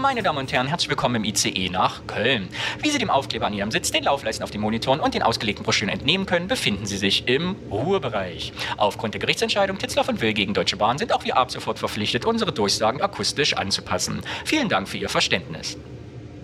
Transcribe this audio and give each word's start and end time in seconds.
Meine 0.00 0.24
Damen 0.24 0.38
und 0.38 0.52
Herren, 0.52 0.66
herzlich 0.66 0.88
willkommen 0.90 1.16
im 1.16 1.24
ICE 1.24 1.68
nach 1.68 2.04
Köln. 2.08 2.48
Wie 2.80 2.90
Sie 2.90 2.98
dem 2.98 3.10
Aufkleber 3.10 3.46
an 3.46 3.54
Ihrem 3.54 3.70
Sitz, 3.70 3.92
den 3.92 4.04
Laufleisten 4.04 4.42
auf 4.42 4.50
den 4.50 4.60
Monitoren 4.60 4.98
und 4.98 5.14
den 5.14 5.22
ausgelegten 5.22 5.64
Broschüren 5.64 5.88
entnehmen 5.88 6.26
können, 6.26 6.48
befinden 6.48 6.84
Sie 6.84 6.96
sich 6.96 7.28
im 7.28 7.54
Ruhebereich. 7.70 8.52
Aufgrund 8.76 9.14
der 9.14 9.20
Gerichtsentscheidung 9.20 9.78
Titzloff 9.78 10.08
und 10.08 10.20
Will 10.20 10.32
gegen 10.32 10.52
Deutsche 10.52 10.76
Bahn 10.76 10.98
sind 10.98 11.12
auch 11.12 11.24
wir 11.24 11.36
ab 11.36 11.52
sofort 11.52 11.78
verpflichtet, 11.78 12.24
unsere 12.24 12.52
Durchsagen 12.52 13.00
akustisch 13.02 13.54
anzupassen. 13.54 14.22
Vielen 14.44 14.68
Dank 14.68 14.88
für 14.88 14.98
Ihr 14.98 15.08
Verständnis. 15.08 15.76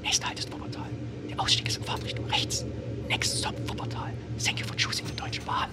Nächster 0.02 0.28
Halt 0.28 0.38
ist 0.38 0.52
Wuppertal. 0.52 0.86
Der 1.28 1.40
Ausstieg 1.40 1.66
ist 1.66 1.78
in 1.78 1.84
Fahrtrichtung 1.84 2.26
rechts. 2.26 2.64
Next 3.08 3.36
stop 3.38 3.54
Wuppertal. 3.68 4.12
Thank 4.42 4.60
you 4.60 4.66
for 4.66 4.76
choosing 4.76 5.06
the 5.06 5.16
Deutsche 5.16 5.42
Bahn. 5.42 5.68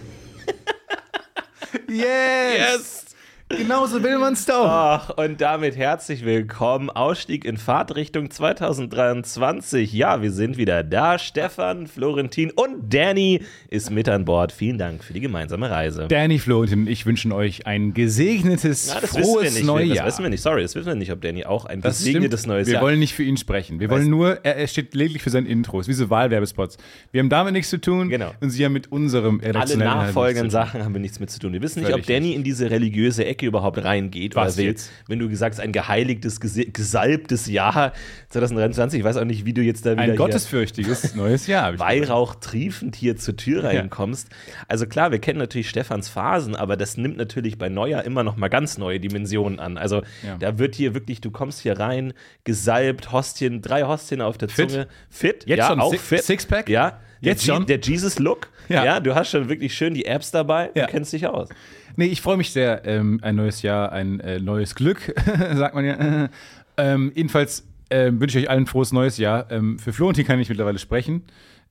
Yes! 1.89 2.57
Yes! 2.57 3.06
Genauso 3.49 4.03
will 4.03 4.17
man's 4.19 4.45
doch. 4.45 4.65
Ach, 4.67 5.09
und 5.11 5.39
damit 5.39 5.77
herzlich 5.77 6.25
willkommen. 6.25 6.89
Ausstieg 6.89 7.45
in 7.45 7.55
Fahrtrichtung 7.55 8.29
2023. 8.29 9.93
Ja, 9.93 10.21
wir 10.21 10.33
sind 10.33 10.57
wieder 10.57 10.83
da. 10.83 11.17
Stefan, 11.17 11.87
Florentin 11.87 12.51
und 12.51 12.93
Danny 12.93 13.41
ist 13.69 13.89
mit 13.89 14.09
an 14.09 14.25
Bord. 14.25 14.51
Vielen 14.51 14.77
Dank 14.77 15.01
für 15.01 15.13
die 15.13 15.21
gemeinsame 15.21 15.69
Reise. 15.71 16.07
Danny, 16.09 16.39
Florentin 16.39 16.79
und 16.81 16.87
ich 16.89 17.05
wünschen 17.05 17.31
euch 17.31 17.65
ein 17.65 17.93
gesegnetes, 17.93 18.91
Na, 18.93 18.99
das 18.99 19.15
wissen 19.15 19.17
wir 19.19 19.23
frohes 19.23 19.53
nicht. 19.53 19.65
Neues 19.65 19.95
Das 19.97 20.05
wissen 20.07 20.23
wir 20.23 20.29
nicht. 20.29 20.41
Sorry, 20.43 20.61
das 20.63 20.75
wissen 20.75 20.87
wir 20.87 20.95
nicht, 20.95 21.13
ob 21.13 21.21
Danny 21.21 21.45
auch 21.45 21.63
ein 21.63 21.79
Das 21.79 21.99
gesegnetes 21.99 22.41
stimmt. 22.41 22.53
neues 22.53 22.67
wir 22.67 22.73
Jahr 22.73 22.83
wollen 22.83 22.99
nicht 22.99 23.13
für 23.13 23.23
ihn 23.23 23.37
sprechen. 23.37 23.79
Wir 23.79 23.89
wollen 23.89 24.09
nur, 24.09 24.43
er, 24.43 24.57
er 24.57 24.67
steht 24.67 24.93
lediglich 24.93 25.23
für 25.23 25.29
sein 25.29 25.45
Intro. 25.45 25.79
Es 25.79 25.85
ist 25.87 25.89
wie 25.89 25.93
so 26.03 26.09
Wahlwerbespots. 26.09 26.75
Wir 27.13 27.21
haben 27.21 27.29
damit 27.29 27.53
nichts 27.53 27.69
zu 27.69 27.79
tun 27.79 28.09
Genau. 28.09 28.33
und 28.41 28.49
sie 28.49 28.65
haben 28.65 28.73
mit 28.73 28.91
unserem 28.91 29.39
Alle 29.41 29.77
nachfolgenden. 29.77 30.49
Sachen 30.49 30.83
haben 30.83 30.91
wir 30.93 30.99
nichts 30.99 31.21
mit 31.21 31.29
zu 31.29 31.39
tun. 31.39 31.53
Wir 31.53 31.61
wissen 31.61 31.79
nicht, 31.79 31.91
Völlig 31.91 32.03
ob 32.03 32.13
Danny 32.13 32.33
in 32.33 32.43
diese 32.43 32.69
religiöse 32.69 33.23
Ecke 33.23 33.36
überhaupt 33.45 33.83
reingeht 33.83 34.35
Was 34.35 34.55
oder 34.57 34.65
jetzt? 34.65 34.91
Wenn 35.07 35.19
du 35.19 35.29
gesagt 35.29 35.55
hast, 35.55 35.61
ein 35.61 35.71
geheiligtes, 35.71 36.39
gesalbtes 36.41 37.45
Jahr 37.47 37.93
2023. 38.29 38.99
Ich 38.99 39.05
weiß 39.05 39.17
auch 39.17 39.23
nicht, 39.25 39.45
wie 39.45 39.53
du 39.53 39.61
jetzt 39.61 39.85
da 39.85 39.91
wieder 39.93 40.01
Ein 40.03 40.15
gottesfürchtiges 40.15 41.15
neues 41.15 41.47
Jahr. 41.47 41.77
Weihrauch 41.79 42.35
triefend 42.35 42.95
hier 42.95 43.15
zur 43.17 43.35
Tür 43.35 43.63
reinkommst. 43.63 44.29
Also 44.67 44.85
klar, 44.87 45.11
wir 45.11 45.19
kennen 45.19 45.39
natürlich 45.39 45.69
Stefans 45.69 46.09
Phasen, 46.09 46.55
aber 46.55 46.75
das 46.77 46.97
nimmt 46.97 47.17
natürlich 47.17 47.57
bei 47.57 47.69
Neujahr 47.69 48.03
immer 48.03 48.23
noch 48.23 48.35
mal 48.37 48.47
ganz 48.49 48.77
neue 48.77 48.99
Dimensionen 48.99 49.59
an. 49.59 49.77
Also 49.77 50.01
Ja. 50.25 50.37
da 50.39 50.57
wird 50.57 50.75
hier 50.75 50.93
wirklich, 50.93 51.21
du 51.21 51.31
kommst 51.31 51.61
hier 51.61 51.79
rein, 51.79 52.13
gesalbt, 52.43 53.11
Hostien, 53.11 53.61
drei 53.61 53.83
Hostien 53.83 54.21
auf 54.21 54.37
der 54.37 54.49
Fit? 54.49 54.71
Zunge. 54.71 54.87
Fit, 55.09 55.43
Jetzt 55.45 55.59
ja, 55.59 55.67
schon 55.67 55.79
auch 55.81 55.93
fit. 55.95 56.23
Sixpack? 56.23 56.69
Ja, 56.69 56.99
Jetzt 57.19 57.47
der, 57.47 57.53
schon? 57.55 57.65
der 57.65 57.79
Jesus-Look. 57.79 58.49
Ja. 58.69 58.83
Ja. 58.85 58.99
du 58.99 59.15
hast 59.15 59.29
schon 59.31 59.49
wirklich 59.49 59.73
schön 59.73 59.93
die 59.93 60.05
Apps 60.05 60.29
dabei, 60.31 60.69
Ja. 60.75 60.85
du 60.85 60.91
kennst 60.91 61.13
dich 61.13 61.25
aus. 61.25 61.49
Nee, 61.97 62.05
ich 62.05 62.21
freue 62.21 62.37
mich 62.37 62.51
sehr. 62.51 62.85
Ähm, 62.85 63.19
ein 63.23 63.35
neues 63.35 63.61
Jahr, 63.63 63.91
ein 63.91 64.19
äh, 64.21 64.39
neues 64.39 64.75
Glück, 64.75 65.13
sagt 65.55 65.75
man 65.75 65.83
ja. 65.83 66.29
Ähm, 66.77 67.11
jedenfalls 67.15 67.67
ähm, 67.89 68.21
wünsche 68.21 68.37
ich 68.39 68.45
euch 68.45 68.49
allen 68.49 68.63
ein 68.63 68.67
frohes 68.67 68.93
neues 68.93 69.17
Jahr. 69.17 69.51
Ähm, 69.51 69.79
für 69.79 69.91
Florentin 69.93 70.25
kann 70.25 70.39
ich 70.39 70.47
mittlerweile 70.49 70.77
sprechen. 70.79 71.23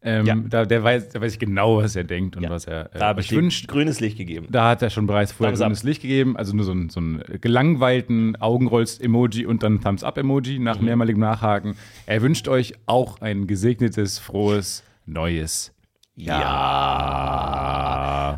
Ähm, 0.02 0.26
Ja. 0.26 0.34
da, 0.36 0.64
der 0.66 0.82
weiß, 0.84 1.08
da 1.10 1.20
weiß 1.20 1.32
ich 1.32 1.38
genau, 1.38 1.78
was 1.78 1.96
er 1.96 2.04
denkt 2.04 2.36
und 2.36 2.42
Ja. 2.42 2.50
was 2.50 2.66
er 2.66 2.94
äh, 2.94 2.98
Da 2.98 3.16
ich 3.18 3.32
wünscht. 3.32 3.66
grünes 3.66 3.98
Licht 4.00 4.18
gegeben. 4.18 4.46
Da 4.50 4.68
hat 4.70 4.82
er 4.82 4.90
schon 4.90 5.06
bereits 5.06 5.32
vorher 5.32 5.52
Thumbs 5.52 5.60
up. 5.62 5.66
grünes 5.68 5.82
Licht 5.84 6.02
gegeben, 6.02 6.36
also 6.36 6.54
nur 6.54 6.64
so 6.64 6.72
ein, 6.72 6.90
so 6.90 7.00
gelangweilten 7.40 8.36
Augenrolls-Emoji 8.36 9.46
und 9.46 9.62
dann 9.62 9.80
Thumbs-up-Emoji 9.80 10.58
nach 10.58 10.78
Mhm. 10.78 10.84
mehrmaligem 10.86 11.20
Nachhaken. 11.20 11.76
Er 12.06 12.20
wünscht 12.22 12.48
euch 12.48 12.74
auch 12.86 13.20
ein 13.20 13.46
gesegnetes, 13.46 14.18
frohes, 14.18 14.82
neues 15.06 15.72
Jahr. 16.16 17.66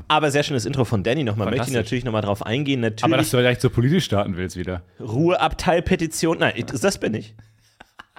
Aber 0.09 0.31
sehr 0.31 0.43
schönes 0.43 0.67
Intro 0.67 0.85
von 0.85 1.03
Danny 1.03 1.25
nochmal. 1.25 1.51
Möchte 1.51 1.69
ich 1.69 1.75
natürlich 1.75 2.05
nochmal 2.05 2.23
drauf 2.23 2.45
eingehen. 2.45 2.85
Aber 2.85 2.91
Natürlich 2.91 3.17
dass 3.19 3.31
du 3.31 3.37
vielleicht 3.39 3.61
so 3.61 3.71
politisch 3.71 4.05
starten 4.05 4.37
willst 4.37 4.57
wieder. 4.57 4.83
Ruheabteilpetition. 5.01 6.39
Nein, 6.39 6.65
das 6.81 6.99
bin 6.99 7.15
ich. 7.15 7.35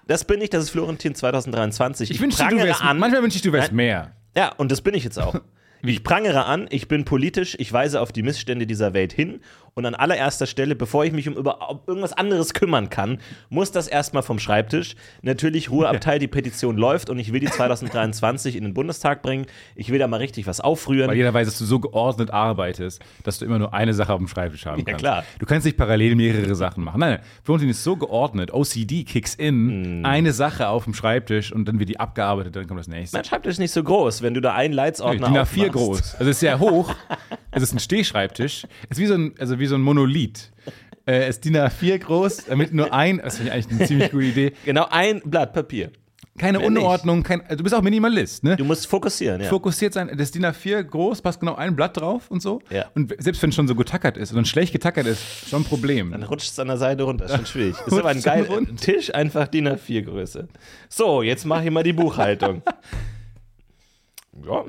Das 0.08 0.24
bin 0.26 0.42
ich, 0.42 0.50
das 0.50 0.64
ist 0.64 0.72
Florentin 0.72 1.14
2023. 1.14 2.10
Ich 2.10 2.20
wünschte, 2.20 2.48
du 2.48 2.58
wärst, 2.58 2.82
an. 2.82 2.98
manchmal 2.98 3.22
wünsche 3.22 3.36
ich, 3.36 3.44
du 3.44 3.52
wärst 3.52 3.70
Nein. 3.70 3.76
mehr. 3.76 4.12
Ja, 4.36 4.54
und 4.58 4.72
das 4.72 4.82
bin 4.82 4.96
ich 4.96 5.04
jetzt 5.04 5.20
auch. 5.20 5.36
Ich 5.82 6.04
prangere 6.04 6.46
an, 6.46 6.68
ich 6.72 6.88
bin 6.88 7.06
politisch, 7.06 7.56
ich 7.60 7.72
weise 7.72 8.02
auf 8.02 8.12
die 8.12 8.24
Missstände 8.24 8.68
dieser 8.68 8.94
Welt 8.94 9.14
hin 9.14 9.40
und 9.76 9.86
an 9.86 9.96
allererster 9.96 10.46
Stelle, 10.46 10.76
bevor 10.76 11.06
ich 11.06 11.14
mich 11.14 11.28
um 11.30 11.36
über 11.38 11.70
um 11.70 11.80
irgendwas 11.88 12.12
anderes 12.12 12.54
kümmern 12.54 12.90
kann, 12.90 13.20
muss 13.50 13.72
das 13.72 13.88
erstmal 13.88 14.24
vom 14.24 14.38
Schreibtisch. 14.40 14.96
Natürlich, 15.22 15.70
Ruheabteil, 15.72 16.20
die 16.20 16.28
Petition 16.28 16.76
läuft 16.76 17.10
und 17.10 17.18
ich 17.18 17.32
will 17.32 17.40
die 17.40 17.48
2023 17.48 18.56
in 18.58 18.64
den 18.64 18.74
Bundestag 18.74 19.22
bringen. 19.22 19.46
Ich 19.76 19.90
will 19.90 20.00
da 20.00 20.08
mal 20.08 20.18
richtig 20.18 20.48
was 20.48 20.60
aufrühren. 20.60 21.10
Weil 21.10 21.16
jeder 21.18 21.34
weiß, 21.34 21.48
dass 21.48 21.58
du 21.60 21.66
so 21.66 21.80
geordnet 21.80 22.32
arbeitest, 22.32 23.02
dass 23.24 23.40
du 23.40 23.46
immer 23.46 23.60
nur 23.60 23.74
eine 23.74 23.94
Sache 23.94 24.12
auf 24.12 24.20
dem 24.20 24.28
Schreibtisch 24.28 24.66
haben 24.66 24.84
kannst. 24.84 25.00
klar. 25.00 25.24
Du 25.40 25.46
kannst 25.46 25.66
nicht 25.66 25.78
parallel 25.78 26.16
mehrere 26.16 26.56
Sachen 26.56 26.84
machen. 26.84 27.00
Nein, 27.00 27.12
nein. 27.14 27.22
Florentin 27.44 27.70
ist 27.70 27.84
so 27.84 27.96
geordnet. 27.96 28.52
OCD 28.54 29.04
kicks 29.06 29.36
in, 29.36 30.02
Mm. 30.02 30.06
eine 30.06 30.34
Sache 30.34 30.68
auf 30.68 30.84
dem 30.86 30.94
Schreibtisch 30.94 31.52
und 31.54 31.66
dann 31.68 31.80
wird 31.80 31.90
die 31.90 32.00
abgearbeitet, 32.00 32.56
dann 32.56 32.68
kommt 32.68 32.80
das 32.80 32.88
nächste. 32.88 33.16
mein 33.18 33.24
Schreibtisch 33.24 33.52
ist 33.54 33.60
nicht 33.60 33.72
so 33.72 33.84
groß, 33.84 34.22
wenn 34.24 34.34
du 34.34 34.42
da 34.42 34.54
einen 34.56 34.74
Leitsordner 34.74 35.28
DIN 35.28 35.38
A4 35.38 35.69
aufmachst. 35.70 36.14
groß. 36.14 36.16
Also 36.16 36.30
es 36.30 36.38
ist 36.38 36.40
sehr 36.40 36.60
hoch. 36.60 36.94
es 37.52 37.64
ist 37.64 37.74
ein 37.74 37.80
Stehschreibtisch. 37.80 38.66
Es 38.90 38.98
ist 38.98 39.04
wie 39.04 39.08
so 39.08 39.16
ein, 39.16 39.34
also 39.40 39.60
wie 39.60 39.66
so 39.66 39.76
ein 39.76 39.82
Monolith. 39.82 40.52
Äh, 41.06 41.24
es 41.24 41.38
ist 41.38 41.46
DIN 41.46 41.58
A4 41.58 41.98
groß, 41.98 42.46
damit 42.46 42.74
nur 42.74 42.94
ein, 42.94 43.20
das 43.24 43.38
finde 43.38 43.50
ich 43.50 43.54
eigentlich 43.54 43.80
eine 43.80 43.88
ziemlich 43.88 44.12
gute 44.12 44.26
Idee. 44.26 44.54
Genau, 44.66 44.88
ein 44.90 45.22
Blatt 45.26 45.54
Papier. 45.54 45.92
Keine 46.38 46.60
Mehr. 46.60 46.68
Unordnung, 46.68 47.22
kein, 47.22 47.42
also 47.42 47.58
du 47.58 47.64
bist 47.64 47.76
auch 47.76 47.82
Minimalist, 47.82 48.44
ne? 48.44 48.56
Du 48.56 48.64
musst 48.64 48.88
fokussieren, 48.88 49.42
ja. 49.42 49.50
fokussiert 49.50 49.94
sein. 49.94 50.10
Das 50.16 50.32
DIN 50.32 50.46
A4 50.46 50.84
groß, 50.84 51.22
passt 51.22 51.40
genau 51.40 51.56
ein 51.56 51.76
Blatt 51.76 51.98
drauf 51.98 52.32
und 52.32 52.42
so. 52.42 52.62
Ja. 52.70 52.86
Und 52.96 53.14
selbst 53.22 53.42
wenn 53.42 53.50
es 53.50 53.56
schon 53.56 53.68
so 53.68 53.76
getackert 53.76 54.18
ist 54.18 54.32
und 54.32 54.48
schlecht 54.48 54.72
getackert 54.72 55.06
ist, 55.06 55.50
schon 55.50 55.64
ein 55.64 55.66
Problem. 55.66 56.12
Dann 56.12 56.24
rutscht 56.24 56.52
es 56.52 56.60
an 56.60 56.68
der 56.68 56.78
Seite 56.78 57.04
runter, 57.04 57.26
ist 57.26 57.36
schon 57.36 57.46
schwierig. 57.46 57.76
Ist 57.86 57.94
aber 57.94 58.10
ein 58.10 58.22
geiler. 58.22 58.62
Tisch, 58.78 59.14
einfach 59.14 59.48
DIN 59.48 59.68
A4 59.68 60.04
Größe. 60.04 60.48
So, 60.88 61.22
jetzt 61.22 61.46
mache 61.46 61.66
ich 61.66 61.72
mal 61.72 61.84
die 61.84 61.94
Buchhaltung. 61.94 62.62
ja, 64.46 64.66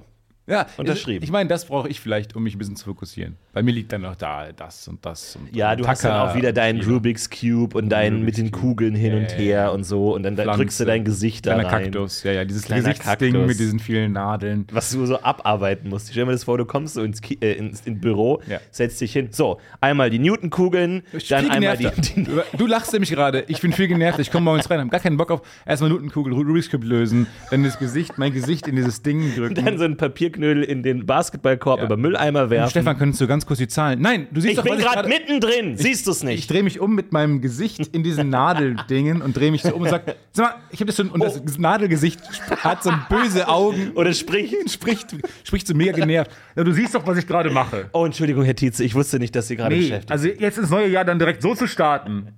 ja, 0.51 0.67
unterschrieben. 0.77 1.23
Ich 1.25 1.31
meine, 1.31 1.49
das 1.49 1.65
brauche 1.65 1.89
ich 1.89 2.01
vielleicht, 2.01 2.37
um 2.37 2.43
mich 2.43 2.55
ein 2.55 2.59
bisschen 2.59 2.77
zu 2.77 2.85
fokussieren. 2.87 3.37
Bei 3.53 3.63
mir 3.63 3.73
liegt 3.73 3.93
dann 3.93 4.03
noch 4.03 4.17
da 4.17 4.53
das 4.53 4.87
und 4.89 5.05
das. 5.07 5.37
Und 5.37 5.55
ja, 5.57 5.75
du 5.77 5.87
hast 5.87 6.05
dann 6.05 6.29
auch 6.29 6.35
wieder 6.35 6.53
deinen 6.53 6.83
Rubik's 6.83 7.31
Cube 7.31 7.77
und 7.77 7.89
deinen 7.89 8.19
Rubik's 8.21 8.39
mit 8.39 8.47
den. 8.47 8.51
Kugeln 8.53 8.95
hin 8.95 9.15
und 9.15 9.31
Ja, 9.33 9.37
her 9.37 9.47
ja, 9.65 9.69
und 9.71 9.85
so 9.85 10.15
und 10.15 10.23
dann 10.25 10.37
da 10.37 10.43
Pflanze. 10.43 10.59
drückst 10.61 10.81
du 10.81 10.85
dein 10.85 11.05
Gesicht 11.05 11.47
da 11.47 11.57
rein. 11.57 11.67
Kaktus, 11.69 12.23
ja, 12.25 12.33
ja, 12.33 12.45
dieses 12.45 12.65
Kleiner 12.65 12.83
Gesichtsding 12.91 13.33
Kaktus. 13.33 13.47
mit 13.49 13.59
diesen 13.61 13.79
vielen 13.79 14.13
Nadeln. 14.13 14.67
Was 14.73 14.91
du 14.93 15.07
so 15.07 15.21
abarbeiten 15.23 15.89
musst. 15.89 16.09
Stell 16.11 16.23
dir 16.23 16.27
mal 16.27 16.33
das 16.33 16.45
vor, 16.45 16.59
du 16.59 16.65
kommst 16.65 16.95
so 16.95 17.03
ins, 17.03 17.21
Ki 17.23 17.39
äh, 17.41 17.53
ins, 17.53 17.81
ins 17.83 18.01
Büro, 18.01 18.43
Ja. 18.49 18.59
setzt 18.71 19.01
dich 19.01 19.13
hin. 19.13 19.29
So, 19.31 19.59
einmal 19.81 20.11
die 20.11 20.19
Newton-Kugeln, 20.19 21.03
dann 21.29 21.51
einmal 21.51 21.77
die, 21.77 21.89
die 22.17 22.27
Du- 22.57 22.67
lachst 22.67 22.93
nämlich 22.93 23.11
gerade. 23.11 23.45
Ich 23.49 23.61
bin 23.61 23.73
viel 23.73 23.89
genervt. 23.89 24.19
Ich 24.19 24.31
komme 24.31 24.45
morgens 24.45 24.69
rein, 24.71 24.81
habe 24.81 24.91
gar 24.91 25.01
keinen 25.01 25.17
Bock 25.17 25.31
auf 25.31 25.43
erstmal 25.67 25.91
Nutenkugel, 25.91 26.33
Rubik's 26.33 26.71
Cube 26.71 26.87
lösen, 26.87 27.27
dann 27.51 27.63
das 27.65 27.79
Gesicht, 27.79 28.19
mein 28.19 28.33
Gesicht 28.33 28.67
in 28.69 28.77
dieses 28.77 29.03
Ding 29.03 29.35
drücken. 29.37 29.55
dann 29.65 29.79
so 29.79 29.85
einen 29.85 29.97
Papierknödel 30.41 30.63
in 30.65 30.83
den 30.83 31.07
Basketballkorb 31.07 31.81
Ja. 31.81 31.87
über 31.87 31.97
Mülleimer 31.97 32.51
werfen. 32.51 32.71
Stefan, 32.71 32.99
könntest 32.99 33.21
du 33.21 33.27
ganz 33.27 33.45
kurz 33.47 33.59
die 33.59 33.69
Zahlen? 33.69 34.01
Nein, 34.01 34.27
du 34.31 34.41
siehst 34.41 34.53
ich 34.53 34.57
doch, 34.57 34.65
bin 34.65 34.79
gerade 34.79 35.09
mittendrin, 35.09 35.77
siehst 35.77 36.07
du 36.07 36.11
es 36.13 36.19
Ich 36.19 36.25
nicht? 36.25 36.51
drehe 36.51 36.63
mich 36.63 36.81
um 36.81 36.95
mit 36.95 37.13
meinem 37.13 37.41
Gesicht 37.41 37.87
in 37.95 38.03
diesen 38.03 38.31
Nadeldingen 38.31 39.23
und 39.23 39.37
drehe 39.37 39.51
mich 39.51 39.63
so 39.63 39.75
um 39.75 39.83
und 39.83 39.89
sag, 39.91 40.17
sag 40.33 40.45
mal, 40.47 40.55
ich 40.71 40.81
habe 40.81 40.87
das 40.87 40.97
schon, 40.97 41.11
und 41.11 41.23
das 41.23 41.59
Nadelgesicht 41.59 42.21
hat 42.63 42.83
so 42.83 42.91
böse 43.09 43.49
Augen 43.49 43.93
Oder 43.95 44.13
sprich. 44.13 44.55
und 44.59 44.71
spricht, 44.71 45.15
spricht 45.45 45.67
so 45.67 45.75
mega 45.75 45.93
genervt. 45.93 46.31
Ja, 46.57 46.65
du 46.65 46.73
siehst 46.73 46.95
doch, 46.95 47.07
was 47.07 47.19
ich 47.19 47.27
gerade 47.27 47.51
mache. 47.51 47.89
Oh, 47.93 48.05
Entschuldigung, 48.07 48.45
Herr 48.45 48.57
Tietze, 48.57 48.83
ich 48.85 48.95
wusste 48.95 49.19
nicht, 49.19 49.35
dass 49.37 49.49
Sie 49.49 49.57
gerade 49.57 49.75
Nee, 49.75 49.83
beschäftigt 49.83 50.11
also 50.11 50.29
jetzt 50.29 50.59
ins 50.59 50.71
neue 50.71 50.89
Jahr 50.89 51.05
dann 51.05 51.19
direkt 51.19 51.43
so 51.43 51.55
zu 51.55 51.67
starten. 51.67 52.29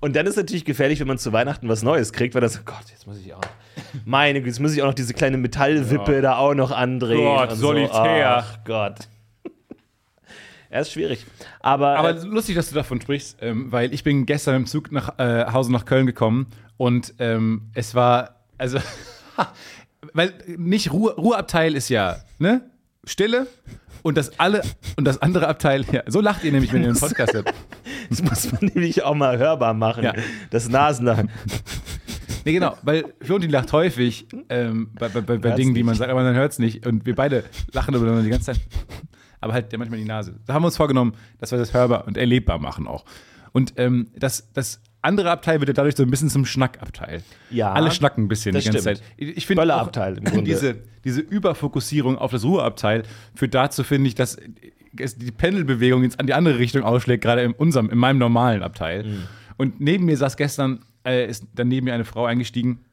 Und 0.00 0.14
dann 0.16 0.26
ist 0.26 0.36
natürlich 0.36 0.64
gefährlich, 0.64 1.00
wenn 1.00 1.06
man 1.08 1.18
zu 1.18 1.32
Weihnachten 1.32 1.68
was 1.68 1.82
Neues 1.82 2.12
kriegt, 2.12 2.34
weil 2.34 2.42
das, 2.42 2.58
oh 2.58 2.62
Gott, 2.64 2.84
jetzt 2.90 3.06
muss 3.06 3.18
ich 3.18 3.32
auch. 3.32 3.40
Meine 4.04 4.40
Güte, 4.40 4.48
jetzt 4.50 4.60
muss 4.60 4.74
ich 4.74 4.82
auch 4.82 4.86
noch 4.88 4.94
diese 4.94 5.14
kleine 5.14 5.36
Metallwippe 5.36 6.14
Ja. 6.16 6.20
da 6.20 6.36
auch 6.36 6.54
noch 6.54 6.70
andrehen. 6.70 7.24
Gott, 7.24 7.50
und 7.52 7.56
solitär. 7.56 7.90
So. 7.90 8.54
Ach 8.54 8.64
Gott. 8.64 8.94
Er 10.70 10.80
ist 10.80 10.90
schwierig. 10.90 11.24
Aber, 11.60 11.96
Aber 11.96 12.10
äh, 12.16 12.24
lustig, 12.24 12.56
dass 12.56 12.68
du 12.68 12.74
davon 12.74 13.00
sprichst, 13.00 13.38
ähm, 13.40 13.70
weil 13.70 13.94
ich 13.94 14.02
bin 14.02 14.26
gestern 14.26 14.56
im 14.56 14.66
Zug 14.66 14.90
nach 14.90 15.20
äh, 15.20 15.44
Hause 15.52 15.70
nach 15.70 15.84
Köln 15.84 16.04
gekommen 16.04 16.48
und 16.76 17.14
ähm, 17.20 17.70
es 17.74 17.94
war, 17.94 18.40
also, 18.58 18.80
weil 20.14 20.34
nicht 20.56 20.92
Ruhe, 20.92 21.14
Ruheabteil 21.14 21.76
ist 21.76 21.90
ja, 21.90 22.16
ne? 22.40 22.62
Stille 23.04 23.46
und 24.02 24.16
das 24.16 24.40
alle 24.40 24.62
und 24.96 25.04
das 25.04 25.22
andere 25.22 25.46
Abteil, 25.46 25.84
ja, 25.92 26.02
so 26.06 26.20
lacht 26.20 26.42
ihr 26.42 26.50
nämlich, 26.50 26.72
wenn 26.72 26.82
ihr 26.82 26.88
einen 26.88 26.98
Podcast 26.98 27.34
habt. 27.36 27.54
das 28.10 28.22
muss 28.22 28.50
man 28.50 28.72
nämlich 28.74 29.04
auch 29.04 29.14
mal 29.14 29.38
hörbar 29.38 29.74
machen. 29.74 30.02
Ja. 30.02 30.14
Das 30.50 30.68
Nasenlachen. 30.68 31.30
Nee, 32.44 32.52
genau, 32.52 32.76
weil 32.82 33.04
Florentin 33.20 33.50
lacht 33.50 33.72
häufig 33.72 34.26
ähm, 34.48 34.90
bei, 34.98 35.08
bei, 35.08 35.20
bei, 35.20 35.38
bei 35.38 35.50
Dingen, 35.52 35.74
die 35.74 35.82
man 35.82 35.92
nicht. 35.92 35.98
sagt, 35.98 36.10
aber 36.10 36.22
man 36.22 36.34
hört 36.34 36.52
es 36.52 36.58
nicht. 36.58 36.86
Und 36.86 37.06
wir 37.06 37.14
beide 37.14 37.44
lachen 37.72 37.94
über 37.94 38.20
die 38.22 38.28
ganze 38.28 38.52
Zeit. 38.52 38.60
Aber 39.40 39.52
halt 39.52 39.72
ja 39.72 39.78
manchmal 39.78 39.98
die 39.98 40.06
Nase. 40.06 40.38
Da 40.46 40.54
haben 40.54 40.62
wir 40.62 40.66
uns 40.66 40.76
vorgenommen, 40.76 41.14
dass 41.38 41.50
wir 41.50 41.58
das 41.58 41.74
hörbar 41.74 42.06
und 42.06 42.16
erlebbar 42.16 42.58
machen 42.58 42.86
auch. 42.86 43.04
Und 43.52 43.74
ähm, 43.76 44.08
das, 44.16 44.50
das 44.52 44.80
andere 45.00 45.30
Abteil 45.30 45.60
wird 45.60 45.68
ja 45.68 45.74
dadurch 45.74 45.96
so 45.96 46.02
ein 46.02 46.10
bisschen 46.10 46.30
zum 46.30 46.46
Schnackabteil. 46.46 47.22
Ja, 47.50 47.72
Alle 47.72 47.90
schnacken 47.90 48.24
ein 48.24 48.28
bisschen 48.28 48.52
die 48.52 48.64
ganze 48.64 48.80
stimmt. 48.80 48.98
Zeit. 48.98 49.02
Ich 49.16 49.46
finde 49.46 49.62
Böllerabteil 49.62 50.18
im 50.18 50.26
auch, 50.26 50.30
Grunde. 50.32 50.44
diese, 50.50 50.76
diese 51.04 51.20
Überfokussierung 51.20 52.16
auf 52.18 52.32
das 52.32 52.44
Ruheabteil 52.44 53.02
führt 53.34 53.54
dazu, 53.54 53.84
finde 53.84 54.08
ich, 54.08 54.14
dass 54.14 54.38
die 54.92 55.30
Pendelbewegung 55.30 56.02
jetzt 56.02 56.18
an 56.18 56.26
die 56.26 56.34
andere 56.34 56.58
Richtung 56.58 56.82
ausschlägt, 56.82 57.22
gerade 57.22 57.42
in 57.42 57.52
unserem, 57.52 57.90
in 57.90 57.98
meinem 57.98 58.18
normalen 58.18 58.62
Abteil. 58.62 59.04
Mhm. 59.04 59.22
Und 59.56 59.80
neben 59.80 60.06
mir 60.06 60.16
saß 60.16 60.36
gestern, 60.36 60.80
äh, 61.04 61.28
ist 61.28 61.46
dann 61.54 61.68
neben 61.68 61.84
mir 61.84 61.94
eine 61.94 62.04
Frau 62.04 62.24
eingestiegen, 62.26 62.84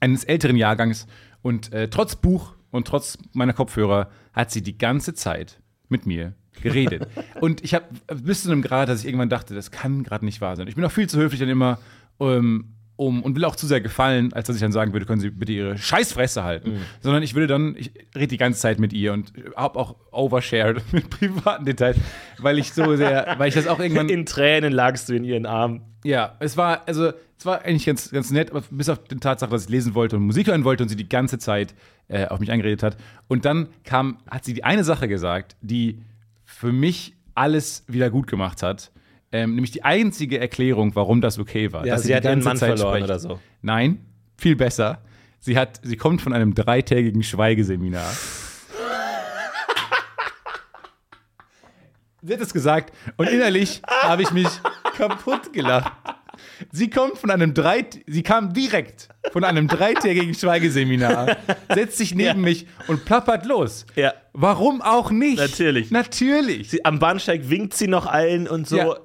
eines 0.00 0.24
älteren 0.24 0.56
Jahrgangs. 0.56 1.06
Und 1.42 1.72
äh, 1.72 1.88
trotz 1.88 2.16
Buch 2.16 2.54
und 2.70 2.86
trotz 2.86 3.18
meiner 3.32 3.52
Kopfhörer 3.52 4.10
hat 4.32 4.50
sie 4.50 4.62
die 4.62 4.76
ganze 4.76 5.14
Zeit 5.14 5.60
mit 5.88 6.06
mir 6.06 6.34
geredet. 6.62 7.08
und 7.40 7.64
ich 7.64 7.74
habe 7.74 7.86
bis 8.14 8.42
zu 8.42 8.50
einem 8.50 8.62
Grad, 8.62 8.88
dass 8.88 9.00
ich 9.00 9.06
irgendwann 9.06 9.30
dachte, 9.30 9.54
das 9.54 9.70
kann 9.70 10.02
gerade 10.02 10.24
nicht 10.24 10.40
wahr 10.40 10.56
sein. 10.56 10.68
Ich 10.68 10.74
bin 10.74 10.84
auch 10.84 10.92
viel 10.92 11.08
zu 11.08 11.18
höflich 11.18 11.40
dann 11.40 11.48
immer, 11.48 11.78
ähm, 12.20 12.74
um 12.98 13.22
und 13.22 13.36
will 13.36 13.44
auch 13.44 13.54
zu 13.54 13.68
sehr 13.68 13.80
gefallen, 13.80 14.32
als 14.32 14.48
dass 14.48 14.56
ich 14.56 14.60
dann 14.60 14.72
sagen 14.72 14.92
würde, 14.92 15.06
können 15.06 15.20
Sie 15.20 15.30
bitte 15.30 15.52
Ihre 15.52 15.78
Scheißfresse 15.78 16.42
halten. 16.42 16.72
Mhm. 16.72 16.80
Sondern 17.00 17.22
ich 17.22 17.32
würde 17.34 17.46
dann, 17.46 17.76
ich 17.78 17.92
rede 18.16 18.26
die 18.26 18.36
ganze 18.36 18.58
Zeit 18.60 18.80
mit 18.80 18.92
ihr 18.92 19.12
und 19.12 19.32
habe 19.54 19.78
auch 19.78 19.94
overshared 20.10 20.82
mit 20.92 21.08
privaten 21.08 21.64
Details, 21.64 21.96
weil 22.38 22.58
ich 22.58 22.72
so 22.72 22.96
sehr, 22.96 23.36
weil 23.38 23.48
ich 23.48 23.54
das 23.54 23.68
auch 23.68 23.78
irgendwann 23.78 24.08
In 24.08 24.26
Tränen 24.26 24.72
lagst 24.72 25.08
du 25.08 25.14
in 25.14 25.22
ihren 25.22 25.46
Armen. 25.46 25.82
ja, 26.02 26.34
es 26.40 26.56
war, 26.56 26.88
also, 26.88 27.12
es 27.38 27.46
war 27.46 27.62
eigentlich 27.64 27.86
ganz, 27.86 28.10
ganz 28.10 28.32
nett, 28.32 28.50
aber 28.50 28.62
bis 28.68 28.88
auf 28.88 29.04
die 29.04 29.14
Tatsache, 29.14 29.52
dass 29.52 29.64
ich 29.64 29.70
lesen 29.70 29.94
wollte 29.94 30.16
und 30.16 30.24
Musik 30.24 30.48
hören 30.48 30.64
wollte 30.64 30.82
und 30.82 30.88
sie 30.88 30.96
die 30.96 31.08
ganze 31.08 31.38
Zeit 31.38 31.76
äh, 32.08 32.26
auf 32.26 32.40
mich 32.40 32.50
eingeredet 32.50 32.82
hat. 32.82 32.96
Und 33.28 33.44
dann 33.44 33.68
kam, 33.84 34.18
hat 34.28 34.44
sie 34.44 34.54
die 34.54 34.64
eine 34.64 34.82
Sache 34.82 35.06
gesagt, 35.06 35.56
die 35.60 36.02
für 36.44 36.72
mich 36.72 37.14
alles 37.36 37.84
wieder 37.86 38.10
gut 38.10 38.26
gemacht 38.26 38.64
hat. 38.64 38.90
Ähm, 39.30 39.54
nämlich 39.54 39.72
die 39.72 39.84
einzige 39.84 40.38
Erklärung, 40.40 40.94
warum 40.94 41.20
das 41.20 41.38
okay 41.38 41.72
war. 41.72 41.84
Ja, 41.84 41.94
dass 41.94 42.02
sie 42.02 42.08
die 42.08 42.14
hat 42.16 42.24
ihren 42.24 42.42
Mann 42.42 42.56
Zeit 42.56 42.78
verloren 42.78 42.96
spricht. 42.96 43.04
oder 43.04 43.18
so. 43.18 43.40
Nein, 43.60 44.04
viel 44.36 44.56
besser. 44.56 45.02
Sie, 45.38 45.58
hat, 45.58 45.80
sie 45.82 45.96
kommt 45.96 46.22
von 46.22 46.32
einem 46.32 46.54
dreitägigen 46.54 47.22
Schweigeseminar. 47.22 48.10
Sie 52.20 52.34
hat 52.34 52.40
es 52.40 52.52
gesagt 52.52 52.92
und 53.16 53.28
innerlich 53.28 53.80
habe 53.86 54.22
ich 54.22 54.32
mich 54.32 54.48
kaputt 54.96 55.52
gelacht. 55.52 55.92
Sie 56.72 56.90
kommt 56.90 57.18
von 57.18 57.30
einem 57.30 57.54
drei, 57.54 57.84
sie 58.06 58.22
kam 58.22 58.52
direkt 58.52 59.08
von 59.32 59.44
einem 59.44 59.68
dreitägigen 59.68 60.34
Schweigeseminar, 60.34 61.36
setzt 61.74 61.98
sich 61.98 62.14
neben 62.14 62.26
Ja. 62.40 62.44
mich 62.44 62.66
und 62.86 63.04
plappert 63.04 63.44
los. 63.46 63.84
Ja. 63.94 64.12
Warum 64.32 64.80
auch 64.82 65.10
nicht? 65.10 65.38
Natürlich. 65.38 65.90
Natürlich. 65.90 66.70
Sie, 66.70 66.84
am 66.84 66.98
Bahnsteig 66.98 67.50
winkt 67.50 67.74
sie 67.74 67.88
noch 67.88 68.06
allen 68.06 68.46
und 68.48 68.66
so, 68.68 68.76
Ja. 68.78 68.96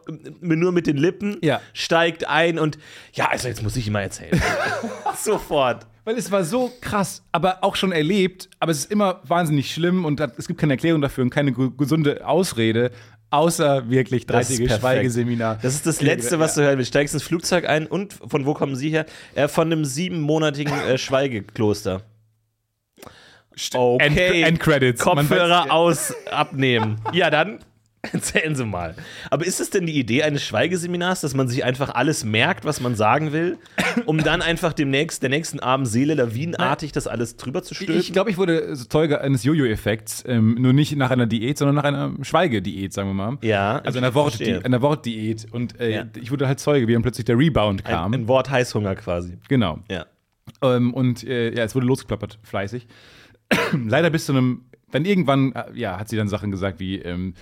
nur 0.42 0.72
mit 0.72 0.88
den 0.88 0.98
Lippen, 0.98 1.38
Ja. 1.42 1.60
steigt 1.74 2.28
ein 2.28 2.58
und 2.60 2.78
ja, 3.14 3.30
also 3.30 3.48
jetzt 3.48 3.64
muss 3.64 3.76
ich 3.76 3.88
ihm 3.88 3.94
mal 3.94 4.02
erzählen. 4.02 4.40
Sofort. 5.16 5.88
Weil 6.06 6.18
es 6.18 6.30
war 6.32 6.44
so 6.44 6.70
krass, 6.82 7.24
aber 7.32 7.64
auch 7.64 7.78
schon 7.78 7.94
erlebt, 7.94 8.50
aber 8.60 8.74
es 8.74 8.80
ist 8.80 8.92
immer 8.92 9.22
wahnsinnig 9.24 9.72
schlimm 9.74 10.04
und 10.04 10.20
es 10.20 10.48
gibt 10.48 10.60
keine 10.60 10.74
Erklärung 10.74 11.02
dafür 11.02 11.24
und 11.24 11.30
keine 11.30 11.54
gesunde 11.54 12.28
Ausrede, 12.28 12.92
außer 13.34 13.90
wirklich 13.90 14.26
Das 14.26 14.42
ist 14.42 14.50
dreitägige 14.50 14.68
perfekt. 14.68 14.82
Schweigeseminar. 14.82 15.60
Das 15.62 15.74
ist 15.74 15.86
das 15.86 16.02
Letzte, 16.02 16.40
was 16.40 16.56
du 16.56 16.62
hören 16.62 16.78
willst. 16.78 16.90
Steigst 16.90 17.14
ins 17.14 17.24
Flugzeug 17.24 17.68
ein 17.68 17.88
und 17.88 18.14
von 18.14 18.46
wo 18.46 18.54
kommen 18.54 18.76
Sie 18.76 18.90
her? 18.90 19.06
Äh, 19.36 19.48
von 19.48 19.72
einem 19.72 19.86
siebenmonatigen 19.86 20.74
äh, 20.74 20.98
Schweigekloster. 21.00 22.02
Okay. 23.74 24.42
End, 24.42 24.48
End 24.48 24.60
Credits. 24.60 25.02
Kopfhörer 25.02 25.72
aus, 25.72 26.14
abnehmen. 26.32 27.00
Ja, 27.12 27.30
dann 27.30 27.60
erzählen 28.12 28.54
Sie 28.54 28.66
mal. 28.66 28.96
Aber 29.30 29.46
ist 29.46 29.60
es 29.62 29.70
denn 29.70 29.86
die 29.86 29.98
Idee 29.98 30.24
eines 30.24 30.44
Schweigeseminars, 30.44 31.22
dass 31.22 31.34
man 31.36 31.48
sich 31.48 31.64
einfach 31.64 31.96
alles 31.96 32.26
merkt, 32.26 32.66
was 32.66 32.82
man 32.82 32.96
sagen 32.96 33.32
will, 33.32 33.58
um 34.06 34.18
dann 34.18 34.42
einfach 34.42 34.74
demnächst, 34.74 35.24
der 35.24 35.30
nächsten 35.30 35.60
Abend 35.62 35.88
Seele 35.88 36.14
lawinenartig 36.16 36.92
das 36.92 37.08
alles 37.08 37.38
drüber 37.38 37.64
zu 37.64 37.74
stülpen? 37.74 37.98
Ich 37.98 38.12
glaube, 38.12 38.30
ich 38.30 38.38
wurde 38.38 38.76
so 38.76 38.86
Zeuge 38.86 39.22
eines 39.22 39.44
Jojo-Effekts, 39.46 40.26
ähm, 40.28 40.56
nur 40.60 40.74
nicht 40.74 40.96
nach 40.98 41.12
einer 41.12 41.26
Diät, 41.28 41.58
sondern 41.58 41.76
nach 41.76 41.86
einer 41.86 42.12
Schweigediät, 42.22 42.92
sagen 42.92 43.08
wir 43.10 43.14
mal. 43.14 43.38
Ja, 43.42 43.78
Also 43.80 44.00
einer, 44.00 44.14
Wort, 44.14 44.42
einer 44.42 44.82
Wortdiät. 44.82 45.48
Und 45.52 45.80
äh, 45.80 45.96
Ja. 45.96 46.06
ich 46.22 46.30
wurde 46.30 46.48
halt 46.48 46.60
Zeuge, 46.60 46.88
wie 46.88 46.94
dann 46.94 47.04
plötzlich 47.04 47.26
der 47.26 47.38
Rebound 47.38 47.86
kam. 47.86 48.14
ein, 48.14 48.22
ein 48.24 48.28
Wort 48.28 48.50
Heißhunger 48.50 48.96
quasi. 48.96 49.38
genau. 49.48 49.80
Ja. 49.90 50.06
Ähm, 50.62 50.94
und 50.94 51.24
äh, 51.24 51.56
ja, 51.56 51.64
es 51.64 51.74
wurde 51.74 51.86
losgeplappert, 51.86 52.38
fleißig. 52.44 52.86
Leider 53.88 54.10
bis 54.10 54.26
zu 54.26 54.34
einem, 54.34 54.66
dann 54.92 55.06
irgendwann, 55.06 55.54
äh, 55.54 55.64
ja, 55.74 55.98
hat 56.00 56.10
sie 56.10 56.18
dann 56.18 56.28
Sachen 56.28 56.52
gesagt 56.52 56.80
wie, 56.82 56.98
ähm, 57.00 57.34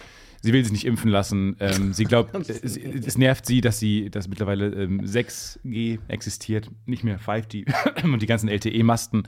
sie 0.42 0.54
will 0.54 0.64
sich 0.64 0.72
nicht 0.74 0.86
impfen 0.86 1.10
lassen. 1.12 1.56
Ähm, 1.60 1.94
sie 1.94 2.04
glaubt, 2.04 2.36
es, 2.50 2.78
es 2.78 3.18
nervt 3.18 3.46
sie, 3.46 3.62
dass 3.62 3.80
sie, 3.80 4.10
dass 4.10 4.28
mittlerweile 4.28 4.68
ähm, 4.68 5.02
6G 5.02 6.00
existiert, 6.08 6.70
nicht 6.86 7.04
mehr 7.04 7.20
5G 7.20 7.66
und 8.04 8.22
die 8.22 8.26
ganzen 8.28 8.50
LTE-Masten. 8.50 9.24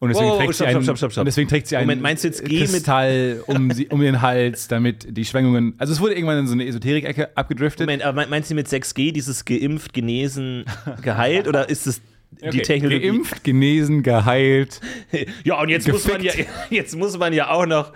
Und 0.00 0.08
deswegen, 0.08 0.30
Wow, 0.30 0.38
trägt 0.38 0.54
stopp, 0.56 0.66
sie 0.68 0.74
einen, 0.74 0.82
stopp, 0.82 0.98
stopp, 0.98 1.12
stopp. 1.12 1.22
und 1.22 1.26
deswegen 1.26 1.48
trägt 1.48 1.68
sie 1.68 1.76
einen 1.76 1.86
Moment, 1.86 2.02
meinst 2.02 2.24
du 2.24 2.28
jetzt 2.28 2.44
G 2.44 2.58
mit- 2.60 2.70
Kristall 2.70 3.44
um, 3.46 3.70
sie, 3.70 3.86
um 3.86 4.00
den 4.00 4.20
Hals, 4.20 4.66
damit 4.66 5.06
die 5.16 5.24
Schwingungen. 5.24 5.74
Also 5.78 5.92
es 5.92 6.00
wurde 6.00 6.14
irgendwann 6.14 6.38
in 6.40 6.46
so 6.48 6.54
eine 6.54 6.66
Esoterik-Ecke 6.66 7.36
abgedriftet. 7.36 7.86
Moment, 7.86 8.02
aber 8.02 8.26
meinst 8.26 8.50
du 8.50 8.56
mit 8.56 8.66
6G 8.66 9.12
dieses 9.12 9.44
geimpft, 9.44 9.92
genesen, 9.94 10.64
geheilt 11.02 11.46
oder 11.46 11.68
ist 11.68 11.86
es 11.86 12.00
die 12.42 12.48
Okay, 12.48 12.62
Technologie? 12.62 13.06
Geimpft, 13.06 13.44
genesen, 13.44 14.02
geheilt. 14.02 14.80
Ja, 15.44 15.60
und 15.60 15.68
jetzt 15.68 15.86
muss, 15.86 16.08
man 16.08 16.20
ja, 16.20 16.32
Gefickt. 16.32 16.50
jetzt 16.70 16.96
muss 16.96 17.16
man 17.16 17.32
ja 17.32 17.50
auch 17.50 17.66
noch 17.66 17.92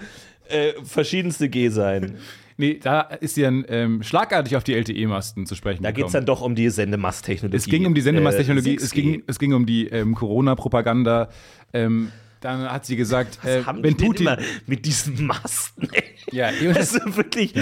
äh, 0.48 0.72
verschiedenste 0.84 1.48
G 1.48 1.68
sein. 1.68 2.16
Nee, 2.58 2.80
da 2.82 3.02
ist 3.02 3.34
sie 3.34 3.42
dann 3.42 3.66
ähm, 3.68 4.02
schlagartig 4.02 4.56
auf 4.56 4.64
die 4.64 4.72
LTE-Masten 4.72 5.44
zu 5.44 5.54
sprechen 5.54 5.82
Da 5.82 5.90
geht 5.90 6.06
es 6.06 6.12
dann 6.12 6.24
doch 6.24 6.40
um 6.40 6.54
die 6.54 6.70
Sendemasttechnologie. 6.70 7.54
Es 7.54 7.66
ging 7.66 7.84
um 7.84 7.94
die 7.94 8.00
Sendemasttechnologie, 8.00 8.76
Äh, 8.76 8.76
es, 8.76 8.92
6G. 8.92 8.94
ging, 8.94 9.22
es 9.26 9.38
ging 9.38 9.52
um 9.52 9.66
die 9.66 9.88
ähm, 9.88 10.14
Corona-Propaganda. 10.14 11.28
Ähm, 11.74 12.12
dann 12.40 12.62
hat 12.72 12.86
sie 12.86 12.96
gesagt, 12.96 13.44
äh, 13.44 13.60
wenn 13.82 13.98
Putin. 13.98 14.30
mit 14.66 14.86
diesen 14.86 15.26
Masten? 15.26 15.90
ey? 15.92 16.02
Ja, 16.32 16.48
Also 16.74 16.98
wirklich 17.14 17.52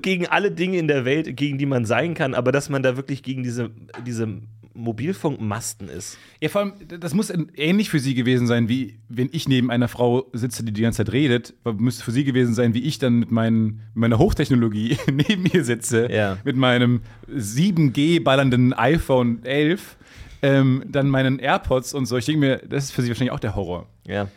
gegen 0.00 0.26
alle 0.26 0.50
Dinge 0.52 0.78
in 0.78 0.88
der 0.88 1.04
Welt, 1.04 1.36
gegen 1.36 1.58
die 1.58 1.66
man 1.66 1.84
sein 1.84 2.14
kann, 2.14 2.32
aber 2.34 2.50
dass 2.50 2.70
man 2.70 2.82
da 2.82 2.96
wirklich 2.96 3.22
gegen 3.22 3.42
diese, 3.42 3.70
diese 4.06 4.38
Mobilfunkmasten 4.74 5.88
ist. 5.88 6.18
Ja, 6.40 6.48
vor 6.48 6.60
allem, 6.62 6.72
das 7.00 7.14
muss 7.14 7.32
ähnlich 7.56 7.90
für 7.90 7.98
sie 8.00 8.14
gewesen 8.14 8.46
sein, 8.46 8.68
wie 8.68 8.98
wenn 9.08 9.28
ich 9.32 9.48
neben 9.48 9.70
einer 9.70 9.88
Frau 9.88 10.26
sitze, 10.32 10.64
die 10.64 10.72
die 10.72 10.82
ganze 10.82 10.98
Zeit 11.04 11.12
redet. 11.12 11.54
Müsste 11.78 12.04
für 12.04 12.12
sie 12.12 12.24
gewesen 12.24 12.54
sein, 12.54 12.74
wie 12.74 12.82
ich 12.82 12.98
dann 12.98 13.18
mit, 13.18 13.30
meinen, 13.30 13.82
meiner 13.94 14.18
Hochtechnologie 14.18 14.96
neben 15.12 15.46
ihr 15.46 15.64
sitze, 15.64 16.10
Ja. 16.10 16.38
mit 16.44 16.56
meinem 16.56 17.00
7G 17.28 18.22
ballernden 18.22 18.72
iPhone 18.72 19.44
11, 19.44 19.96
ähm, 20.42 20.84
dann 20.88 21.08
meinen 21.08 21.38
AirPods 21.38 21.94
und 21.94 22.06
so. 22.06 22.16
Ich 22.16 22.24
denke 22.26 22.40
mir, 22.40 22.56
das 22.58 22.84
ist 22.84 22.92
für 22.92 23.02
sie 23.02 23.08
wahrscheinlich 23.08 23.32
auch 23.32 23.40
der 23.40 23.54
Horror. 23.54 23.86
Ja. 24.06 24.28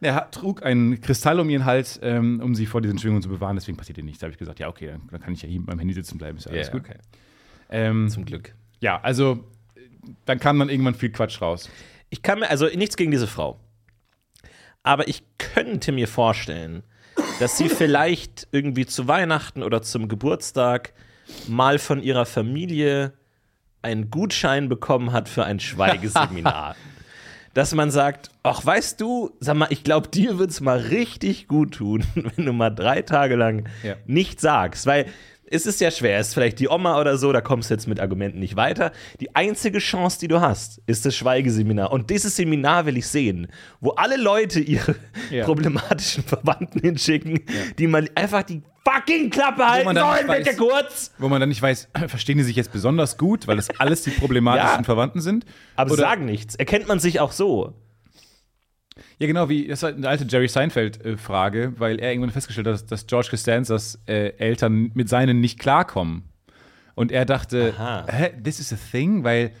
Er 0.00 0.30
trug 0.30 0.62
einen 0.64 1.00
Kristall 1.00 1.40
um 1.40 1.50
ihren 1.50 1.64
Hals, 1.64 1.98
ähm, 2.04 2.40
um 2.40 2.54
sie 2.54 2.66
vor 2.66 2.80
diesen 2.80 2.98
Schwingungen 2.98 3.22
zu 3.22 3.28
bewahren. 3.28 3.56
Deswegen 3.56 3.76
passiert 3.76 3.98
ihr 3.98 4.04
nichts. 4.04 4.20
Da 4.20 4.26
habe 4.26 4.32
ich 4.32 4.38
gesagt, 4.38 4.60
ja, 4.60 4.68
okay, 4.68 4.94
dann, 5.10 5.20
kann 5.20 5.32
ich 5.32 5.42
ja 5.42 5.48
hier 5.48 5.58
mit 5.58 5.66
meinem 5.68 5.80
Handy 5.80 5.92
sitzen 5.94 6.18
bleiben. 6.18 6.38
Ist 6.38 6.44
ja 6.46 6.52
alles 6.52 6.68
Ja, 6.68 6.72
gut. 6.72 6.82
okay. 6.82 6.98
Ähm, 7.70 8.08
Zum 8.08 8.24
Glück. 8.24 8.54
ja, 8.80 9.00
also 9.00 9.44
dann 10.24 10.38
kam 10.40 10.58
dann 10.58 10.68
irgendwann 10.68 10.94
viel 10.94 11.10
Quatsch 11.10 11.40
raus. 11.40 11.68
Ich 12.10 12.22
kann 12.22 12.40
mir, 12.40 12.50
also 12.50 12.66
nichts 12.66 12.96
gegen 12.96 13.10
diese 13.10 13.26
Frau. 13.26 13.58
Aber 14.82 15.08
ich 15.08 15.22
könnte 15.38 15.92
mir 15.92 16.08
vorstellen, 16.08 16.82
dass 17.40 17.58
sie 17.58 17.68
vielleicht 17.68 18.48
irgendwie 18.52 18.86
zu 18.86 19.08
Weihnachten 19.08 19.62
oder 19.62 19.82
zum 19.82 20.08
Geburtstag 20.08 20.92
mal 21.46 21.78
von 21.78 22.02
ihrer 22.02 22.26
Familie 22.26 23.12
einen 23.82 24.10
Gutschein 24.10 24.68
bekommen 24.68 25.12
hat 25.12 25.28
für 25.28 25.44
ein 25.44 25.60
Schweigeseminar. 25.60 26.74
Dass 27.54 27.74
man 27.74 27.90
sagt, 27.90 28.30
ach, 28.44 28.64
weißt 28.64 29.00
du, 29.00 29.32
sag 29.40 29.56
mal, 29.56 29.66
ich 29.70 29.82
glaube, 29.82 30.08
dir 30.08 30.38
wird 30.38 30.50
es 30.50 30.60
mal 30.60 30.78
richtig 30.78 31.48
gut 31.48 31.74
tun, 31.74 32.04
wenn 32.14 32.46
du 32.46 32.52
mal 32.52 32.70
drei 32.70 33.02
Tage 33.02 33.34
lang 33.36 33.68
Ja. 33.82 33.96
nichts 34.06 34.42
sagst. 34.42 34.86
Weil 34.86 35.06
es 35.50 35.66
ist 35.66 35.80
ja 35.80 35.90
schwer, 35.90 36.18
es 36.18 36.28
ist 36.28 36.34
vielleicht 36.34 36.58
die 36.60 36.68
Oma 36.68 37.00
oder 37.00 37.16
so, 37.18 37.32
da 37.32 37.40
kommst 37.40 37.70
du 37.70 37.74
jetzt 37.74 37.86
mit 37.88 38.00
Argumenten 38.00 38.38
nicht 38.38 38.56
weiter. 38.56 38.92
Die 39.20 39.34
einzige 39.34 39.78
Chance, 39.78 40.18
die 40.20 40.28
du 40.28 40.40
hast, 40.40 40.80
ist 40.86 41.04
das 41.06 41.16
Schweigeseminar. 41.16 41.90
Und 41.92 42.10
dieses 42.10 42.36
Seminar 42.36 42.86
will 42.86 42.96
ich 42.96 43.06
sehen, 43.06 43.48
wo 43.80 43.90
alle 43.90 44.16
Leute 44.16 44.60
ihre 44.60 44.94
Ja. 45.30 45.44
problematischen 45.44 46.22
Verwandten 46.24 46.80
hinschicken, 46.80 47.40
die 47.78 47.86
mal 47.86 48.08
einfach 48.14 48.42
die 48.42 48.62
fucking 48.84 49.28
Klappe 49.30 49.66
halten 49.68 49.94
sollen, 49.94 50.26
bitte 50.26 50.50
weiß- 50.52 50.56
kurz. 50.56 51.10
Wo 51.18 51.28
man 51.28 51.40
dann 51.40 51.48
nicht 51.50 51.60
weiß, 51.60 51.88
verstehen 52.08 52.38
die 52.38 52.44
sich 52.44 52.56
jetzt 52.56 52.72
besonders 52.72 53.18
gut, 53.18 53.46
weil 53.46 53.56
das 53.56 53.68
alles 53.78 54.02
die 54.02 54.10
problematischen 54.18 54.78
Ja. 54.80 54.84
Verwandten 54.84 55.20
sind? 55.20 55.44
Aber 55.76 55.92
Oder- 55.92 56.02
sagen 56.02 56.24
nichts. 56.24 56.54
Erkennt 56.54 56.88
man 56.88 56.98
sich 57.00 57.20
auch 57.20 57.32
so? 57.32 57.74
Ja, 59.18 59.26
genau, 59.26 59.48
wie 59.48 59.66
das 59.66 59.82
war 59.82 59.90
eine 59.90 60.08
alte 60.08 60.24
Jerry 60.28 60.48
Seinfeld-Frage, 60.48 61.74
weil 61.78 61.98
er 61.98 62.10
irgendwann 62.10 62.30
festgestellt 62.30 62.68
hat, 62.68 62.74
dass, 62.74 62.86
dass 62.86 63.06
George 63.06 63.28
Costanzas 63.30 64.00
äh, 64.06 64.28
Eltern 64.38 64.92
mit 64.94 65.08
seinen 65.08 65.40
nicht 65.40 65.58
klarkommen. 65.58 66.22
Und 66.94 67.12
er 67.12 67.24
dachte, 67.24 67.74
Aha. 67.76 68.06
hä, 68.08 68.30
this 68.42 68.60
is 68.60 68.72
a 68.72 68.76
thing? 68.90 69.24
Weil 69.24 69.52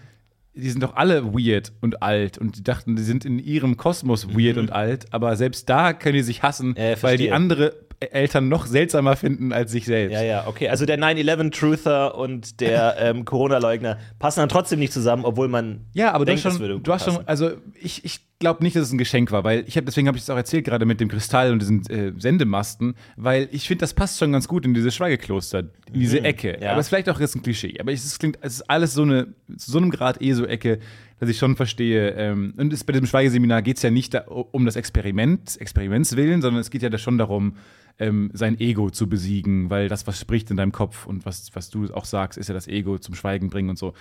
die 0.54 0.70
sind 0.70 0.82
doch 0.82 0.96
alle 0.96 1.34
weird 1.34 1.72
und 1.80 2.02
alt 2.02 2.38
und 2.38 2.56
die 2.56 2.64
dachten, 2.64 2.96
die 2.96 3.02
sind 3.02 3.24
in 3.24 3.38
ihrem 3.38 3.76
Kosmos 3.76 4.28
weird 4.36 4.58
und 4.58 4.72
alt, 4.72 5.06
aber 5.12 5.36
selbst 5.36 5.68
da 5.68 5.92
können 5.92 6.16
die 6.16 6.22
sich 6.22 6.42
hassen, 6.42 6.74
ja, 6.76 7.00
weil 7.00 7.16
die 7.16 7.30
andere 7.30 7.74
Eltern 8.00 8.48
noch 8.48 8.66
seltsamer 8.66 9.16
finden 9.16 9.52
als 9.52 9.72
sich 9.72 9.84
selbst. 9.84 10.14
Ja, 10.14 10.22
ja, 10.22 10.46
okay. 10.46 10.68
Also 10.68 10.86
der 10.86 10.98
9-11-Truther 10.98 12.16
und 12.16 12.60
der 12.60 12.96
ähm, 13.00 13.24
Corona-Leugner 13.24 13.98
passen 14.18 14.40
dann 14.40 14.48
trotzdem 14.48 14.78
nicht 14.78 14.92
zusammen, 14.92 15.24
obwohl 15.24 15.48
man 15.48 15.86
Ja, 15.94 16.12
aber 16.12 16.24
denkt, 16.24 16.44
du 16.44 16.48
hast 16.48 16.58
schon, 16.58 16.82
du 16.82 16.92
hast 16.92 17.04
schon, 17.04 17.26
also 17.26 17.52
ich, 17.80 18.04
ich 18.04 18.27
glaube 18.38 18.62
nicht, 18.62 18.76
dass 18.76 18.84
es 18.84 18.92
ein 18.92 18.98
Geschenk 18.98 19.32
war, 19.32 19.44
weil 19.44 19.64
ich 19.66 19.76
habe, 19.76 19.84
deswegen 19.84 20.06
habe 20.06 20.16
ich 20.16 20.22
es 20.22 20.30
auch 20.30 20.36
erzählt, 20.36 20.64
gerade 20.64 20.86
mit 20.86 21.00
dem 21.00 21.08
Kristall 21.08 21.52
und 21.52 21.60
diesen 21.60 21.84
äh, 21.90 22.12
Sendemasten, 22.16 22.94
weil 23.16 23.48
ich 23.52 23.66
finde, 23.66 23.80
das 23.80 23.94
passt 23.94 24.18
schon 24.18 24.32
ganz 24.32 24.46
gut 24.46 24.64
in 24.64 24.74
dieses 24.74 24.94
Schweigekloster, 24.94 25.60
in 25.92 26.00
diese 26.00 26.22
Ecke. 26.22 26.54
Mhm. 26.56 26.62
ja. 26.62 26.70
Aber 26.70 26.80
es 26.80 26.86
ist 26.86 26.90
vielleicht 26.90 27.08
auch 27.08 27.20
jetzt 27.20 27.34
ein 27.34 27.42
Klischee. 27.42 27.74
Aber 27.80 27.92
es, 27.92 28.04
ist, 28.04 28.18
klingt, 28.18 28.38
es 28.40 28.54
ist 28.54 28.70
alles 28.70 28.94
so 28.94 29.02
eine, 29.02 29.28
zu 29.56 29.72
so 29.72 29.78
einem 29.78 29.90
Grad 29.90 30.22
eh 30.22 30.32
so 30.34 30.46
Ecke, 30.46 30.78
dass 31.18 31.28
ich 31.28 31.38
schon 31.38 31.56
verstehe. 31.56 32.10
Ähm, 32.10 32.54
und 32.56 32.72
es, 32.72 32.84
bei 32.84 32.92
diesem 32.92 33.06
Schweigeseminar 33.06 33.62
geht 33.62 33.78
es 33.78 33.82
ja 33.82 33.90
nicht 33.90 34.14
da, 34.14 34.20
um 34.20 34.64
das 34.64 34.76
Experiment, 34.76 35.60
Experiments 35.60 36.16
willen, 36.16 36.40
sondern 36.40 36.60
es 36.60 36.70
geht 36.70 36.82
ja 36.82 36.90
da 36.90 36.98
schon 36.98 37.18
darum, 37.18 37.56
ähm, 37.98 38.30
sein 38.32 38.60
Ego 38.60 38.90
zu 38.90 39.08
besiegen, 39.08 39.70
weil 39.70 39.88
das, 39.88 40.06
was 40.06 40.20
spricht 40.20 40.50
in 40.52 40.56
deinem 40.56 40.70
Kopf 40.70 41.06
und 41.06 41.26
was, 41.26 41.50
was 41.54 41.70
du 41.70 41.92
auch 41.92 42.04
sagst, 42.04 42.38
ist 42.38 42.48
ja 42.48 42.54
das 42.54 42.68
Ego 42.68 42.98
zum 42.98 43.16
Schweigen 43.16 43.50
bringen 43.50 43.70
und 43.70 43.78
so. 43.78 43.94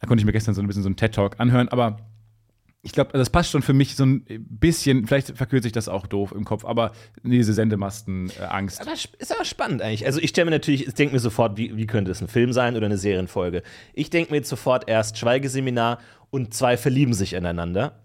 Da 0.00 0.06
konnte 0.06 0.22
ich 0.22 0.26
mir 0.26 0.32
gestern 0.32 0.54
so 0.54 0.62
ein 0.62 0.66
bisschen 0.66 0.82
so 0.82 0.88
einen 0.88 0.96
TED-Talk 0.96 1.38
anhören, 1.38 1.68
aber 1.68 1.98
ich 2.86 2.92
glaube, 2.92 3.12
das 3.18 3.30
passt 3.30 3.50
schon 3.50 3.62
für 3.62 3.72
mich 3.72 3.96
so 3.96 4.06
ein 4.06 4.24
bisschen, 4.48 5.06
vielleicht 5.06 5.36
verkürze 5.36 5.66
ich 5.66 5.72
das 5.72 5.88
auch 5.88 6.06
doof 6.06 6.32
im 6.32 6.44
Kopf, 6.44 6.64
aber 6.64 6.92
diese 7.24 7.52
Sendemasten-Angst. 7.52 8.80
Aber 8.80 8.92
sp- 8.94 9.18
ist 9.18 9.34
aber 9.34 9.44
spannend 9.44 9.82
eigentlich. 9.82 10.06
Also 10.06 10.20
ich 10.20 10.30
stelle 10.30 10.44
mir 10.46 10.52
natürlich, 10.52 10.86
ich 10.86 10.94
denke 10.94 11.14
mir 11.14 11.20
sofort, 11.20 11.56
wie, 11.58 11.76
wie 11.76 11.86
könnte 11.86 12.12
es 12.12 12.20
ein 12.22 12.28
Film 12.28 12.52
sein 12.52 12.76
oder 12.76 12.86
eine 12.86 12.96
Serienfolge. 12.96 13.62
Ich 13.92 14.08
denke 14.10 14.30
mir 14.30 14.36
jetzt 14.38 14.48
sofort 14.48 14.88
erst 14.88 15.18
Schweigeseminar 15.18 15.98
und 16.30 16.54
zwei 16.54 16.76
verlieben 16.76 17.12
sich 17.12 17.32
ineinander. 17.34 17.98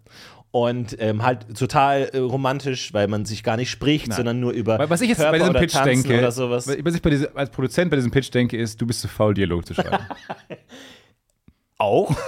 Und 0.49 0.97
ähm, 0.99 1.23
halt 1.23 1.57
total 1.57 2.09
äh, 2.11 2.17
romantisch, 2.17 2.93
weil 2.93 3.07
man 3.07 3.23
sich 3.23 3.41
gar 3.43 3.55
nicht 3.55 3.69
spricht, 3.69 4.11
sondern 4.11 4.41
nur 4.41 4.51
über 4.51 4.79
Was 4.89 4.99
ich 4.99 5.07
jetzt 5.09 5.19
Körper 5.19 5.31
bei 5.31 5.37
diesem 5.39 5.53
Pitch 5.53 5.75
denke, 5.85 6.17
oder 6.17 6.31
sowas. 6.31 6.67
was 6.67 6.95
ich 6.95 7.01
bei 7.01 7.09
diese, 7.09 7.33
als 7.37 7.49
Produzent 7.51 7.89
bei 7.89 7.95
diesem 7.95 8.11
Pitch 8.11 8.33
denke, 8.33 8.57
ist, 8.57 8.81
du 8.81 8.85
bist 8.85 8.99
zu 8.99 9.07
faul, 9.07 9.33
Dialog 9.33 9.65
zu 9.65 9.73
schreiben. 9.75 10.03
Auch. 11.77 12.13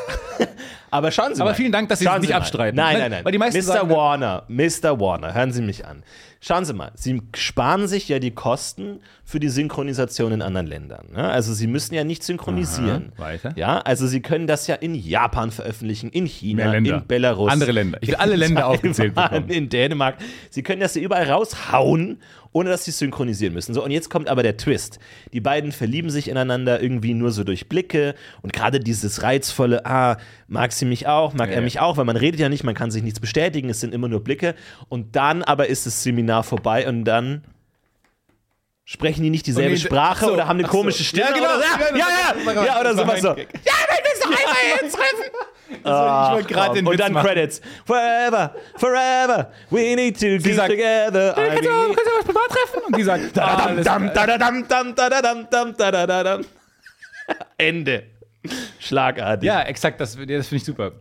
Aber 0.93 1.11
schauen 1.11 1.33
Sie 1.33 1.39
mal. 1.39 1.47
Aber 1.47 1.55
vielen 1.55 1.71
Dank, 1.71 1.89
dass 1.89 1.99
Sie 1.99 2.05
es 2.07 2.19
nicht 2.19 2.29
mal. 2.29 2.37
abstreiten. 2.37 2.75
Nein, 2.77 2.97
Nein, 2.99 3.11
nein, 3.11 3.25
weil 3.25 3.31
die 3.31 3.37
meisten 3.37 3.59
Mr. 3.59 3.63
sagen- 3.63 3.89
Warner, 3.89 4.43
Mr. 4.47 4.99
Warner, 4.99 5.33
hören 5.33 5.51
Sie 5.51 5.61
mich 5.61 5.85
an. 5.85 6.03
Schauen 6.39 6.65
Sie 6.65 6.73
mal, 6.73 6.91
Sie 6.95 7.21
sparen 7.35 7.87
sich 7.87 8.09
ja 8.09 8.19
die 8.19 8.31
Kosten 8.31 8.99
für 9.23 9.39
die 9.39 9.47
Synchronisation 9.47 10.33
in 10.33 10.41
anderen 10.41 10.67
Ländern. 10.67 11.07
Ne? 11.13 11.23
Also 11.29 11.53
Sie 11.53 11.67
müssen 11.67 11.95
ja 11.95 12.03
nicht 12.03 12.21
synchronisieren. 12.21 13.13
Aha, 13.15 13.23
weiter. 13.23 13.53
Ja, 13.55 13.79
also 13.79 14.07
Sie 14.07 14.21
können 14.21 14.45
das 14.45 14.67
ja 14.67 14.75
in 14.75 14.93
Japan 14.93 15.51
veröffentlichen, 15.51 16.09
in 16.09 16.25
China, 16.25 16.73
in 16.73 17.01
Belarus. 17.07 17.49
Andere 17.49 17.71
Länder. 17.71 17.97
Ich 18.01 18.09
will 18.09 18.15
alle 18.15 18.35
Länder 18.35 18.67
aufgezählt 18.67 19.15
bekommen. 19.15 19.49
In 19.49 19.69
Dänemark. 19.69 20.15
Sie 20.49 20.63
können 20.63 20.81
das 20.81 20.95
ja 20.95 21.01
überall 21.01 21.29
raushauen, 21.31 22.19
ohne 22.53 22.69
dass 22.69 22.85
Sie 22.85 22.91
synchronisieren 22.91 23.53
müssen. 23.53 23.73
So, 23.73 23.83
und 23.83 23.91
jetzt 23.91 24.09
kommt 24.09 24.29
aber 24.29 24.43
der 24.43 24.57
Twist. 24.57 24.99
Die 25.33 25.41
beiden 25.41 25.71
verlieben 25.71 26.09
sich 26.09 26.29
ineinander 26.29 26.81
irgendwie 26.81 27.13
nur 27.13 27.31
so 27.31 27.43
durch 27.43 27.67
Blicke 27.67 28.15
und 28.41 28.53
gerade 28.53 28.79
dieses 28.79 29.23
reizvolle, 29.23 29.85
ah, 29.85 30.17
mag 30.47 30.71
sie 30.71 30.85
mich 30.85 31.07
auch, 31.07 31.33
mag 31.33 31.49
Ja, 31.49 31.55
er 31.55 31.61
mich 31.61 31.79
auch, 31.79 31.97
weil 31.97 32.05
man 32.05 32.17
redet 32.17 32.39
ja 32.39 32.49
nicht, 32.49 32.63
man 32.63 32.75
kann 32.75 32.91
sich 32.91 33.03
nichts 33.03 33.19
bestätigen, 33.19 33.69
es 33.69 33.79
sind 33.79 33.93
immer 33.93 34.07
nur 34.07 34.23
Blicke. 34.23 34.55
Und 34.87 35.15
dann 35.15 35.43
aber 35.43 35.67
ist 35.67 35.85
das 35.85 36.03
Seminar 36.03 36.43
vorbei 36.43 36.87
und 36.87 37.03
dann 37.03 37.43
sprechen 38.85 39.23
die 39.23 39.29
nicht 39.29 39.47
dieselbe 39.47 39.77
Sprache 39.77 40.25
ach 40.25 40.27
so, 40.27 40.33
oder 40.33 40.47
haben 40.47 40.59
eine 40.59 40.67
ach 40.67 40.71
so. 40.71 40.77
komische 40.77 41.03
Stimme 41.03 41.27
Ja, 41.27 41.33
genau. 41.33 41.45
oder 41.45 41.57
so. 41.57 41.63
Ja, 41.95 42.07
ja, 42.45 42.53
ja, 42.53 42.65
ja, 42.65 42.79
oder 42.81 42.93
sowas 42.95 43.21
so. 43.21 43.29
Ja, 43.29 43.35
wenn 43.35 43.45
wir 43.45 44.13
es 44.13 44.19
noch 44.19 44.29
einmal 44.29 44.55
jetzt 44.81 44.95
treffen. 44.95 45.31
ich 45.69 45.85
wollte 46.33 46.53
gerade 46.53 46.73
den 46.75 46.85
Und 46.87 46.93
Witz 46.93 46.99
dann 47.01 47.13
machen. 47.13 47.27
Credits. 47.27 47.61
Forever, 47.85 48.55
forever, 48.75 49.51
we 49.69 49.95
need 49.95 50.19
to 50.19 50.39
sagt, 50.53 50.69
together. 50.71 51.31
I 51.37 51.47
Kannst 51.49 51.63
du, 51.63 51.69
kannst 51.69 51.97
du 52.19 52.25
privat 52.25 52.49
treffen? 52.49 52.81
Und 52.87 52.97
die 52.97 53.03
sagt, 53.03 53.37
dadadam, 53.37 54.13
dadadam, 54.95 55.75
dadadam. 55.77 56.45
Ende. 57.57 58.03
Schlagartig. 58.79 59.47
Ja, 59.47 59.61
exakt, 59.61 60.01
das, 60.01 60.11
das 60.15 60.17
finde 60.17 60.55
ich 60.55 60.63
super. 60.65 60.91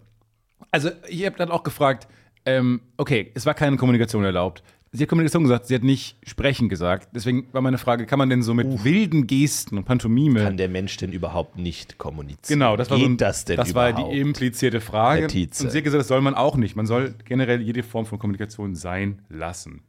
Also, 0.70 0.90
ich 1.08 1.26
habe 1.26 1.36
dann 1.36 1.50
auch 1.50 1.64
gefragt, 1.64 2.06
ähm, 2.46 2.80
okay, 2.96 3.32
es 3.34 3.44
war 3.44 3.54
keine 3.54 3.76
Kommunikation 3.76 4.24
erlaubt. 4.24 4.62
Sie 4.94 5.02
hat 5.02 5.08
Kommunikation 5.08 5.42
gesagt, 5.42 5.66
sie 5.66 5.74
hat 5.74 5.82
nicht 5.82 6.18
sprechen 6.22 6.68
gesagt. 6.68 7.08
Deswegen 7.14 7.46
war 7.52 7.62
meine 7.62 7.78
Frage, 7.78 8.04
kann 8.04 8.18
man 8.18 8.28
denn 8.28 8.42
so 8.42 8.52
mit 8.52 8.84
wilden 8.84 9.26
Gesten 9.26 9.78
und 9.78 9.84
Pantomime 9.84 10.44
Kann 10.44 10.58
der 10.58 10.68
Mensch 10.68 10.98
denn 10.98 11.12
überhaupt 11.12 11.56
nicht 11.56 11.96
kommunizieren? 11.96 12.58
Genau, 12.58 12.76
das 12.76 12.90
war, 12.90 12.98
Geht 12.98 13.06
so 13.06 13.10
ein, 13.12 13.16
das 13.16 13.44
denn 13.46 13.56
das 13.56 13.74
war 13.74 13.88
überhaupt? 13.88 14.12
die 14.12 14.20
implizierte 14.20 14.82
Frage. 14.82 15.22
Herr 15.22 15.28
Tietze. 15.28 15.64
Und 15.64 15.70
sie 15.70 15.78
hat 15.78 15.84
gesagt, 15.84 16.00
das 16.00 16.08
soll 16.08 16.20
man 16.20 16.34
auch 16.34 16.56
nicht. 16.56 16.76
Man 16.76 16.84
soll 16.84 17.14
generell 17.24 17.62
jede 17.62 17.82
Form 17.82 18.04
von 18.04 18.18
Kommunikation 18.18 18.74
sein 18.74 19.22
lassen. 19.30 19.82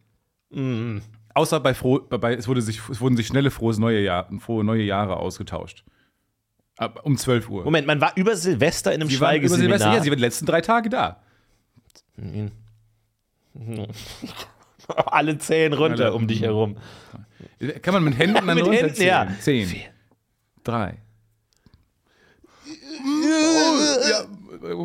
Mhm. 0.51 1.01
Außer 1.33 1.59
bei, 1.59 1.73
froh, 1.73 1.99
bei 1.99 2.35
es, 2.35 2.47
wurde 2.47 2.61
sich, 2.61 2.79
es 2.89 3.01
wurden 3.01 3.17
sich 3.17 3.27
schnelle 3.27 3.51
frohes 3.51 3.79
neue, 3.79 3.99
Jahr, 4.01 4.29
frohe 4.39 4.63
neue 4.63 4.83
Jahre 4.83 5.17
ausgetauscht. 5.17 5.83
Ab, 6.77 7.01
um 7.03 7.17
12 7.17 7.49
Uhr. 7.49 7.65
Moment, 7.65 7.87
man 7.87 7.99
war 7.99 8.13
über 8.15 8.37
Silvester 8.37 8.93
in 8.93 9.01
einem 9.01 9.09
sie 9.09 9.19
war 9.19 9.35
über 9.35 9.49
Silvester, 9.49 9.57
Schweigeseminar. 9.59 9.97
ja, 9.97 10.01
sie 10.03 10.09
war 10.09 10.15
die 10.15 10.21
letzten 10.21 10.45
drei 10.45 10.61
Tage 10.61 10.89
da. 10.89 11.21
Alle 15.05 15.37
zählen 15.37 15.73
runter 15.73 16.05
Alle- 16.05 16.13
um 16.13 16.27
dich 16.27 16.41
herum. 16.41 16.77
Kann 17.81 17.93
man 17.93 18.03
mit 18.03 18.17
Händen 18.17 18.45
dann 18.45 18.55
Mit 18.55 18.69
Händen, 18.69 19.01
ja. 19.03 19.27
Zehn, 19.39 19.67
Vier. 19.67 19.81
drei. 20.63 20.97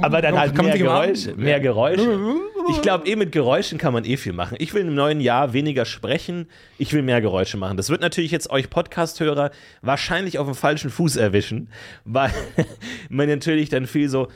Aber 0.03 0.21
dann 0.23 0.39
halt 0.39 0.57
mehr 0.61 0.77
Geräusche. 0.79 1.35
Mehr 1.35 1.61
Geräusche. 1.61 2.37
Ich 2.71 2.83
glaube, 2.83 3.07
eh 3.07 3.17
mit 3.17 3.33
Geräuschen 3.33 3.79
kann 3.79 3.93
man 3.93 4.05
eh 4.05 4.17
viel 4.17 4.33
machen. 4.33 4.57
Ich 4.61 4.75
will 4.75 4.83
im 4.83 4.95
neuen 4.95 5.21
Jahr 5.21 5.53
weniger 5.53 5.85
sprechen, 5.85 6.49
ich 6.79 6.93
will 6.93 7.03
mehr 7.03 7.21
Geräusche 7.21 7.57
machen. 7.57 7.77
Das 7.77 7.89
wird 7.89 8.01
natürlich 8.01 8.31
jetzt 8.31 8.51
euch 8.51 8.71
Podcast-Hörer 8.71 9.51
wahrscheinlich 9.83 10.39
auf 10.39 10.47
dem 10.47 10.55
falschen 10.55 10.91
Fuß 10.91 11.17
erwischen, 11.17 11.71
weil 12.05 12.33
man 13.09 13.29
natürlich 13.29 13.69
dann 13.69 13.87
viel 13.87 14.09
so. 14.09 14.29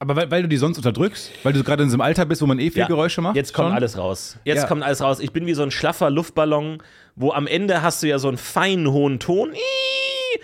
Aber 0.00 0.16
weil, 0.16 0.30
weil 0.30 0.42
du 0.42 0.48
die 0.48 0.56
sonst 0.56 0.78
unterdrückst, 0.78 1.30
weil 1.42 1.52
du 1.52 1.62
gerade 1.62 1.82
in 1.82 1.90
so 1.90 1.94
einem 1.94 2.00
Alter 2.00 2.24
bist, 2.24 2.40
wo 2.40 2.46
man 2.46 2.58
eh 2.58 2.70
viel 2.70 2.80
Ja, 2.80 2.86
Geräusche 2.86 3.20
macht. 3.20 3.36
Jetzt 3.36 3.52
kommt 3.52 3.68
schon? 3.68 3.76
alles 3.76 3.98
raus. 3.98 4.38
Jetzt 4.44 4.62
Ja. 4.62 4.66
kommt 4.66 4.82
alles 4.82 5.02
raus. 5.02 5.20
Ich 5.20 5.32
bin 5.32 5.44
wie 5.46 5.52
so 5.52 5.62
ein 5.62 5.70
schlaffer 5.70 6.08
Luftballon, 6.10 6.82
wo 7.16 7.32
am 7.32 7.46
Ende 7.46 7.82
hast 7.82 8.02
du 8.02 8.08
ja 8.08 8.18
so 8.18 8.28
einen 8.28 8.38
feinen 8.38 8.90
hohen 8.90 9.18
Ton. 9.20 9.52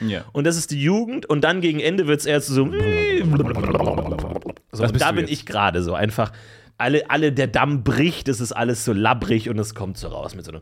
Ja. 0.00 0.26
Und 0.32 0.44
das 0.46 0.58
ist 0.58 0.70
die 0.72 0.82
Jugend. 0.82 1.24
Und 1.24 1.40
dann 1.42 1.62
gegen 1.62 1.80
Ende 1.80 2.06
wird 2.06 2.24
es 2.26 2.46
zu 2.46 2.52
so. 2.52 2.64
so 4.72 4.82
und 4.84 5.00
da 5.00 5.12
bin 5.12 5.20
jetzt. 5.22 5.30
ich 5.32 5.46
gerade 5.46 5.82
so. 5.82 5.94
Einfach, 5.94 6.32
alle, 6.76 7.08
alle, 7.08 7.32
der 7.32 7.46
Damm 7.46 7.82
bricht, 7.82 8.28
es 8.28 8.40
ist 8.42 8.52
alles 8.52 8.84
so 8.84 8.92
labbrig 8.92 9.48
und 9.48 9.58
es 9.58 9.74
kommt 9.74 9.96
so 9.96 10.08
raus 10.08 10.34
mit 10.34 10.44
so 10.44 10.52
einem. 10.52 10.60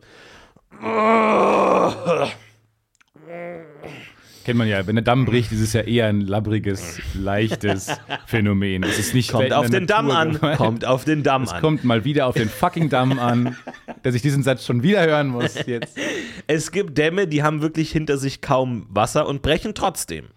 Kennt 4.45 4.59
man 4.59 4.67
ja, 4.67 4.85
wenn 4.85 4.95
der 4.95 5.03
Damm 5.03 5.25
bricht, 5.25 5.51
ist 5.51 5.59
es 5.59 5.73
ja 5.73 5.81
eher 5.81 6.05
ein 6.05 6.21
labbriges, 6.21 6.99
leichtes 7.15 7.87
Phänomen. 8.27 8.83
Es 8.83 8.99
ist 8.99 9.15
nicht 9.15 9.31
Kommt 9.31 9.51
auf 9.51 9.71
den 9.71 9.87
Damm 9.87 10.11
an. 10.11 10.33
gemeint. 10.33 10.57
Kommt 10.57 10.85
auf 10.85 11.03
den 11.03 11.23
Damm 11.23 11.43
Es 11.43 11.51
an. 11.51 11.61
kommt 11.61 11.83
mal 11.83 12.05
wieder 12.05 12.27
auf 12.27 12.35
den 12.35 12.47
fucking 12.47 12.89
Damm 12.89 13.17
an, 13.17 13.57
dass 14.03 14.13
ich 14.13 14.21
diesen 14.21 14.43
Satz 14.43 14.63
schon 14.63 14.83
wieder 14.83 15.03
hören 15.03 15.29
muss 15.29 15.55
jetzt. 15.65 15.97
Es 16.45 16.71
gibt 16.71 16.95
Dämme, 16.95 17.27
die 17.27 17.41
haben 17.41 17.63
wirklich 17.63 17.91
hinter 17.91 18.19
sich 18.19 18.41
kaum 18.41 18.85
Wasser 18.89 19.27
und 19.27 19.41
brechen 19.41 19.73
trotzdem. 19.73 20.27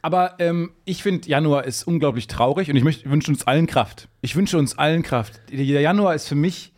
Aber 0.00 0.36
ähm, 0.38 0.70
ich 0.84 1.02
finde, 1.02 1.28
Januar 1.28 1.64
ist 1.64 1.82
unglaublich 1.88 2.28
traurig 2.28 2.70
und 2.70 2.76
ich 2.76 2.84
möchte, 2.84 3.10
wünsche 3.10 3.32
uns 3.32 3.48
allen 3.48 3.66
Kraft. 3.66 4.08
Ich 4.20 4.36
wünsche 4.36 4.58
uns 4.58 4.78
allen 4.78 5.02
Kraft. 5.02 5.40
Der 5.50 5.64
Januar 5.64 6.14
ist 6.14 6.28
für 6.28 6.36
mich 6.36 6.72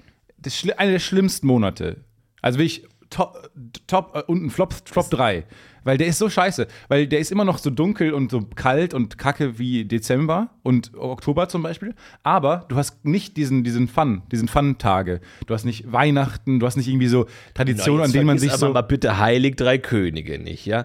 einer 0.78 0.92
der 0.92 0.99
schlimmsten 1.00 1.47
Monate. 1.47 1.99
Also 2.40 2.59
will 2.59 2.64
ich 2.64 2.87
top, 3.11 3.50
top 3.87 4.12
äh, 4.14 4.23
unten 4.26 4.49
Flop, 4.49 4.73
Flop 4.87 5.11
3. 5.11 5.45
Weil 5.88 5.97
der 5.97 6.09
ist 6.09 6.18
so 6.18 6.28
scheiße. 6.28 6.66
Weil 6.88 7.07
der 7.07 7.18
ist 7.18 7.33
immer 7.33 7.47
noch 7.47 7.57
so 7.57 7.71
dunkel 7.71 8.12
und 8.12 8.30
so 8.30 8.42
kalt 8.42 8.92
und 8.92 9.16
kacke 9.16 9.59
wie 9.59 9.87
Dezember 9.87 10.50
und 10.62 10.92
Oktober 10.95 11.49
zum 11.49 11.62
Beispiel. 11.62 11.95
Aber 12.23 12.66
du 12.68 12.76
hast 12.76 13.07
nicht 13.07 13.38
diesen, 13.38 13.64
diesen 13.64 13.88
Fun, 13.88 14.21
diesen 14.30 14.49
Fun-Tage. 14.49 15.23
Du 15.47 15.54
hast 15.54 15.64
nicht 15.64 15.90
Weihnachten, 15.90 16.61
du 16.61 16.66
hast 16.66 16.76
nicht 16.76 16.88
irgendwie 16.88 17.07
so 17.07 17.25
Traditionen, 17.54 18.04
an 18.04 18.12
denen 18.12 18.26
man 18.26 18.38
sich 18.38 18.50
aber 18.50 18.59
so. 18.59 18.73
mal 18.75 18.83
bitte 18.83 19.18
Heilig 19.18 19.57
Drei 19.57 19.78
Könige 19.78 20.38
nicht, 20.38 20.66
ja? 20.66 20.85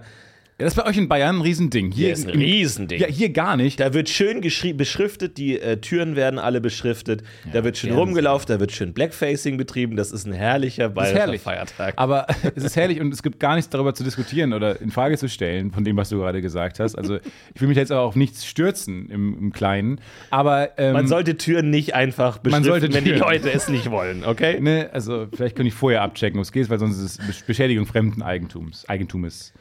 Ja, 0.64 0.70
das 0.70 0.78
ist 0.78 0.82
bei 0.82 0.88
euch 0.88 0.96
in 0.96 1.08
Bayern 1.08 1.36
ein 1.36 1.40
Riesending. 1.42 1.92
Hier 1.92 2.08
Das 2.10 2.20
ist 2.20 2.28
ein 2.28 2.38
Riesending. 2.38 3.00
Ja, 3.00 3.06
hier 3.06 3.28
gar 3.28 3.56
nicht. 3.58 3.80
Da 3.80 3.92
wird 3.92 4.08
schön 4.08 4.40
beschriftet, 4.40 5.36
die 5.36 5.60
äh, 5.60 5.76
Türen 5.76 6.16
werden 6.16 6.38
alle 6.38 6.60
beschriftet, 6.62 7.22
da 7.52 7.64
wird 7.64 7.76
schön 7.76 7.92
rumgelaufen, 7.92 8.46
da 8.48 8.60
wird 8.60 8.72
schön 8.72 8.94
Blackfacing 8.94 9.58
betrieben, 9.58 9.94
das 9.96 10.10
ist 10.10 10.26
ein 10.26 10.32
herrlicher 10.32 10.86
ist 10.86 10.94
bayerischer 10.94 11.18
herrlich. 11.18 11.40
Feiertag. 11.42 11.94
Aber 11.96 12.26
es 12.56 12.64
ist 12.64 12.76
herrlich 12.76 13.00
und 13.00 13.12
es 13.12 13.22
gibt 13.22 13.40
gar 13.40 13.56
nichts 13.56 13.68
darüber 13.68 13.94
zu 13.94 14.04
diskutieren 14.04 14.52
oder 14.54 14.80
in 14.80 14.90
Frage 14.90 15.18
zu 15.18 15.28
stellen, 15.28 15.70
von 15.70 15.84
dem, 15.84 15.96
was 15.96 16.08
du 16.08 16.18
gerade 16.18 16.40
gesagt 16.40 16.80
hast. 16.80 16.94
Also 16.96 17.18
ich 17.54 17.60
will 17.60 17.68
mich 17.68 17.76
jetzt 17.76 17.92
auch 17.92 18.06
auf 18.06 18.16
nichts 18.16 18.46
stürzen 18.46 19.10
im, 19.10 19.36
im 19.38 19.52
Kleinen. 19.52 20.00
Aber 20.30 20.78
ähm, 20.78 20.94
Man 20.94 21.08
sollte 21.08 21.36
Türen 21.36 21.68
nicht 21.70 21.94
einfach 21.94 22.38
beschriften, 22.38 22.64
sollte 22.64 22.94
wenn 22.94 23.04
die 23.04 23.12
Leute 23.12 23.52
es 23.52 23.68
nicht 23.68 23.90
wollen, 23.90 24.24
okay? 24.24 24.60
ne, 24.60 24.88
also 24.92 25.26
vielleicht 25.34 25.56
könnte 25.56 25.68
ich 25.68 25.74
vorher 25.74 26.00
abchecken, 26.02 26.38
wo 26.38 26.42
es 26.42 26.52
geht, 26.52 26.70
weil 26.70 26.78
sonst 26.78 26.96
ist 26.98 27.18
es 27.18 27.20
Besch- 27.20 27.46
Beschädigung 27.46 27.86
fremden 27.86 28.22
Eigentums. 28.22 28.88
Eigentums. 28.88 29.52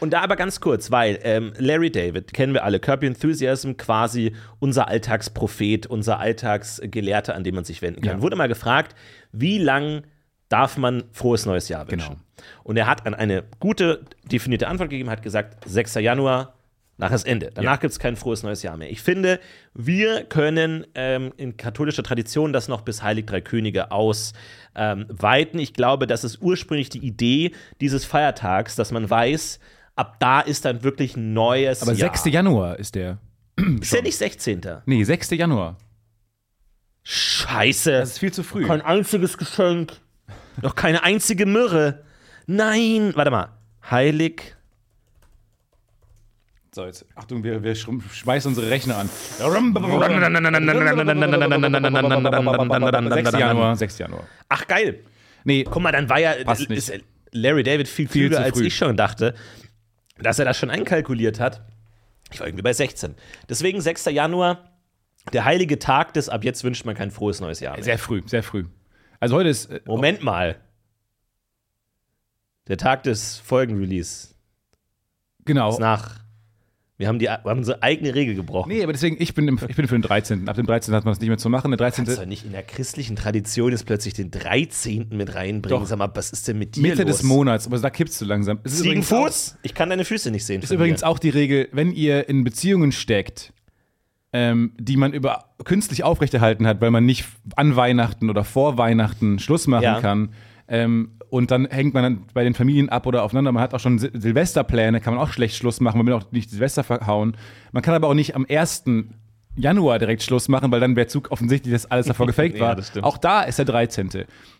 Und 0.00 0.12
da 0.12 0.20
aber 0.20 0.36
ganz 0.36 0.60
kurz, 0.60 0.90
weil 0.90 1.18
ähm, 1.22 1.52
Larry 1.58 1.90
David, 1.90 2.32
kennen 2.32 2.52
wir 2.54 2.64
alle, 2.64 2.80
Your 2.86 3.02
Enthusiasm, 3.02 3.72
quasi 3.76 4.34
unser 4.60 4.88
Alltagsprophet, 4.88 5.86
unser 5.86 6.18
Alltagsgelehrter, 6.18 7.34
an 7.34 7.44
den 7.44 7.54
man 7.54 7.64
sich 7.64 7.82
wenden 7.82 8.02
kann, 8.02 8.18
Ja. 8.18 8.22
wurde 8.22 8.36
mal 8.36 8.48
gefragt, 8.48 8.94
wie 9.32 9.58
lang 9.58 10.02
darf 10.48 10.76
man 10.76 11.04
frohes 11.12 11.46
neues 11.46 11.68
Jahr 11.68 11.90
wünschen? 11.90 12.16
Genau. 12.16 12.20
Und 12.64 12.76
er 12.76 12.86
hat 12.86 13.06
an 13.06 13.14
eine 13.14 13.44
gute, 13.60 14.04
definierte 14.30 14.68
Antwort 14.68 14.90
gegeben, 14.90 15.10
hat 15.10 15.22
gesagt, 15.22 15.68
6. 15.68 15.94
Januar, 15.96 16.53
Nachher 16.96 17.16
ist 17.16 17.26
Ende. 17.26 17.50
Danach 17.52 17.80
gibt 17.80 17.90
es 17.92 17.98
kein 17.98 18.14
frohes 18.14 18.42
neues 18.44 18.62
Jahr 18.62 18.76
mehr. 18.76 18.90
Ich 18.90 19.02
finde, 19.02 19.40
wir 19.74 20.24
können 20.24 20.86
ähm, 20.94 21.32
in 21.36 21.56
katholischer 21.56 22.04
Tradition 22.04 22.52
das 22.52 22.68
noch 22.68 22.82
bis 22.82 23.02
Heilig 23.02 23.26
Drei 23.26 23.40
Könige 23.40 23.90
ausweiten. 23.90 25.58
ich 25.58 25.74
glaube, 25.74 26.06
das 26.06 26.22
ist 26.22 26.40
ursprünglich 26.40 26.90
die 26.90 27.04
Idee 27.04 27.52
dieses 27.80 28.04
Feiertags, 28.04 28.76
dass 28.76 28.92
man 28.92 29.10
weiß, 29.10 29.58
ab 29.96 30.16
da 30.20 30.40
ist 30.40 30.64
dann 30.64 30.84
wirklich 30.84 31.16
ein 31.16 31.32
neues 31.32 31.82
Aber 31.82 31.92
Jahr. 31.92 32.14
6. 32.14 32.26
Januar 32.32 32.78
ist 32.78 32.94
der. 32.94 33.18
Ist 33.80 33.92
ja 33.92 34.02
nicht 34.02 34.16
16. 34.16 34.60
Nee, 34.86 35.02
6. 35.04 35.30
Januar. 35.30 35.78
Scheiße. 37.02 37.92
Das 37.92 38.10
ist 38.10 38.18
viel 38.18 38.32
zu 38.32 38.42
früh. 38.42 38.66
Kein 38.66 38.80
einziges 38.82 39.36
Geschenk. 39.36 39.92
Noch 40.62 40.74
keine 40.74 41.02
einzige 41.02 41.44
Myrrhe. 41.46 42.04
Nein. 42.46 43.12
Warte 43.14 43.30
mal. 43.30 43.48
Heilig. 43.90 44.53
So, 46.74 46.84
jetzt, 46.86 47.06
Achtung, 47.14 47.44
wir, 47.44 47.62
wir 47.62 47.74
schmeißen 47.76 48.48
unsere 48.48 48.68
Rechner 48.68 48.96
an. 48.96 49.08
6. 49.08 49.40
6. 53.30 53.38
Januar, 53.38 53.76
6. 53.76 53.98
Januar. 53.98 54.24
Ach, 54.48 54.66
geil. 54.66 55.04
Nee, 55.44 55.62
Guck 55.64 55.82
mal, 55.82 55.92
dann 55.92 56.08
war 56.08 56.18
ja 56.18 56.34
Passt 56.44 56.68
nicht. 56.68 56.78
ist 56.90 56.92
Larry 57.30 57.62
David 57.62 57.86
viel 57.86 58.08
Viel 58.08 58.32
zu 58.32 58.40
als 58.40 58.58
früh. 58.58 58.66
ich 58.66 58.76
schon 58.76 58.96
dachte, 58.96 59.34
dass 60.18 60.38
er 60.38 60.44
das 60.46 60.56
schon 60.58 60.70
einkalkuliert 60.70 61.38
hat. 61.38 61.62
Ich 62.32 62.40
war 62.40 62.46
irgendwie 62.48 62.62
bei 62.62 62.72
16. 62.72 63.14
Deswegen 63.48 63.80
6. 63.80 64.06
Januar, 64.06 64.72
der 65.32 65.44
heilige 65.44 65.78
Tag 65.78 66.12
des 66.14 66.28
Ab 66.28 66.42
jetzt 66.42 66.64
wünscht 66.64 66.84
man 66.84 66.96
kein 66.96 67.10
frohes 67.12 67.40
neues 67.40 67.60
Jahr. 67.60 67.74
Mehr. 67.74 67.84
sehr 67.84 67.98
früh, 67.98 68.22
sehr 68.26 68.42
früh. 68.42 68.64
Also 69.20 69.36
heute 69.36 69.48
ist. 69.48 69.66
äh, 69.70 69.80
Moment 69.86 70.22
mal. 70.24 70.56
Der 72.66 72.78
Tag 72.78 73.04
des 73.04 73.38
Folgenrelease 73.38 74.34
Genau. 75.44 75.70
ist 75.70 75.78
nach. 75.78 76.23
Wir 76.96 77.08
haben, 77.08 77.18
die, 77.18 77.24
wir 77.26 77.40
haben 77.44 77.58
unsere 77.58 77.82
eigene 77.82 78.14
Regel 78.14 78.36
gebrochen. 78.36 78.68
Nee, 78.68 78.82
aber 78.84 78.92
deswegen, 78.92 79.16
ich 79.18 79.34
bin, 79.34 79.48
im, 79.48 79.58
ich 79.68 79.74
bin 79.74 79.88
für 79.88 79.96
den 79.98 80.02
13. 80.02 80.48
Ab 80.48 80.54
dem 80.54 80.64
13. 80.66 80.94
hat 80.94 81.04
man 81.04 81.12
es 81.12 81.18
nicht 81.20 81.28
mehr 81.28 81.38
zu 81.38 81.48
machen. 81.48 81.72
Der 81.72 81.78
13. 81.78 82.04
Kannst 82.04 82.20
du 82.22 82.26
nicht 82.26 82.44
in 82.44 82.52
der 82.52 82.62
christlichen 82.62 83.16
Tradition 83.16 83.72
jetzt 83.72 83.84
plötzlich 83.84 84.14
den 84.14 84.30
13. 84.30 85.08
mit 85.10 85.34
reinbringen? 85.34 85.80
Doch. 85.80 85.86
Sag 85.86 85.98
mal, 85.98 86.10
was 86.14 86.30
ist 86.30 86.46
denn 86.46 86.58
mit 86.58 86.76
dir 86.76 86.82
Mitte 86.82 87.02
los? 87.02 87.18
des 87.18 87.22
Monats, 87.24 87.66
aber 87.66 87.78
da 87.80 87.90
kippst 87.90 88.20
du 88.20 88.24
langsam. 88.24 88.60
Es 88.62 88.74
ist 88.74 88.84
übrigens 88.84 89.12
auch-? 89.12 89.28
Ich 89.62 89.74
kann 89.74 89.90
deine 89.90 90.04
Füße 90.04 90.30
nicht 90.30 90.46
sehen. 90.46 90.62
Ist 90.62 90.68
von 90.68 90.76
übrigens 90.76 91.00
mir. 91.00 91.08
auch 91.08 91.18
die 91.18 91.30
Regel, 91.30 91.68
wenn 91.72 91.90
ihr 91.90 92.28
in 92.28 92.44
Beziehungen 92.44 92.92
steckt, 92.92 93.52
ähm, 94.32 94.72
die 94.78 94.96
man 94.96 95.12
über 95.12 95.46
künstlich 95.64 96.04
aufrechterhalten 96.04 96.64
hat, 96.66 96.80
weil 96.80 96.90
man 96.92 97.04
nicht 97.04 97.24
an 97.56 97.74
Weihnachten 97.74 98.30
oder 98.30 98.44
vor 98.44 98.78
Weihnachten 98.78 99.38
Schluss 99.40 99.66
machen 99.66 99.82
Ja. 99.82 100.00
kann. 100.00 100.30
Ähm, 100.68 101.18
und 101.34 101.50
dann 101.50 101.66
hängt 101.66 101.94
man 101.94 102.02
dann 102.04 102.22
bei 102.32 102.44
den 102.44 102.54
Familien 102.54 102.88
ab 102.90 103.06
oder 103.06 103.24
aufeinander. 103.24 103.50
Man 103.50 103.60
hat 103.62 103.74
auch 103.74 103.80
schon 103.80 103.98
Sil 103.98 104.14
Silvesterpläne, 104.14 105.00
kann 105.00 105.14
man 105.14 105.22
auch 105.22 105.32
schlecht 105.32 105.56
Schluss 105.56 105.80
machen, 105.80 105.98
man 105.98 106.06
will 106.06 106.12
auch 106.14 106.30
nicht 106.30 106.48
Silvester 106.50 106.84
verhauen. 106.84 107.36
Man 107.72 107.82
kann 107.82 107.92
aber 107.94 108.06
auch 108.08 108.14
nicht 108.14 108.36
am 108.36 108.46
1. 108.48 108.84
Januar 109.56 109.98
direkt 109.98 110.22
Schluss 110.22 110.48
machen, 110.48 110.70
weil 110.70 110.78
dann 110.80 110.94
wäre 110.94 111.08
zu 111.08 111.22
offensichtlich, 111.30 111.72
dass 111.72 111.90
alles 111.90 112.06
davor 112.08 112.26
gefaked 112.26 112.56
Ja, 112.56 112.60
war. 112.66 112.76
das 112.76 112.88
stimmt. 112.88 113.04
auch 113.04 113.18
da 113.18 113.42
ist 113.42 113.58
der 113.58 113.64
13. 113.64 114.10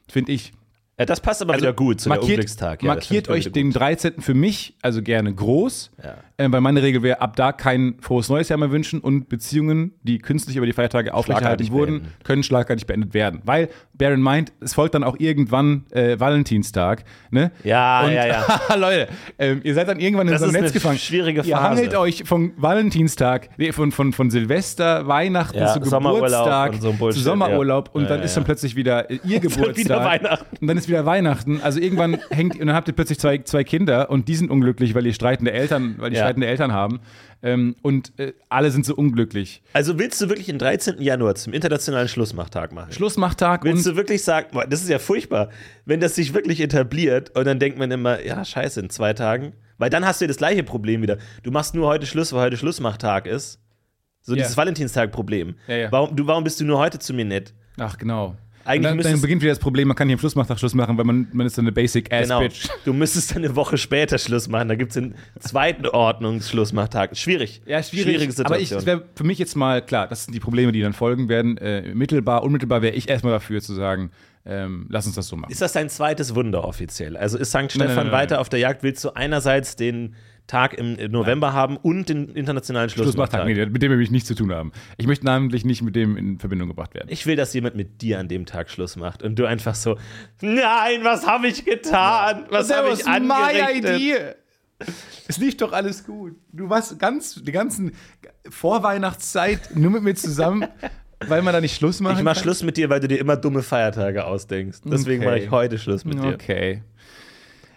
Finde 0.09 0.33
ich. 0.33 0.53
Ja, 0.99 1.07
das 1.07 1.21
passt 1.21 1.43
aber 1.43 1.57
wieder 1.57 1.73
gut 1.73 2.01
zu 2.01 2.09
der 2.09 2.19
markiert, 2.19 2.37
Unglückstag. 2.39 2.83
Ja, 2.83 2.87
markiert 2.87 3.29
euch 3.29 3.51
den 3.51 3.71
gut. 3.73 3.81
13. 3.81 4.21
für 4.21 4.35
mich 4.35 4.77
also 4.81 5.03
gerne 5.03 5.35
groß, 5.35 5.91
Ja. 6.03 6.15
äh, 6.37 6.53
weil 6.53 6.61
meine 6.61 6.83
Regel 6.83 7.03
wäre, 7.03 7.21
ab 7.21 7.35
da 7.35 7.51
kein 7.51 7.97
frohes 8.01 8.29
neues 8.29 8.49
Jahr 8.49 8.61
mehr 8.61 8.71
wünschen 8.71 9.01
und 9.01 9.29
Beziehungen, 9.29 9.95
die 10.05 10.19
künstlich 10.19 10.57
über 10.57 10.67
die 10.67 10.73
Feiertage 10.73 11.13
aufrechterhalten 11.13 11.71
wurden, 11.73 11.95
beenden. 12.01 12.13
können 12.23 12.43
schlagartig 12.45 12.87
beendet 12.87 13.13
werden. 13.13 13.41
Weil, 13.45 13.71
bear 13.95 14.13
in 14.13 14.23
mind, 14.23 14.53
es 14.61 14.75
folgt 14.75 14.95
dann 14.95 15.03
auch 15.03 15.17
irgendwann 15.19 15.85
äh, 15.91 16.21
Valentinstag. 16.21 17.03
Ne? 17.33 17.51
Ja, 17.65 18.05
und, 18.05 18.13
ja, 18.13 18.27
ja. 18.27 18.47
Leute, 18.77 19.09
ähm, 19.41 19.63
ihr 19.65 19.75
seid 19.75 19.89
dann 19.89 19.99
irgendwann 19.99 20.29
in 20.29 20.33
Das 20.35 20.43
so 20.43 20.47
einem 20.49 20.55
ist 20.55 20.61
Netz 20.61 20.71
eine 20.71 20.81
gefangen. 20.81 20.99
schwierige 20.99 21.41
Ihr 21.43 21.57
Phase. 21.57 21.69
hangelt 21.71 21.95
euch 21.97 22.23
von 22.25 22.53
Valentinstag, 22.57 23.49
nee, 23.57 23.73
von, 23.73 23.91
von, 23.91 24.13
von 24.13 24.31
Silvester, 24.31 25.09
Weihnachten 25.09 25.59
zu 25.59 25.89
Sommerurlaub 25.89 26.71
Geburtstag, 26.71 26.75
so 26.81 27.11
zu 27.11 27.19
Sommerurlaub 27.21 27.91
und 27.95 28.09
dann 28.09 28.23
ist 28.23 28.37
dann 28.37 28.45
plötzlich 28.45 28.77
wieder 28.77 29.11
äh, 29.11 29.19
ihr 29.25 29.41
Geburtstag. 29.41 29.77
wieder 29.77 30.05
Weihnachten. 30.05 30.57
Und 30.61 30.67
dann 30.69 30.77
ist 30.77 30.84
wieder 30.89 31.07
Weihnachten. 31.07 31.61
Also 31.63 31.81
irgendwann 31.81 32.19
hängt 32.31 32.59
und 32.61 32.67
dann 32.67 32.75
habt 32.77 32.89
ihr 32.89 32.95
plötzlich 32.95 33.19
zwei, 33.19 33.39
zwei 33.39 33.65
Kinder 33.65 34.11
und 34.11 34.29
die 34.29 34.35
sind 34.37 34.51
unglücklich, 34.51 34.95
weil 34.95 35.07
ihr 35.07 35.15
streitende 35.15 35.53
Eltern, 35.53 35.95
weil 35.99 36.11
die 36.11 36.17
Ja. 36.17 36.23
streitende 36.23 36.47
Eltern 36.47 36.73
haben. 36.73 37.01
Ähm, 37.43 37.77
und 37.83 38.19
äh, 38.19 38.33
alle 38.49 38.71
sind 38.71 38.87
so 38.87 38.95
unglücklich. 38.95 39.63
Also 39.75 39.99
willst 39.99 40.21
du 40.21 40.29
wirklich 40.29 40.47
den 40.47 40.59
13. 40.59 41.01
Januar 41.03 41.35
zum 41.35 41.53
internationalen 41.53 42.09
Schlussmachtag 42.09 42.73
machen? 42.73 42.93
Schlussmachtag 42.93 43.65
Willst 43.65 43.85
du 43.87 43.97
wirklich 43.97 44.23
sagen, 44.25 44.49
boah, 44.53 44.67
das 44.67 44.83
ist 44.83 44.89
ja 44.89 44.99
furchtbar, 44.99 45.51
wenn 45.85 46.01
das 46.01 46.15
sich 46.15 46.33
wirklich 46.33 46.61
etabliert 46.61 47.37
und 47.37 47.45
dann 47.47 47.59
denkt 47.59 47.79
man 47.79 47.91
immer, 47.91 48.25
ja, 48.25 48.45
scheiße, 48.45 48.81
in 48.81 48.89
zwei 48.91 49.13
Tagen. 49.13 49.53
Weil 49.77 49.91
dann 49.91 50.07
hast 50.07 50.21
du 50.21 50.25
ja 50.25 50.29
das 50.29 50.37
gleiche 50.39 50.63
Problem 50.63 51.03
wieder. 51.03 51.19
Du 51.43 51.51
machst 51.51 51.75
nur 51.75 51.87
heute 51.89 52.07
Schluss, 52.07 52.33
weil 52.33 52.43
heute 52.43 52.57
Schlussmachtag 52.57 53.27
ist. 53.27 53.59
So 54.23 54.33
Ja. 54.35 54.43
dieses 54.43 54.57
Valentinstag-Problem. 54.57 55.57
Ja, 55.67 55.77
ja. 55.77 55.93
Warum, 55.93 56.17
du, 56.17 56.27
warum 56.27 56.45
bist 56.45 56.61
du 56.61 56.65
nur 56.65 56.79
heute 56.79 56.99
zu 56.99 57.13
mir 57.13 57.25
nett? 57.27 57.53
ach 57.77 57.99
genau. 57.99 58.37
Eigentlich 58.65 59.03
dann, 59.03 59.13
dann 59.13 59.21
beginnt 59.21 59.43
wieder 59.43 59.53
das 59.53 59.59
Problem, 59.59 59.89
man 59.89 59.97
kann 59.97 60.07
nicht 60.07 60.15
am 60.15 60.21
Schlussmachtag 60.21 60.59
Schluss 60.59 60.75
machen, 60.75 60.97
weil 60.97 61.05
man, 61.05 61.29
man 61.33 61.47
ist 61.47 61.57
so 61.57 61.63
eine 61.63 61.73
basic 61.73 62.13
ass 62.13 62.29
Genau. 62.29 62.43
Du 62.85 62.93
müsstest 62.93 63.31
dann 63.31 63.45
eine 63.45 63.55
Woche 63.57 63.77
später 63.77 64.19
Schluss 64.19 64.49
machen. 64.49 64.69
Da 64.69 64.75
gibt 64.75 64.91
es 64.91 64.95
den 64.95 65.15
zweiten 65.39 65.87
Ordnungsschlussmachtag. 65.87 67.17
Schwierig. 67.17 67.63
Ja, 67.67 67.83
schwierig. 67.83 68.17
Schwierige 68.17 68.45
Aber 68.45 68.59
ich, 68.59 68.69
Situation. 68.69 68.87
wäre 68.87 69.05
für 69.15 69.25
mich 69.25 69.39
jetzt 69.39 69.55
mal 69.57 69.83
klar, 69.83 70.09
das 70.09 70.25
sind 70.25 70.35
die 70.35 70.41
Probleme, 70.41 70.73
die 70.73 70.81
dann 70.81 70.93
folgen 70.93 71.29
werden. 71.29 71.59
Äh, 71.59 71.95
mittelbar, 71.95 72.43
unmittelbar 72.43 72.83
wäre 72.83 72.95
ich 72.95 73.09
erstmal 73.09 73.33
dafür 73.33 73.61
zu 73.61 73.75
sagen, 73.75 74.11
ähm, 74.47 74.87
lass 74.91 75.07
uns 75.07 75.15
das 75.15 75.29
so 75.29 75.37
machen. 75.37 75.51
Ist 75.51 75.63
das 75.63 75.73
dein 75.73 75.89
zweites 75.89 76.35
Wunder 76.35 76.65
offiziell? 76.65 77.17
Also 77.17 77.39
ist 77.39 77.49
St. 77.51 77.57
nein, 77.57 77.71
Stefan 77.71 77.89
nein, 77.89 78.07
nein. 78.07 78.13
weiter 78.13 78.41
auf 78.41 78.49
der 78.49 78.59
Jagd? 78.59 78.83
Willst 78.83 79.03
du 79.05 79.11
einerseits 79.11 79.77
den 79.77 80.15
Tag 80.47 80.75
im 80.75 80.95
November 81.11 81.53
haben 81.55 81.77
und 81.79 82.09
den 82.11 82.29
internationalen 82.29 82.91
Schlussmachtag, 82.91 83.41
Schlussmachtag? 83.45 83.67
nee, 83.67 83.73
mit 83.73 83.83
dem 83.83 83.91
will 83.93 84.01
ich 84.03 84.11
nichts 84.11 84.29
zu 84.29 84.35
tun 84.35 84.53
haben. 84.53 84.73
Ich 84.99 85.07
möchte 85.07 85.25
namentlich 85.25 85.65
nicht 85.65 85.81
mit 85.83 85.97
dem 85.97 86.17
in 86.19 86.39
Verbindung 86.39 86.69
gebracht 86.69 86.95
werden. 86.95 87.09
Ich 87.11 87.25
will, 87.27 87.35
dass 87.37 87.55
jemand 87.55 87.77
mit 87.77 88.03
dir 88.03 88.19
an 88.19 88.29
dem 88.29 88.45
Tag 88.45 88.69
Schluss 88.71 88.97
macht 88.97 89.23
und 89.23 89.39
du 89.39 89.47
einfach 89.47 89.75
so, 89.75 89.97
nein, 90.43 91.01
was 91.03 91.27
habe 91.27 91.49
ich 91.49 91.65
getan? 91.65 92.45
Was 92.51 92.71
habe 92.71 92.91
ich 92.93 93.07
angerichtet? 93.07 94.37
Es 95.29 95.39
lief 95.39 95.57
doch 95.57 95.73
alles 95.73 96.05
gut. 96.05 96.35
Du 96.53 96.69
warst 96.69 96.99
ganz, 96.99 97.43
die 97.43 97.53
ganzen 97.53 97.93
Vorweihnachtszeit 98.51 99.75
nur 99.77 99.91
mit 99.93 100.03
mir 100.03 100.15
zusammen, 100.15 100.67
weil 101.29 101.43
man 101.43 101.55
da 101.55 101.61
nicht 101.61 101.77
Schluss 101.77 102.01
machen 102.01 102.19
Ich 102.19 102.23
mach 102.25 102.35
kann. 102.35 102.43
Schluss 102.43 102.63
mit 102.63 102.77
dir, 102.77 102.91
weil 102.91 103.01
du 103.01 103.09
dir 103.09 103.19
immer 103.19 103.37
dumme 103.37 103.63
Feiertage 103.63 104.25
ausdenkst. 104.25 104.81
Deswegen 104.85 105.23
Okay. 105.23 105.31
mache 105.31 105.39
ich 105.45 105.51
heute 105.51 105.79
Schluss 105.79 106.05
mit 106.05 106.23
dir. 106.23 106.35
Okay. 106.35 106.83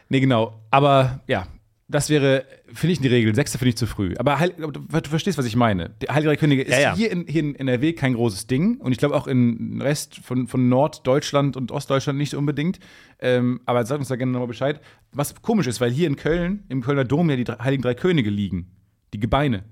Nee, 0.10 0.20
genau. 0.20 0.60
Aber 0.72 1.22
ja, 1.28 1.48
das 1.90 2.10
wäre, 2.10 2.44
finde 2.74 2.94
ich, 2.94 3.00
die 3.00 3.08
Regel. 3.08 3.34
Sechste 3.34 3.58
finde 3.58 3.70
ich 3.70 3.78
zu 3.78 3.88
früh. 3.88 4.14
Aber, 4.18 4.40
Heil, 4.40 4.54
du, 4.58 4.72
du 4.72 5.10
verstehst, 5.10 5.38
was 5.38 5.46
ich 5.46 5.56
meine. 5.56 5.92
Der 6.02 6.14
Heilige 6.14 6.30
Drei 6.32 6.36
Könige 6.36 6.64
ist 6.64 6.72
Ja, 6.72 6.80
ja. 6.80 6.96
Hier, 6.96 7.10
in, 7.10 7.26
hier 7.28 7.42
in 7.42 7.56
NRW 7.56 7.94
kein 7.94 8.14
großes 8.14 8.48
Ding. 8.48 8.78
Und 8.78 8.92
ich 8.92 8.98
glaube 8.98 9.16
auch 9.16 9.26
im 9.26 9.80
Rest 9.82 10.18
von, 10.18 10.48
von 10.48 10.68
Norddeutschland 10.68 11.56
und 11.56 11.72
Ostdeutschland 11.72 12.20
nicht 12.20 12.34
unbedingt. 12.34 12.80
Ähm, 13.20 13.62
aber 13.66 13.86
sag 13.86 14.00
uns 14.00 14.10
da 14.10 14.18
gerne 14.18 14.34
nochmal 14.34 14.50
Bescheid. 14.50 14.82
Was 15.14 15.42
komisch 15.42 15.68
ist, 15.68 15.80
weil 15.80 15.92
hier 15.92 16.08
in 16.08 16.18
Köln, 16.18 16.64
im 16.68 16.82
Kölner 16.82 17.06
Dom 17.06 17.30
ja 17.30 17.38
die 17.38 17.46
Heiligen 17.46 17.84
Drei 17.84 17.94
Könige 17.94 18.30
liegen. 18.30 18.68
Die 19.14 19.20
Gebeine. 19.20 19.64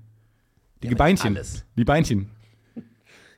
Die 0.82 0.88
aber 0.88 0.94
Gebeinchen. 0.94 1.36
alles. 1.36 1.66
Die 1.76 1.84
Beinchen. 1.84 2.30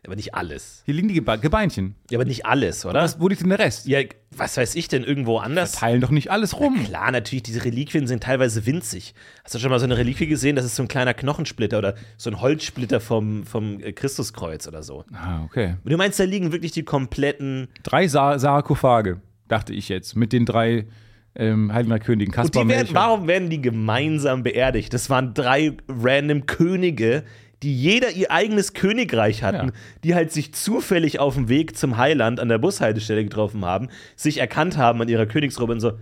Aber 0.04 0.16
nicht 0.16 0.34
alles. 0.34 0.82
Hier 0.86 0.94
liegen 0.94 1.08
die 1.08 1.14
Gebe 1.14 1.38
Gebeinchen. 1.38 1.94
Ja, 2.10 2.18
aber 2.18 2.24
nicht 2.24 2.46
alles, 2.46 2.86
oder? 2.86 3.02
Was, 3.02 3.20
wo 3.20 3.28
liegt 3.28 3.42
denn 3.42 3.48
der 3.48 3.58
Rest? 3.58 3.86
Ja, 3.86 4.00
was 4.30 4.56
weiß 4.56 4.74
ich 4.76 4.88
denn 4.88 5.04
irgendwo 5.04 5.38
anders? 5.38 5.72
Teilen 5.72 6.00
doch 6.00 6.10
nicht 6.10 6.30
alles 6.30 6.58
rum. 6.58 6.84
Klar, 6.84 7.10
natürlich, 7.10 7.42
diese 7.42 7.64
Reliquien 7.64 8.06
sind 8.06 8.22
teilweise 8.22 8.64
winzig. 8.64 9.14
Hast 9.44 9.54
du 9.54 9.58
schon 9.58 9.70
mal 9.70 9.78
so 9.78 9.84
eine 9.84 9.96
Reliquie 9.96 10.26
gesehen? 10.26 10.56
Das 10.56 10.64
ist 10.64 10.76
so 10.76 10.82
ein 10.82 10.88
kleiner 10.88 11.14
Knochensplitter 11.14 11.78
oder 11.78 11.94
so 12.16 12.30
ein 12.30 12.40
Holzsplitter 12.40 13.00
vom, 13.00 13.44
vom 13.44 13.80
äh, 13.80 13.92
Christuskreuz 13.92 14.66
oder 14.68 14.82
so. 14.82 15.04
Ah, 15.12 15.42
okay. 15.44 15.76
Und 15.84 15.90
du 15.92 15.96
meinst, 15.96 16.18
da 16.20 16.24
liegen 16.24 16.52
wirklich 16.52 16.72
die 16.72 16.84
kompletten. 16.84 17.68
drei 17.82 18.06
Sa 18.08 18.38
Sarkophage, 18.38 19.20
dachte 19.48 19.74
ich 19.74 19.88
jetzt, 19.88 20.16
mit 20.16 20.32
den 20.32 20.46
drei 20.46 20.86
ähm, 21.34 21.72
Heiligen 21.72 21.90
Drei 21.90 21.98
Königen. 21.98 22.32
Und 22.32 22.34
Kaspar, 22.34 22.64
die 22.64 22.68
werden, 22.68 22.88
warum 22.92 23.26
werden 23.26 23.50
die 23.50 23.60
gemeinsam 23.60 24.42
beerdigt? 24.42 24.92
Das 24.92 25.08
waren 25.10 25.34
drei 25.34 25.76
random 25.88 26.46
Könige, 26.46 27.24
die 27.62 27.74
jeder 27.76 28.10
ihr 28.12 28.30
eigenes 28.30 28.72
Königreich 28.72 29.42
hatten, 29.42 29.68
Ja. 29.68 29.72
die 30.04 30.14
halt 30.14 30.32
sich 30.32 30.54
zufällig 30.54 31.18
auf 31.18 31.34
dem 31.34 31.48
Weg 31.48 31.76
zum 31.76 31.96
Heiland 31.96 32.38
an 32.40 32.48
der 32.48 32.58
Bushaltestelle 32.58 33.24
getroffen 33.24 33.64
haben, 33.64 33.88
sich 34.16 34.38
erkannt 34.38 34.76
haben 34.76 35.00
an 35.02 35.08
ihrer 35.08 35.26
Königsrobe 35.26 35.72
und 35.72 35.80
so. 35.80 35.92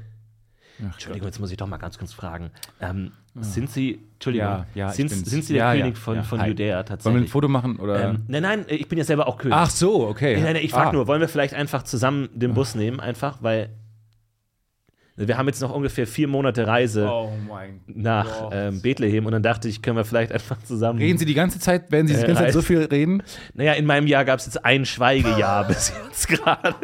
Entschuldigung, 0.79 1.27
jetzt 1.29 1.41
muss 1.41 1.51
ich 1.51 1.57
doch 1.57 1.67
mal 1.67 1.79
ganz 1.79 1.97
kurz 1.97 2.13
fragen. 2.13 2.51
Ähm, 2.83 3.13
sind 3.41 3.71
Sie, 3.71 3.99
Entschuldigung, 4.15 4.47
Ja, 4.49 4.67
ja, 4.75 4.89
sind, 4.91 5.09
sind 5.09 5.43
Sie 5.45 5.55
der 5.55 5.75
Ja, 5.75 5.75
König 5.75 5.97
von, 5.97 6.23
von 6.23 6.41
Hi. 6.41 6.49
Judäa 6.49 6.67
Wollen 6.75 6.79
wir 6.81 6.85
tatsächlich? 6.85 7.23
ein 7.23 7.29
Foto 7.29 7.49
machen? 7.49 7.77
Oder? 7.77 8.11
ähm, 8.11 8.25
nein, 8.29 8.43
nein, 8.43 8.65
ich 8.69 8.87
bin 8.87 8.99
ja 8.99 9.05
selber 9.05 9.27
auch 9.27 9.39
König. 9.39 9.57
Ach 9.57 9.71
so, 9.71 10.07
okay. 10.07 10.35
Nein, 10.35 10.53
nein, 10.55 10.57
ich 10.65 10.73
frage 10.73 10.91
Ah. 10.91 10.93
nur, 10.93 11.07
wollen 11.07 11.23
wir 11.23 11.29
vielleicht 11.29 11.55
einfach 11.55 11.83
zusammen 11.83 12.29
den 12.35 12.53
Bus 12.53 12.75
nehmen, 12.75 13.01
einfach, 13.01 13.39
weil 13.43 13.71
wir 15.17 15.39
haben 15.39 15.47
jetzt 15.47 15.61
noch 15.63 15.73
ungefähr 15.75 16.07
vier 16.07 16.29
Monate 16.29 16.67
Reise 16.67 17.09
Oh 17.11 17.33
mein 17.49 17.81
nach 17.87 18.51
ähm, 18.53 18.83
Bethlehem 18.83 19.25
und 19.27 19.33
dann 19.33 19.43
dachte 19.43 19.69
ich, 19.69 19.81
können 19.83 19.97
wir 19.97 20.05
vielleicht 20.05 20.31
einfach 20.33 20.63
zusammen. 20.63 20.99
Reden 20.99 21.19
Sie 21.19 21.25
die 21.25 21.35
ganze 21.35 21.59
Zeit, 21.59 21.91
werden 21.91 22.07
Sie 22.07 22.15
die 22.15 22.21
Äh, 22.21 22.27
ganze 22.27 22.43
Zeit 22.43 22.53
so 22.53 22.63
viel 22.63 22.81
reden? 22.85 23.23
Naja, 23.55 23.73
in 23.73 23.87
meinem 23.87 24.07
Jahr 24.07 24.25
gab 24.25 24.39
es 24.39 24.47
jetzt 24.47 24.65
ein 24.65 24.85
Schweigejahr 24.85 25.67
bis 25.67 25.93
jetzt 26.05 26.29
gerade. 26.29 26.75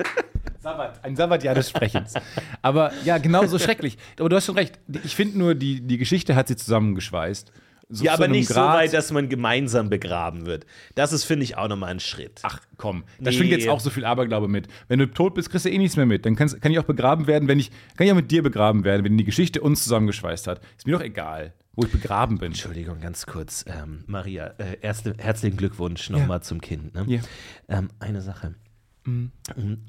Sabbat, 0.61 1.05
ein 1.05 1.16
Sabbatjahr 1.16 1.55
des 1.55 1.68
Sprechens. 1.71 2.14
Aber 2.62 2.92
ja, 3.05 3.18
genau 3.18 3.45
so 3.47 3.59
schrecklich. 3.61 3.99
Aber 4.18 4.29
du 4.29 4.37
hast 4.37 4.47
schon 4.47 4.57
recht. 4.57 4.79
Ich 5.05 5.14
finde 5.16 5.38
nur, 5.38 5.55
die, 5.55 5.81
die 5.81 5.99
Geschichte 5.99 6.35
hat 6.37 6.49
sie 6.49 6.57
zusammengeschweißt. 6.57 7.53
So 7.94 8.05
ja, 8.05 8.14
aber 8.14 8.26
nicht 8.28 8.48
so 8.48 8.55
Grad. 8.55 8.78
weit, 8.78 8.92
dass 8.94 9.11
man 9.12 9.28
gemeinsam 9.28 9.90
begraben 9.90 10.46
wird. 10.46 10.64
Das 10.94 11.12
ist, 11.12 11.24
finde 11.24 11.44
ich, 11.44 11.57
auch 11.59 11.68
nochmal 11.68 11.90
ein 11.90 12.00
Schritt. 12.00 12.40
Ach 12.42 12.61
komm, 12.78 13.05
da 13.20 13.31
Nee. 13.31 13.37
schwingt 13.37 13.50
jetzt 13.50 13.68
auch 13.68 13.81
so 13.81 13.90
viel 13.90 14.05
Aberglaube 14.05 14.48
mit. 14.48 14.66
Wenn 14.88 14.98
du 14.98 15.07
tot 15.07 15.35
bist, 15.35 15.50
kriegst 15.50 15.66
du 15.66 15.70
eh 15.70 15.76
nichts 15.78 15.96
mehr 15.96 16.07
mit. 16.07 16.24
Dann 16.24 16.35
kannst, 16.35 16.61
kann 16.62 16.72
ich 16.72 16.78
auch 16.78 16.85
begraben 16.85 17.26
werden, 17.26 17.48
wenn 17.48 17.59
ich, 17.59 17.70
kann 17.96 18.07
ich 18.07 18.12
auch 18.12 18.16
mit 18.16 18.31
dir 18.31 18.42
begraben 18.42 18.85
werden, 18.85 19.05
wenn 19.05 19.18
die 19.18 19.24
Geschichte 19.24 19.61
uns 19.61 19.83
zusammengeschweißt 19.85 20.46
hat. 20.46 20.61
Ist 20.76 20.87
mir 20.87 20.92
doch 20.92 21.05
egal, 21.05 21.52
wo 21.74 21.85
ich 21.85 21.92
begraben 21.92 22.38
bin. 22.38 22.48
Entschuldigung, 22.52 23.00
ganz 23.00 23.26
kurz. 23.26 23.64
Ähm, 23.68 24.05
Maria, 24.07 24.46
äh, 24.59 24.78
erste, 24.81 25.14
herzlichen 25.18 25.57
Glückwunsch 25.59 26.09
nochmal 26.11 26.42
zum 26.42 26.61
Kind. 26.61 26.94
Ne? 26.94 27.05
Ja. 27.07 27.20
Ähm, 27.68 27.88
eine 28.00 28.22
Sache. 28.22 28.55
Mm, 29.05 29.26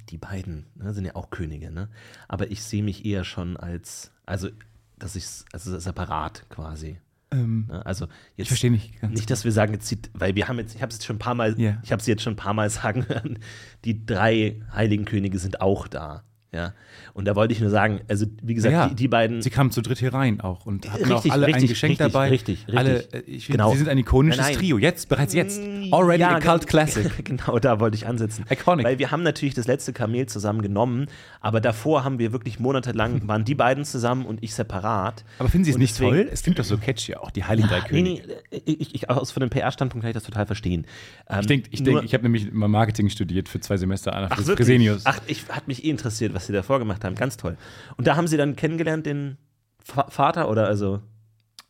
Die 0.09 0.17
beiden 0.17 0.65
ne, 0.75 0.93
sind 0.93 1.05
ja 1.05 1.15
auch 1.15 1.29
Könige, 1.29 1.71
ne? 1.71 1.89
Aber 2.27 2.49
ich 2.51 2.63
sehe 2.63 2.81
mich 2.83 3.05
eher 3.05 3.23
schon 3.23 3.57
als, 3.57 4.11
also, 4.25 4.49
dass 4.97 5.15
ich 5.15 5.25
also 5.51 5.77
separat 5.77 6.45
quasi. 6.49 6.97
Ne? 7.33 7.85
Also 7.85 8.05
jetzt, 8.05 8.11
ich 8.37 8.47
verstehe 8.47 8.71
nicht 8.71 8.99
ganz. 9.01 9.13
Nicht, 9.13 9.29
dass 9.29 9.43
wir 9.43 9.51
sagen, 9.51 9.73
jetzt 9.73 9.87
sieht, 9.87 10.09
weil 10.13 10.35
wir 10.35 10.47
haben 10.47 10.57
jetzt, 10.59 10.75
ich 10.75 10.81
habe 10.81 10.89
es 10.89 10.97
jetzt 10.97 11.05
schon 11.05 11.15
ein 11.17 11.19
paar 11.19 11.35
Mal, 11.35 11.59
Ja. 11.59 11.79
ich 11.83 11.91
habe 11.91 12.01
sie 12.01 12.11
jetzt 12.11 12.23
schon 12.23 12.33
ein 12.33 12.37
paar 12.37 12.53
Mal 12.53 12.69
sagen 12.69 13.07
hören, 13.07 13.39
die 13.85 14.05
drei 14.05 14.61
heiligen 14.73 15.05
Könige 15.05 15.37
sind 15.39 15.61
auch 15.61 15.87
da. 15.87 16.23
Ja. 16.53 16.73
Und 17.15 17.25
da 17.25 17.35
wollte 17.35 17.53
ich 17.53 17.59
nur 17.59 17.69
sagen, 17.69 18.01
also 18.07 18.25
wie 18.41 18.53
gesagt, 18.53 18.71
Ja, 18.73 18.87
die, 18.89 18.95
die 18.95 19.07
beiden. 19.07 19.41
Sie 19.41 19.49
kamen 19.49 19.71
zu 19.71 19.81
dritt 19.81 19.99
hier 19.99 20.13
rein 20.13 20.39
auch 20.41 20.65
und 20.65 20.91
hatten 20.91 21.05
auch 21.11 21.15
Richtig, 21.17 21.31
alle 21.31 21.45
ein 21.47 21.53
richtig, 21.53 21.69
Geschenk 21.71 21.91
richtig, 21.91 22.07
dabei. 22.11 22.29
richtig, 22.29 22.59
richtig. 22.67 22.77
Alle, 22.77 22.99
äh, 23.11 23.19
ich 23.25 23.47
Genau. 23.47 23.71
sie 23.71 23.77
sind 23.79 23.89
ein 23.89 23.97
ikonisches 23.97 24.39
Nein, 24.39 24.51
nein. 24.51 24.59
Trio. 24.59 24.77
Jetzt, 24.77 25.09
bereits 25.09 25.33
jetzt. 25.33 25.59
Already 25.91 26.21
Ja, 26.21 26.35
a 26.35 26.39
cult 26.39 26.67
classic. 26.67 27.11
Genau, 27.25 27.57
da 27.59 27.79
wollte 27.79 27.95
ich 27.95 28.07
ansetzen. 28.07 28.45
Iconic. 28.49 28.85
Weil 28.85 28.99
wir 28.99 29.09
haben 29.11 29.23
natürlich 29.23 29.53
das 29.55 29.67
letzte 29.67 29.93
Kamel 29.93 30.27
zusammen 30.27 30.61
genommen, 30.61 31.07
aber 31.41 31.59
davor 31.61 32.03
haben 32.03 32.19
wir 32.19 32.31
wirklich 32.31 32.59
monatelang, 32.59 33.27
waren 33.27 33.45
die 33.45 33.55
beiden 33.55 33.83
zusammen 33.85 34.25
und 34.25 34.43
ich 34.43 34.53
separat. 34.53 35.23
Aber 35.39 35.49
finden 35.49 35.65
Sie 35.65 35.71
es 35.71 35.75
Und 35.75 35.81
nicht 35.81 35.93
deswegen- 35.95 36.11
toll? 36.11 36.29
Es 36.31 36.43
klingt 36.43 36.59
doch 36.59 36.63
so 36.65 36.77
catchy, 36.77 37.15
auch 37.15 37.31
die 37.31 37.43
Heiligen 37.43 37.67
Drei 37.67 37.79
Nee, 37.81 37.87
Könige. 37.87 38.27
nee, 38.51 38.61
ich, 38.65 38.93
ich, 38.95 39.09
aus 39.09 39.31
von 39.31 39.41
dem 39.41 39.49
PR-Standpunkt 39.49 40.03
kann 40.03 40.09
ich 40.11 40.13
das 40.15 40.23
total 40.23 40.45
verstehen. 40.45 40.85
Ähm, 41.29 41.39
Ich 41.41 41.47
denke, 41.47 41.67
ich, 41.71 41.83
denk, 41.83 42.03
ich 42.03 42.13
habe 42.13 42.23
nämlich 42.23 42.51
mal 42.51 42.67
Marketing 42.67 43.09
studiert 43.09 43.49
für 43.49 43.59
zwei 43.59 43.77
Semester 43.77 44.13
an 44.15 44.27
Ach? 44.29 44.39
Fresenius. 44.41 45.01
Ach, 45.05 45.19
ich 45.27 45.45
hat 45.49 45.67
mich 45.67 45.83
eh 45.83 45.89
interessiert, 45.89 46.33
was 46.33 46.42
sie 46.47 46.53
da 46.53 46.63
vorgemacht 46.63 47.03
haben. 47.03 47.15
Ganz 47.15 47.37
toll. 47.37 47.57
Und 47.97 48.07
da 48.07 48.15
haben 48.15 48.27
sie 48.27 48.37
dann 48.37 48.55
kennengelernt, 48.55 49.05
den 49.05 49.37
Va 49.85 50.09
Vater 50.09 50.49
oder 50.49 50.67
also. 50.67 51.01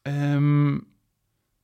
Ähm, 0.06 0.86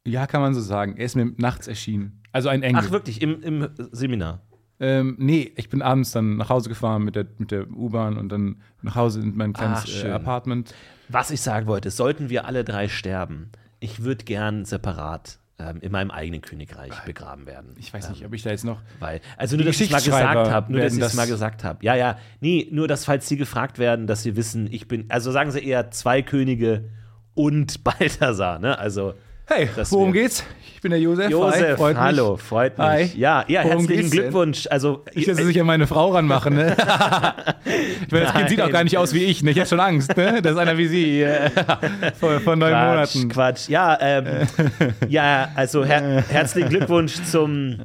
ja, 0.06 0.28
kann 0.28 0.42
man 0.42 0.54
so 0.54 0.62
sagen. 0.62 0.98
Er 0.98 1.06
ist 1.06 1.16
mir 1.16 1.34
nachts 1.38 1.68
erschienen. 1.68 2.22
Also 2.32 2.50
ein 2.50 2.64
Engel. 2.64 2.84
Ach, 2.86 2.92
wirklich, 2.92 3.22
im, 3.22 3.42
im 3.42 3.70
Seminar. 3.92 4.42
Ähm, 4.80 5.16
nee, 5.20 5.52
ich 5.58 5.70
bin 5.70 5.82
abends 5.82 6.12
dann 6.12 6.38
nach 6.38 6.50
Hause 6.50 6.70
gefahren 6.70 7.04
mit 7.04 7.16
der, 7.16 7.26
mit 7.38 7.52
der 7.52 7.70
U-Bahn 7.70 8.18
und 8.18 8.30
dann 8.30 8.62
nach 8.82 8.96
Hause 8.96 9.20
in 9.20 9.36
mein 9.36 9.54
kleines 9.54 9.84
Ach, 9.86 10.06
äh. 10.06 10.12
Apartment. 10.12 10.74
Was 11.10 11.32
ich 11.32 11.42
sagen 11.42 11.68
wollte, 11.68 11.92
sollten 11.92 12.30
wir 12.30 12.46
alle 12.46 12.64
drei 12.64 12.88
sterben, 12.88 13.52
ich 13.80 14.04
würde 14.04 14.24
gern 14.26 14.66
separat 14.66 15.39
ähm, 15.60 15.80
in 15.82 15.92
meinem 15.92 16.10
eigenen 16.10 16.42
Königreich 16.42 16.98
begraben 17.06 17.46
werden. 17.46 17.76
Ich 17.78 17.94
weiß 17.94 18.10
nicht, 18.10 18.26
ob 18.26 18.34
ich 18.34 18.44
da 18.44 18.50
jetzt 18.50 18.64
noch. 18.64 18.82
Weil, 19.00 19.20
also 19.38 19.56
nur, 19.58 19.66
dass 19.66 19.80
ich 19.80 19.92
mal 19.92 20.02
gesagt 20.02 20.50
habe, 20.50 20.72
nur, 20.72 20.82
dass 20.82 20.94
ich 20.94 21.00
es 21.00 21.06
das- 21.08 21.14
mal 21.16 21.28
gesagt 21.28 21.64
habe. 21.64 21.84
Ja, 21.86 21.96
ja, 21.96 22.18
nee, 22.40 22.68
nur, 22.72 22.88
dass 22.88 23.06
falls 23.06 23.28
sie 23.28 23.38
gefragt 23.38 23.78
werden, 23.78 24.08
dass 24.08 24.24
sie 24.24 24.36
wissen, 24.36 24.68
ich 24.72 24.88
bin, 24.88 25.06
also 25.10 25.32
sagen 25.32 25.52
sie 25.52 25.60
eher 25.64 25.92
zwei 25.92 26.22
Könige 26.22 26.86
und 27.34 27.84
Balthasar, 27.84 28.60
ne? 28.60 28.78
Also, 28.80 29.14
Hey, 29.50 29.68
dass 29.76 29.92
worum 29.92 30.14
geht's? 30.14 30.44
Ich 30.76 30.82
bin 30.82 30.92
der 30.92 31.00
Josef. 31.02 31.26
Hi, 31.26 31.32
Josef, 31.32 31.78
freut 31.78 31.96
mich. 31.96 32.04
hallo, 32.04 32.38
freut 32.38 32.78
mich. 32.78 32.88
Hi. 32.88 33.12
Ja, 33.18 33.44
ja, 33.48 33.64
Worum 33.64 33.80
herzlichen 33.80 33.88
geht's 34.02 34.10
denn? 34.12 34.22
Glückwunsch. 34.22 34.68
Also, 34.70 35.04
Ich 35.14 35.26
lasse 35.26 35.44
sich 35.44 35.60
an 35.60 35.66
meine 35.68 35.88
Frau 35.88 36.12
ranmachen, 36.12 36.54
ne? 36.56 36.78
ich 38.06 38.12
meine, 38.12 38.26
das 38.26 38.34
Kind 38.34 38.50
sieht 38.50 38.62
auch 38.62 38.70
gar 38.72 38.84
nicht 38.86 38.98
aus 38.98 39.14
wie 39.14 39.26
ich, 39.26 39.44
ne? 39.44 39.52
Ich 39.52 39.58
habe 39.58 39.68
schon 39.68 39.80
Angst, 39.80 40.16
ne? 40.16 40.42
Das 40.42 40.54
ist 40.54 40.58
einer 40.58 40.78
wie 40.78 40.88
Sie. 40.88 41.22
äh, 41.24 41.50
Vor, 42.20 42.40
vor 42.40 42.56
neun 42.56 42.72
Quatsch, 42.72 43.16
Monaten. 43.16 43.30
Quatsch. 43.30 43.68
Ja, 43.70 43.98
ähm, 44.00 44.48
ja, 45.10 45.50
also 45.56 45.84
her 45.84 46.24
herzlichen 46.30 46.70
Glückwunsch 46.70 47.16
zum, 47.24 47.80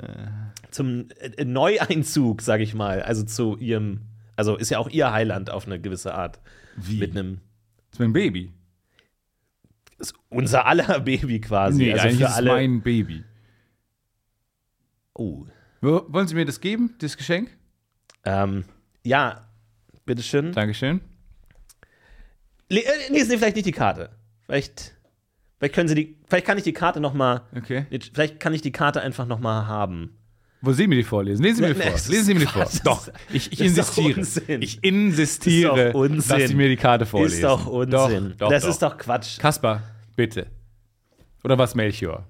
zum 0.71 1.09
äh, 1.37 1.45
Neueinzug, 1.45 2.43
sage 2.43 2.63
ich 2.63 2.75
mal. 2.75 3.03
Also 3.03 3.25
zu 3.25 3.57
ihrem, 3.57 4.03
also 4.37 4.55
ist 4.57 4.71
ja 4.71 4.79
auch 4.79 4.89
ihr 4.91 5.11
Heiland 5.13 5.51
auf 5.51 5.67
eine 5.67 5.81
gewisse 5.81 6.15
Art. 6.15 6.39
Wie? 6.77 6.99
Mit 6.99 7.13
einem, 7.17 7.41
ist 7.91 7.99
mein 7.99 8.13
Baby. 8.13 8.53
Ist 10.11 10.15
unser 10.29 10.67
aller 10.67 11.01
Baby 11.05 11.41
quasi. 11.41 11.83
Nee, 11.85 11.93
also 11.93 12.05
eigentlich 12.07 12.19
für 12.21 12.25
ist 12.27 12.35
alle. 12.37 12.53
mein 12.53 12.83
Baby. 12.83 13.25
oh. 15.15 15.47
Wo- 15.81 16.05
Wollen 16.09 16.27
Sie 16.29 16.35
mir 16.35 16.45
das 16.47 16.61
geben, 16.61 16.95
das 16.99 17.17
Geschenk? 17.17 17.51
Ähm, 18.25 18.65
ja, 19.03 19.47
bitteschön. 20.07 20.53
Dankeschön. 20.53 21.01
Le 22.71 22.81
äh, 22.81 23.13
lesen 23.13 23.31
Sie 23.31 23.37
vielleicht 23.39 23.57
nicht 23.57 23.67
die 23.67 23.73
Karte. 23.73 24.11
Vielleicht, 24.47 24.95
vielleicht 25.59 25.75
können 25.75 25.89
Sie 25.89 25.95
die, 25.95 26.17
vielleicht 26.27 26.47
kann 26.47 26.57
ich 26.57 26.65
die 26.65 26.73
Karte 26.73 27.01
noch 27.01 27.13
mal, 27.15 27.43
Okay. 27.57 27.87
vielleicht 28.15 28.41
kann 28.41 28.55
ich 28.55 28.63
die 28.63 28.73
Karte 28.73 29.03
einfach 29.03 29.27
noch 29.27 29.41
mal 29.41 29.67
haben. 29.67 30.17
Wo 30.63 30.73
Sie 30.73 30.87
mir 30.87 30.97
die 30.97 31.03
vorlesen? 31.05 31.43
Lesen 31.43 31.57
Sie 31.57 31.63
mir 31.63 31.75
die 31.75 31.79
Nee, 31.81 31.91
vor. 31.91 32.11
Lesen 32.11 32.25
Sie 32.25 32.35
mir 32.35 32.41
die 32.41 32.47
vor. 32.47 32.67
Doch, 32.85 33.09
ich, 33.31 33.53
ich 33.53 33.61
insistiere. 33.61 34.21
Ich 34.61 34.83
insistiere, 34.83 35.93
dass 35.93 36.49
Sie 36.49 36.55
mir 36.55 36.69
die 36.71 36.77
Karte 36.77 37.05
vorlesen. 37.05 37.35
Ist 37.35 37.45
doch 37.45 37.67
Unsinn. 37.67 38.31
Doch, 38.31 38.37
doch, 38.39 38.49
das 38.51 38.63
doch. 38.63 38.71
ist 38.71 38.81
doch 38.83 38.97
Quatsch. 38.97 39.39
Kaspar, 39.39 39.83
bitte. 40.17 40.47
Oder 41.43 41.59
was 41.59 41.75
Melchior? 41.75 42.25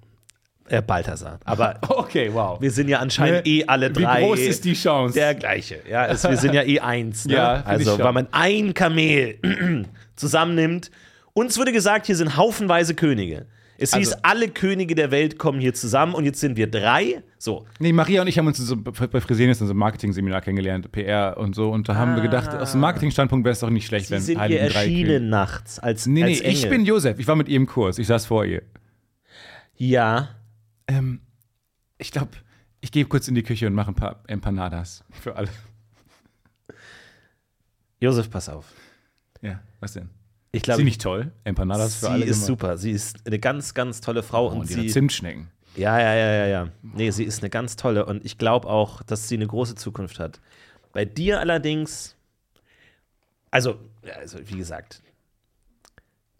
Äh, 0.69 0.81
Balthasar. 0.83 1.39
Aber 1.45 1.79
Okay, 1.89 2.31
wow. 2.33 2.61
wir 2.61 2.71
sind 2.71 2.89
ja 2.89 2.99
anscheinend 2.99 3.45
Ne? 3.47 3.53
eh 3.53 3.65
alle 3.67 3.91
drei. 3.91 4.21
Wie 4.23 4.27
groß 4.27 4.41
ist 4.41 4.65
die 4.65 4.73
Chance? 4.75 5.15
der 5.15 5.35
gleiche. 5.35 5.81
Ja, 5.89 6.07
es, 6.07 6.25
wir 6.25 6.37
sind 6.37 6.55
ja 6.55 6.63
eh 6.63 6.81
eins. 6.81 7.27
Ne? 7.27 7.35
Ja, 7.37 7.63
also, 7.65 7.99
weil 7.99 8.13
man 8.13 8.29
ein 8.33 8.73
Kamel 8.75 9.39
zusammennimmt. 10.17 10.91
Uns 11.35 11.59
wurde 11.59 11.73
gesagt, 11.73 12.07
hier 12.07 12.17
sind 12.17 12.37
haufenweise 12.37 12.95
Könige. 12.95 13.47
Es 13.77 13.95
hieß, 13.95 14.13
Also- 14.13 14.23
alle 14.23 14.49
Könige 14.49 14.95
der 14.95 15.11
Welt 15.11 15.39
kommen 15.39 15.59
hier 15.61 15.75
zusammen 15.75 16.15
und 16.15 16.25
jetzt 16.25 16.39
sind 16.41 16.57
wir 16.57 16.71
drei. 16.71 17.23
So. 17.39 17.67
Nee, 17.81 17.93
Maria 17.93 18.23
und 18.23 18.29
ich 18.29 18.39
haben 18.39 18.47
uns 18.47 18.59
so 18.59 18.77
bei 18.77 18.93
Fresenius 19.21 19.61
in 19.61 19.67
so 19.67 19.73
einem 19.73 19.81
Marketing-Seminar 19.81 20.41
kennengelernt, 20.43 20.91
PR 20.93 21.37
und 21.39 21.55
so. 21.55 21.71
Und 21.71 21.89
da 21.89 21.97
haben 21.97 22.15
wir 22.15 22.23
gedacht, 22.23 22.51
aus 22.55 22.73
dem 22.73 22.81
Marketing-Standpunkt 22.81 23.45
wäre 23.45 23.53
es 23.53 23.61
doch 23.61 23.71
nicht 23.71 23.87
schlecht, 23.87 24.07
Sie 24.07 24.15
wenn 24.15 24.21
sind 24.23 24.35
hier 24.35 24.41
Heiligen 24.43 24.69
Drei 24.69 24.81
erschienen 24.85 25.07
Könige- 25.07 25.25
nachts 25.27 25.79
als, 25.81 26.07
Nee, 26.07 26.23
nee, 26.23 26.31
als 26.31 26.41
ich 26.41 26.69
bin 26.69 26.85
Josef. 26.85 27.19
Ich 27.19 27.27
war 27.27 27.37
mit 27.37 27.49
ihr 27.49 27.57
im 27.57 27.67
Kurs. 27.67 27.99
Ich 27.99 28.07
saß 28.07 28.27
vor 28.27 28.45
ihr. 28.45 28.63
Ja. 29.77 30.29
Ähm, 30.87 31.21
ich 31.99 32.13
glaube, 32.13 32.31
ich 32.81 32.93
gehe 32.93 33.05
kurz 33.07 33.27
in 33.29 33.35
die 33.35 33.43
Küche 33.43 33.67
und 33.67 33.75
mache 33.75 33.91
ein 33.91 33.95
paar 33.97 34.23
Empanadas 34.29 35.03
für 35.11 35.35
alle. 35.37 35.49
Josef, 38.01 38.31
pass 38.31 38.49
auf. 38.49 38.67
Ja, 39.43 39.61
was 39.81 39.95
denn? 39.95 40.11
Ich 40.55 40.59
Ist 40.59 40.65
glaube, 40.67 40.79
sie 40.79 40.85
nicht 40.85 41.03
toll? 41.03 41.33
Empanadas 41.43 41.97
für 41.97 42.07
sie 42.07 42.13
alle 42.13 42.25
ist 42.25 42.47
gemacht? 42.47 42.47
super. 42.47 42.77
Sie 42.77 42.93
ist 42.93 43.27
eine 43.27 43.41
ganz, 43.41 43.75
ganz 43.75 44.01
tolle 44.01 44.23
Frau. 44.23 44.47
Oh, 44.47 44.53
und 44.53 44.61
und 44.61 44.67
sie, 44.69 44.87
Zimtschnecken. 44.87 45.49
Ja, 45.75 45.99
ja, 45.99 46.15
ja, 46.15 46.33
ja, 46.33 46.47
ja. 46.47 46.69
Nee, 46.83 47.11
sie 47.11 47.25
ist 47.25 47.43
eine 47.43 47.51
ganz 47.51 47.75
tolle 47.75 48.07
und 48.07 48.25
ich 48.25 48.39
glaube 48.39 48.69
auch, 48.69 49.03
dass 49.03 49.29
sie 49.29 49.35
eine 49.35 49.49
große 49.49 49.75
Zukunft 49.75 50.21
hat. 50.21 50.41
Bei 50.93 51.05
dir 51.05 51.41
allerdings, 51.41 52.15
also, 53.51 53.79
also 54.21 54.39
wie 54.45 54.59
gesagt, 54.59 55.03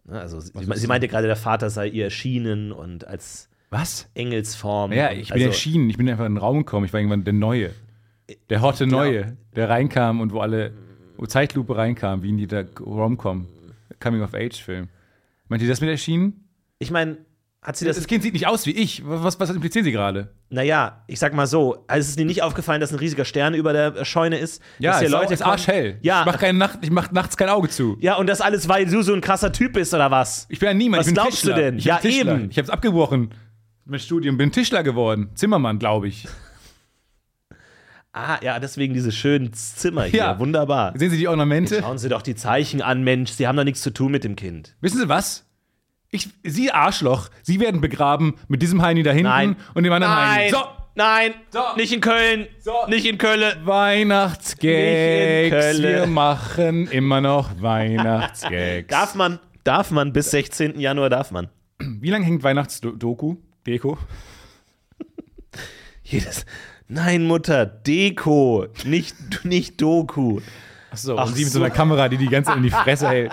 ne, 0.05 0.21
also 0.21 0.39
sie, 0.39 0.53
ist 0.57 0.79
sie 0.79 0.87
meinte 0.87 1.09
gerade, 1.09 1.27
der 1.27 1.35
Vater 1.35 1.69
sei 1.69 1.87
ihr 1.89 2.05
erschienen 2.05 2.71
und 2.71 3.05
als 3.05 3.49
Was? 3.69 4.07
Engelsform. 4.13 4.93
Ja, 4.93 5.11
ich 5.11 5.27
bin 5.27 5.33
also, 5.33 5.47
erschienen. 5.47 5.89
Ich 5.89 5.97
bin 5.97 6.07
einfach 6.07 6.25
in 6.25 6.35
den 6.35 6.41
Raum 6.41 6.59
gekommen. 6.59 6.85
Ich 6.85 6.93
war 6.93 7.01
irgendwann 7.01 7.25
der 7.25 7.33
Neue. 7.33 7.71
Der 8.49 8.61
hotte 8.61 8.87
Neue, 8.87 9.35
der 9.57 9.69
reinkam 9.69 10.21
und 10.21 10.31
wo 10.31 10.39
alle, 10.39 10.71
wo 11.17 11.25
Zeitlupe 11.25 11.75
reinkam, 11.75 12.23
wie 12.23 12.29
in 12.29 12.37
jeder 12.37 12.65
Rom-Com. 12.79 13.47
Coming-of-Age-Film. 13.99 14.89
Meint 15.47 15.61
ihr 15.61 15.67
das 15.69 15.81
mit 15.81 15.89
erschienen? 15.89 16.47
Ich 16.79 16.91
meine, 16.91 17.17
hat 17.61 17.77
sie 17.77 17.85
Das, 17.85 17.95
das, 17.95 18.07
Kind 18.07 18.21
sieht 18.23 18.33
nicht 18.33 18.47
aus 18.47 18.65
wie 18.65 18.71
ich. 18.71 19.01
Was, 19.05 19.39
was 19.39 19.49
implizieren 19.49 19.85
Sie 19.85 19.91
gerade? 19.91 20.33
naja, 20.49 21.03
ich 21.07 21.19
sag 21.19 21.33
mal 21.33 21.47
so, 21.47 21.83
also 21.87 21.99
ist 22.01 22.09
es 22.09 22.15
dir 22.15 22.25
nicht 22.25 22.43
aufgefallen, 22.43 22.79
dass 22.79 22.91
ein 22.93 22.99
riesiger 22.99 23.25
Stern 23.25 23.55
über 23.55 23.73
der 23.73 24.05
Scheune 24.05 24.37
ist? 24.37 24.61
Ja, 24.79 24.91
dass 24.91 24.99
hier 24.99 25.07
ist, 25.07 25.11
Leute 25.13 25.33
ist 25.33 25.41
arschhell. 25.41 25.97
Ja. 26.01 26.21
Ich 26.21 26.25
mach, 26.27 26.37
keine 26.39 26.57
Nacht, 26.57 26.79
ich 26.81 26.91
mach 26.91 27.11
nachts 27.11 27.35
kein 27.37 27.49
Auge 27.49 27.69
zu. 27.69 27.97
Ja, 27.99 28.15
und 28.15 28.27
das 28.27 28.39
alles, 28.41 28.69
weil 28.69 28.85
du 28.85 29.01
so 29.01 29.13
ein 29.13 29.21
krasser 29.21 29.51
Typ 29.51 29.73
bist, 29.73 29.93
oder 29.93 30.11
was? 30.11 30.45
Ich 30.49 30.59
bin 30.59 30.69
ein 30.69 30.77
Niemand. 30.77 31.01
Was 31.01 31.07
ich 31.07 31.13
bin 31.13 31.21
glaubst 31.23 31.43
du 31.43 31.47
Tischler. 31.47 31.55
denn? 31.63 31.77
Ich 31.79 31.85
Ja, 31.85 31.99
eben. 32.03 32.49
Ich 32.51 32.57
hab's 32.59 32.69
abgebrochen. 32.69 33.33
Mein 33.85 33.99
Studium 33.99 34.37
bin 34.37 34.51
Tischler 34.51 34.83
geworden. 34.83 35.29
Zimmermann, 35.35 35.79
glaube 35.79 36.07
ich. 36.07 36.27
Ah, 38.17 38.39
ja, 38.41 38.59
deswegen 38.59 38.93
dieses 38.93 39.13
schönen 39.13 39.51
Zimmer 39.51 40.05
hier. 40.05 40.19
Ja. 40.19 40.39
Wunderbar. 40.39 40.93
Sehen 40.95 41.09
Sie 41.11 41.17
die 41.17 41.27
Ornamente? 41.27 41.81
Schauen 41.81 41.97
Sie 41.97 42.07
doch 42.07 42.21
die 42.21 42.33
Zeichen 42.35 42.81
an, 42.81 43.03
Mensch. 43.03 43.31
Sie 43.31 43.45
haben 43.45 43.57
doch 43.57 43.65
nichts 43.65 43.81
zu 43.81 43.91
tun 43.91 44.09
mit 44.09 44.23
dem 44.23 44.37
Kind. 44.37 44.73
Wissen 44.79 44.99
Sie 45.01 45.09
was? 45.09 45.45
Ich, 46.11 46.29
Sie 46.43 46.71
Arschloch, 46.71 47.27
Sie 47.41 47.59
werden 47.59 47.81
begraben 47.81 48.35
mit 48.47 48.61
diesem 48.61 48.81
Heini 48.81 49.03
da 49.03 49.11
hinten 49.11 49.25
Nein. 49.25 49.55
und 49.73 49.83
dem 49.83 49.91
anderen 49.91 50.15
Heini. 50.15 50.49
Nein, 50.49 50.51
So, 50.51 50.63
nein, 50.95 51.33
So. 51.49 51.59
nicht 51.75 51.91
in 51.91 51.99
Köln, 51.99 52.47
So. 52.61 52.71
nicht 52.87 53.05
in 53.05 53.17
Köln. 53.17 53.41
Weihnachtsgags. 53.65 54.61
Wir 55.81 56.07
machen 56.07 56.87
immer 56.87 57.19
noch 57.19 57.61
Weihnachtsgags. 57.61 58.87
Darf 58.91 59.15
man, 59.15 59.39
darf 59.65 59.91
man, 59.91 60.13
bis 60.13 60.31
16. 60.31 60.79
Januar 60.79 61.09
darf 61.09 61.31
man. 61.31 61.49
Wie 61.81 62.11
lange 62.11 62.23
hängt 62.23 62.43
Weihnachtsdoku? 62.43 63.35
Deko? 63.67 63.97
Jedes. 66.03 66.45
Nein, 66.87 67.23
Mutter, 67.25 67.65
Deko, 67.65 68.67
nicht, 68.85 69.15
nicht 69.43 69.81
Doku. 69.81 70.39
Achso, 70.91 71.17
Ach 71.17 71.27
und 71.27 71.35
Sie 71.35 71.43
mit 71.43 71.51
so 71.51 71.59
so. 71.59 71.65
einer 71.65 71.73
Kamera, 71.73 72.09
die 72.09 72.17
die 72.17 72.27
ganze 72.27 72.49
Zeit 72.49 72.57
in 72.57 72.63
die 72.63 72.69
Fresse 72.69 73.07
hält. 73.09 73.31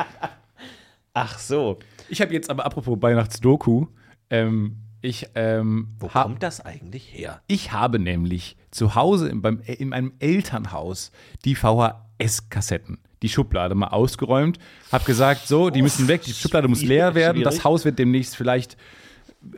Ach 1.15 1.39
so. 1.39 1.79
Ich 2.09 2.21
habe 2.21 2.33
jetzt 2.33 2.49
aber 2.51 2.65
apropos 2.65 3.01
Weihnachtsdoku, 3.01 3.87
Ähm, 4.31 4.77
ich, 5.03 5.27
ähm, 5.35 5.89
Wo 5.99 6.07
kommt 6.09 6.43
das 6.43 6.61
eigentlich 6.65 7.13
her? 7.13 7.43
ich 7.49 7.73
habe 7.73 7.99
nämlich 7.99 8.57
zu 8.71 8.95
Hause 8.95 9.29
in, 9.29 9.43
beim, 9.43 9.61
in 9.67 9.89
meinem 9.91 10.13
Elternhaus 10.21 11.11
die 11.45 11.55
VHS-Kassetten, 11.57 12.99
die 13.21 13.29
Schublade 13.29 13.75
mal 13.75 13.89
ausgeräumt, 13.89 14.59
habe 14.93 15.05
gesagt, 15.05 15.47
so, 15.47 15.71
die 15.71 15.83
müssen 15.83 16.09
weg, 16.09 16.23
die 16.23 16.33
Schublade 16.33 16.69
muss 16.69 16.83
leer 16.83 17.15
werden, 17.15 17.43
das. 17.43 17.65
Haus 17.65 17.85
wird 17.85 17.99
demnächst 17.99 18.37
vielleicht 18.37 18.77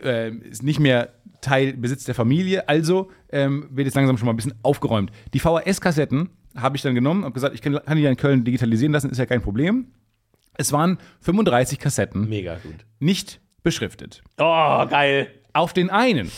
äh, 0.02 0.30
ist 0.30 0.62
nicht 0.62 0.80
mehr 0.80 1.10
Teil 1.40 1.74
Besitz 1.74 2.04
der 2.04 2.14
Familie, 2.14 2.68
also 2.68 3.10
ähm, 3.30 3.68
wird 3.70 3.86
jetzt 3.86 3.94
langsam 3.94 4.16
schon 4.16 4.26
mal 4.26 4.32
ein 4.32 4.36
bisschen 4.36 4.54
aufgeräumt. 4.62 5.10
Die 5.34 5.40
VHS-Kassetten 5.40 6.30
habe 6.56 6.76
ich 6.76 6.82
dann 6.82 6.94
genommen 6.94 7.24
und 7.24 7.34
gesagt, 7.34 7.54
ich 7.54 7.60
kann, 7.60 7.78
kann 7.84 7.96
die 7.96 8.02
ja 8.02 8.10
in 8.10 8.16
Köln 8.16 8.44
digitalisieren 8.44 8.92
lassen, 8.92 9.10
ist 9.10 9.18
ja 9.18 9.26
kein 9.26 9.42
Problem. 9.42 9.88
Es 10.56 10.72
waren 10.72 10.98
35 11.20 11.78
Kassetten, 11.78 12.28
Mega 12.28 12.56
gut. 12.62 12.86
nicht 13.00 13.40
beschriftet. 13.62 14.22
Oh, 14.38 14.86
geil. 14.88 15.28
Auf 15.52 15.72
den 15.72 15.90
einen 15.90 16.30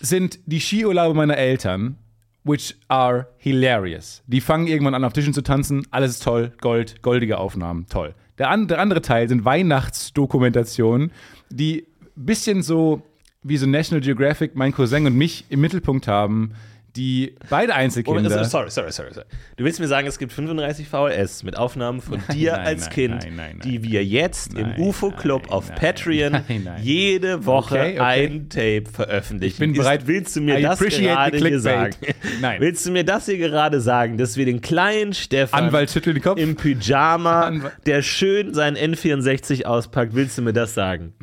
sind 0.00 0.38
die 0.46 0.60
Skiurlaube 0.60 1.14
meiner 1.14 1.36
Eltern, 1.36 1.96
which 2.44 2.76
are 2.88 3.26
hilarious. 3.38 4.22
Die 4.26 4.40
fangen 4.40 4.66
irgendwann 4.66 4.94
an, 4.94 5.04
auf 5.04 5.12
Tischen 5.12 5.34
zu 5.34 5.42
tanzen. 5.42 5.86
Alles 5.90 6.12
ist 6.12 6.22
toll. 6.22 6.52
Gold, 6.60 7.02
goldige 7.02 7.38
Aufnahmen. 7.38 7.86
Toll. 7.88 8.14
Der, 8.38 8.48
an, 8.50 8.68
der 8.68 8.78
andere 8.80 9.02
Teil 9.02 9.28
sind 9.28 9.44
Weihnachtsdokumentationen, 9.44 11.12
die 11.50 11.86
bisschen 12.26 12.62
so 12.62 13.02
wie 13.42 13.56
so 13.56 13.66
National 13.66 14.00
Geographic, 14.02 14.54
mein 14.54 14.72
Cousin 14.72 15.06
und 15.06 15.14
mich 15.16 15.44
im 15.48 15.60
Mittelpunkt 15.60 16.06
haben, 16.06 16.52
die 16.96 17.36
beide 17.48 17.72
Einzelkinder. 17.74 18.22
Also, 18.36 18.42
sorry, 18.50 18.68
sorry, 18.70 18.90
sorry, 18.90 19.14
sorry. 19.14 19.26
Du 19.56 19.62
willst 19.64 19.78
mir 19.78 19.86
sagen, 19.86 20.08
es 20.08 20.18
gibt 20.18 20.32
35 20.32 20.88
VHS 20.88 21.44
mit 21.44 21.56
Aufnahmen 21.56 22.00
von 22.00 22.20
dir 22.32 22.52
nein, 22.52 22.66
als 22.66 22.80
nein, 22.86 22.90
Kind, 22.92 23.26
nein, 23.36 23.60
die 23.64 23.82
wir 23.84 24.04
jetzt 24.04 24.54
im 24.54 24.74
UFO-Club 24.76 25.42
nein, 25.44 25.52
auf 25.52 25.72
Patreon 25.74 26.40
jede 26.82 27.46
Woche 27.46 27.76
Okay, 27.78 27.90
okay. 27.92 28.00
ein 28.00 28.48
Tape 28.48 28.84
veröffentlichen. 28.92 29.52
Ich 29.54 29.58
bin 29.60 29.70
Ist- 29.72 29.78
bereit. 29.78 30.06
Willst 30.08 30.34
du 30.34 30.40
mir 30.40 30.58
I 30.58 30.62
das 30.62 30.80
gerade 30.80 31.38
hier 31.38 31.60
sagen? 31.60 31.94
Nein. 32.40 32.60
Willst 32.60 32.84
du 32.84 32.90
mir 32.90 33.04
das 33.04 33.26
hier 33.26 33.38
gerade 33.38 33.80
sagen, 33.80 34.18
dass 34.18 34.36
wir 34.36 34.44
den 34.44 34.60
kleinen 34.60 35.12
Stefan 35.14 35.66
Anwalt 35.66 35.90
schüttelt 35.92 36.16
den 36.16 36.22
Kopf. 36.22 36.40
im 36.40 36.56
Pyjama, 36.56 37.42
Anwalt- 37.42 37.72
der 37.86 38.02
schön 38.02 38.52
seinen 38.52 38.76
N64 38.76 39.64
auspackt, 39.64 40.14
willst 40.14 40.36
du 40.38 40.42
mir 40.42 40.52
das 40.52 40.74
sagen? 40.74 41.14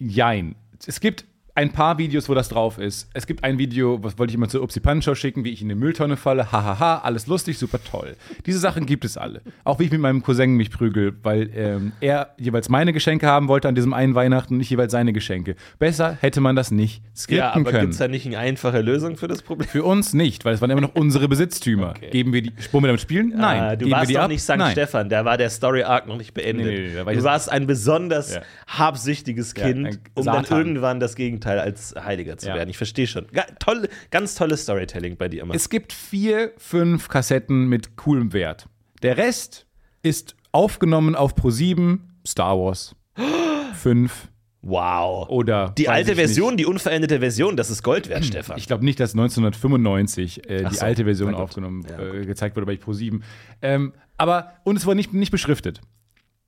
Jein. 0.00 0.56
Es 0.86 1.00
gibt 1.00 1.26
ein 1.54 1.72
paar 1.72 1.98
Videos, 1.98 2.28
wo 2.28 2.34
das 2.34 2.48
drauf 2.48 2.78
ist. 2.78 3.08
Es 3.14 3.26
gibt 3.26 3.44
ein 3.44 3.58
Video, 3.58 4.02
was 4.02 4.18
wollte 4.18 4.30
ich 4.30 4.34
immer 4.36 4.48
zur 4.48 4.62
Upsi 4.62 4.80
Pancho 4.80 5.14
schicken, 5.14 5.44
wie 5.44 5.50
ich 5.50 5.62
in 5.62 5.66
eine 5.66 5.74
Mülltonne 5.74 6.16
falle. 6.16 6.52
Hahaha, 6.52 6.98
alles 6.98 7.26
lustig, 7.26 7.58
super 7.58 7.78
toll. 7.82 8.16
Diese 8.46 8.58
Sachen 8.58 8.86
gibt 8.86 9.04
es 9.04 9.16
alle. 9.16 9.40
Auch 9.64 9.78
wie 9.78 9.84
ich 9.84 9.90
mit 9.90 10.00
meinem 10.00 10.22
Cousin 10.22 10.54
mich 10.56 10.70
prügel, 10.70 11.14
weil 11.22 11.50
ähm, 11.54 11.92
er 12.00 12.34
jeweils 12.38 12.68
meine 12.68 12.92
Geschenke 12.92 13.26
haben 13.26 13.48
wollte 13.48 13.68
an 13.68 13.74
diesem 13.74 13.92
einen 13.92 14.14
Weihnachten 14.14 14.54
und 14.54 14.60
ich 14.60 14.70
jeweils 14.70 14.92
seine 14.92 15.12
Geschenke. 15.12 15.56
Besser 15.78 16.16
hätte 16.20 16.40
man 16.40 16.56
das 16.56 16.70
nicht 16.70 17.02
skripten 17.16 17.38
Ja, 17.38 17.52
aber 17.54 17.70
können. 17.70 17.80
gibt 17.82 17.92
es 17.94 17.98
da 17.98 18.08
nicht 18.08 18.26
eine 18.26 18.38
einfache 18.38 18.80
Lösung 18.80 19.16
für 19.16 19.28
das 19.28 19.42
Problem? 19.42 19.68
Für 19.68 19.84
uns 19.84 20.12
nicht, 20.14 20.44
weil 20.44 20.54
es 20.54 20.60
waren 20.60 20.70
immer 20.70 20.80
noch 20.80 20.94
unsere 20.94 21.28
Besitztümer. 21.28 21.90
Okay. 21.96 22.10
Geben 22.10 22.32
wir 22.32 22.42
die, 22.42 22.52
Spur 22.60 22.80
mit 22.80 22.88
damit 22.88 23.00
spielen? 23.00 23.34
Nein. 23.36 23.60
Ah, 23.60 23.70
du 23.72 23.78
Geben 23.78 23.90
wir 23.90 23.96
warst 23.96 24.10
die 24.10 24.14
doch 24.14 24.22
ab? 24.22 24.28
nicht 24.30 24.42
St. 24.42 24.56
Nein. 24.56 24.72
Stefan, 24.72 25.08
da 25.08 25.24
war 25.24 25.36
der 25.36 25.50
Story 25.50 25.82
Arc 25.82 26.06
noch 26.06 26.16
nicht 26.16 26.32
beendet. 26.34 26.66
Nee, 26.66 26.78
nee, 26.80 26.88
nee, 26.94 27.04
war 27.06 27.12
du 27.12 27.22
warst 27.24 27.50
ein 27.50 27.66
besonders 27.66 28.34
Ja. 28.36 28.42
habsüchtiges 28.68 29.54
Ja, 29.56 29.64
Kind, 29.66 29.86
ein 29.86 29.98
um 30.14 30.24
dann 30.26 30.44
irgendwann 30.44 31.00
das 31.00 31.16
Gegenteil 31.16 31.39
als 31.46 31.94
Heiliger 31.96 32.36
zu 32.38 32.48
Ja. 32.48 32.54
werden. 32.54 32.68
Ich 32.70 32.76
verstehe 32.76 33.06
schon. 33.06 33.26
Ga 33.32 33.44
toll, 33.58 33.88
ganz 34.10 34.34
tolles 34.34 34.62
Storytelling 34.62 35.16
bei 35.16 35.28
dir 35.28 35.42
immer. 35.42 35.54
Es 35.54 35.68
gibt 35.68 35.92
vier, 35.92 36.52
fünf 36.58 37.08
Kassetten 37.08 37.68
mit 37.68 37.96
coolem 37.96 38.32
Wert. 38.32 38.66
Der 39.02 39.16
Rest 39.16 39.66
ist 40.02 40.36
aufgenommen 40.52 41.14
auf 41.14 41.34
Pro7, 41.34 41.98
Star 42.26 42.58
Wars. 42.58 42.94
Fünf 43.74 44.28
wow. 44.62 45.28
oder. 45.28 45.72
die 45.78 45.88
alte 45.88 46.16
Version, 46.16 46.56
die 46.56 46.66
unveränderte 46.66 47.20
Version, 47.20 47.56
das 47.56 47.70
ist 47.70 47.82
Gold 47.82 48.08
wert, 48.08 48.24
Stefan. 48.24 48.56
Nicht. 48.56 48.64
Ich 48.64 48.66
glaube 48.66 48.84
nicht, 48.84 49.00
dass 49.00 49.12
1995 49.12 50.48
äh, 50.48 50.64
die 50.64 50.74
so, 50.74 50.84
alte 50.84 51.04
Version 51.04 51.34
aufgenommen, 51.34 51.86
Ja, 51.88 51.98
äh, 51.98 52.26
gezeigt 52.26 52.56
wurde 52.56 52.66
bei 52.66 52.74
Pro7. 52.74 53.20
Ähm, 53.62 53.92
aber, 54.16 54.52
und 54.64 54.76
es 54.76 54.86
war 54.86 54.94
nicht, 54.94 55.12
nicht 55.14 55.30
beschriftet. 55.30 55.80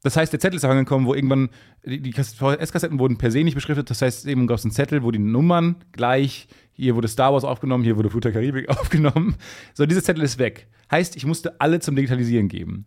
Das 0.02 0.16
heißt, 0.16 0.32
der 0.32 0.40
Zettel 0.40 0.56
ist 0.56 0.64
auch 0.64 0.70
angekommen, 0.70 1.06
wo 1.06 1.14
irgendwann, 1.14 1.50
die, 1.84 2.00
die 2.00 2.12
VHS-Kassetten 2.12 2.98
wurden 2.98 3.18
per 3.18 3.30
se 3.30 3.44
nicht 3.44 3.54
beschriftet. 3.54 3.88
Das 3.88 4.02
heißt, 4.02 4.26
eben 4.26 4.46
gab 4.46 4.58
es 4.58 4.64
einen 4.64 4.72
Zettel, 4.72 5.02
wo 5.04 5.12
die 5.12 5.20
Nummern 5.20 5.76
gleich, 5.92 6.48
hier 6.72 6.96
wurde 6.96 7.06
Star 7.08 7.32
Wars 7.32 7.44
aufgenommen, 7.44 7.84
hier 7.84 7.96
wurde 7.96 8.10
Flut 8.10 8.24
der 8.24 8.32
Karibik 8.32 8.68
aufgenommen. 8.68 9.36
So, 9.74 9.86
dieser 9.86 10.02
Zettel 10.02 10.24
ist 10.24 10.38
weg. 10.38 10.66
Heißt, 10.90 11.14
ich 11.16 11.24
musste 11.24 11.60
alle 11.60 11.78
zum 11.80 11.94
Digitalisieren 11.94 12.48
geben. 12.48 12.86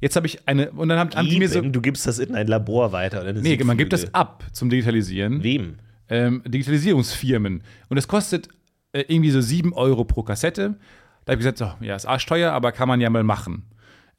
Jetzt 0.00 0.16
habe 0.16 0.26
ich 0.26 0.46
eine, 0.46 0.72
und 0.72 0.88
dann 0.88 0.98
haben, 0.98 1.10
haben 1.14 1.28
die 1.28 1.38
mir 1.38 1.48
so, 1.48 1.60
du 1.60 1.80
gibst 1.80 2.06
das 2.06 2.18
in 2.18 2.34
ein 2.34 2.48
Labor 2.48 2.92
weiter. 2.92 3.22
Oder 3.22 3.32
nee, 3.32 3.56
man 3.64 3.78
gibt 3.78 3.92
das 3.92 4.12
ab 4.12 4.44
zum 4.52 4.68
Digitalisieren 4.68 5.42
Wem? 5.42 5.76
ähm, 6.10 6.42
Digitalisierungsfirmen. 6.46 7.62
Und 7.88 7.96
es 7.96 8.08
kostet 8.08 8.48
äh, 8.92 9.04
irgendwie 9.08 9.30
so 9.30 9.40
7 9.40 9.72
Euro 9.72 10.04
pro 10.04 10.22
Kassette. 10.22 10.76
Da 11.24 11.32
habe 11.32 11.40
ich 11.40 11.46
gesagt, 11.46 11.58
so, 11.58 11.84
ja, 11.84 11.96
ist 11.96 12.06
arschteuer, 12.06 12.52
aber 12.52 12.72
kann 12.72 12.88
man 12.88 13.00
ja 13.00 13.08
mal 13.08 13.22
machen. 13.22 13.64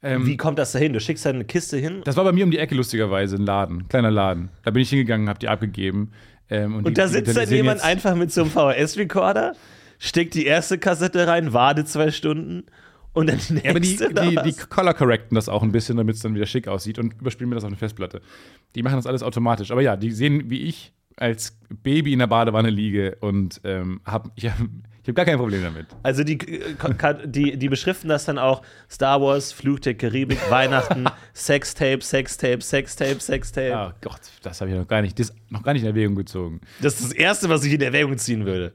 Ähm, 0.02 0.26
Wie 0.26 0.36
kommt 0.36 0.58
das 0.58 0.72
dahin? 0.72 0.92
Du 0.92 1.00
schickst 1.00 1.26
da 1.26 1.30
eine 1.30 1.44
Kiste 1.44 1.76
hin 1.76 2.02
das 2.04 2.16
war 2.16 2.24
bei 2.24 2.32
mir 2.32 2.44
um 2.44 2.50
die 2.50 2.58
Ecke 2.58 2.74
lustigerweise, 2.74 3.36
ein 3.36 3.44
Laden, 3.44 3.88
kleiner 3.88 4.10
Laden. 4.10 4.50
Da 4.62 4.70
bin 4.70 4.82
ich 4.82 4.90
hingegangen, 4.90 5.28
habe 5.28 5.38
die 5.38 5.48
abgegeben. 5.48 6.12
Ähm, 6.48 6.76
und, 6.76 6.84
die 6.84 6.88
und 6.88 6.98
da 6.98 7.08
sitzt 7.08 7.36
dann 7.36 7.48
jemand 7.48 7.82
einfach 7.82 8.14
mit 8.14 8.32
so 8.32 8.42
einem 8.42 8.50
VHS-Recorder, 8.50 9.54
steckt 9.98 10.34
die 10.34 10.46
erste 10.46 10.78
Kassette 10.78 11.26
rein, 11.26 11.52
wartet 11.52 11.88
zwei 11.88 12.10
Stunden 12.12 12.64
und 13.12 13.28
dann 13.28 13.38
die 13.48 13.54
nächste. 13.54 13.64
Ja, 13.66 13.70
aber 13.70 13.80
die, 13.80 14.36
die, 14.36 14.52
die 14.52 14.66
color 14.68 14.94
correcten 14.94 15.34
das 15.34 15.48
auch 15.48 15.62
ein 15.62 15.72
bisschen, 15.72 15.96
damit 15.96 16.14
es 16.14 16.22
dann 16.22 16.34
wieder 16.34 16.46
schick 16.46 16.68
aussieht 16.68 16.98
und 16.98 17.14
überspielen 17.20 17.48
mir 17.48 17.56
das 17.56 17.64
auf 17.64 17.68
eine 17.68 17.76
Festplatte. 17.76 18.20
Die 18.76 18.82
machen 18.82 18.96
das 18.96 19.06
alles 19.06 19.22
automatisch. 19.22 19.72
Aber 19.72 19.82
ja, 19.82 19.96
die 19.96 20.12
sehen, 20.12 20.48
wie 20.48 20.62
ich 20.62 20.92
als 21.16 21.58
Baby 21.82 22.12
in 22.12 22.20
der 22.20 22.28
Badewanne 22.28 22.70
liege 22.70 23.16
und 23.20 23.60
ähm, 23.64 24.00
hab, 24.04 24.30
ich 24.36 24.48
habe 24.48 24.68
ich 25.08 25.12
hab 25.12 25.16
gar 25.16 25.24
kein 25.24 25.38
Problem 25.38 25.62
damit. 25.62 25.86
Also 26.02 26.22
die, 26.22 26.38
äh, 26.38 26.74
die, 27.24 27.56
die 27.56 27.68
beschriften 27.70 28.08
das 28.08 28.26
dann 28.26 28.38
auch 28.38 28.60
Star 28.90 29.22
Wars, 29.22 29.52
Flug 29.52 29.80
der 29.80 29.94
Karibik, 29.94 30.38
Weihnachten, 30.50 31.06
Sextape, 31.32 32.02
Sextape, 32.02 32.60
Sextape, 32.60 33.18
Sextape. 33.18 33.72
Oh 33.74 33.94
Gott, 34.02 34.20
das 34.42 34.60
habe 34.60 34.70
ich 34.70 34.76
noch 34.76 34.86
gar 34.86 35.00
nicht, 35.00 35.18
das 35.18 35.34
noch 35.48 35.62
gar 35.62 35.72
nicht 35.72 35.82
in 35.82 35.88
Erwägung 35.88 36.14
gezogen. 36.14 36.60
Das 36.82 37.00
ist 37.00 37.04
das 37.04 37.12
Erste, 37.12 37.48
was 37.48 37.64
ich 37.64 37.72
in 37.72 37.80
Erwägung 37.80 38.18
ziehen 38.18 38.44
würde. 38.44 38.74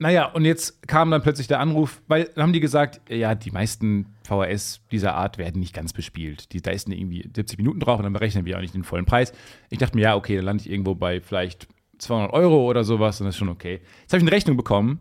Naja, 0.00 0.26
und 0.26 0.46
jetzt 0.46 0.86
kam 0.88 1.10
dann 1.10 1.22
plötzlich 1.22 1.48
der 1.48 1.60
Anruf, 1.60 2.00
weil 2.06 2.30
dann 2.34 2.44
haben 2.44 2.52
die 2.52 2.60
gesagt, 2.60 3.00
ja, 3.10 3.34
die 3.34 3.50
meisten 3.50 4.06
VHS 4.22 4.80
dieser 4.90 5.16
Art 5.16 5.36
werden 5.36 5.60
nicht 5.60 5.74
ganz 5.74 5.92
bespielt. 5.92 6.52
Die, 6.52 6.62
da 6.62 6.70
ist 6.70 6.88
irgendwie 6.88 7.28
70 7.34 7.58
Minuten 7.58 7.80
drauf 7.80 7.98
und 7.98 8.04
dann 8.04 8.12
berechnen 8.14 8.46
wir 8.46 8.56
auch 8.56 8.62
nicht 8.62 8.74
den 8.74 8.84
vollen 8.84 9.06
Preis. 9.06 9.32
Ich 9.68 9.78
dachte 9.78 9.96
mir, 9.96 10.02
ja, 10.02 10.16
okay, 10.16 10.36
dann 10.36 10.44
lande 10.44 10.62
ich 10.64 10.70
irgendwo 10.70 10.94
bei 10.94 11.20
vielleicht 11.20 11.66
200 11.98 12.32
Euro 12.32 12.70
oder 12.70 12.84
sowas 12.84 13.20
und 13.20 13.26
das 13.26 13.34
ist 13.34 13.38
schon 13.38 13.48
okay. 13.48 13.80
Jetzt 14.02 14.12
habe 14.12 14.18
ich 14.18 14.22
eine 14.22 14.32
Rechnung 14.32 14.56
bekommen, 14.56 15.00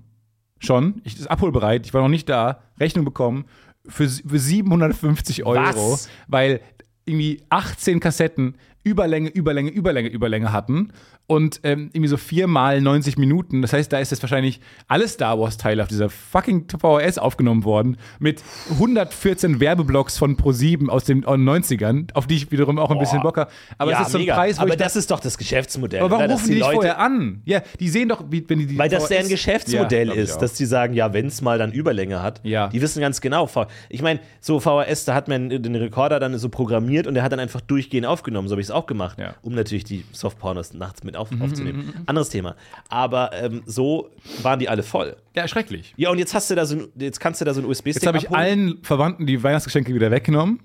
schon, 0.59 1.01
ich 1.03 1.17
ist 1.19 1.29
abholbereit, 1.29 1.85
ich 1.85 1.93
war 1.93 2.01
noch 2.01 2.09
nicht 2.09 2.29
da, 2.29 2.61
Rechnung 2.79 3.05
bekommen 3.05 3.45
für, 3.87 4.07
für 4.07 4.39
750 4.39 5.45
Euro, 5.45 5.93
Was? 5.93 6.09
weil 6.27 6.61
irgendwie 7.05 7.41
18 7.49 7.99
Kassetten 7.99 8.55
Überlänge, 8.83 9.29
Überlänge, 9.29 9.69
Überlänge, 9.69 10.09
Überlänge 10.09 10.51
hatten 10.51 10.91
und 11.29 11.59
ähm, 11.63 11.89
irgendwie 11.91 12.07
so 12.07 12.15
viermal 12.17 12.79
90 12.81 13.17
Minuten. 13.17 13.61
Das 13.61 13.73
heißt, 13.73 13.91
da 13.91 13.99
ist 13.99 14.11
jetzt 14.11 14.23
wahrscheinlich 14.23 14.61
alle 14.87 15.07
Star 15.09 15.37
Wars-Teile 15.37 15.81
auf 15.83 15.89
dieser 15.89 16.09
fucking 16.09 16.65
VHS 16.69 17.17
aufgenommen 17.17 17.65
worden 17.65 17.97
mit 18.19 18.41
114 18.71 19.59
Werbeblocks 19.59 20.17
von 20.17 20.37
Pro7 20.37 20.87
aus 20.89 21.03
den 21.03 21.25
90ern, 21.25 22.13
auf 22.13 22.27
die 22.27 22.35
ich 22.37 22.51
wiederum 22.51 22.79
auch 22.79 22.91
ein 22.91 22.97
bisschen 22.99 23.21
Bock 23.21 23.37
habe. 23.37 23.51
Aber 23.77 23.91
ja, 23.91 23.99
es 24.01 24.07
ist 24.07 24.11
so 24.13 24.17
ein 24.17 24.21
mega. 24.21 24.35
Preis, 24.35 24.57
wo 24.57 24.61
Aber 24.61 24.75
das 24.77 24.95
ist 24.95 25.11
doch 25.11 25.19
das 25.19 25.37
Geschäftsmodell. 25.37 25.99
aber 26.01 26.11
warum 26.17 26.31
rufen 26.31 26.47
die, 26.47 26.53
dich 26.55 26.61
Leute- 26.61 26.75
vorher 26.75 26.99
an? 26.99 27.41
Ja, 27.45 27.61
die 27.79 27.89
sehen 27.89 28.07
doch, 28.07 28.23
wie, 28.29 28.47
wenn 28.47 28.59
die 28.59 28.67
die 28.67 28.77
Weil 28.77 28.87
das 28.89 29.03
VHS 29.03 29.09
deren 29.09 29.27
Geschäftsmodell 29.29 30.07
Ja, 30.07 30.13
ist, 30.13 30.37
dass 30.37 30.53
die 30.53 30.65
sagen, 30.65 30.93
ja, 30.93 31.11
wenn 31.13 31.27
es 31.27 31.41
mal 31.41 31.57
dann 31.57 31.73
Überlänge 31.73 32.21
hat, 32.23 32.39
Ja. 32.43 32.69
die 32.69 32.81
wissen 32.81 33.01
ganz 33.01 33.19
genau. 33.19 33.49
Ich 33.89 34.01
meine, 34.01 34.21
so 34.39 34.61
VHS, 34.61 35.03
da 35.05 35.13
hat 35.13 35.27
man 35.27 35.49
den 35.49 35.75
Rekorder 35.75 36.21
dann 36.21 36.37
so 36.37 36.47
programmiert 36.47 37.05
und 37.05 37.15
der 37.15 37.23
hat 37.23 37.33
dann 37.33 37.39
einfach 37.41 37.59
durchgehend 37.59 38.05
aufgenommen. 38.07 38.47
So 38.47 38.53
habe 38.53 38.61
ich 38.61 38.67
es 38.67 38.71
auch 38.71 38.85
gemacht, 38.85 39.17
um 39.41 39.53
natürlich 39.55 39.83
die 39.83 40.05
Softpornos 40.13 40.73
nachts 40.73 41.03
mit 41.03 41.16
auf, 41.17 41.29
aufzunehmen. 41.39 41.93
Anderes 42.05 42.29
Thema. 42.29 42.55
Aber 42.89 43.31
ähm, 43.33 43.63
so 43.65 44.09
waren 44.41 44.59
die 44.59 44.69
alle 44.69 44.83
voll. 44.83 45.17
ja, 45.35 45.47
schrecklich. 45.47 45.93
Ja, 45.97 46.09
und 46.09 46.19
jetzt 46.19 46.33
hast 46.33 46.49
du 46.49 46.55
da 46.55 46.65
so 46.65 46.77
ein, 46.77 46.87
jetzt 46.95 47.19
kannst 47.19 47.41
du 47.41 47.45
da 47.45 47.53
so 47.53 47.61
ein 47.61 47.65
USB-Stick 47.65 47.95
Jetzt 47.95 48.07
habe 48.07 48.17
ich 48.17 48.31
allen 48.31 48.83
Verwandten 48.83 49.25
die 49.25 49.41
Weihnachtsgeschenke 49.41 49.93
wieder 49.93 50.11
weggenommen, 50.11 50.61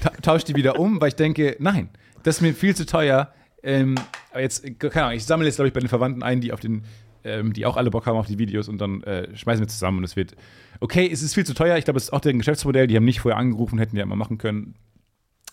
ta 0.00 0.10
tausche 0.22 0.46
die 0.46 0.54
wieder 0.54 0.78
um, 0.78 1.00
weil 1.00 1.08
ich 1.08 1.16
denke, 1.16 1.56
nein, 1.58 1.90
das 2.22 2.36
ist 2.36 2.42
mir 2.42 2.54
viel 2.54 2.74
zu 2.74 2.86
teuer. 2.86 3.32
Ähm, 3.62 3.94
aber 4.30 4.40
jetzt, 4.40 4.64
keine 4.80 5.04
Ahnung, 5.06 5.16
ich 5.16 5.24
sammle 5.24 5.46
jetzt, 5.46 5.56
glaube 5.56 5.68
ich, 5.68 5.74
bei 5.74 5.80
den 5.80 5.88
Verwandten 5.88 6.22
ein, 6.22 6.40
die 6.40 6.52
auf 6.52 6.60
den, 6.60 6.84
ähm, 7.24 7.52
die 7.52 7.66
auch 7.66 7.76
alle 7.76 7.90
Bock 7.90 8.06
haben 8.06 8.16
auf 8.16 8.26
die 8.26 8.38
Videos 8.38 8.68
und 8.68 8.78
dann 8.78 9.02
äh, 9.04 9.34
schmeißen 9.36 9.62
wir 9.62 9.68
zusammen 9.68 9.98
und 9.98 10.04
es 10.04 10.16
wird, 10.16 10.34
okay, 10.80 11.08
es 11.10 11.22
ist 11.22 11.34
viel 11.34 11.46
zu 11.46 11.54
teuer, 11.54 11.76
ich 11.76 11.84
glaube, 11.84 11.98
es 11.98 12.04
ist 12.04 12.12
auch 12.12 12.20
deren 12.20 12.38
Geschäftsmodell, 12.38 12.86
die 12.86 12.96
haben 12.96 13.04
nicht 13.04 13.20
vorher 13.20 13.38
angerufen, 13.38 13.78
hätten 13.78 13.96
ja 13.96 14.02
immer 14.02 14.16
machen 14.16 14.38
können. 14.38 14.74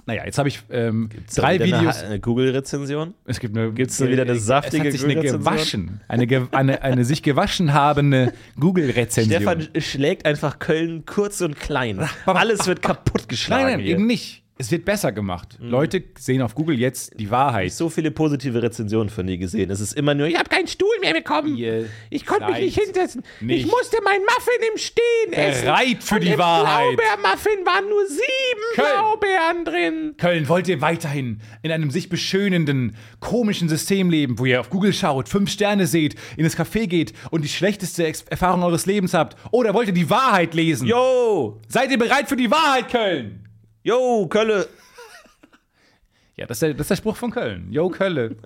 Naja, 0.05 0.25
jetzt 0.25 0.37
habe 0.37 0.49
ich 0.49 0.61
ähm, 0.71 1.09
drei 1.35 1.59
Videos. 1.59 1.99
Eine, 1.99 2.07
eine 2.07 2.19
Google-Rezension? 2.19 3.13
Es 3.25 3.39
gibt 3.39 3.55
eine, 3.55 3.71
Gibt's 3.71 3.99
wieder 4.01 4.23
eine 4.23 4.35
saftige 4.35 4.87
Es 4.87 4.93
hat 4.95 4.99
sich 4.99 5.17
eine 5.17 5.21
gewaschen, 5.21 6.01
eine, 6.07 6.25
ge 6.25 6.47
eine, 6.51 6.81
eine 6.81 7.05
sich 7.05 7.21
gewaschen 7.21 7.73
habende 7.73 8.33
Google-Rezension. 8.59 9.41
Stefan 9.41 9.67
schlägt 9.81 10.25
einfach 10.25 10.59
Köln 10.59 11.05
kurz 11.05 11.41
und 11.41 11.59
klein. 11.59 11.99
Alles 12.25 12.67
wird 12.67 12.81
kaputt 12.81 13.29
geschlagen. 13.29 13.63
Nein, 13.63 13.73
nein, 13.73 13.81
hier. 13.81 13.95
eben 13.95 14.07
nicht. 14.07 14.43
Es 14.61 14.71
wird 14.71 14.83
besser 14.83 15.13
gemacht. 15.13 15.57
Leute 15.61 16.03
sehen 16.17 16.41
auf 16.41 16.53
Google 16.53 16.77
jetzt 16.77 17.17
die 17.17 17.31
Wahrheit. 17.31 17.71
so 17.71 17.89
viele 17.89 18.11
positive 18.11 18.61
Rezensionen 18.61 19.07
von 19.09 19.25
dir 19.25 19.37
gesehen. 19.37 19.71
Es 19.71 19.79
ist 19.79 19.93
immer 19.93 20.13
nur, 20.13 20.27
ich 20.27 20.37
habe 20.37 20.49
keinen 20.49 20.67
Stuhl 20.67 20.93
mehr 20.99 21.13
bekommen. 21.13 21.55
Ihr 21.55 21.85
ich 22.09 22.25
konnte 22.25 22.51
mich 22.51 22.59
nicht 22.59 22.77
hinsetzen. 22.77 23.23
nicht 23.39 23.61
ich 23.61 23.71
musste 23.71 23.97
mein 24.03 24.19
Muffin 24.19 24.69
im 24.73 24.77
Stehen 24.77 25.31
essen. 25.31 25.63
bereit 25.63 26.03
für 26.03 26.15
Und 26.15 26.23
die 26.25 26.31
im 26.31 26.39
Wahrheit. 26.39 26.97
Blaubeermuffin 26.97 27.65
waren 27.65 27.87
nur 27.87 28.05
sieben 28.05 28.75
Köln. 28.75 28.87
Blaubeeren 28.97 29.65
drin. 29.65 30.15
Köln, 30.17 30.49
wollt 30.49 30.67
ihr 30.67 30.81
weiterhin 30.81 31.39
in 31.63 31.71
einem 31.71 31.89
sich 31.89 32.09
beschönenden, 32.09 32.97
komischen 33.21 33.69
System 33.69 34.09
leben, 34.09 34.39
wo 34.39 34.45
ihr 34.45 34.59
auf 34.59 34.69
Google 34.69 34.91
schaut, 34.91 35.29
fünf 35.29 35.49
Sterne 35.49 35.87
seht, 35.87 36.15
in 36.35 36.43
das 36.43 36.57
Café 36.57 36.85
geht 36.87 37.13
und 37.31 37.45
die 37.45 37.49
schlechteste 37.49 38.05
Erfahrung 38.29 38.63
eures 38.63 38.85
Lebens 38.85 39.13
habt? 39.13 39.37
Oder 39.51 39.73
wollt 39.73 39.87
ihr 39.87 39.93
die 39.93 40.09
Wahrheit 40.09 40.53
lesen? 40.53 40.85
Yo, 40.85 41.61
Seid 41.69 41.91
ihr 41.91 41.97
bereit 41.97 42.27
für 42.27 42.35
die 42.35 42.51
Wahrheit, 42.51 42.89
Köln? 42.89 43.45
Yo, 43.83 44.27
Kölle. 44.27 44.67
Ja, 46.35 46.45
das 46.45 46.57
ist 46.57 46.61
der, 46.61 46.73
das 46.73 46.81
ist 46.81 46.89
der 46.91 46.95
Spruch 46.95 47.17
von 47.17 47.31
Köln. 47.31 47.71
Yo, 47.71 47.89
Kölle. 47.89 48.35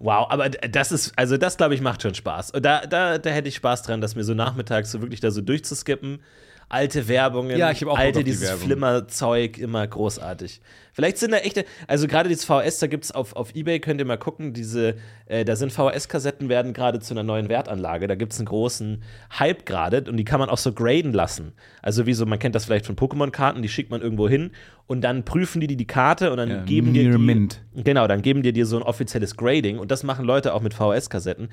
Wow, 0.00 0.28
aber 0.30 0.48
das 0.48 0.92
ist, 0.92 1.12
also 1.16 1.36
das 1.36 1.56
glaube 1.56 1.74
ich 1.74 1.80
macht 1.80 2.02
schon 2.02 2.14
Spaß. 2.14 2.52
Da, 2.52 2.86
da, 2.86 3.18
da 3.18 3.30
hätte 3.30 3.48
ich 3.48 3.56
Spaß 3.56 3.82
dran, 3.82 4.00
das 4.00 4.14
mir 4.14 4.22
so 4.22 4.32
nachmittags 4.32 4.92
so 4.92 5.00
wirklich 5.02 5.18
da 5.18 5.32
so 5.32 5.40
durchzuskippen. 5.40 6.22
Alte 6.70 7.08
Werbungen, 7.08 7.56
Ja, 7.56 7.70
ich 7.70 7.80
hab 7.80 7.88
auch 7.88 7.96
alte 7.98 8.18
die 8.18 8.24
dieses 8.24 8.48
Werbung. 8.48 8.66
Flimmerzeug, 8.66 9.56
immer 9.56 9.86
großartig. 9.86 10.60
Vielleicht 10.92 11.16
sind 11.18 11.30
da 11.30 11.38
echte, 11.38 11.64
also 11.86 12.06
gerade 12.06 12.28
dieses 12.28 12.44
VHS, 12.44 12.80
da 12.80 12.88
gibt 12.88 13.04
es 13.04 13.12
auf, 13.12 13.34
auf 13.36 13.54
Ebay, 13.54 13.78
könnt 13.80 14.00
ihr 14.00 14.04
mal 14.04 14.18
gucken, 14.18 14.52
diese, 14.52 14.96
äh, 15.26 15.44
da 15.44 15.56
sind 15.56 15.72
VHS-Kassetten, 15.72 16.48
werden 16.48 16.72
gerade 16.74 16.98
zu 17.00 17.14
einer 17.14 17.22
neuen 17.22 17.48
Wertanlage. 17.48 18.06
Da 18.06 18.16
gibt 18.16 18.32
es 18.32 18.38
einen 18.38 18.46
großen 18.46 19.02
Hype 19.38 19.64
gerade 19.64 20.04
und 20.10 20.16
die 20.16 20.24
kann 20.24 20.40
man 20.40 20.50
auch 20.50 20.58
so 20.58 20.72
graden 20.72 21.12
lassen. 21.12 21.52
Also 21.80 22.04
wie 22.06 22.12
so, 22.14 22.26
man 22.26 22.38
kennt 22.38 22.54
das 22.54 22.66
vielleicht 22.66 22.84
von 22.84 22.96
Pokémon-Karten, 22.96 23.62
die 23.62 23.68
schickt 23.68 23.90
man 23.90 24.02
irgendwo 24.02 24.28
hin 24.28 24.50
und 24.86 25.00
dann 25.02 25.24
prüfen 25.24 25.60
die 25.60 25.68
die, 25.68 25.76
die 25.76 25.86
Karte 25.86 26.30
und 26.32 26.36
dann 26.36 26.50
Ja, 26.50 26.62
geben 26.64 26.92
dir 26.92 27.10
die, 27.12 27.16
Mint. 27.18 27.62
Genau, 27.76 28.06
dann 28.06 28.20
geben 28.20 28.42
dir 28.42 28.52
dir 28.52 28.66
so 28.66 28.76
ein 28.76 28.82
offizielles 28.82 29.36
Grading 29.36 29.78
und 29.78 29.90
das 29.90 30.02
machen 30.02 30.24
Leute 30.26 30.52
auch 30.52 30.60
mit 30.60 30.74
VHS-Kassetten. 30.74 31.48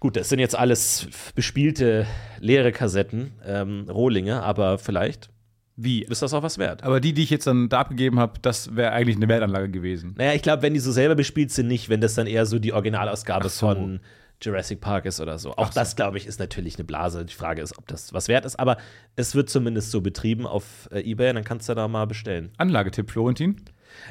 Gut, 0.00 0.16
das 0.16 0.28
sind 0.28 0.38
jetzt 0.38 0.56
alles 0.56 1.08
bespielte 1.34 2.06
leere 2.38 2.70
Kassetten, 2.70 3.32
ähm, 3.44 3.86
Rohlinge, 3.88 4.42
aber 4.42 4.78
vielleicht 4.78 5.28
Wie? 5.74 6.04
ist 6.04 6.22
das 6.22 6.32
auch 6.32 6.44
was 6.44 6.58
wert. 6.58 6.84
Aber 6.84 7.00
die, 7.00 7.12
die 7.12 7.24
ich 7.24 7.30
jetzt 7.30 7.48
dann 7.48 7.68
da 7.68 7.80
abgegeben 7.80 8.20
habe, 8.20 8.34
das 8.40 8.76
wäre 8.76 8.92
eigentlich 8.92 9.16
eine 9.16 9.28
Wertanlage 9.28 9.70
gewesen. 9.70 10.14
Naja, 10.16 10.34
ich 10.34 10.42
glaube, 10.42 10.62
wenn 10.62 10.74
die 10.74 10.80
so 10.80 10.92
selber 10.92 11.16
bespielt 11.16 11.50
sind, 11.50 11.66
nicht, 11.66 11.88
wenn 11.88 12.00
das 12.00 12.14
dann 12.14 12.28
eher 12.28 12.46
so 12.46 12.60
die 12.60 12.72
Originalausgabe 12.72 13.48
so. 13.48 13.66
von 13.66 14.00
Jurassic 14.40 14.80
Park 14.80 15.04
ist 15.04 15.20
oder 15.20 15.36
so. 15.38 15.56
Auch 15.56 15.70
das, 15.70 15.96
glaube 15.96 16.16
ich, 16.16 16.26
ist 16.26 16.38
natürlich 16.38 16.76
eine 16.76 16.84
Blase. 16.84 17.24
Die 17.24 17.34
Frage 17.34 17.60
ist, 17.60 17.76
ob 17.76 17.88
das 17.88 18.12
was 18.12 18.28
wert 18.28 18.44
ist, 18.44 18.56
aber 18.56 18.76
es 19.16 19.34
wird 19.34 19.50
zumindest 19.50 19.90
so 19.90 20.00
betrieben 20.00 20.46
auf 20.46 20.88
äh, 20.92 21.00
Ebay, 21.00 21.32
dann 21.32 21.42
kannst 21.42 21.68
du 21.68 21.74
da 21.74 21.88
mal 21.88 22.06
bestellen. 22.06 22.52
Anlagetipp, 22.56 23.10
Florentin? 23.10 23.56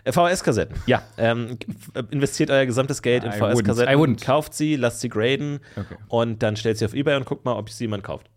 Äh, 0.04 0.12
VHS-Kassetten, 0.12 0.76
ja. 0.86 1.04
Ähm, 1.18 1.58
f- 1.96 2.06
investiert 2.12 2.50
euer 2.52 2.66
gesamtes 2.66 3.02
Geld 3.02 3.24
in 3.24 3.32
VHS-Kassetten, 3.32 4.18
kauft 4.18 4.54
sie, 4.54 4.76
lasst 4.76 5.02
sie 5.02 5.10
graden 5.10 5.60
Okay. 5.76 5.96
und 6.10 6.44
dann 6.44 6.56
stellt 6.56 6.78
sie 6.78 6.86
auf 6.86 6.94
Ebay 6.94 7.16
und 7.16 7.26
guckt 7.26 7.46
mal, 7.46 7.54
ob 7.54 7.70
sie 7.70 7.84
jemand 7.86 8.04
kauft. 8.04 8.30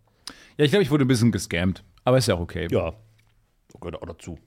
Ja, 0.57 0.65
ich 0.65 0.71
glaube, 0.71 0.83
ich 0.83 0.91
wurde 0.91 1.05
ein 1.05 1.07
bisschen 1.07 1.31
gescammt. 1.31 1.83
Aber 2.03 2.17
ist 2.17 2.27
ja 2.27 2.35
auch 2.35 2.39
okay. 2.39 2.67
Ja. 2.71 2.93
Gehört 3.79 4.01
auch 4.01 4.05
dazu. 4.07 4.37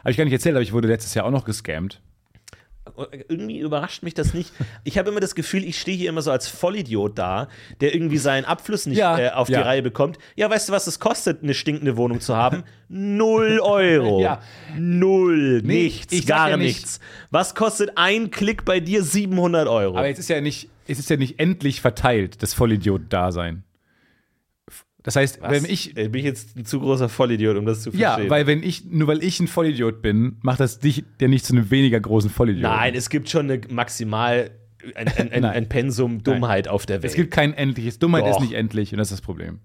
Habe 0.00 0.10
ich 0.10 0.16
gar 0.16 0.24
nicht 0.24 0.32
erzählt, 0.32 0.54
aber 0.54 0.62
ich 0.62 0.72
wurde 0.72 0.88
letztes 0.88 1.14
Jahr 1.14 1.24
auch 1.26 1.30
noch 1.30 1.44
gescammt. 1.44 2.00
Irgendwie 3.28 3.60
überrascht 3.60 4.02
mich 4.02 4.12
das 4.14 4.34
nicht. 4.34 4.52
Ich 4.84 4.98
habe 4.98 5.10
immer 5.10 5.20
das 5.20 5.34
Gefühl, 5.34 5.64
ich 5.64 5.78
stehe 5.80 5.96
hier 5.96 6.08
immer 6.08 6.20
so 6.20 6.30
als 6.32 6.48
Vollidiot 6.48 7.16
da, 7.16 7.48
der 7.80 7.94
irgendwie 7.94 8.18
seinen 8.18 8.44
Abfluss 8.44 8.86
nicht 8.86 8.98
Ja, 8.98 9.18
äh, 9.18 9.30
auf 9.30 9.48
ja. 9.48 9.58
die 9.60 9.64
Reihe 9.66 9.82
bekommt. 9.82 10.18
Ja, 10.34 10.50
weißt 10.50 10.68
du, 10.68 10.72
was 10.72 10.86
es 10.88 10.98
kostet, 10.98 11.42
eine 11.42 11.54
stinkende 11.54 11.96
Wohnung 11.96 12.20
zu 12.20 12.36
haben? 12.36 12.64
Null 12.88 13.60
Euro. 13.62 14.20
Ja. 14.20 14.40
Null. 14.76 15.62
Nee, 15.62 15.84
nichts. 15.84 16.26
gar 16.26 16.56
nichts. 16.56 16.98
Was 17.30 17.54
kostet 17.54 17.92
ein 17.96 18.30
Klick 18.30 18.64
bei 18.64 18.80
dir? 18.80 19.02
700 19.04 19.68
Euro. 19.68 19.96
Aber 19.96 20.08
jetzt 20.08 20.18
ist 20.18 20.28
ja 20.28 20.40
nicht, 20.40 20.68
es 20.88 20.98
ist 20.98 21.08
ja 21.08 21.16
nicht 21.16 21.38
endlich 21.38 21.80
verteilt, 21.80 22.42
das 22.42 22.52
Vollidiot-Dasein. 22.52 23.62
Das 25.02 25.16
heißt, 25.16 25.40
wenn 25.42 25.64
ich. 25.64 25.94
Bin 25.94 26.14
ich 26.14 26.24
jetzt 26.24 26.56
ein 26.56 26.64
zu 26.64 26.78
großer 26.80 27.08
Vollidiot, 27.08 27.56
um 27.56 27.66
das 27.66 27.82
zu 27.82 27.90
Ja, 27.90 28.10
verstehen? 28.12 28.30
weil 28.30 28.46
wenn 28.46 28.62
ich, 28.62 28.84
nur 28.84 29.08
weil 29.08 29.22
ich 29.22 29.40
ein 29.40 29.48
Vollidiot 29.48 30.00
bin, 30.02 30.36
macht 30.42 30.60
das 30.60 30.78
dich 30.78 31.04
ja 31.20 31.28
nicht 31.28 31.44
zu 31.44 31.54
einem 31.54 31.70
weniger 31.70 31.98
großen 32.00 32.30
Vollidiot. 32.30 32.62
Nein, 32.70 32.94
es 32.94 33.10
gibt 33.10 33.28
schon 33.28 33.50
eine 33.50 33.60
maximal 33.68 34.50
ein, 34.94 35.08
ein, 35.08 35.32
ein, 35.32 35.42
Nein. 35.42 35.44
ein 35.44 35.68
Pensum 35.68 36.22
Dummheit 36.22 36.68
auf 36.68 36.86
der 36.86 37.02
Welt. 37.02 37.10
Es 37.10 37.16
gibt 37.16 37.30
kein 37.32 37.54
endliches. 37.54 37.98
Dummheit 37.98 38.24
Doch. 38.24 38.30
ist 38.36 38.40
nicht 38.40 38.52
endlich 38.54 38.92
und 38.92 38.98
das 38.98 39.08
ist 39.10 39.18
das 39.18 39.20
Problem. 39.20 39.60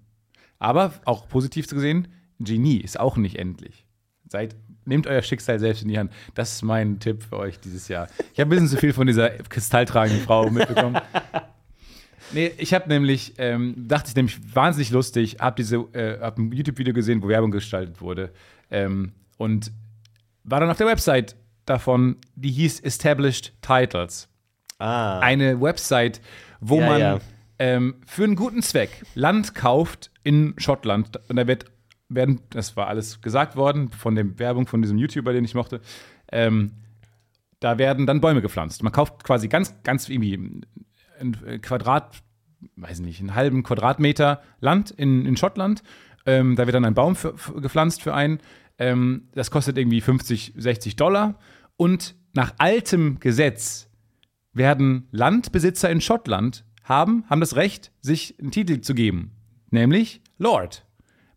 Aber 0.58 0.92
auch 1.04 1.28
positiv 1.28 1.66
zu 1.68 1.74
gesehen, 1.74 2.08
Genie 2.40 2.78
ist 2.78 2.98
auch 2.98 3.16
nicht 3.16 3.36
endlich. 3.36 3.84
Seid, 4.28 4.54
nehmt 4.84 5.06
euer 5.06 5.22
Schicksal 5.22 5.58
selbst 5.58 5.82
in 5.82 5.88
die 5.88 5.98
Hand. 5.98 6.12
Das 6.34 6.52
ist 6.54 6.62
mein 6.62 6.98
Tipp 7.00 7.22
für 7.22 7.36
euch 7.38 7.58
dieses 7.60 7.88
Jahr. 7.88 8.08
Ich 8.32 8.40
habe 8.40 8.48
ein 8.48 8.50
bisschen 8.50 8.68
zu 8.68 8.76
viel 8.76 8.92
von 8.92 9.06
dieser 9.06 9.30
kristalltragenden 9.30 10.22
Frau 10.24 10.50
mitbekommen. 10.50 11.00
Nee, 12.32 12.52
ich 12.58 12.74
habe 12.74 12.88
nämlich, 12.88 13.34
ähm, 13.38 13.74
dachte 13.88 14.10
ich 14.10 14.16
nämlich 14.16 14.38
wahnsinnig 14.54 14.90
lustig, 14.90 15.36
habe 15.40 15.56
diese, 15.56 15.76
äh, 15.92 16.20
hab 16.20 16.38
ein 16.38 16.52
YouTube-Video 16.52 16.92
gesehen, 16.92 17.22
wo 17.22 17.28
Werbung 17.28 17.50
gestaltet 17.50 18.00
wurde 18.00 18.30
ähm, 18.70 19.12
und 19.36 19.72
war 20.44 20.60
dann 20.60 20.70
auf 20.70 20.76
der 20.76 20.86
Website 20.86 21.36
davon, 21.64 22.16
die 22.34 22.50
hieß 22.50 22.80
Established 22.80 23.52
Titles 23.62 24.28
ah. 24.78 25.20
eine 25.20 25.60
Website, 25.60 26.20
wo 26.60 26.80
Ja, 26.80 26.86
man 26.86 27.00
ja. 27.00 27.18
Ähm, 27.60 27.96
für 28.06 28.24
einen 28.24 28.36
guten 28.36 28.62
Zweck 28.62 29.04
Land 29.14 29.54
kauft 29.54 30.10
in 30.22 30.54
Schottland. 30.58 31.18
Und 31.28 31.36
da 31.36 31.46
wird, 31.46 31.64
werden, 32.08 32.40
das 32.50 32.76
war 32.76 32.86
alles 32.86 33.20
gesagt 33.20 33.56
worden 33.56 33.90
von 33.90 34.14
der 34.14 34.38
Werbung 34.38 34.66
von 34.66 34.80
diesem 34.80 34.96
YouTuber, 34.96 35.32
den 35.32 35.44
ich 35.44 35.54
mochte. 35.54 35.80
Ähm, 36.30 36.72
da 37.60 37.76
werden 37.78 38.06
dann 38.06 38.20
Bäume 38.20 38.42
gepflanzt. 38.42 38.84
Man 38.84 38.92
kauft 38.92 39.24
quasi 39.24 39.48
ganz, 39.48 39.74
ganz 39.82 40.08
irgendwie 40.08 40.60
ein 41.18 41.60
Quadrat, 41.60 42.22
weiß 42.76 43.00
nicht, 43.00 43.20
einen 43.20 43.34
halben 43.34 43.62
Quadratmeter 43.62 44.42
Land 44.60 44.90
in, 44.90 45.26
in 45.26 45.36
Schottland. 45.36 45.82
Ähm, 46.26 46.56
da 46.56 46.66
wird 46.66 46.74
dann 46.74 46.84
ein 46.84 46.94
Baum 46.94 47.16
für, 47.16 47.36
für, 47.36 47.60
gepflanzt 47.60 48.02
für 48.02 48.14
einen. 48.14 48.38
Ähm, 48.78 49.28
das 49.34 49.50
kostet 49.50 49.78
irgendwie 49.78 50.00
50, 50.00 50.54
60 50.56 50.96
Dollar. 50.96 51.38
Und 51.76 52.14
nach 52.34 52.54
altem 52.58 53.20
Gesetz 53.20 53.88
werden 54.52 55.08
Landbesitzer 55.10 55.90
in 55.90 56.00
Schottland 56.00 56.64
haben, 56.84 57.24
haben 57.28 57.40
das 57.40 57.56
Recht, 57.56 57.92
sich 58.00 58.38
einen 58.40 58.50
Titel 58.50 58.80
zu 58.80 58.94
geben. 58.94 59.32
Nämlich 59.70 60.22
Lord. 60.38 60.86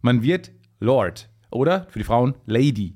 Man 0.01 0.23
wird 0.23 0.51
Lord. 0.79 1.29
Oder 1.51 1.85
für 1.89 1.99
die 1.99 2.05
Frauen 2.05 2.35
Lady. 2.45 2.95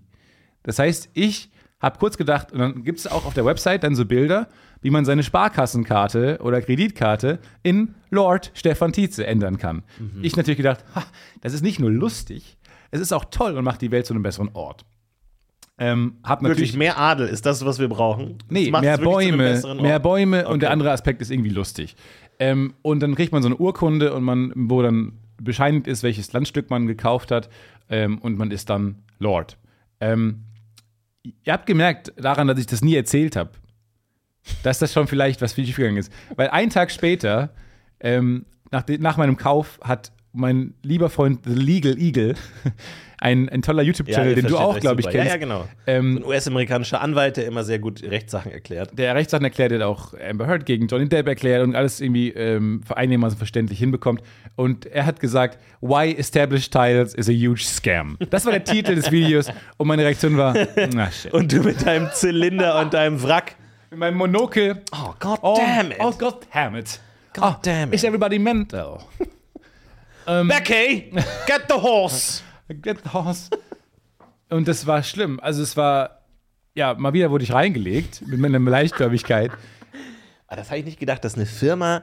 Das 0.64 0.80
heißt, 0.80 1.10
ich 1.14 1.52
habe 1.80 2.00
kurz 2.00 2.18
gedacht, 2.18 2.52
und 2.52 2.60
dann 2.60 2.84
gibt 2.84 3.00
es 3.00 3.08
auch 3.08 3.26
auf 3.26 3.34
der 3.34 3.46
Website 3.46 3.84
dann 3.84 3.96
so 3.96 4.06
Bilder, 4.06 4.48
wie 4.86 4.92
man 4.92 5.04
seine 5.04 5.24
Sparkassenkarte 5.24 6.38
oder 6.44 6.62
Kreditkarte 6.62 7.40
in 7.64 7.96
Lord 8.12 8.52
Stefan 8.54 8.94
Tietze 8.94 9.26
ändern 9.26 9.58
kann. 9.58 9.82
Ich 10.22 10.36
natürlich 10.36 10.58
gedacht, 10.58 10.86
ha, 10.94 11.04
das 11.42 11.54
ist 11.54 11.64
nicht 11.64 11.80
nur 11.80 11.90
lustig, 11.90 12.56
es 12.92 13.02
ist 13.02 13.12
auch 13.12 13.26
toll 13.32 13.58
und 13.58 13.64
macht 13.64 13.82
die 13.82 13.90
Welt 13.90 14.06
zu 14.06 14.14
einem 14.14 14.22
besseren 14.22 14.52
Ort. 14.54 14.86
Ähm, 15.80 16.18
hab 16.24 16.44
natürlich 16.44 16.60
Wirklich 16.60 16.78
mehr 16.78 17.00
Adel 17.00 17.28
ist 17.28 17.48
das, 17.48 17.66
was 17.66 17.80
wir 17.80 17.88
brauchen. 17.90 18.38
Nee, 18.48 18.70
mehr 18.70 19.00
Bäume, 19.00 19.60
mehr. 19.82 19.98
Bäume 20.00 20.42
und 20.42 20.52
Okay. 20.52 20.60
der 20.60 20.70
andere 20.72 20.92
Aspekt 20.92 21.20
ist 21.20 21.32
irgendwie 21.32 21.50
lustig. 21.50 21.96
Ähm, 22.38 22.76
und 22.84 23.00
dann 23.00 23.16
kriegt 23.16 23.32
man 23.32 23.42
so 23.42 23.48
eine 23.48 23.58
Urkunde 23.58 24.14
und 24.14 24.24
man, 24.24 24.54
wo 24.56 24.84
dann 24.84 25.14
bescheinigt 25.42 25.88
ist, 25.88 26.04
welches 26.04 26.32
Landstück 26.32 26.70
man 26.70 26.86
gekauft 26.86 27.32
hat 27.32 27.50
ähm, 27.90 28.20
und 28.20 28.38
man 28.38 28.52
ist 28.52 28.70
dann 28.70 29.02
Lord. 29.18 29.58
Ähm, 30.00 30.44
ihr 31.44 31.54
habt 31.54 31.66
gemerkt 31.66 32.14
daran, 32.18 32.48
dass 32.48 32.60
ich 32.60 32.68
das 32.68 32.84
nie 32.84 32.96
erzählt 32.96 33.36
habe, 33.36 33.50
dass 34.64 34.80
das 34.80 34.94
schon 34.94 35.08
vielleicht 35.08 35.42
was 35.42 35.54
viel 35.54 35.66
gegangen 35.66 35.98
ist. 35.98 36.12
Weil 36.36 36.50
einen 36.50 36.70
Tag 36.70 36.92
später, 36.92 37.52
ähm, 38.00 38.46
nach, 38.72 38.84
nach 39.00 39.18
meinem 39.18 39.38
Kauf, 39.38 39.80
hat 39.84 40.12
mein 40.34 40.74
lieber 40.84 41.10
Freund 41.10 41.40
The 41.46 41.54
Legal 41.54 41.98
Eagle, 41.98 42.36
ein, 43.20 43.48
ein 43.50 43.62
toller 43.62 43.82
Ja, 43.82 43.88
YouTube-Channel, 43.88 44.30
ihr 44.32 44.36
den 44.36 44.48
du 44.48 44.58
auch, 44.58 44.80
glaube 44.80 45.00
ich, 45.00 45.06
super. 45.06 45.18
kennst. 45.18 45.28
Ja, 45.28 45.34
ja, 45.36 45.40
genau. 45.40 45.68
Ähm, 45.88 46.18
Ein 46.18 46.24
US-amerikanischer 46.26 47.02
Anwalt, 47.02 47.38
der 47.38 47.46
immer 47.48 47.64
sehr 47.64 47.80
gut 47.80 48.04
Rechtssachen 48.04 48.52
erklärt. 48.52 48.98
der 48.98 49.16
Rechtssachen 49.16 49.46
erklärt, 49.46 49.72
der 49.72 49.88
auch 49.88 50.14
Amber 50.14 50.48
Heard 50.48 50.66
gegen 50.66 50.88
Johnny 50.88 51.08
Depp 51.08 51.28
erklärt 51.28 51.64
und 51.64 51.76
alles 51.76 52.02
irgendwie 52.02 52.30
ähm, 52.32 52.82
einigermaßen 52.94 53.38
verständlich 53.38 53.80
hinbekommt. 53.80 54.22
Und 54.56 54.86
er 54.86 55.06
hat 55.06 55.20
gesagt, 55.20 55.58
Why 55.82 56.14
Established 56.18 56.72
Titles 56.72 57.14
is 57.14 57.30
a 57.30 57.32
huge 57.32 57.62
scam. 57.64 58.18
Das 58.30 58.46
war 58.46 58.52
der 58.52 58.64
Titel 58.64 58.96
des 58.96 59.12
Videos 59.12 59.48
und 59.78 59.88
meine 59.88 60.04
Reaktion 60.04 60.38
war, 60.38 60.54
na 60.94 61.10
shit. 61.10 61.34
Und 61.34 61.52
du 61.52 61.62
mit 61.62 61.86
deinem 61.86 62.10
Zylinder 62.12 62.80
und 62.82 62.94
deinem 62.94 63.24
Wrack. 63.24 63.56
Mit 63.92 64.00
meinem 64.00 64.18
Monokel, 64.18 64.82
Oh, 64.92 65.14
God 65.20 65.40
oh, 65.42 65.56
damn 65.58 65.92
it. 65.92 65.98
oh 66.00 66.12
god 66.12 66.46
damn 66.54 66.76
it. 66.76 67.00
God 67.34 67.58
damn 67.64 67.94
Is 67.94 68.04
it. 68.04 68.08
everybody 68.08 68.40
mental? 68.40 69.04
Becky, 70.26 71.12
get 71.46 71.68
the 71.68 71.76
horse. 71.76 72.42
Get 72.82 73.04
the 73.04 73.14
horse. 73.14 73.50
Und 74.50 74.68
das 74.68 74.88
war 74.88 75.04
schlimm. 75.04 75.40
Also 75.40 75.62
es 75.62 75.78
war, 75.78 76.22
ja, 76.74 76.96
mal 76.96 77.14
wieder 77.14 77.30
wurde 77.30 77.44
ich 77.44 77.54
reingelegt 77.54 78.24
mit 78.26 78.40
meiner 78.40 78.60
Leichtgläubigkeit. 78.60 79.52
Ah, 80.48 80.56
das 80.56 80.70
habe 80.70 80.80
ich 80.80 80.86
nicht 80.86 81.00
gedacht, 81.00 81.24
dass 81.24 81.36
eine 81.36 81.46
Firma, 81.46 82.02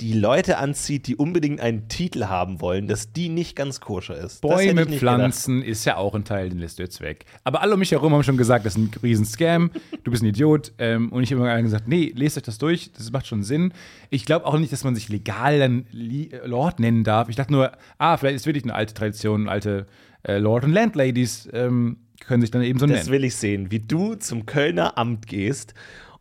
die 0.00 0.12
Leute 0.12 0.58
anzieht, 0.58 1.06
die 1.06 1.14
unbedingt 1.14 1.60
einen 1.60 1.86
Titel 1.88 2.24
haben 2.24 2.60
wollen, 2.60 2.88
dass 2.88 3.12
die 3.12 3.28
nicht 3.28 3.54
ganz 3.54 3.80
koscher 3.80 4.16
ist. 4.16 4.42
Das 4.42 4.50
Bäume 4.50 4.86
pflanzen 4.86 5.62
ist 5.62 5.84
ja 5.84 5.96
auch 5.96 6.14
ein 6.16 6.24
Teil, 6.24 6.48
den 6.48 6.58
lässt 6.58 6.78
du 6.78 6.82
jetzt 6.82 7.00
weg. 7.00 7.26
Aber 7.44 7.62
alle 7.62 7.74
um 7.74 7.78
mich 7.78 7.92
herum 7.92 8.12
haben 8.12 8.24
schon 8.24 8.36
gesagt, 8.36 8.66
das 8.66 8.74
ist 8.74 8.78
ein 8.78 8.90
riesen 9.04 9.24
Scam, 9.24 9.70
du 10.02 10.10
bist 10.10 10.22
ein 10.24 10.26
Idiot. 10.26 10.72
Ähm, 10.78 11.12
und 11.12 11.22
ich 11.22 11.32
habe 11.32 11.42
immer 11.42 11.62
gesagt, 11.62 11.86
nee, 11.86 12.12
lest 12.16 12.36
euch 12.36 12.42
das 12.42 12.58
durch, 12.58 12.92
das 12.92 13.12
macht 13.12 13.28
schon 13.28 13.44
Sinn. 13.44 13.72
Ich 14.10 14.24
glaube 14.26 14.46
auch 14.46 14.58
nicht, 14.58 14.72
dass 14.72 14.82
man 14.82 14.96
sich 14.96 15.08
legal 15.08 15.60
dann 15.60 15.86
äh, 15.92 16.44
Lord 16.44 16.80
nennen 16.80 17.04
darf. 17.04 17.28
Ich 17.28 17.36
dachte 17.36 17.52
nur, 17.52 17.70
ah, 17.98 18.16
vielleicht 18.16 18.36
ist 18.36 18.46
wirklich 18.46 18.64
eine 18.64 18.74
alte 18.74 18.94
Tradition, 18.94 19.48
alte 19.48 19.86
äh, 20.24 20.38
Lord- 20.38 20.64
und 20.64 20.72
Landladies 20.72 21.48
ähm, 21.52 21.98
können 22.18 22.40
sich 22.40 22.50
dann 22.50 22.62
eben 22.62 22.80
so 22.80 22.86
Das 22.86 22.96
nennen. 22.96 23.10
will 23.12 23.24
ich 23.24 23.36
sehen, 23.36 23.70
wie 23.70 23.78
du 23.80 24.16
zum 24.16 24.44
Kölner 24.44 24.98
Amt 24.98 25.28
gehst 25.28 25.72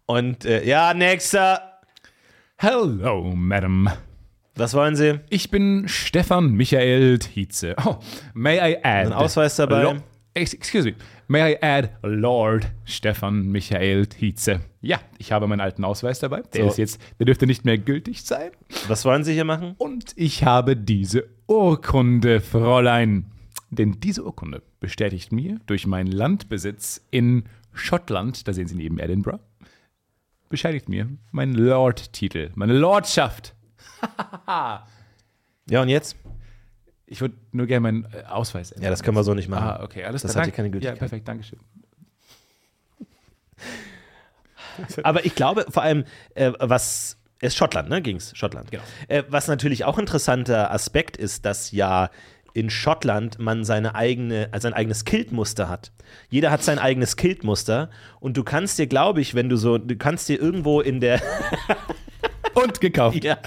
und 0.05 0.45
äh, 0.45 0.63
ja, 0.63 0.93
nächster. 0.93 1.72
Hello, 2.65 3.33
Madam. 3.35 3.89
Was 4.55 4.73
wollen 4.73 4.95
Sie? 4.95 5.19
Ich 5.29 5.51
bin 5.51 5.83
Stefan 5.89 6.53
Michael 6.53 7.19
Tietze. 7.19 7.75
Oh, 7.85 7.97
may 8.33 8.55
I 8.55 8.77
add. 8.81 9.07
Ein 9.07 9.11
Ausweis 9.11 9.57
dabei? 9.57 9.83
Lo 9.83 9.95
Ex- 10.33 10.53
Excuse 10.53 10.85
me. 10.85 10.95
May 11.27 11.55
I 11.55 11.57
add 11.61 11.89
Lord 12.03 12.65
Stefan 12.85 13.47
Michael 13.51 14.05
Tietze? 14.07 14.61
Ja, 14.79 15.01
ich 15.17 15.33
habe 15.33 15.45
meinen 15.45 15.59
alten 15.59 15.83
Ausweis 15.83 16.19
dabei. 16.19 16.41
Der 16.53 16.63
So. 16.63 16.69
ist 16.69 16.77
jetzt, 16.77 17.01
der 17.19 17.25
dürfte 17.25 17.47
nicht 17.47 17.65
mehr 17.65 17.77
gültig 17.77 18.21
sein. 18.23 18.51
Was 18.87 19.03
wollen 19.03 19.25
Sie 19.25 19.33
hier 19.33 19.43
machen? 19.43 19.75
Und 19.77 20.13
ich 20.15 20.45
habe 20.45 20.77
diese 20.77 21.25
Urkunde, 21.47 22.39
Fräulein. 22.39 23.25
Denn 23.71 23.99
diese 23.99 24.23
Urkunde 24.23 24.61
bestätigt 24.79 25.33
mir 25.33 25.59
durch 25.65 25.85
meinen 25.85 26.13
Landbesitz 26.13 27.05
in 27.11 27.43
Schottland, 27.73 28.47
da 28.47 28.53
sehen 28.53 28.67
Sie 28.67 28.75
neben 28.75 28.99
Edinburgh, 28.99 29.39
bescheinigt 30.53 30.87
mir 30.87 31.09
meinen 31.31 31.55
Lord-Titel, 31.55 32.51
meine 32.53 32.73
Lordschaft. 32.73 33.55
Ja, 35.69 35.81
und 35.81 35.87
jetzt? 35.87 36.17
Ich 37.05 37.21
würde 37.21 37.35
nur 37.53 37.67
gerne 37.67 37.79
meinen 37.79 38.05
äh, 38.13 38.25
Ausweis 38.25 38.71
ändern. 38.73 38.83
Ja, 38.83 38.89
das 38.89 39.01
können 39.01 39.15
wir 39.15 39.23
so 39.23 39.33
nicht 39.33 39.47
machen. 39.47 39.63
Ah, 39.65 39.81
okay, 39.81 40.03
alles 40.03 40.23
Das 40.23 40.31
klar. 40.33 40.41
hat 40.41 40.47
hier 40.49 40.53
keine 40.53 40.69
Gültigkeit. 40.71 40.97
Ja, 40.97 40.99
perfekt, 40.99 41.25
danke 41.25 41.45
schön. 41.45 41.59
Aber 45.03 45.25
ich 45.25 45.33
glaube, 45.35 45.65
vor 45.69 45.83
allem, 45.83 46.03
äh, 46.35 46.51
was 46.59 47.17
ist 47.39 47.55
Schottland, 47.55 47.87
ne? 47.87 48.01
Ging's? 48.01 48.35
Schottland. 48.35 48.71
Genau. 48.71 48.83
Äh, 49.07 49.23
was 49.29 49.47
natürlich 49.47 49.85
auch 49.85 49.97
interessanter 49.97 50.69
Aspekt 50.71 51.15
ist, 51.15 51.45
dass 51.45 51.71
ja 51.71 52.09
in 52.53 52.69
Schottland 52.69 53.39
man 53.39 53.63
seine 53.63 53.95
eigene, 53.95 54.49
also 54.51 54.63
sein 54.63 54.73
eigenes 54.73 55.05
Kiltmuster 55.05 55.69
hat. 55.69 55.91
Jeder 56.29 56.51
hat 56.51 56.63
sein 56.63 56.79
eigenes 56.79 57.17
Kiltmuster 57.17 57.89
und 58.19 58.37
du 58.37 58.43
kannst 58.43 58.77
dir, 58.77 58.87
glaube 58.87 59.21
ich, 59.21 59.35
wenn 59.35 59.49
du 59.49 59.57
so, 59.57 59.77
du 59.77 59.95
kannst 59.95 60.29
dir 60.29 60.39
irgendwo 60.39 60.81
in 60.81 60.99
der, 60.99 61.21
Und 62.53 62.81
gekauft. 62.81 63.23
ja, 63.23 63.37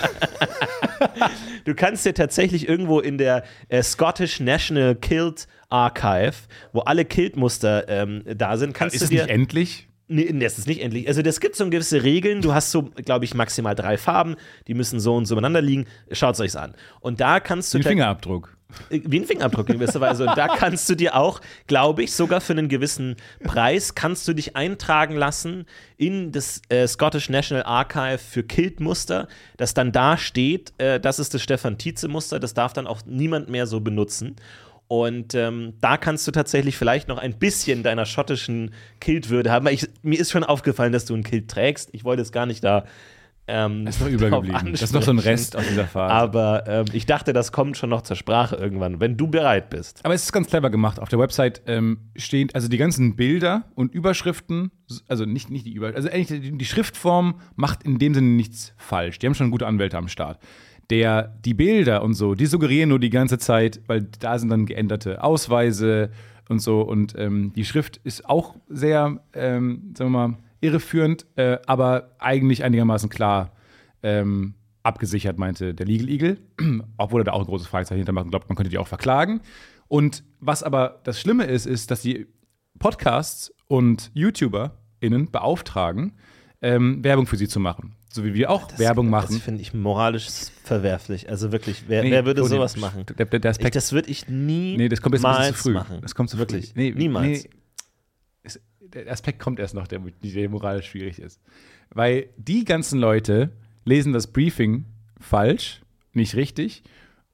du 1.65 1.75
kannst 1.75 2.05
dir 2.05 2.15
tatsächlich 2.15 2.69
irgendwo 2.69 3.01
in 3.01 3.19
der 3.19 3.45
äh, 3.69 3.83
Scottish 3.83 4.41
National 4.41 4.97
Kilt 4.97 5.47
Archive, 5.69 6.35
wo 6.73 6.81
alle 6.81 7.05
Kiltmuster 7.05 7.89
ähm, 7.89 8.23
da 8.25 8.57
sind, 8.57 8.75
kannst 8.75 8.95
Ist 8.95 9.03
du 9.03 9.05
es 9.05 9.11
dir 9.11 9.23
nicht 9.23 9.33
endlich? 9.33 9.86
Nee, 10.09 10.33
das 10.39 10.57
ist 10.59 10.69
nicht 10.69 10.81
endlich. 10.83 11.09
Also, 11.09 11.21
das 11.23 11.41
gibt 11.41 11.57
so 11.57 11.69
gewisse 11.69 12.03
Regeln. 12.05 12.41
Du 12.41 12.55
hast 12.55 12.71
so, 12.71 12.83
glaube 13.05 13.25
ich, 13.25 13.35
maximal 13.35 13.75
drei 13.75 13.99
Farben. 13.99 14.37
Die 14.69 14.75
müssen 14.75 15.01
so 15.01 15.17
und 15.17 15.27
so 15.27 15.35
übereinander 15.35 15.61
liegen. 15.61 15.87
Schaut 16.13 16.39
euch's 16.39 16.55
an. 16.57 16.75
Und 17.01 17.21
da 17.21 17.41
kannst 17.41 17.75
du. 17.75 17.79
Den 17.79 17.83
ta- 17.85 17.89
Fingerabdruck. 17.91 18.57
äh, 18.91 19.01
Wie 19.05 19.19
ein 19.19 19.25
Fingerabdruck 19.25 19.69
in 19.69 19.81
gewisser 19.81 20.01
Weise. 20.01 20.27
Und 20.27 20.39
da 20.39 20.47
kannst 20.47 20.89
du 20.89 20.95
dir 20.95 21.17
auch, 21.17 21.41
glaube 21.67 22.05
ich, 22.05 22.13
sogar 22.13 22.41
für 22.41 22.53
einen 22.53 22.69
gewissen 22.69 23.17
Preis, 23.43 23.97
kannst 23.97 24.29
du 24.29 24.33
dich 24.33 24.55
eintragen 24.55 25.17
lassen 25.17 25.67
in 25.97 26.31
das 26.31 26.63
äh, 26.69 26.87
Scottish 26.87 27.29
National 27.29 27.65
Archive 27.65 28.19
für 28.19 28.45
Kiltmuster, 28.45 29.27
das 29.57 29.75
dann 29.75 29.91
da 29.91 30.17
steht, 30.17 30.73
äh, 30.79 31.01
das 31.01 31.19
ist 31.19 31.35
das 31.35 31.43
Stefan 31.43 31.79
Tietze-Muster, 31.79 32.39
das 32.39 32.55
darf 32.55 32.73
dann 32.73 32.87
auch 32.87 33.01
niemand 33.07 33.49
mehr 33.49 33.67
so 33.67 33.81
benutzen. 33.81 34.37
Und 34.89 35.35
ähm, 35.35 35.75
da 35.81 35.97
kannst 35.97 36.27
du 36.29 36.31
tatsächlich 36.33 36.77
vielleicht 36.77 37.09
noch 37.09 37.19
ein 37.19 37.39
bisschen 37.39 37.83
deiner 37.83 38.07
schottischen 38.07 38.73
Kiltwürde 39.01 39.51
haben. 39.51 39.67
Weil 39.67 39.75
ich, 39.75 39.89
mir 40.03 40.19
ist 40.21 40.31
schon 40.31 40.45
aufgefallen, 40.45 40.93
dass 40.93 41.05
du 41.07 41.15
ein 41.15 41.25
Kilt 41.25 41.49
trägst. 41.49 41.91
Ich 41.93 42.05
wollte 42.05 42.23
es 42.23 42.31
gar 42.31 42.47
nicht 42.47 42.63
da. 42.63 42.85
Ähm, 43.49 43.85
Das 43.85 43.97
ist 43.97 44.01
noch 44.01 44.09
übergeblieben. 44.09 44.73
Das 44.73 44.83
ist 44.83 44.93
noch 44.93 45.03
so 45.03 45.13
ein. 45.13 45.19
Rest 45.19 45.57
aus 45.57 45.67
dieser 45.69 45.87
Phase. 45.87 46.13
Aber 46.13 46.65
ähm, 46.67 46.87
ich 46.93 47.07
dachte, 47.07 47.33
das 47.33 47.53
kommt 47.53 47.77
schon 47.77 47.91
noch 47.91 48.03
zur 48.03 48.17
Sprache 48.17 48.57
irgendwann, 48.57 49.01
wenn 49.01 49.17
du 49.17 49.29
bereit 49.29 49.71
bist. 49.71 50.01
Aber 50.05 50.15
es 50.15 50.25
ist 50.25 50.33
ganz 50.33 50.49
clever 50.49 50.71
gemacht. 50.71 50.99
Auf 50.99 51.09
der 51.09 51.19
Website 51.19 51.63
ähm, 51.67 51.99
stehen 52.17 52.49
also 52.55 52.69
die 52.69 52.77
ganzen 52.77 53.15
Bilder 53.15 53.65
und 53.75 53.95
Überschriften, 53.95 54.73
also 55.09 55.25
nicht, 55.25 55.51
nicht 55.51 55.65
die 55.67 55.73
Über, 55.73 55.95
also 55.95 56.09
eigentlich 56.09 56.41
die, 56.41 56.59
die 56.59 56.65
Schriftform 56.65 57.41
macht 57.55 57.85
in 57.85 57.99
dem 57.99 58.15
Sinne 58.15 58.29
nichts 58.29 58.73
falsch. 58.77 59.19
Die 59.21 59.27
haben 59.27 59.35
schon 59.35 59.51
gute 59.53 59.67
Anwälte 59.67 59.97
am 59.97 60.09
Start. 60.09 60.41
Der, 60.91 61.37
die 61.45 61.55
Bilder 61.55 62.03
und 62.03 62.15
so, 62.15 62.35
die 62.35 62.47
suggerieren 62.47 62.91
nur 62.91 63.01
die 63.01 63.11
ganze 63.11 63.39
Zeit, 63.39 63.81
weil 63.87 64.07
da 64.21 64.39
sind 64.39 64.51
dann 64.51 64.67
geänderte 64.67 65.25
Ausweise 65.25 66.11
und 66.49 66.61
so. 66.61 66.83
Und 66.83 67.15
ähm, 67.19 67.53
die 67.55 67.65
Schrift 67.65 67.99
ist 68.05 68.29
auch 68.29 68.55
sehr, 68.69 69.21
ähm, 69.33 69.93
sagen 69.97 70.13
wir 70.13 70.29
mal, 70.29 70.39
irreführend, 70.61 71.27
äh, 71.37 71.59
aber 71.67 72.11
eigentlich 72.19 72.65
einigermaßen 72.65 73.09
klar 73.09 73.53
ähm, 74.03 74.55
abgesichert, 74.83 75.39
meinte 75.39 75.75
der 75.75 75.87
Legal 75.87 76.09
Eagle. 76.09 76.39
Obwohl 76.97 77.23
er 77.23 77.25
da 77.25 77.33
auch 77.33 77.41
ein 77.41 77.47
großes 77.47 77.67
Fragezeichen 77.67 77.99
hintermacht 77.99 78.25
und 78.25 78.31
glaubt, 78.31 78.49
man 78.49 78.57
könnte 78.57 78.71
die 78.71 78.79
auch 78.79 78.89
verklagen. 78.89 79.41
Und 79.89 80.25
was 80.41 80.63
aber 80.63 81.01
das 81.05 81.21
Schlimme 81.21 81.45
ist, 81.45 81.67
ist, 81.67 81.91
dass 81.91 82.03
die 82.03 82.27
Podcasts 82.79 83.53
und 83.69 84.11
YouTuberInnen 84.15 85.31
beauftragen, 85.31 86.13
ähm, 86.63 87.03
Werbung 87.05 87.27
für 87.27 87.37
sie 87.37 87.49
zu 87.49 87.61
machen. 87.61 87.97
So 88.17 88.25
wie 88.25 88.33
wir 88.33 88.51
auch 88.51 88.67
Werbung 88.79 89.11
machen. 89.11 89.35
Das 89.35 89.43
finde 89.43 89.61
ich 89.61 89.75
moralisch 89.75 90.27
verwerflich. 90.65 91.29
Also 91.29 91.53
wirklich, 91.53 91.85
wer, 91.87 92.03
Nee, 92.03 92.11
wer 92.11 92.25
würde 92.25 92.41
Toni, 92.41 92.55
sowas 92.55 92.77
machen? 92.79 93.05
Der, 93.19 93.27
der, 93.27 93.51
Ich, 93.51 93.71
das 93.71 93.93
würde 93.93 94.09
ich 94.09 94.27
nie 94.27 94.79
nee, 94.79 94.89
das 94.89 95.03
kommt 95.03 95.15
jetzt 95.15 95.25
ein 95.27 95.55
zu 95.55 95.63
früh. 95.65 95.73
machen. 95.75 95.99
Das 96.01 96.15
kommt 96.15 96.31
zu 96.31 96.39
Wirklich. 96.39 96.75
Nee, 96.75 96.93
Niemals. 96.97 97.45
Nee, 97.45 97.51
es, 98.43 98.59
der 98.81 99.13
Aspekt 99.13 99.39
kommt 99.39 99.59
erst 99.59 99.75
noch, 99.75 99.87
der, 99.87 100.01
der 100.23 100.49
moralisch 100.49 100.87
schwierig 100.87 101.19
ist. 101.19 101.43
Weil 101.91 102.31
die 102.39 102.65
ganzen 102.65 102.99
Leute 102.99 103.51
lesen 103.85 104.15
das 104.15 104.29
Briefing 104.29 104.87
falsch, 105.21 105.83
nicht 106.15 106.37
richtig 106.37 106.85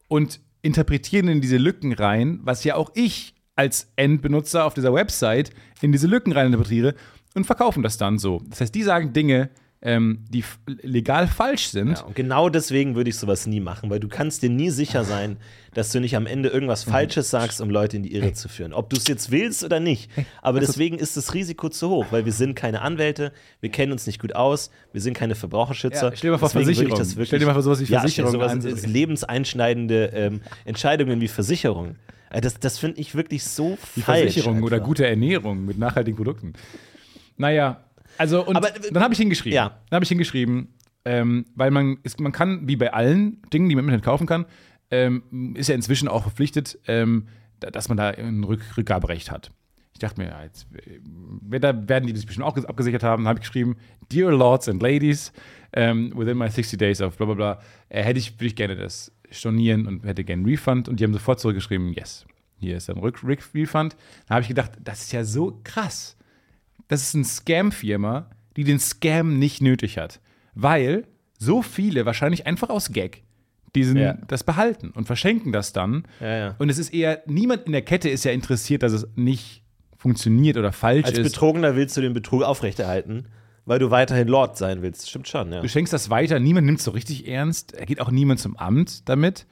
und 0.08 0.40
interpretieren 0.62 1.28
in 1.28 1.40
diese 1.40 1.58
Lücken 1.58 1.92
rein, 1.92 2.40
was 2.42 2.64
ja 2.64 2.74
auch 2.74 2.90
ich 2.94 3.34
als 3.54 3.92
Endbenutzer 3.94 4.64
auf 4.64 4.74
dieser 4.74 4.92
Website 4.92 5.50
in 5.80 5.92
diese 5.92 6.08
Lücken 6.08 6.32
rein 6.32 6.46
interpretiere 6.46 6.96
und 7.34 7.44
verkaufen 7.44 7.84
das 7.84 7.98
dann 7.98 8.18
so. 8.18 8.42
Das 8.48 8.60
heißt, 8.60 8.74
die 8.74 8.82
sagen 8.82 9.12
Dinge, 9.12 9.48
ähm, 9.84 10.24
die 10.28 10.44
legal 10.82 11.26
falsch 11.26 11.68
sind. 11.70 11.98
Ja, 11.98 12.04
und 12.04 12.14
genau 12.14 12.48
deswegen 12.48 12.94
würde 12.94 13.10
ich 13.10 13.16
sowas 13.16 13.46
nie 13.46 13.58
machen, 13.60 13.90
weil 13.90 13.98
du 13.98 14.06
kannst 14.08 14.42
dir 14.42 14.48
nie 14.50 14.70
sicher 14.70 15.04
sein, 15.04 15.38
dass 15.74 15.90
du 15.90 16.00
nicht 16.00 16.14
am 16.16 16.26
Ende 16.26 16.50
irgendwas 16.50 16.84
Falsches 16.84 17.30
sagst, 17.30 17.60
um 17.60 17.68
Leute 17.68 17.96
in 17.96 18.02
die 18.04 18.14
Irre 18.14 18.32
zu 18.32 18.48
führen. 18.48 18.72
Ob 18.74 18.90
du 18.90 18.96
es 18.96 19.08
jetzt 19.08 19.30
willst 19.32 19.64
oder 19.64 19.80
nicht. 19.80 20.08
Aber 20.40 20.60
deswegen 20.60 20.98
ist 20.98 21.16
das 21.16 21.34
Risiko 21.34 21.68
zu 21.68 21.88
hoch, 21.88 22.06
weil 22.10 22.24
wir 22.24 22.32
sind 22.32 22.54
keine 22.54 22.82
Anwälte, 22.82 23.32
wir 23.60 23.70
kennen 23.70 23.90
uns 23.90 24.06
nicht 24.06 24.20
gut 24.20 24.34
aus, 24.36 24.70
wir 24.92 25.00
sind 25.00 25.14
keine 25.14 25.34
Verbraucherschützer. 25.34 26.10
Ja, 26.10 26.16
stell 26.16 26.28
dir 26.28 26.32
mal 26.32 26.38
vor, 26.38 26.50
Versicherung. 26.50 26.90
das 26.96 27.10
wirklich- 27.16 27.28
Stell 27.28 27.38
dir 27.40 27.46
mal 27.46 27.54
vor, 27.54 27.62
sowas 27.62 27.80
wie 27.80 27.84
ja, 27.92 28.00
Versicherung 28.00 28.40
an. 28.42 28.60
sowas 28.60 28.64
ist 28.72 28.86
lebenseinschneidende 28.86 30.06
ähm, 30.14 30.40
Entscheidungen 30.64 31.20
wie 31.20 31.28
Versicherung. 31.28 31.96
Äh, 32.30 32.40
Das, 32.40 32.60
das 32.60 32.78
finde 32.78 33.00
ich 33.00 33.14
wirklich 33.14 33.42
so 33.44 33.76
Die 33.96 34.02
falsch. 34.02 34.20
Versicherung 34.34 34.62
oder 34.62 34.76
einfach. 34.76 34.86
gute 34.88 35.06
Ernährung 35.06 35.64
mit 35.64 35.78
nachhaltigen 35.78 36.16
Produkten. 36.16 36.52
Naja, 37.36 37.82
also 38.18 38.44
und 38.46 38.56
Aber- 38.56 38.70
dann 38.70 39.02
habe 39.02 39.14
ich 39.14 39.18
hingeschrieben. 39.18 39.54
Ja. 39.54 39.78
Dann 39.90 39.96
habe 39.96 40.04
ich 40.04 40.08
hingeschrieben, 40.08 40.68
ähm, 41.04 41.46
weil 41.54 41.70
man, 41.70 41.98
ist, 42.02 42.20
man 42.20 42.32
kann, 42.32 42.66
wie 42.68 42.76
bei 42.76 42.92
allen 42.92 43.42
Dingen, 43.52 43.68
die 43.68 43.74
man 43.74 43.84
im 43.84 43.88
Internet 43.88 44.04
kaufen 44.04 44.26
kann, 44.26 44.46
ähm, 44.90 45.54
ist 45.56 45.68
ja 45.68 45.74
inzwischen 45.74 46.08
auch 46.08 46.22
verpflichtet, 46.22 46.78
ähm, 46.86 47.26
da- 47.60 47.70
dass 47.70 47.88
man 47.88 47.96
da 47.96 48.08
ein 48.10 48.44
Rück 48.44 48.60
Rückgaberecht 48.76 49.30
hat. 49.30 49.50
Ich 49.94 49.98
dachte 49.98 50.20
mir, 50.20 50.28
ja, 50.28 50.42
jetzt, 50.42 50.66
äh, 50.74 51.60
da 51.60 51.88
werden 51.88 52.06
die 52.06 52.12
das 52.12 52.24
bestimmt 52.26 52.46
auch 52.46 52.56
abgesichert 52.56 53.02
haben. 53.02 53.22
Dann 53.24 53.28
habe 53.28 53.38
ich 53.40 53.46
geschrieben, 53.46 53.76
Dear 54.10 54.32
Lords 54.32 54.68
and 54.68 54.82
Ladies, 54.82 55.32
ähm, 55.72 56.12
within 56.16 56.38
my 56.38 56.48
60 56.48 56.78
days 56.78 57.00
of 57.00 57.16
bla 57.16 57.26
bla 57.26 57.34
bla, 57.34 57.60
äh, 57.88 58.02
hätte 58.02 58.18
ich, 58.18 58.34
würde 58.36 58.46
ich 58.46 58.56
gerne 58.56 58.76
das 58.76 59.12
stornieren 59.30 59.86
und 59.86 60.04
hätte 60.04 60.24
gerne 60.24 60.40
einen 60.40 60.48
Refund. 60.50 60.88
Und 60.88 60.98
die 61.00 61.04
haben 61.04 61.12
sofort 61.12 61.40
zurückgeschrieben, 61.40 61.92
yes, 61.92 62.26
hier 62.58 62.76
ist 62.76 62.90
ein 62.90 62.98
Rück 62.98 63.22
Refund. 63.24 63.96
Da 64.28 64.34
habe 64.34 64.42
ich 64.42 64.48
gedacht, 64.48 64.72
das 64.82 65.02
ist 65.02 65.12
ja 65.12 65.24
so 65.24 65.60
krass. 65.64 66.16
Das 66.92 67.02
ist 67.02 67.14
eine 67.14 67.24
Scam-Firma, 67.24 68.28
die 68.56 68.64
den 68.64 68.78
Scam 68.78 69.38
nicht 69.38 69.62
nötig 69.62 69.96
hat. 69.96 70.20
Weil 70.54 71.06
so 71.38 71.62
viele, 71.62 72.04
wahrscheinlich 72.04 72.46
einfach 72.46 72.68
aus 72.68 72.92
Gag, 72.92 73.22
diesen, 73.74 73.96
Ja. 73.96 74.18
das 74.28 74.44
behalten 74.44 74.90
und 74.90 75.06
verschenken 75.06 75.52
das 75.52 75.72
dann. 75.72 76.04
Ja, 76.20 76.36
ja. 76.36 76.54
Und 76.58 76.68
es 76.68 76.76
ist 76.78 76.92
eher, 76.92 77.22
niemand 77.26 77.64
in 77.64 77.72
der 77.72 77.80
Kette 77.80 78.10
ist 78.10 78.24
ja 78.24 78.32
interessiert, 78.32 78.82
dass 78.82 78.92
es 78.92 79.06
nicht 79.16 79.62
funktioniert 79.96 80.58
oder 80.58 80.70
falsch 80.72 81.06
Als 81.06 81.16
ist. 81.16 81.32
Betrogener 81.32 81.76
willst 81.76 81.96
du 81.96 82.02
den 82.02 82.12
Betrug 82.12 82.42
aufrechterhalten, 82.42 83.28
weil 83.64 83.78
du 83.78 83.90
weiterhin 83.90 84.28
Lord 84.28 84.58
sein 84.58 84.82
willst. 84.82 85.08
Stimmt 85.08 85.28
schon, 85.28 85.50
ja. 85.50 85.62
Du 85.62 85.68
schenkst 85.70 85.94
das 85.94 86.10
weiter, 86.10 86.40
niemand 86.40 86.66
nimmt 86.66 86.80
es 86.80 86.84
so 86.84 86.90
richtig 86.90 87.26
ernst. 87.26 87.72
Er 87.72 87.86
geht 87.86 88.02
auch 88.02 88.10
niemand 88.10 88.38
zum 88.38 88.56
Amt 88.58 89.08
damit. 89.08 89.46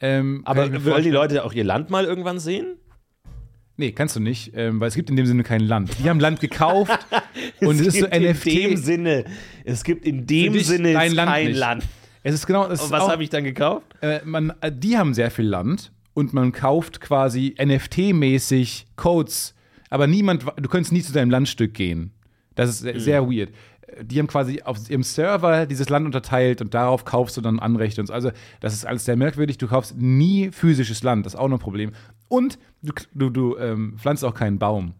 Ähm, 0.00 0.42
Aber 0.44 0.84
wollen 0.84 1.04
die 1.04 1.10
Leute 1.10 1.42
auch 1.44 1.54
ihr 1.54 1.64
Land 1.64 1.88
mal 1.88 2.04
irgendwann 2.04 2.38
sehen? 2.38 2.74
Nee, 3.76 3.92
kannst 3.92 4.14
du 4.16 4.20
nicht, 4.20 4.52
ähm, 4.54 4.80
weil 4.80 4.88
es 4.88 4.94
gibt 4.94 5.08
in 5.10 5.16
dem 5.16 5.26
Sinne 5.26 5.42
kein 5.42 5.60
Land. 5.60 5.90
Die 5.98 6.08
haben 6.08 6.20
Land 6.20 6.40
gekauft 6.40 6.92
und 7.60 7.80
es 7.80 7.86
ist 7.88 8.00
so 8.00 8.06
NFT. 8.06 8.46
In 8.46 8.70
dem 8.70 8.76
Sinne, 8.76 9.24
es 9.64 9.82
gibt 9.82 10.04
in 10.06 10.26
dem 10.26 10.58
Sinne 10.60 10.92
kein 10.92 11.46
nicht. 11.46 11.56
Land. 11.58 11.84
Es 12.22 12.34
ist 12.34 12.46
genau. 12.46 12.68
Es 12.68 12.82
Und 12.82 12.90
was 12.90 13.08
habe 13.08 13.22
ich 13.24 13.30
dann 13.30 13.44
gekauft? 13.44 13.86
äh, 14.02 14.20
man, 14.24 14.52
äh, 14.60 14.70
die 14.70 14.96
haben 14.98 15.14
sehr 15.14 15.30
viel 15.30 15.46
Land 15.46 15.90
und 16.14 16.32
man 16.34 16.52
kauft 16.52 17.00
quasi 17.00 17.54
NFT-mäßig 17.58 18.84
Codes, 18.96 19.54
aber 19.90 20.06
niemand, 20.06 20.44
du 20.56 20.68
könntest 20.68 20.92
nie 20.92 21.02
zu 21.02 21.12
deinem 21.12 21.30
Landstück 21.30 21.74
gehen. 21.74 22.12
Das 22.54 22.68
ist 22.68 22.80
sehr, 22.80 23.00
sehr 23.00 23.26
weird. 23.26 23.50
Äh, 23.86 24.04
Die 24.04 24.18
haben 24.18 24.26
quasi 24.26 24.62
auf 24.62 24.78
ihrem 24.90 25.02
Server 25.02 25.66
dieses 25.66 25.88
Land 25.88 26.06
unterteilt 26.06 26.60
und 26.60 26.74
darauf 26.74 27.04
kaufst 27.04 27.36
du 27.36 27.40
dann 27.40 27.58
Anrechte 27.58 28.00
und 28.00 28.06
so. 28.06 28.12
Also, 28.12 28.30
das 28.60 28.74
ist 28.74 28.86
alles 28.86 29.04
sehr 29.04 29.16
merkwürdig. 29.16 29.58
Du 29.58 29.66
kaufst 29.66 29.96
nie 29.96 30.50
physisches 30.52 31.02
Land, 31.02 31.26
das 31.26 31.34
ist 31.34 31.40
auch 31.40 31.48
noch 31.48 31.56
ein 31.58 31.62
Problem. 31.62 31.92
Und 32.32 32.58
du, 32.80 32.94
du, 33.12 33.28
du 33.28 33.58
ähm, 33.58 33.98
pflanzt 33.98 34.24
auch 34.24 34.32
keinen 34.32 34.58
Baum. 34.58 34.94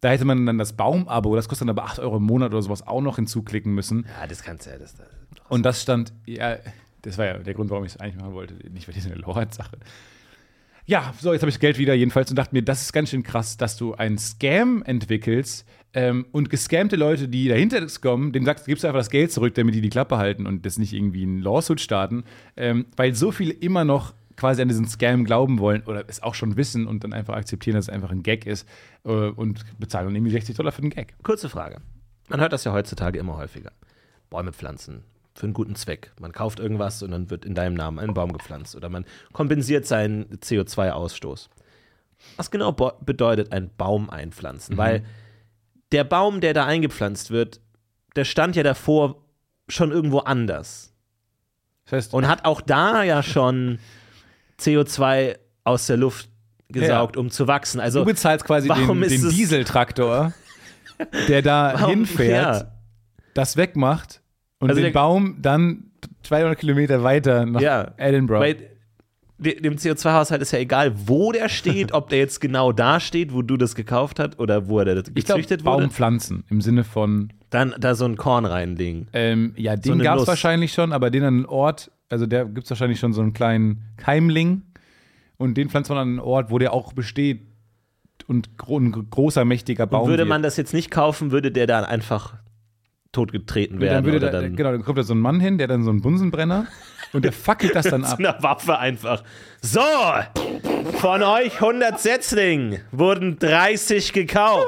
Da 0.00 0.08
hätte 0.08 0.24
man 0.24 0.46
dann 0.46 0.56
das 0.56 0.72
Baumabo, 0.72 1.36
das 1.36 1.48
kostet 1.48 1.68
dann 1.68 1.76
aber 1.76 1.84
8 1.84 1.98
Euro 1.98 2.16
im 2.16 2.22
Monat 2.22 2.50
oder 2.52 2.62
sowas, 2.62 2.86
auch 2.86 3.02
noch 3.02 3.16
hinzuklicken 3.16 3.74
müssen. 3.74 4.06
Ja, 4.18 4.26
das 4.26 4.42
kannst 4.42 4.64
du 4.64 4.70
ja. 4.70 4.78
Das, 4.78 4.94
das. 4.94 5.06
Und 5.50 5.64
das 5.66 5.82
stand, 5.82 6.14
ja, 6.24 6.56
das 7.02 7.18
war 7.18 7.26
ja 7.26 7.36
der 7.36 7.52
Grund, 7.52 7.68
warum 7.68 7.84
ich 7.84 7.92
es 7.92 8.00
eigentlich 8.00 8.16
machen 8.16 8.32
wollte, 8.32 8.54
nicht 8.70 8.86
bei 8.86 8.94
dieser 8.94 9.14
Lord-Sache. 9.16 9.76
Ja, 10.86 11.12
so, 11.20 11.34
jetzt 11.34 11.42
habe 11.42 11.50
ich 11.50 11.56
das 11.56 11.60
Geld 11.60 11.76
wieder 11.76 11.92
jedenfalls 11.92 12.30
und 12.30 12.36
dachte 12.36 12.54
mir, 12.54 12.62
das 12.62 12.80
ist 12.80 12.94
ganz 12.94 13.10
schön 13.10 13.22
krass, 13.22 13.58
dass 13.58 13.76
du 13.76 13.92
einen 13.92 14.16
Scam 14.16 14.82
entwickelst 14.82 15.66
ähm, 15.92 16.24
und 16.32 16.48
gescammte 16.48 16.96
Leute, 16.96 17.28
die 17.28 17.48
dahinter 17.48 17.84
kommen, 18.00 18.32
denen 18.32 18.46
sagst, 18.46 18.64
gibst 18.64 18.82
du 18.82 18.88
einfach 18.88 19.00
das 19.00 19.10
Geld 19.10 19.30
zurück, 19.30 19.54
damit 19.56 19.74
die 19.74 19.82
die 19.82 19.90
Klappe 19.90 20.16
halten 20.16 20.46
und 20.46 20.64
das 20.64 20.78
nicht 20.78 20.94
irgendwie 20.94 21.26
ein 21.26 21.38
Lawsuit 21.38 21.82
starten, 21.82 22.24
ähm, 22.56 22.86
weil 22.96 23.14
so 23.14 23.30
viele 23.30 23.52
immer 23.52 23.84
noch 23.84 24.14
quasi 24.36 24.62
an 24.62 24.68
diesen 24.68 24.86
Scam 24.86 25.24
glauben 25.24 25.58
wollen 25.58 25.82
oder 25.84 26.04
es 26.08 26.22
auch 26.22 26.34
schon 26.34 26.56
wissen 26.56 26.86
und 26.86 27.04
dann 27.04 27.12
einfach 27.12 27.34
akzeptieren, 27.34 27.76
dass 27.76 27.86
es 27.86 27.94
einfach 27.94 28.10
ein 28.10 28.22
Gag 28.22 28.46
ist 28.46 28.68
äh, 29.04 29.10
und 29.10 29.64
bezahlen 29.78 30.06
dann 30.06 30.14
irgendwie 30.14 30.32
60 30.32 30.56
Dollar 30.56 30.72
für 30.72 30.82
den 30.82 30.90
Gag. 30.90 31.14
Kurze 31.22 31.48
Frage. 31.48 31.80
Man 32.28 32.40
hört 32.40 32.52
das 32.52 32.64
ja 32.64 32.72
heutzutage 32.72 33.18
immer 33.18 33.36
häufiger. 33.36 33.72
Bäume 34.30 34.52
pflanzen. 34.52 35.04
Für 35.34 35.44
einen 35.44 35.54
guten 35.54 35.74
Zweck. 35.76 36.12
Man 36.20 36.32
kauft 36.32 36.60
irgendwas 36.60 37.02
und 37.02 37.10
dann 37.10 37.30
wird 37.30 37.44
in 37.44 37.54
deinem 37.54 37.74
Namen 37.74 37.98
ein 37.98 38.14
Baum 38.14 38.32
gepflanzt. 38.32 38.74
Oder 38.74 38.88
man 38.88 39.04
kompensiert 39.32 39.86
seinen 39.86 40.24
CO2-Ausstoß. 40.38 41.50
Was 42.36 42.50
genau 42.50 42.72
bedeutet 42.72 43.52
ein 43.52 43.70
Baum 43.76 44.08
einpflanzen? 44.08 44.78
Weil 44.78 45.04
der 45.92 46.04
Baum, 46.04 46.40
der 46.40 46.54
da 46.54 46.64
eingepflanzt 46.64 47.30
wird, 47.30 47.60
der 48.16 48.24
stand 48.24 48.56
ja 48.56 48.62
davor 48.62 49.22
schon 49.68 49.92
irgendwo 49.92 50.20
anders. 50.20 50.94
Das 51.84 51.92
heißt, 51.92 52.14
Und 52.14 52.26
hat 52.26 52.44
auch 52.44 52.60
da 52.60 53.02
ja 53.02 53.22
schon 53.22 53.78
CO2 54.60 55.36
aus 55.64 55.86
der 55.86 55.96
Luft 55.96 56.28
gesaugt, 56.68 57.16
um 57.16 57.30
zu 57.30 57.46
wachsen. 57.46 57.80
Also 57.80 58.00
du 58.00 58.06
bezahlst 58.06 58.44
quasi 58.44 58.68
warum 58.68 59.00
den, 59.00 59.10
den 59.10 59.26
es- 59.26 59.34
Dieseltraktor, 59.34 60.32
der 61.28 61.42
da 61.42 61.72
warum- 61.78 61.90
hinfährt, 61.90 62.56
Ja. 62.62 62.72
das 63.34 63.56
wegmacht 63.56 64.20
und 64.58 64.70
Also 64.70 64.80
den 64.80 64.92
der- 64.92 64.98
Baum 65.00 65.36
dann 65.40 65.84
200 66.22 66.58
Kilometer 66.58 67.02
weiter 67.02 67.46
nach 67.46 67.60
Ja. 67.60 67.92
Edinburgh. 67.96 68.56
De- 69.38 69.60
dem 69.60 69.76
CO2-Haushalt 69.76 70.40
ist 70.40 70.52
ja 70.52 70.58
egal, 70.60 70.92
wo 71.06 71.30
der 71.30 71.50
steht, 71.50 71.92
ob 71.92 72.08
der 72.08 72.18
jetzt 72.20 72.40
genau 72.40 72.72
da 72.72 73.00
steht, 73.00 73.34
wo 73.34 73.42
du 73.42 73.58
das 73.58 73.74
gekauft 73.74 74.18
hast 74.18 74.38
oder 74.38 74.66
wo 74.68 74.78
er 74.78 74.86
da 74.86 74.94
ich 74.96 75.14
gezüchtet 75.14 75.62
wurde. 75.64 75.82
Baumpflanzen 75.82 76.44
im 76.48 76.62
Sinne 76.62 76.84
von, 76.84 77.32
Dann 77.50 77.74
da 77.78 77.94
so 77.94 78.06
ein 78.06 78.16
Korn 78.16 78.46
reinlegen. 78.46 79.08
ähm, 79.12 79.52
ja, 79.56 79.76
den 79.76 79.92
eine 79.92 80.04
gab 80.04 80.18
es 80.18 80.26
wahrscheinlich 80.26 80.72
schon, 80.72 80.90
aber 80.92 81.10
den 81.10 81.22
an 81.22 81.34
einen 81.34 81.46
Ort, 81.46 81.90
also 82.08 82.26
der 82.26 82.44
gibt 82.44 82.64
es 82.64 82.70
wahrscheinlich 82.70 82.98
schon 83.00 83.12
so 83.12 83.20
einen 83.20 83.32
kleinen 83.32 83.82
Keimling 83.96 84.62
und 85.38 85.54
den 85.56 85.68
pflanzt 85.68 85.90
man 85.90 85.98
an 85.98 86.08
einen 86.08 86.18
Ort, 86.20 86.50
wo 86.50 86.58
der 86.58 86.72
auch 86.72 86.92
besteht 86.92 87.42
und 88.26 88.56
gro 88.58 88.78
ein 88.78 88.92
großer, 89.10 89.44
mächtiger 89.44 89.86
Baum 89.86 90.02
Und 90.04 90.08
würde 90.10 90.24
man 90.24 90.42
das 90.42 90.56
jetzt 90.56 90.72
nicht 90.74 90.90
kaufen, 90.90 91.30
würde 91.30 91.50
der 91.52 91.66
dann 91.66 91.84
einfach 91.84 92.34
totgetreten 93.12 93.80
werden. 93.80 93.94
dann 93.94 94.04
würde 94.04 94.18
oder 94.18 94.30
da, 94.30 94.40
dann 94.42 94.56
genau, 94.56 94.72
dann 94.72 94.82
kommt 94.82 94.98
da 94.98 95.02
so 95.02 95.14
ein 95.14 95.20
Mann 95.20 95.40
hin, 95.40 95.58
der 95.58 95.68
dann 95.68 95.82
so 95.84 95.90
einen 95.90 96.02
Bunsenbrenner 96.02 96.66
und 97.12 97.24
der 97.24 97.32
fackelt 97.32 97.74
das 97.74 97.86
dann 97.86 98.00
mit 98.02 98.10
ab. 98.10 98.18
einer 98.18 98.42
Waffe 98.42 98.78
einfach. 98.78 99.22
So, 99.62 99.80
von 100.98 101.22
euch 101.22 101.54
100 101.54 101.98
Setzlingen 101.98 102.80
wurden 102.92 103.38
30 103.38 104.12
gekauft. 104.12 104.66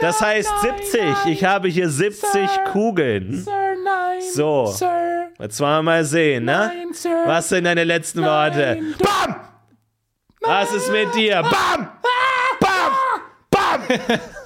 Das 0.00 0.20
heißt 0.20 0.50
70. 0.60 1.00
Ich 1.26 1.44
habe 1.44 1.68
hier 1.68 1.88
70 1.88 2.48
Kugeln. 2.72 3.44
So, 4.32 4.66
jetzt 5.38 5.60
wollen 5.60 5.78
wir 5.78 5.82
mal 5.82 6.04
sehen, 6.04 6.44
ne? 6.44 6.72
Was 7.26 7.48
sind 7.48 7.64
deine 7.64 7.84
letzten 7.84 8.22
Worte? 8.22 8.78
Bam! 8.98 9.36
Was 10.40 10.72
ist 10.72 10.90
mit 10.90 11.14
dir? 11.14 11.42
Bam! 11.42 11.88
Bam! 12.60 12.92
Bam! 13.50 14.20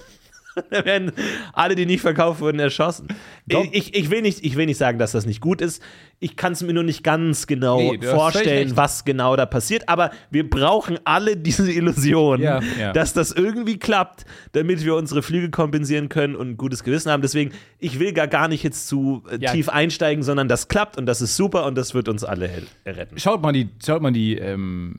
Da 0.71 0.85
werden 0.85 1.13
alle, 1.53 1.75
die 1.75 1.87
nicht 1.87 2.01
verkauft 2.03 2.41
wurden, 2.41 2.59
erschossen. 2.59 3.09
Ich, 3.47 3.73
ich, 3.73 3.95
ich, 3.95 4.11
will 4.11 4.23
nicht, 4.23 4.45
ich 4.45 4.57
will 4.57 4.67
nicht 4.67 4.79
sagen, 4.79 4.99
dass 4.99 5.13
das 5.13 5.27
nicht 5.27 5.41
gut 5.41 5.61
ist. 5.61 5.83
Ich 6.21 6.37
kann 6.37 6.53
es 6.53 6.63
mir 6.63 6.73
nur 6.73 6.83
nicht 6.83 7.03
ganz 7.03 7.47
genau 7.47 7.79
Nee, 7.79 7.99
vorstellen, 8.03 8.77
was 8.77 9.05
genau 9.05 9.35
da 9.37 9.47
passiert. 9.47 9.89
Aber 9.89 10.11
wir 10.31 10.49
brauchen 10.49 10.99
alle 11.05 11.37
diese 11.37 11.71
Illusion, 11.71 12.41
Ja, 12.41 12.61
ja. 12.79 12.93
dass 12.93 13.13
das 13.13 13.33
irgendwie 13.33 13.79
klappt, 13.79 14.25
damit 14.53 14.85
wir 14.85 14.95
unsere 14.95 15.23
Flüge 15.23 15.51
kompensieren 15.51 16.09
können 16.09 16.37
und 16.37 16.51
ein 16.51 16.57
gutes 16.57 16.85
Gewissen 16.85 17.11
haben. 17.11 17.23
Deswegen, 17.23 17.53
ich 17.79 17.99
will 17.99 18.13
gar, 18.13 18.29
gar 18.29 18.49
nicht 18.49 18.63
jetzt 18.63 18.89
zu 18.89 19.23
äh, 19.31 19.39
Ja. 19.41 19.53
tief 19.53 19.69
einsteigen, 19.69 20.23
sondern 20.23 20.49
das 20.49 20.69
klappt 20.69 20.97
und 20.97 21.07
das 21.07 21.21
ist 21.21 21.37
super 21.37 21.67
und 21.67 21.77
das 21.77 21.95
wird 21.95 22.09
uns 22.09 22.25
alle 22.25 22.51
retten. 22.87 23.19
Schaut 23.19 23.43
mal 23.43 23.53
die, 23.53 23.69
schaut 23.85 24.03
mal 24.03 24.13
die, 24.13 24.37
ähm, 24.37 24.97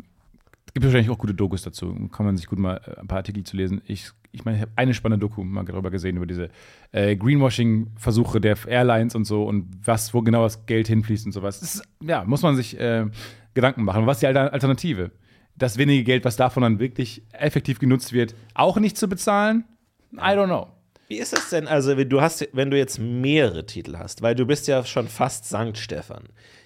es 0.67 0.73
gibt 0.73 0.85
wahrscheinlich 0.85 1.11
auch 1.11 1.19
gute 1.19 1.35
Dokus 1.35 1.61
dazu. 1.61 1.93
Kann 2.11 2.25
man 2.25 2.35
sich 2.35 2.47
gut 2.47 2.57
mal 2.57 2.81
äh, 2.85 2.99
ein 2.99 3.07
paar 3.07 3.19
Artikel 3.19 3.43
zu 3.43 3.55
lesen. 3.55 3.81
Ich, 3.87 4.09
ich 4.33 4.43
meine, 4.45 4.57
ich 4.57 4.61
habe 4.63 4.71
eine 4.75 4.93
spannende 4.93 5.25
Doku 5.25 5.43
mal 5.43 5.63
darüber 5.63 5.91
gesehen, 5.91 6.17
über 6.17 6.25
diese 6.25 6.49
äh, 6.91 7.15
Greenwashing-Versuche 7.15 8.41
der 8.41 8.57
Airlines 8.67 9.15
und 9.15 9.25
so 9.25 9.45
und 9.45 9.67
was, 9.85 10.13
wo 10.13 10.21
genau 10.21 10.43
das 10.43 10.65
Geld 10.65 10.87
hinfließt 10.87 11.25
und 11.27 11.31
sowas. 11.31 11.61
Ist, 11.61 11.83
ja, 12.03 12.23
muss 12.25 12.41
man 12.41 12.55
sich 12.55 12.79
äh, 12.79 13.05
Gedanken 13.53 13.83
machen. 13.83 14.05
Was 14.07 14.17
ist 14.17 14.21
die 14.21 14.27
Alter- 14.27 14.51
Alternative? 14.51 15.11
Das 15.55 15.77
wenige 15.77 16.03
Geld, 16.03 16.25
was 16.25 16.35
davon 16.35 16.63
dann 16.63 16.79
wirklich 16.79 17.21
effektiv 17.31 17.77
genutzt 17.77 18.11
wird, 18.11 18.33
auch 18.55 18.77
nicht 18.77 18.97
zu 18.97 19.07
bezahlen? 19.07 19.65
I 20.13 20.17
don't 20.17 20.47
know. 20.47 20.67
Wie 21.09 21.19
ist 21.19 21.33
das 21.33 21.51
denn, 21.51 21.67
also 21.67 21.95
wenn 21.95 22.09
du 22.09 22.21
hast, 22.21 22.47
wenn 22.53 22.71
du 22.71 22.77
jetzt 22.77 22.97
mehrere 22.97 23.67
Titel 23.67 23.97
hast, 23.97 24.23
weil 24.23 24.33
du 24.33 24.47
bist 24.47 24.67
ja 24.67 24.83
schon 24.83 25.07
fast 25.07 25.47
Sankt 25.47 25.77
Stefan. 25.77 26.23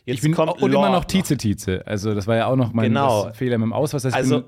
Jetzt 0.08 0.16
Ich 0.16 0.22
bin 0.22 0.34
kommt 0.34 0.62
und 0.62 0.72
immer 0.72 0.90
noch 0.90 1.04
Tize 1.04 1.36
Tize. 1.36 1.84
Also 1.86 2.16
das 2.16 2.28
war 2.28 2.38
ja 2.38 2.46
auch 2.48 2.56
noch 2.56 2.72
mein 2.72 2.86
Genau. 2.86 3.30
Fehler 3.34 3.58
mit 3.58 3.66
dem 3.66 3.74
Ausweis. 3.74 4.04
Das 4.04 4.14
heißt, 4.14 4.24
Also 4.32 4.46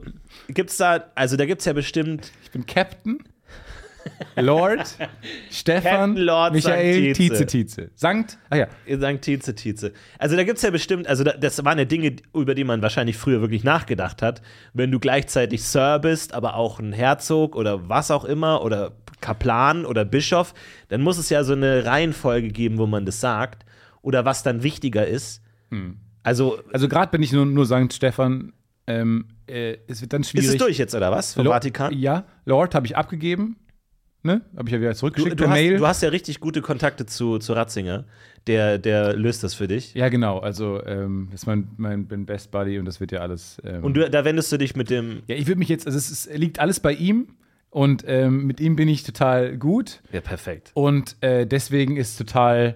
gibt's 0.48 0.78
da, 0.78 1.04
also 1.16 1.36
da 1.36 1.46
gibt's 1.46 1.66
ja 1.66 1.74
bestimmt, 1.74 2.32
ich 2.44 2.52
bin 2.52 2.66
Captain, 2.66 3.20
Lord, 4.38 4.96
Stefan, 5.52 6.16
Lord 6.16 6.54
Michael, 6.54 7.14
Sankt 7.14 7.18
Tize. 7.18 7.46
Tize 7.46 7.46
Tize. 7.46 7.92
Sankt, 7.94 8.38
ah 8.50 8.56
ja, 8.56 8.68
sagt 8.98 9.24
Tize 9.24 9.54
Tize. 9.54 9.92
Also 10.18 10.38
da 10.38 10.44
gibt's 10.46 10.62
ja 10.62 10.72
bestimmt, 10.72 11.08
also 11.08 11.26
da, 11.26 11.34
das 11.34 11.64
waren 11.66 11.78
ja 11.78 11.84
Dinge, 11.84 12.16
über 12.34 12.56
die 12.56 12.64
man 12.64 12.82
wahrscheinlich 12.82 13.18
früher 13.18 13.42
wirklich 13.42 13.66
nachgedacht 13.66 14.22
hat. 14.22 14.42
Wenn 14.74 14.92
du 14.92 15.00
gleichzeitig 15.00 15.66
Sir 15.66 16.00
bist, 16.00 16.34
aber 16.34 16.56
auch 16.56 16.80
ein 16.80 16.94
Herzog 16.94 17.58
oder 17.58 17.90
was 17.90 18.12
auch 18.12 18.24
immer 18.24 18.64
oder 18.64 18.94
Kaplan 19.20 19.86
oder 19.86 20.06
Bischof, 20.06 20.54
dann 20.88 21.02
muss 21.02 21.18
es 21.18 21.30
ja 21.30 21.44
so 21.44 21.52
eine 21.52 21.84
Reihenfolge 21.84 22.48
geben, 22.48 22.78
wo 22.78 22.88
man 22.88 23.06
das 23.06 23.20
sagt 23.20 23.66
oder 24.02 24.24
was 24.24 24.42
dann 24.42 24.64
wichtiger 24.64 25.06
ist. 25.06 25.42
Also 26.24 26.60
also 26.74 26.88
gerade 26.88 27.12
bin 27.12 27.22
ich 27.24 27.32
nur, 27.32 27.46
nur 27.46 27.66
Sankt 27.66 27.94
Stefan. 27.94 28.54
Ähm, 28.88 29.26
äh, 29.48 29.78
es 29.88 30.02
wird 30.02 30.14
dann 30.14 30.24
schwierig. 30.24 30.48
ist 30.48 30.54
es 30.56 30.58
durch 30.60 30.78
jetzt 30.78 30.96
oder 30.96 31.12
was 31.12 31.34
vom 31.36 31.46
Lo- 31.46 31.52
Vatikan? 31.52 31.94
Ja, 31.98 32.26
Lord 32.46 32.74
habe 32.76 32.88
ich 32.88 32.98
abgegeben. 32.98 33.56
Ne? 34.22 34.42
Habe 34.58 34.68
ich 34.68 34.74
ja 34.74 34.82
wieder 34.82 34.92
Du, 34.92 34.98
zurückgeschickt 34.98 35.40
du, 35.40 35.44
per 35.44 35.50
hast, 35.52 35.56
Mail. 35.56 35.78
du 35.78 35.88
hast 35.88 36.02
ja 36.04 36.10
richtig 36.10 36.40
gute 36.42 36.62
Kontakte 36.62 37.06
zu, 37.06 37.38
zu 37.40 37.54
Ratzinger. 37.54 38.04
Der, 38.48 38.78
der 38.78 39.16
löst 39.16 39.44
das 39.44 39.54
für 39.54 39.68
dich. 39.68 39.94
ja, 39.94 40.10
genau. 40.10 40.40
Also, 40.40 40.84
ähm, 40.86 41.28
das 41.32 41.42
ist 41.42 41.46
mein, 41.48 41.70
mein 41.78 42.06
bin 42.08 42.26
Best 42.26 42.52
Buddy 42.52 42.80
und 42.80 42.86
das 42.86 43.00
wird 43.00 43.12
ja 43.14 43.20
alles. 43.20 43.62
Ähm, 43.64 43.84
Und 43.84 43.94
du, 43.94 44.10
da 44.10 44.26
wendest 44.26 44.52
du 44.52 44.58
dich 44.58 44.76
mit 44.76 44.90
dem. 44.90 45.22
ja, 45.28 45.36
ich 45.36 45.48
würde 45.48 45.60
mich 45.60 45.70
jetzt, 45.70 45.86
also 45.86 45.98
es 45.98 46.10
ist, 46.12 46.34
liegt 46.38 46.60
alles 46.60 46.80
bei 46.82 46.92
ihm 46.94 47.28
und 47.70 48.04
ähm, 48.08 48.46
mit 48.46 48.60
ihm 48.60 48.76
bin 48.76 48.90
ich 48.90 49.04
total 49.04 49.58
gut. 49.58 50.02
Ja, 50.12 50.20
perfekt. 50.20 50.72
Und 50.74 51.16
äh, 51.22 51.46
deswegen 51.48 51.96
ist 51.96 52.18
total, 52.18 52.76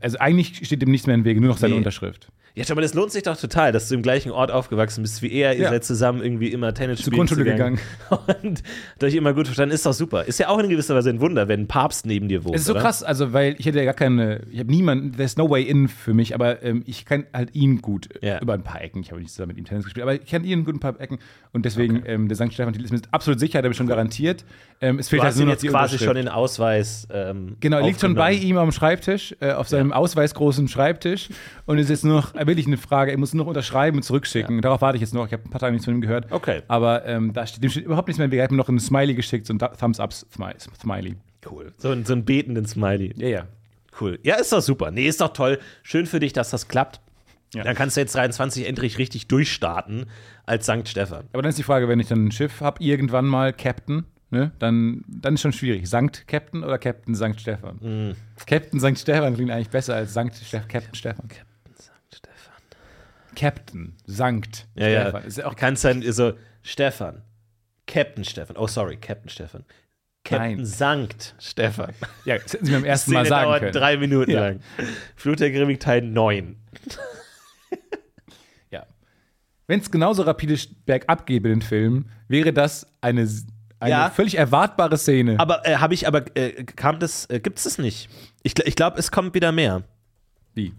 also 0.00 0.18
eigentlich 0.18 0.66
steht 0.66 0.82
ihm 0.82 0.90
nichts 0.90 1.06
mehr 1.06 1.14
im 1.14 1.24
Wege, 1.24 1.40
nur 1.40 1.50
noch 1.50 1.58
seine 1.58 1.74
Nee. 1.74 1.78
Unterschrift. 1.78 2.28
Ja, 2.54 2.64
aber 2.70 2.82
das 2.82 2.92
lohnt 2.92 3.10
sich 3.12 3.22
doch 3.22 3.36
total, 3.38 3.72
dass 3.72 3.88
du 3.88 3.94
im 3.94 4.02
gleichen 4.02 4.30
Ort 4.30 4.50
aufgewachsen 4.50 5.00
bist 5.00 5.22
wie 5.22 5.32
er. 5.32 5.54
Ihr 5.54 5.62
Ja. 5.62 5.70
seid 5.70 5.84
zusammen 5.84 6.22
irgendwie 6.22 6.48
immer 6.48 6.74
Tennis 6.74 6.98
Zur 6.98 7.06
spielen 7.06 7.16
Grundschule 7.26 7.44
gegangen. 7.44 7.78
Und 8.42 8.62
euch 9.02 9.14
immer 9.14 9.32
gut 9.32 9.46
verstanden. 9.46 9.74
Ist 9.74 9.86
doch 9.86 9.94
super. 9.94 10.24
Ist 10.26 10.38
ja 10.38 10.48
auch 10.48 10.58
in 10.58 10.68
gewisser 10.68 10.94
Weise 10.94 11.08
ein 11.08 11.20
Wunder, 11.20 11.48
wenn 11.48 11.60
ein 11.60 11.66
Papst 11.66 12.04
neben 12.04 12.28
dir 12.28 12.44
wohnt. 12.44 12.54
Es 12.56 12.62
ist 12.62 12.66
so 12.66 12.72
oder? 12.74 12.82
krass, 12.82 13.02
also 13.02 13.32
weil 13.32 13.56
ich 13.58 13.64
hätte 13.64 13.78
ja 13.78 13.84
gar 13.86 13.94
keine, 13.94 14.42
ich 14.50 14.58
habe 14.58 14.70
niemanden, 14.70 15.12
there's 15.16 15.38
no 15.38 15.48
way 15.48 15.62
in 15.62 15.88
für 15.88 16.12
mich, 16.12 16.34
aber 16.34 16.62
ähm, 16.62 16.82
ich 16.86 17.06
kann 17.06 17.24
halt 17.32 17.54
ihn 17.54 17.80
gut 17.80 18.08
Ja. 18.20 18.38
über 18.42 18.52
ein 18.52 18.62
paar 18.62 18.82
Ecken. 18.82 19.00
Ich 19.00 19.10
habe 19.12 19.20
nicht 19.22 19.30
zusammen 19.32 19.48
mit 19.48 19.58
ihm 19.58 19.64
Tennis 19.64 19.84
gespielt, 19.84 20.02
aber 20.02 20.14
ich 20.14 20.26
kenne 20.26 20.46
ihn 20.46 20.64
gut 20.66 20.74
ein 20.74 20.80
paar 20.80 21.00
Ecken 21.00 21.20
und 21.52 21.64
deswegen 21.64 22.02
ähm, 22.04 22.28
der 22.28 22.36
St. 22.36 22.52
Stefan 22.52 22.74
Titel 22.74 22.84
ist 22.84 22.92
mir 22.92 23.00
absolut 23.12 23.40
sicher, 23.40 23.62
der 23.62 23.70
ich 23.70 23.76
schon 23.78 23.86
garantiert. 23.86 24.44
Ähm, 24.82 24.98
es 24.98 25.08
fehlt 25.08 25.20
Du 25.20 25.24
halt 25.24 25.30
hast 25.32 25.36
nur 25.38 25.44
ihn 25.44 25.48
noch 25.48 25.62
jetzt 25.62 25.70
quasi 25.70 25.98
schon 25.98 26.16
den 26.16 26.28
Ausweis. 26.28 27.08
Ähm, 27.10 27.56
Genau, 27.60 27.78
er 27.78 27.86
liegt 27.86 28.00
schon 28.00 28.14
bei 28.14 28.32
ihm 28.34 28.58
am 28.58 28.72
Schreibtisch, 28.72 29.34
äh, 29.40 29.52
auf 29.52 29.68
seinem 29.68 29.92
ausweisgroßen 29.92 30.68
Schreibtisch. 30.68 31.28
Und 31.64 31.78
es 31.78 31.84
ist 31.84 31.90
jetzt 31.90 32.04
nur 32.04 32.16
noch, 32.16 32.34
äh, 32.34 32.41
wirklich 32.46 32.66
eine 32.66 32.76
Frage, 32.76 33.10
er 33.12 33.18
muss 33.18 33.34
noch 33.34 33.46
unterschreiben 33.46 33.96
und 33.98 34.02
zurückschicken. 34.02 34.60
Darauf 34.60 34.80
warte 34.80 34.96
ich 34.96 35.00
jetzt 35.02 35.14
noch. 35.14 35.26
Ich 35.26 35.32
habe 35.32 35.42
ein 35.44 35.50
paar 35.50 35.60
Tage 35.60 35.72
nichts 35.72 35.84
von 35.84 35.94
ihm 35.94 36.00
gehört. 36.00 36.30
Okay. 36.30 36.62
Aber 36.68 37.04
ähm, 37.06 37.32
da 37.32 37.46
steht, 37.46 37.62
dem 37.62 37.70
steht 37.70 37.84
überhaupt 37.84 38.08
nichts 38.08 38.18
mehr 38.18 38.26
im 38.26 38.30
Weg. 38.32 38.38
Er 38.38 38.44
hat 38.44 38.50
mir 38.50 38.56
noch 38.56 38.68
ein 38.68 38.78
Smiley 38.78 39.14
geschickt, 39.14 39.46
so 39.46 39.54
ein 39.54 39.58
Thumbs-Up-Smiley. 39.58 41.16
Cool. 41.50 41.72
So, 41.78 41.90
ein- 41.90 42.04
so 42.04 42.12
einen 42.12 42.24
betenden 42.24 42.66
Smiley. 42.66 43.12
Ja, 43.16 43.28
ja. 43.28 43.48
cool. 44.00 44.18
Ja, 44.22 44.36
ist 44.36 44.52
doch 44.52 44.60
super. 44.62 44.90
Nee, 44.90 45.06
ist 45.06 45.20
doch 45.20 45.32
toll. 45.32 45.58
Schön 45.82 46.06
für 46.06 46.20
dich, 46.20 46.32
dass 46.32 46.50
das 46.50 46.68
klappt. 46.68 47.00
Dann 47.54 47.74
kannst 47.76 47.96
du 47.96 48.00
jetzt 48.00 48.14
23 48.14 48.66
endlich 48.66 48.96
richtig 48.96 49.28
durchstarten 49.28 50.06
als 50.46 50.64
St. 50.64 50.88
Stefan. 50.88 51.24
Aber 51.34 51.42
dann 51.42 51.50
ist 51.50 51.58
die 51.58 51.62
Frage, 51.62 51.86
wenn 51.86 52.00
ich 52.00 52.06
dann 52.08 52.24
ein 52.26 52.32
Schiff 52.32 52.62
habe, 52.62 52.82
irgendwann 52.82 53.26
mal 53.26 53.52
Captain, 53.52 54.04
ne, 54.30 54.52
dann, 54.58 55.04
dann 55.06 55.34
ist 55.34 55.42
schon 55.42 55.52
schwierig. 55.52 55.86
Sankt 55.86 56.26
Captain 56.26 56.64
oder 56.64 56.78
Captain 56.78 57.14
St. 57.14 57.38
Stefan? 57.38 57.76
Mhm. 57.82 58.14
Captain 58.46 58.80
St. 58.80 58.98
Stefan 58.98 59.34
klingt 59.34 59.50
eigentlich 59.50 59.68
besser 59.68 59.94
als 59.96 60.14
Sankt 60.14 60.36
Stef 60.36 60.66
Captain 60.66 60.94
Stefan. 60.94 61.26
St. 61.30 61.44
Captain 63.34 63.96
Sankt 64.06 64.66
Ja, 64.74 64.88
ja. 64.88 65.02
Stefan. 65.08 65.24
Ist 65.24 65.38
ja 65.38 65.46
auch 65.46 65.56
Kannst 65.56 65.84
dann 65.84 66.02
so, 66.12 66.32
Stefan. 66.62 67.22
Captain 67.86 68.24
Stefan. 68.24 68.56
Oh, 68.56 68.66
sorry, 68.66 68.96
Captain 68.96 69.28
Stefan. 69.28 69.64
Captain 70.24 70.56
Nein. 70.58 70.64
Sankt 70.66 71.34
Stefan. 71.40 71.92
Ja, 72.24 72.38
das 72.38 72.52
hätten 72.52 72.66
sie 72.66 72.70
mir 72.72 72.78
beim 72.78 72.84
ersten 72.84 73.12
Mal 73.12 73.26
sagen 73.26 73.44
dauert 73.46 73.60
können. 73.60 73.72
drei 73.72 73.96
Minuten 73.96 74.30
Ja. 74.30 74.40
lang. 74.48 74.60
Flut 75.16 75.40
der 75.40 75.50
Grimmig 75.50 75.80
Teil 75.80 76.02
9. 76.02 76.56
Ja. 78.70 78.86
Wenn 79.66 79.80
es 79.80 79.90
genauso 79.90 80.22
rapide 80.22 80.56
bergab 80.86 81.26
geht 81.26 81.44
in 81.44 81.50
den 81.50 81.62
Film, 81.62 82.06
wäre 82.28 82.52
das 82.52 82.86
eine, 83.00 83.28
eine 83.80 83.90
Ja. 83.90 84.10
völlig 84.10 84.36
erwartbare 84.38 84.96
Szene. 84.96 85.38
Aber 85.38 85.66
äh, 85.66 85.76
habe 85.76 85.94
ich, 85.94 86.06
aber 86.06 86.24
äh, 86.36 86.64
kam 86.64 86.98
das, 86.98 87.26
äh, 87.30 87.40
gibt 87.40 87.58
es 87.58 87.64
das 87.64 87.78
nicht? 87.78 88.08
Ich, 88.42 88.58
ich 88.64 88.76
glaube, 88.76 88.98
es 88.98 89.10
kommt 89.10 89.34
wieder 89.34 89.52
mehr. 89.52 89.82
Wie? 90.54 90.72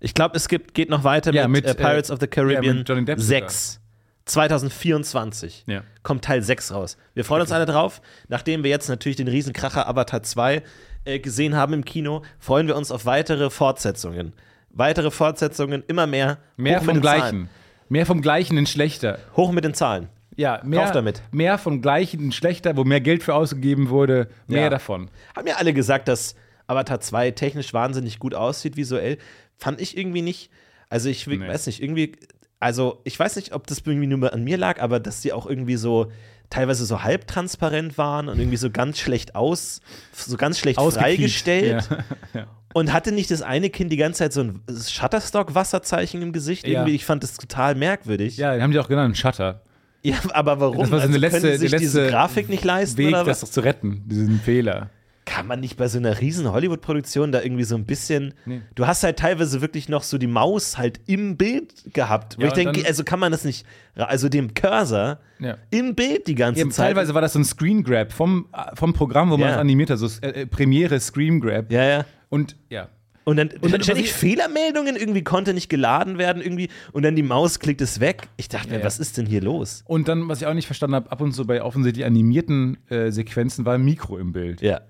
Ich 0.00 0.14
glaube, 0.14 0.36
es 0.36 0.48
gibt, 0.48 0.74
geht 0.74 0.90
noch 0.90 1.04
weiter 1.04 1.32
Ja, 1.32 1.48
mit, 1.48 1.64
mit, 1.66 1.74
äh, 1.74 1.78
Pirates 1.78 2.10
äh, 2.10 2.12
of 2.12 2.20
the 2.20 2.26
Caribbean 2.26 2.84
ja, 2.86 2.94
Depp 3.00 3.20
6. 3.20 3.80
2024 4.26 5.64
Ja. 5.66 5.82
kommt 6.02 6.24
Teil 6.24 6.42
6 6.42 6.72
raus. 6.72 6.96
Wir 7.14 7.24
freuen 7.24 7.42
uns 7.42 7.52
alle 7.52 7.66
drauf. 7.66 8.00
Nachdem 8.28 8.62
wir 8.62 8.70
jetzt 8.70 8.88
natürlich 8.88 9.16
den 9.16 9.28
Riesenkracher 9.28 9.88
Avatar 9.88 10.22
2 10.22 10.62
äh, 11.04 11.18
gesehen 11.18 11.56
haben 11.56 11.72
im 11.72 11.84
Kino, 11.84 12.22
freuen 12.38 12.66
wir 12.66 12.76
uns 12.76 12.90
auf 12.92 13.06
weitere 13.06 13.50
Fortsetzungen. 13.50 14.32
Weitere 14.70 15.10
Fortsetzungen, 15.10 15.82
immer 15.88 16.06
mehr. 16.06 16.38
Mehr 16.56 16.80
Hoch 16.80 16.84
vom 16.84 17.00
Gleichen. 17.00 17.22
Zahlen. 17.22 17.48
Mehr 17.88 18.06
vom 18.06 18.20
Gleichen 18.20 18.58
in 18.58 18.66
schlechter. 18.66 19.18
Hoch 19.34 19.50
mit 19.50 19.64
den 19.64 19.74
Zahlen. 19.74 20.08
Ja, 20.36 20.60
mehr, 20.62 20.92
damit. 20.92 21.22
mehr 21.32 21.58
vom 21.58 21.82
Gleichen 21.82 22.20
in 22.20 22.32
schlechter, 22.32 22.76
wo 22.76 22.84
mehr 22.84 23.00
Geld 23.00 23.24
für 23.24 23.34
ausgegeben 23.34 23.88
wurde, 23.88 24.28
mehr 24.46 24.64
Ja. 24.64 24.70
davon. 24.70 25.10
Haben 25.34 25.48
ja 25.48 25.56
alle 25.56 25.72
gesagt, 25.72 26.06
dass 26.06 26.36
Avatar 26.68 27.00
2 27.00 27.32
technisch 27.32 27.72
wahnsinnig 27.74 28.18
gut 28.20 28.34
aussieht, 28.34 28.76
visuell. 28.76 29.18
Fand 29.58 29.80
ich 29.80 29.96
irgendwie 29.96 30.22
nicht. 30.22 30.50
Also 30.88 31.08
ich 31.10 31.26
Nee. 31.26 31.40
weiß 31.40 31.66
nicht, 31.66 31.82
irgendwie, 31.82 32.12
also 32.60 33.00
ich 33.04 33.18
weiß 33.18 33.36
nicht, 33.36 33.52
ob 33.52 33.66
das 33.66 33.82
irgendwie 33.84 34.06
nur 34.06 34.32
an 34.32 34.42
mir 34.44 34.56
lag, 34.56 34.80
aber 34.80 35.00
dass 35.00 35.20
die 35.20 35.32
auch 35.32 35.46
irgendwie 35.46 35.76
so 35.76 36.10
teilweise 36.50 36.86
so 36.86 37.02
halbtransparent 37.02 37.98
waren 37.98 38.28
und 38.28 38.38
irgendwie 38.38 38.56
so 38.56 38.70
ganz 38.70 38.98
schlecht 38.98 39.34
aus, 39.34 39.80
so 40.14 40.36
ganz 40.38 40.58
schlecht 40.58 40.80
freigestellt. 40.80 41.86
Ja. 42.34 42.46
Und 42.74 42.92
hatte 42.92 43.12
nicht 43.12 43.30
das 43.30 43.40
eine 43.42 43.70
Kind 43.70 43.90
die 43.90 43.96
ganze 43.96 44.18
Zeit 44.18 44.32
so 44.34 44.42
ein 44.42 44.60
Shutterstock-Wasserzeichen 44.68 46.22
im 46.22 46.32
Gesicht? 46.32 46.66
Ja. 46.66 46.80
Irgendwie, 46.80 46.94
ich 46.94 47.04
fand 47.04 47.22
das 47.22 47.34
total 47.34 47.74
merkwürdig. 47.74 48.36
ja, 48.36 48.52
den 48.52 48.62
haben 48.62 48.70
die 48.72 48.78
auch 48.78 48.88
genannt, 48.88 49.16
Shutter. 49.16 49.62
Ja, 50.02 50.16
aber 50.32 50.60
warum? 50.60 50.78
Das 50.78 50.90
war 50.90 51.00
so 51.00 51.06
also 51.06 51.18
letzte- 51.18 51.40
können 51.40 51.52
sie 51.54 51.58
sich 51.58 51.70
die 51.72 51.78
diese 51.78 52.00
letzte 52.02 52.12
Grafik 52.12 52.48
nicht 52.48 52.64
leisten? 52.64 52.98
Weg, 52.98 53.08
oder 53.08 53.24
das 53.24 53.40
doch 53.40 53.48
zu 53.48 53.60
retten, 53.60 54.04
diesen 54.06 54.40
Fehler. 54.40 54.90
Kann 55.28 55.46
man 55.46 55.60
nicht 55.60 55.76
bei 55.76 55.86
so 55.88 55.98
einer 55.98 56.20
riesen 56.20 56.50
Hollywood-Produktion 56.50 57.32
da 57.32 57.42
irgendwie 57.42 57.64
so 57.64 57.74
ein 57.76 57.84
bisschen. 57.84 58.32
Nee. 58.46 58.62
Du 58.74 58.86
hast 58.86 59.02
halt 59.04 59.18
teilweise 59.18 59.60
wirklich 59.60 59.88
noch 59.88 60.02
so 60.02 60.16
die 60.16 60.26
Maus 60.26 60.78
halt 60.78 61.00
im 61.06 61.36
Bild 61.36 61.92
gehabt. 61.92 62.36
Wo 62.38 62.42
Ja, 62.42 62.46
ich 62.48 62.52
und 62.66 62.74
denke, 62.74 62.88
also 62.88 63.04
kann 63.04 63.20
man 63.20 63.30
das 63.30 63.44
nicht, 63.44 63.66
also 63.94 64.28
dem 64.28 64.54
Cursor 64.54 65.18
Ja. 65.38 65.56
im 65.70 65.94
Bild 65.94 66.26
die 66.26 66.34
ganze 66.34 66.62
Eben, 66.62 66.70
Zeit. 66.70 66.86
teilweise 66.88 67.14
war 67.14 67.20
das 67.20 67.34
so 67.34 67.38
ein 67.38 67.44
Screen 67.44 67.84
Grab 67.84 68.12
vom, 68.12 68.46
vom 68.74 68.92
Programm, 68.94 69.28
wo 69.30 69.36
man 69.36 69.48
Ja. 69.48 69.54
das 69.54 69.60
animiert 69.60 69.90
hat, 69.90 69.98
so 69.98 70.08
äh, 70.22 70.42
äh, 70.42 70.46
Premiere 70.46 70.98
Screen 71.00 71.40
Grab. 71.40 71.70
ja, 71.70 71.84
ja. 71.84 72.04
Und 72.30 72.56
ja. 72.70 72.88
Und 73.24 73.36
dann, 73.36 73.50
dann 73.60 73.70
dann 73.72 73.82
ständig 73.82 74.06
ich- 74.06 74.12
Fehlermeldungen, 74.14 74.96
irgendwie 74.96 75.22
konnte 75.22 75.52
nicht 75.52 75.68
geladen 75.68 76.16
werden, 76.16 76.40
irgendwie, 76.40 76.70
und 76.92 77.02
dann 77.02 77.14
die 77.14 77.22
Maus 77.22 77.58
klickt 77.60 77.82
es 77.82 78.00
weg. 78.00 78.22
Ich 78.38 78.48
dachte 78.48 78.68
mir, 78.68 78.74
Ja, 78.76 78.78
ja. 78.80 78.86
was 78.86 78.98
ist 78.98 79.18
denn 79.18 79.26
hier 79.26 79.42
los? 79.42 79.82
Und 79.86 80.08
dann, 80.08 80.30
was 80.30 80.40
ich 80.40 80.46
auch 80.46 80.54
nicht 80.54 80.64
verstanden 80.64 80.94
habe, 80.96 81.12
ab 81.12 81.20
und 81.20 81.32
zu 81.32 81.46
bei 81.46 81.62
offensichtlich 81.62 82.06
animierten 82.06 82.78
äh, 82.88 83.10
Sequenzen 83.10 83.66
war 83.66 83.74
ein 83.74 83.84
Mikro 83.84 84.16
im 84.16 84.32
Bild. 84.32 84.62
Ja. 84.62 84.80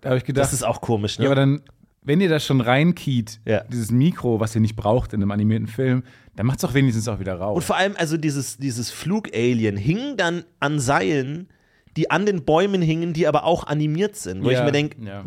Da 0.00 0.10
habe 0.10 0.18
ich 0.18 0.24
gedacht, 0.24 0.44
Das 0.44 0.52
ist 0.52 0.62
auch 0.62 0.80
komisch, 0.80 1.18
ne? 1.18 1.24
ja, 1.24 1.30
aber 1.30 1.36
dann, 1.40 1.62
wenn 2.02 2.20
ihr 2.20 2.28
das 2.28 2.44
schon 2.44 2.60
reinkeyt, 2.60 3.40
Ja. 3.44 3.64
dieses 3.64 3.90
Mikro, 3.90 4.38
was 4.40 4.54
ihr 4.54 4.60
nicht 4.60 4.76
braucht 4.76 5.12
in 5.12 5.22
einem 5.22 5.30
animierten 5.30 5.66
Film, 5.66 6.02
dann 6.36 6.46
macht's 6.46 6.62
doch 6.62 6.74
wenigstens 6.74 7.08
auch 7.08 7.18
wieder 7.18 7.34
raus. 7.34 7.56
Und 7.56 7.62
vor 7.62 7.76
allem, 7.76 7.94
also 7.96 8.16
dieses, 8.16 8.58
dieses 8.58 8.90
Flug-Alien 8.90 9.76
hing 9.76 10.16
dann 10.16 10.44
an 10.60 10.78
Seilen, 10.80 11.48
die 11.96 12.10
an 12.10 12.26
den 12.26 12.44
Bäumen 12.44 12.82
hingen, 12.82 13.14
die 13.14 13.26
aber 13.26 13.44
auch 13.44 13.66
animiert 13.66 14.16
sind. 14.16 14.44
Wo 14.44 14.50
Ja, 14.50 14.58
ich 14.58 14.64
mir 14.64 14.72
denke, 14.72 15.02
ja. 15.02 15.24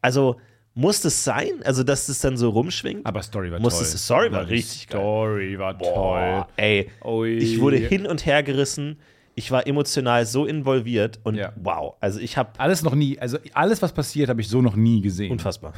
also 0.00 0.36
muss 0.76 1.00
das 1.00 1.22
sein? 1.24 1.50
Also, 1.64 1.82
dass 1.84 2.06
das 2.06 2.20
dann 2.20 2.36
so 2.36 2.50
rumschwingt? 2.50 3.04
Aber 3.06 3.22
Story 3.22 3.50
war 3.52 3.60
Muss 3.60 3.74
toll. 3.74 3.82
es- 3.82 4.04
Story 4.04 4.32
war 4.32 4.48
richtig 4.48 4.88
geil. 4.88 5.00
Story 5.00 5.58
war 5.58 5.74
Boah, 5.78 6.48
ey, 6.56 6.88
Ui. 7.04 7.30
ich 7.36 7.60
wurde 7.60 7.76
hin 7.76 8.06
und 8.06 8.26
her 8.26 8.42
gerissen. 8.42 8.96
Ich 9.36 9.50
war 9.50 9.66
emotional 9.66 10.26
so 10.26 10.46
involviert 10.46 11.18
und 11.24 11.34
Ja. 11.34 11.52
wow, 11.56 11.94
also 12.00 12.20
ich 12.20 12.36
habe 12.36 12.50
Alles 12.58 12.82
noch 12.82 12.94
nie, 12.94 13.18
also 13.18 13.38
alles, 13.52 13.82
was 13.82 13.92
passiert, 13.92 14.28
habe 14.28 14.40
ich 14.40 14.48
so 14.48 14.62
noch 14.62 14.76
nie 14.76 15.00
gesehen. 15.00 15.32
unfassbar. 15.32 15.72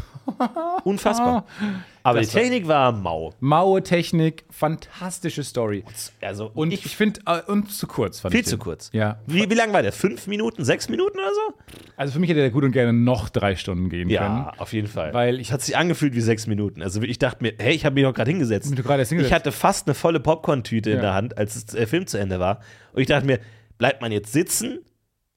Unfassbar. 0.85 1.45
Aber 2.07 2.21
die 2.21 2.27
Das 2.27 2.35
war- 2.35 2.43
Technik 2.43 2.69
war 2.69 2.93
mau. 2.93 3.33
Maue 3.41 3.83
Technik, 3.83 4.45
fantastische 4.51 5.43
Story. 5.43 5.85
Also 6.21 6.51
Und 6.55 6.73
ich, 6.73 6.87
ich, 6.87 6.97
finde, 6.97 7.21
äh, 7.27 7.41
und 7.51 7.71
zu 7.73 7.87
kurz 7.87 8.21
fand 8.21 8.33
viel 8.33 8.41
ich 8.43 8.47
zu 8.47 8.57
den. 8.57 8.63
kurz. 8.63 8.91
Ja. 8.93 9.19
Wie, 9.27 9.51
wie 9.51 9.55
lang 9.55 9.73
war 9.73 9.83
der? 9.83 9.93
Fünf 9.93 10.27
Minuten, 10.27 10.65
sechs 10.65 10.89
Minuten 10.89 11.19
oder 11.19 11.31
so? 11.35 11.81
Also 11.97 12.13
für 12.13 12.19
mich 12.21 12.31
hätte 12.31 12.41
der 12.41 12.51
gut 12.51 12.65
und 12.65 12.73
gerne 12.73 12.93
noch 12.93 13.29
drei 13.29 13.57
Stunden 13.57 13.89
gehen 13.89 14.09
Ja, 14.09 14.53
auf 14.59 14.73
jeden 14.73 14.89
Fall. 14.89 15.13
Weil 15.15 15.41
ich- 15.41 15.53
hat 15.53 15.63
sich 15.63 15.77
angefühlt 15.77 16.15
wie 16.15 16.21
sechs 16.21 16.47
Minuten. 16.47 16.83
Also 16.83 17.03
ich 17.03 17.19
dachte 17.19 17.43
mir, 17.43 17.55
hey, 17.59 17.75
ich 17.75 17.85
habe 17.85 17.95
mich 17.95 18.05
doch 18.05 18.15
gerade 18.15 18.31
hingesetzt. 18.31 18.71
Erst 18.71 18.79
Ich 18.79 19.09
hingesetzt. 19.09 19.33
hatte 19.35 19.53
fast 19.53 19.87
eine 19.89 19.95
volle 19.95 20.21
Popcorn-Tüte 20.21 20.91
in 20.91 20.97
Ja. 20.97 21.03
der 21.03 21.15
Hand, 21.15 21.37
als 21.39 21.67
der 21.67 21.87
Film 21.89 22.07
zu 22.07 22.19
Ende 22.19 22.39
war. 22.41 22.61
Und 22.93 23.01
ich 23.03 23.09
dachte 23.09 23.27
mir, 23.27 23.41
bleibt 23.79 24.01
man 24.01 24.13
jetzt 24.13 24.33
sitzen, 24.33 24.79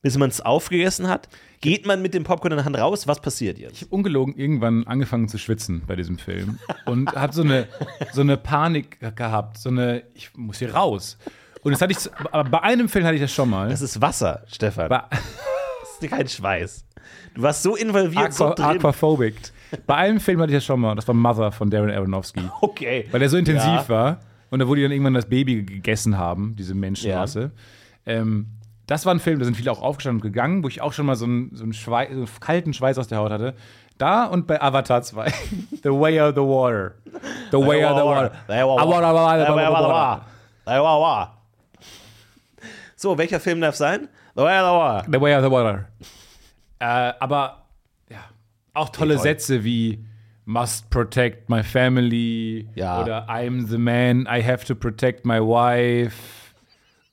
bis 0.02 0.18
man 0.18 0.30
es 0.30 0.42
aufgegessen 0.42 1.08
hat? 1.08 1.28
Geht 1.62 1.86
man 1.86 2.02
mit 2.02 2.14
dem 2.14 2.24
Popcorn 2.24 2.54
in 2.54 2.58
der 2.58 2.66
Hand 2.66 2.78
raus? 2.78 3.08
Was 3.08 3.20
passiert 3.22 3.58
jetzt? 3.58 3.74
Ich 3.74 3.82
habe 3.82 3.96
ungelogen 3.96 4.36
irgendwann 4.36 4.86
angefangen 4.88 5.28
zu 5.28 5.38
schwitzen 5.38 5.84
bei 5.86 5.96
diesem 5.96 6.18
Film 6.18 6.60
und 6.86 7.12
habe 7.14 7.34
so 7.34 7.42
eine, 7.42 7.68
so 8.14 8.22
eine 8.22 8.38
Panik 8.38 9.00
gehabt, 9.16 9.58
so 9.58 9.70
eine, 9.70 10.04
ich 10.14 10.30
muss 10.38 10.60
hier 10.60 10.74
raus. 10.74 11.18
Und 11.64 11.74
das 11.74 11.82
hatte 11.82 11.92
ich, 11.92 12.00
aber 12.32 12.50
bei 12.50 12.62
einem 12.62 12.88
Film 12.88 13.04
hatte 13.06 13.16
ich 13.16 13.22
das 13.22 13.34
schon 13.34 13.50
mal. 13.50 13.70
Das 13.70 13.82
ist 13.82 14.00
Wasser, 14.02 14.44
Stefan. 14.48 14.88
Bei 14.90 15.04
Das 15.12 16.02
ist 16.02 16.10
kein 16.10 16.28
Schweiß. 16.30 16.86
Du 17.34 17.42
warst 17.42 17.62
so 17.64 17.76
involviert, 17.76 18.34
so 18.34 18.46
Aqua, 18.46 18.56
drin. 18.56 18.78
Aquaphobic. 18.78 19.36
Bei 19.86 19.96
einem 19.96 20.22
Film 20.22 20.40
hatte 20.40 20.52
ich 20.54 20.58
das 20.58 20.66
schon 20.66 20.80
mal, 20.80 20.96
das 20.96 21.06
war 21.08 21.14
Mother 21.16 21.52
von 21.52 21.70
Darren 21.70 21.92
Aronofsky. 21.92 22.42
Okay. 22.62 23.06
Weil 23.12 23.20
der 23.20 23.30
so 23.30 23.36
intensiv 23.36 23.66
Ja. 23.68 23.90
war 23.90 24.20
und 24.50 24.60
da 24.60 24.66
die 24.66 24.82
dann 24.82 24.92
irgendwann 24.92 25.14
das 25.14 25.28
Baby 25.28 25.64
gegessen 25.64 26.18
haben, 26.18 26.56
diese 26.56 26.74
Menschenmasse. 26.74 27.52
Ähm, 28.06 28.48
das 28.90 29.06
war 29.06 29.14
ein 29.14 29.20
Film, 29.20 29.38
da 29.38 29.46
sind 29.46 29.56
viele 29.56 29.72
auch 29.72 29.84
aufgestanden 29.84 30.20
und 30.20 30.24
gegangen, 30.24 30.64
wo 30.64 30.68
ich 30.68 30.82
auch 30.82 30.94
schon 30.94 31.06
mal 31.06 31.16
so 31.16 31.26
einen, 31.26 31.56
so 31.56 31.64
einen, 31.64 31.74
Schwei 31.74 32.08
so 32.08 32.14
einen 32.14 32.28
kalten 32.40 32.74
Schweiß 32.74 32.98
aus 32.98 33.08
der 33.08 33.20
Haut 33.20 33.32
hatte. 33.32 33.54
Da 34.00 34.26
und 34.26 34.48
bei 34.48 34.60
Avatar 34.60 35.04
2. 35.04 35.32
the 35.84 35.90
Way 35.90 36.20
of 36.22 36.34
the 36.34 36.42
Water. 36.42 36.96
The 37.52 37.58
Way 37.58 37.86
of 37.86 37.98
the 37.98 38.04
Water. 38.04 38.32
So, 42.96 43.18
welcher 43.18 43.40
Film 43.40 43.62
darf 43.62 43.76
sein? 43.76 44.10
The 44.36 44.42
Way 44.42 44.60
of 44.60 44.66
the 44.66 44.74
Water. 44.74 45.06
The 45.12 45.22
Way 45.22 45.36
of 45.36 45.44
the 45.44 45.52
Water. 45.52 45.86
Äh, 46.80 47.14
aber 47.20 47.66
ja, 48.10 48.18
auch 48.74 48.90
tolle 48.90 49.16
toll. 49.16 49.24
Sätze 49.24 49.64
wie 49.64 50.04
Must 50.46 50.90
protect 50.90 51.48
my 51.48 51.62
family 51.62 52.68
Ja. 52.74 53.04
oder 53.04 53.30
I'm 53.30 53.68
the 53.68 53.78
man, 53.78 54.22
I 54.22 54.42
have 54.42 54.66
to 54.66 54.74
protect 54.74 55.26
my 55.26 55.40
wife. 55.40 56.39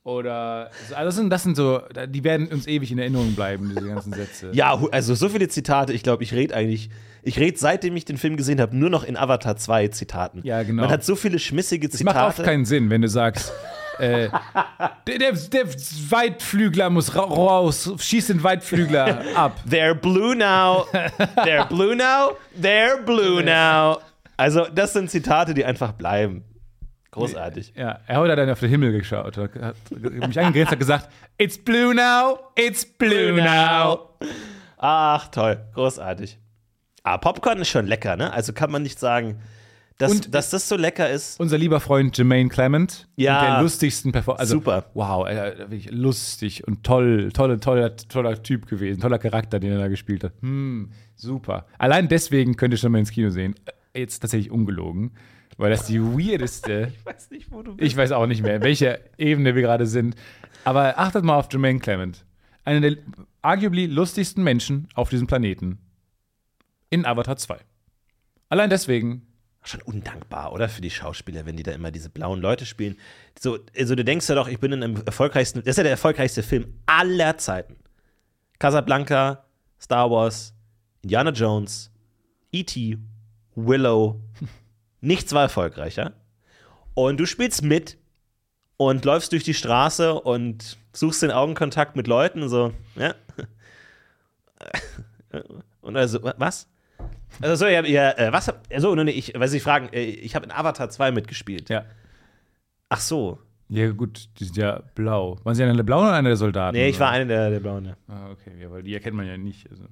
Oder 0.07 0.71
also 0.95 1.05
das 1.05 1.17
sind, 1.17 1.31
das 1.31 1.43
sind 1.43 1.57
so, 1.57 1.83
die 2.09 2.23
werden 2.23 2.47
uns 2.47 2.69
ewig 2.69 2.93
in 2.93 2.99
Erinnerung 3.01 3.35
bleiben, 3.35 3.73
diese 3.75 3.89
ganzen 3.89 4.13
Sätze. 4.13 4.51
Ja, 4.55 4.81
also 4.93 5.17
so 5.17 5.29
viele 5.29 5.49
Zitate. 5.49 5.93
Ich 5.93 6.05
glaube, 6.05 6.23
ich 6.23 6.33
rede 6.33 6.55
eigentlich, 6.55 6.91
ich 7.25 7.41
rede 7.41 7.59
seitdem 7.59 7.97
ich 7.97 8.05
den 8.05 8.17
Film 8.17 8.37
gesehen 8.37 8.61
habe, 8.61 8.77
nur 8.77 8.89
noch 8.89 9.03
in 9.03 9.17
Avatar 9.17 9.57
2 9.57 9.89
Zitaten. 9.89 10.43
Ja, 10.45 10.63
genau. 10.63 10.83
Man 10.83 10.93
hat 10.93 11.03
so 11.05 11.17
viele 11.17 11.41
schmissige 11.41 11.89
Es 11.89 12.05
macht 12.05 12.17
oft 12.19 12.37
Zitate. 12.37 12.49
keinen 12.49 12.65
Sinn, 12.65 12.89
wenn 12.89 13.03
du 13.03 13.09
sagst, 13.09 13.53
äh, 13.99 14.29
der, 15.09 15.19
der, 15.19 15.33
der 15.33 15.67
Weitflügler 16.11 16.89
muss 16.89 17.13
ra 17.17 17.23
raus, 17.23 17.93
schieß 17.99 18.29
den 18.29 18.45
Weitflügler 18.45 19.25
ab. 19.35 19.61
They're 19.69 19.95
blue 19.95 20.37
now. 20.37 20.87
They're 21.45 21.67
blue 21.67 21.97
now. 21.97 22.37
They're 22.57 23.03
blue 23.03 23.43
now. 23.43 23.99
Also, 24.37 24.67
das 24.73 24.93
sind 24.93 25.11
Zitate, 25.11 25.53
die 25.53 25.65
einfach 25.65 25.91
bleiben. 25.91 26.45
Großartig. 27.17 27.73
Ja, 27.77 28.01
er 28.07 28.21
hat 28.21 28.39
dann 28.39 28.51
auf 28.51 28.61
den 28.61 28.69
Himmel 28.71 28.93
geschaut, 28.93 29.37
hat, 29.37 29.55
hat 29.55 29.77
mich 29.91 30.39
angegrinst, 30.39 30.71
hat 30.73 30.79
gesagt, 30.79 31.09
It's 31.39 31.59
blue 31.59 31.95
now, 31.95 32.39
it's 32.57 32.85
blue 32.87 33.33
now. 33.43 34.11
Ach, 34.79 35.29
toll. 35.29 35.59
Großartig. 35.75 36.39
Ah, 37.03 37.19
Popcorn 37.19 37.59
ist 37.61 37.69
schon 37.69 37.87
lecker, 37.87 38.17
ne? 38.17 38.33
Also 38.33 38.53
kann 38.53 38.71
man 38.71 38.83
nicht 38.83 38.99
sagen, 38.99 39.39
Dass, 39.99 40.13
Und- 40.13 40.35
dass 40.35 40.51
das 40.51 40.69
so 40.69 40.77
lecker 40.77 41.09
ist. 41.09 41.41
Unser 41.41 41.57
lieber 41.57 41.81
Freund 41.81 42.19
Jermaine 42.19 42.51
Clement. 42.51 43.09
Ja. 43.17 43.41
mit 43.41 43.51
Der 43.51 43.63
lustigsten 43.63 44.13
Performance. 44.13 44.41
Also, 44.41 44.55
Super. 44.57 44.85
Wow, 44.93 45.27
wirklich 45.27 45.91
lustig 45.91 46.67
und 46.69 46.85
toll, 46.85 47.31
tolle, 47.33 47.59
toller, 47.61 47.97
toller 47.97 48.43
Typ 48.43 48.67
gewesen. 48.67 49.01
Toller 49.01 49.19
Charakter, 49.19 49.59
den 49.59 49.73
er 49.73 49.79
da 49.79 49.89
gespielt 49.89 50.23
hat. 50.23 50.33
Hm, 50.43 50.91
super. 51.15 51.65
Allein 51.79 52.09
deswegen 52.09 52.57
könnt 52.57 52.75
ihr 52.75 52.79
schon 52.79 52.93
mal 52.93 52.99
ins 52.99 53.11
Kino 53.11 53.31
sehen. 53.31 53.55
Äh, 53.95 54.01
Jetzt 54.01 54.19
tatsächlich 54.21 54.51
ungelogen. 54.51 55.13
Weil 55.57 55.71
das 55.71 55.87
die 55.87 56.01
weirdeste. 56.01 56.93
Ich 56.99 57.07
weiß 57.07 57.31
nicht, 57.31 57.51
wo 57.51 57.63
du 57.63 57.77
Ich 57.79 57.97
weiß 57.97 58.13
auch 58.13 58.27
nicht 58.27 58.43
mehr, 58.43 58.57
in 58.57 58.63
welcher 58.63 58.99
Ebene 59.19 59.55
wir 59.55 59.63
gerade 59.63 59.87
sind. 59.87 60.17
Aber 60.65 60.99
achtet 60.99 61.25
mal 61.25 61.37
auf 61.37 61.49
Jermaine 61.51 61.79
Clement. 61.79 62.25
Einer 62.65 62.81
der 62.81 62.97
arguably 63.43 63.87
lustigsten 63.87 64.43
Menschen 64.43 64.89
auf 64.95 65.09
diesem 65.09 65.27
Planeten. 65.27 65.79
In 66.91 67.07
Avatar 67.07 67.37
2. 67.37 67.59
Allein 68.49 68.71
deswegen. 68.71 69.27
Schon 69.63 69.83
undankbar, 69.83 70.53
oder? 70.53 70.69
Für 70.69 70.81
die 70.81 70.91
Schauspieler, 70.91 71.47
wenn 71.47 71.57
die 71.57 71.63
da 71.63 71.73
immer 71.73 71.91
diese 71.91 72.11
blauen 72.11 72.41
Leute 72.41 72.67
spielen. 72.67 72.97
So, 73.39 73.59
also 73.77 73.95
du 73.95 74.05
denkst 74.05 74.29
ja 74.29 74.35
doch, 74.35 74.49
ich 74.49 74.61
bin 74.61 74.73
in 74.73 74.83
einem 74.83 75.03
erfolgreichsten, 75.05 75.61
das 75.61 75.71
ist 75.71 75.77
ja 75.79 75.83
der 75.83 75.93
erfolgreichste 75.93 76.43
Film 76.43 76.75
aller 76.87 77.37
Zeiten. 77.39 77.77
Casablanca, 78.59 79.45
Star 79.81 80.11
Wars, 80.11 80.55
Indiana 81.03 81.31
Jones, 81.31 81.91
E.T., 82.53 82.99
Willow. 83.55 84.21
Nichts 85.01 85.33
war 85.33 85.43
erfolgreicher. 85.43 86.13
Und 86.95 87.19
du 87.21 87.27
spielst 87.27 87.63
mit 87.63 87.99
und 88.77 89.05
läufst 89.05 89.33
durch 89.33 89.45
die 89.45 89.55
Straße 89.55 90.15
und 90.15 90.77
suchst 90.93 91.23
den 91.23 91.31
Augenkontakt 91.31 91.97
mit 91.97 92.07
Leuten 92.07 92.43
und 92.43 92.49
so, 92.49 92.73
ja. 92.97 93.15
Und 95.81 95.97
also, 95.97 96.23
wa- 96.23 96.35
was? 96.39 96.69
Also, 97.41 97.57
so, 97.57 97.67
ja, 97.67 97.85
ja 97.85 98.11
äh, 98.17 98.33
was? 98.33 98.53
Also, 98.73 98.95
nee, 98.95 99.11
ich, 99.11 99.33
weil 99.37 99.49
Sie 99.49 99.61
fragen, 99.61 99.89
äh, 99.93 100.03
ich 100.05 100.35
habe 100.35 100.47
in 100.47 100.53
Avatar 100.53 100.89
2 100.91 101.13
mitgespielt. 101.13 101.69
Ja. 101.69 101.85
Ach 102.89 103.01
so. 103.01 103.39
Ja, 103.69 103.91
gut, 103.91 104.29
die 104.39 104.45
sind 104.45 104.57
ja 104.57 104.83
blau. 104.95 105.39
Waren 105.45 105.55
sie 105.55 105.63
einer 105.65 105.75
der 105.75 105.83
Blauen 105.83 106.05
oder 106.07 106.15
einer 106.15 106.31
der 106.31 106.37
Soldaten? 106.37 106.77
Nee, 106.77 106.89
ich 106.89 107.01
war 107.01 107.09
oder? 107.09 107.17
einer 107.17 107.25
der, 107.27 107.51
der 107.51 107.61
Blauen. 107.61 107.85
Ja. 107.85 107.97
Ah, 108.09 108.31
okay, 108.31 108.53
ja, 108.61 108.71
weil 108.71 108.83
die 108.83 108.95
erkennt 108.95 109.17
man 109.17 109.27
ja 109.27 109.37
nicht. 109.37 109.69
Also. 109.71 109.85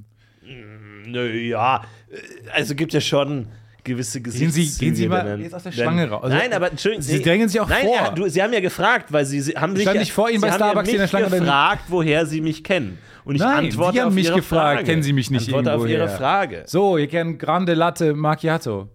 Nö, 0.43 1.29
ja. 1.33 1.85
äh, 2.11 2.51
Also 2.51 2.75
gibt 2.75 2.93
ja 2.93 3.01
schon 3.01 3.49
gewisse 3.85 4.21
Gehen 4.21 4.33
Gesichtszüge. 4.33 4.67
Sie, 4.67 4.79
gehen 4.79 4.95
Sie 4.95 5.09
mal 5.09 5.41
jetzt 5.41 5.55
aus 5.55 5.63
der 5.63 5.73
Schlange 5.73 6.09
raus. 6.09 6.25
Also, 6.25 6.37
Nein, 6.37 6.53
aber 6.53 6.71
Entschuldigung. 6.71 7.03
Sie 7.03 7.23
drängen 7.23 7.49
sich 7.49 7.61
auch 7.61 7.69
nein, 7.69 7.87
vor. 7.87 7.95
Ja, 7.95 8.11
du, 8.11 8.29
Sie 8.29 8.43
haben 8.43 8.53
ja 8.53 8.61
gefragt, 8.61 9.13
weil 9.13 9.25
Sie, 9.25 9.41
Sie 9.41 9.53
haben 9.53 9.77
sich 9.77 9.89
Stand 9.89 10.09
vor 10.09 10.31
Ihnen 10.31 10.41
bei 10.41 10.51
Starbucks 10.53 10.89
in 10.89 10.99
der 10.99 11.09
Schlange, 11.09 11.31
gefragt, 11.31 11.85
woher 11.89 12.27
Sie 12.27 12.41
mich 12.41 12.65
kennen. 12.65 12.99
Und 13.25 13.37
ich 13.37 13.41
Nein, 13.41 13.67
antworte 13.67 13.93
Sie 13.93 14.01
haben 14.01 14.09
auf 14.09 14.15
mich 14.15 14.27
Ihre 14.27 14.37
gefragt, 14.37 14.77
Frage. 14.79 14.85
kennen 14.85 15.03
Sie 15.03 15.13
mich 15.13 15.31
nicht 15.31 15.49
antworte 15.49 15.73
auf 15.75 15.87
Ihre? 15.87 16.09
Frage. 16.09 16.65
So, 16.67 16.99
ihr 16.99 17.09
kennt 17.09 17.39
Grande 17.39 17.75
Latte 17.75 18.15
Macchiato. 18.15 18.89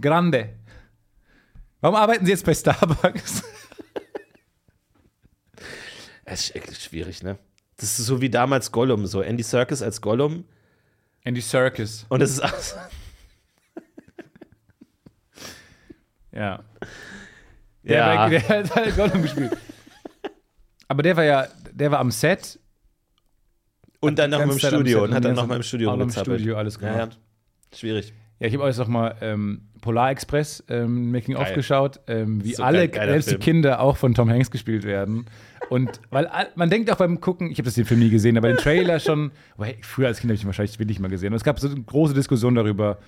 Grande. 0.00 0.50
Warum 1.80 1.96
arbeiten 1.96 2.24
Sie 2.24 2.32
jetzt 2.32 2.44
bei 2.44 2.54
Starbucks? 2.54 3.42
Es 6.32 6.42
ist 6.44 6.54
echt 6.54 6.80
schwierig, 6.80 7.24
ne? 7.24 7.38
Das 7.76 7.98
ist 7.98 8.06
so 8.06 8.20
wie 8.20 8.30
damals 8.30 8.70
Gollum, 8.70 9.04
so 9.06 9.20
Andy 9.20 9.42
Serkis 9.42 9.82
als 9.82 10.00
Gollum. 10.00 10.44
Andy 11.24 11.40
Circus. 11.40 12.06
Und 12.08 12.22
es 12.22 12.30
ist 12.30 12.40
auch 12.40 12.54
so, 12.56 12.76
Ja. 16.32 16.62
Der, 17.82 17.96
ja. 17.98 18.16
war, 18.16 18.30
der 18.30 18.48
hat 18.48 18.74
halt 18.74 18.96
Gollum 18.96 19.22
gespielt. 19.22 19.56
Aber 20.88 21.02
der 21.02 21.16
war 21.16 21.24
ja, 21.24 21.46
der 21.72 21.90
war 21.90 21.98
am 22.00 22.10
Set. 22.10 22.58
und 24.00 24.18
dann 24.18 24.30
noch 24.30 24.40
im 24.40 24.58
Studio 24.58 25.04
und 25.04 25.14
hat 25.14 25.24
dann 25.24 25.34
noch 25.34 25.46
mal 25.46 25.56
im 25.56 25.62
Studio 25.62 25.90
auch 25.92 25.98
im. 25.98 26.10
Studio 26.10 26.56
alles 26.56 26.78
Ja, 26.80 26.92
gemacht. 26.92 27.18
ja. 27.72 27.76
Schwierig. 27.78 28.12
Ja, 28.40 28.46
ich 28.48 28.54
habe 28.54 28.64
euch 28.64 28.76
noch 28.78 28.88
mal 28.88 29.14
ähm, 29.20 29.68
Polar 29.82 30.10
Express 30.10 30.64
ähm, 30.68 31.10
Making 31.12 31.36
of 31.36 31.44
Geil. 31.44 31.54
geschaut, 31.54 32.00
ähm, 32.06 32.42
wie 32.42 32.54
So 32.54 32.62
alle, 32.62 32.90
selbst 32.92 33.28
Film. 33.28 33.40
die 33.40 33.44
Kinder 33.44 33.80
auch 33.80 33.96
von 33.98 34.14
Tom 34.14 34.30
Hanks 34.30 34.50
gespielt 34.50 34.84
werden. 34.84 35.26
Und 35.68 36.00
weil 36.10 36.28
man 36.54 36.70
denkt 36.70 36.90
auch 36.90 36.96
beim 36.96 37.20
Gucken, 37.20 37.50
ich 37.50 37.58
habe 37.58 37.64
das 37.66 37.74
den 37.74 37.84
Film 37.84 38.00
nie 38.00 38.08
gesehen, 38.10 38.36
aber 38.38 38.48
den 38.48 38.56
Trailer 38.56 38.98
schon, 38.98 39.30
früher 39.82 40.08
als 40.08 40.20
Kind 40.20 40.30
habe 40.30 40.34
ich 40.36 40.42
ihn 40.42 40.46
wahrscheinlich 40.46 40.78
wirklich 40.78 40.98
mal 41.00 41.08
gesehen. 41.08 41.32
Und 41.32 41.36
es 41.36 41.44
gab 41.44 41.60
so 41.60 41.68
eine 41.68 41.80
große 41.82 42.14
Diskussion 42.14 42.54
darüber, 42.54 42.98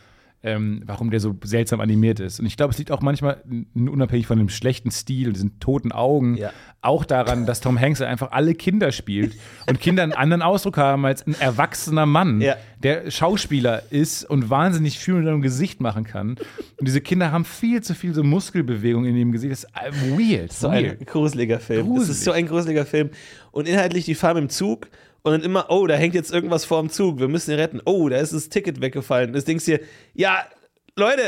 ähm, 0.45 0.83
warum 0.87 1.11
der 1.11 1.21
so 1.21 1.37
seltsam 1.45 1.81
animiert 1.81 2.19
ist. 2.19 2.41
Und 2.41 2.47
ich 2.47 2.57
glaube, 2.57 2.73
es 2.73 2.79
liegt 2.79 2.91
auch 2.91 3.01
manchmal, 3.01 3.43
unabhängig 3.75 4.27
von 4.27 4.39
dem 4.39 4.49
schlechten 4.49 4.91
Stil 4.91 5.29
und 5.29 5.35
diesen 5.35 5.61
toten 5.61 5.93
Augen, 5.93 6.37
Ja. 6.37 6.51
auch 6.81 7.05
daran, 7.05 7.47
dass 7.47 7.61
Tom 7.61 7.79
Hanks 7.79 8.01
einfach 8.01 8.33
alle 8.33 8.55
Kinder 8.55 8.91
spielt 8.91 9.37
und 9.69 9.79
Kinder 9.81 10.03
einen 10.03 10.13
anderen 10.13 10.43
Ausdruck 10.43 10.79
haben 10.79 11.05
als 11.07 11.25
ein 11.27 11.37
erwachsener 11.41 12.07
Mann, 12.07 12.41
Ja. 12.41 12.57
der 12.83 13.11
Schauspieler 13.11 13.83
ist 13.91 14.25
und 14.29 14.51
wahnsinnig 14.51 14.99
viel 14.99 15.15
mit 15.15 15.25
seinem 15.27 15.43
Gesicht 15.43 15.81
machen 15.81 16.03
kann. 16.05 16.31
Und 16.31 16.89
diese 16.89 17.01
Kinder 17.01 17.31
haben 17.31 17.45
viel 17.45 17.81
zu 17.83 17.95
viel 17.95 18.13
so 18.13 18.25
Muskelbewegung 18.25 19.05
in 19.05 19.17
ihrem 19.17 19.31
Gesicht. 19.31 19.53
Das 19.53 19.65
ist 19.65 20.19
weird. 20.19 20.53
So 20.53 20.71
weird. 20.73 21.01
ein 21.01 21.07
gruseliger 21.07 21.61
Film. 21.61 21.87
Gruselig. 21.87 22.11
Es 22.11 22.17
ist 22.19 22.25
so 22.25 22.33
ein 22.33 22.47
gruseliger 22.47 22.85
Film. 22.85 23.11
Und 23.53 23.69
inhaltlich, 23.69 24.07
die 24.07 24.15
fahren 24.17 24.39
im 24.39 24.49
Zug 24.49 24.89
und 25.23 25.33
dann 25.33 25.43
immer, 25.43 25.67
oh, 25.71 25.87
da 25.87 25.95
hängt 25.95 26.15
jetzt 26.15 26.33
irgendwas 26.33 26.65
vor 26.65 26.81
dem 26.81 26.91
Zug, 26.91 27.19
wir 27.21 27.29
müssen 27.29 27.53
ihn 27.53 27.59
retten. 27.59 27.81
Oh, 27.85 28.09
da 28.09 28.17
ist 28.19 28.33
das 28.33 28.49
Ticket 28.49 28.81
weggefallen. 28.81 29.33
Das 29.33 29.45
denkst 29.45 29.65
du 29.67 29.79
dir, 29.79 29.85
ja, 30.15 30.45
Leute, 30.97 31.23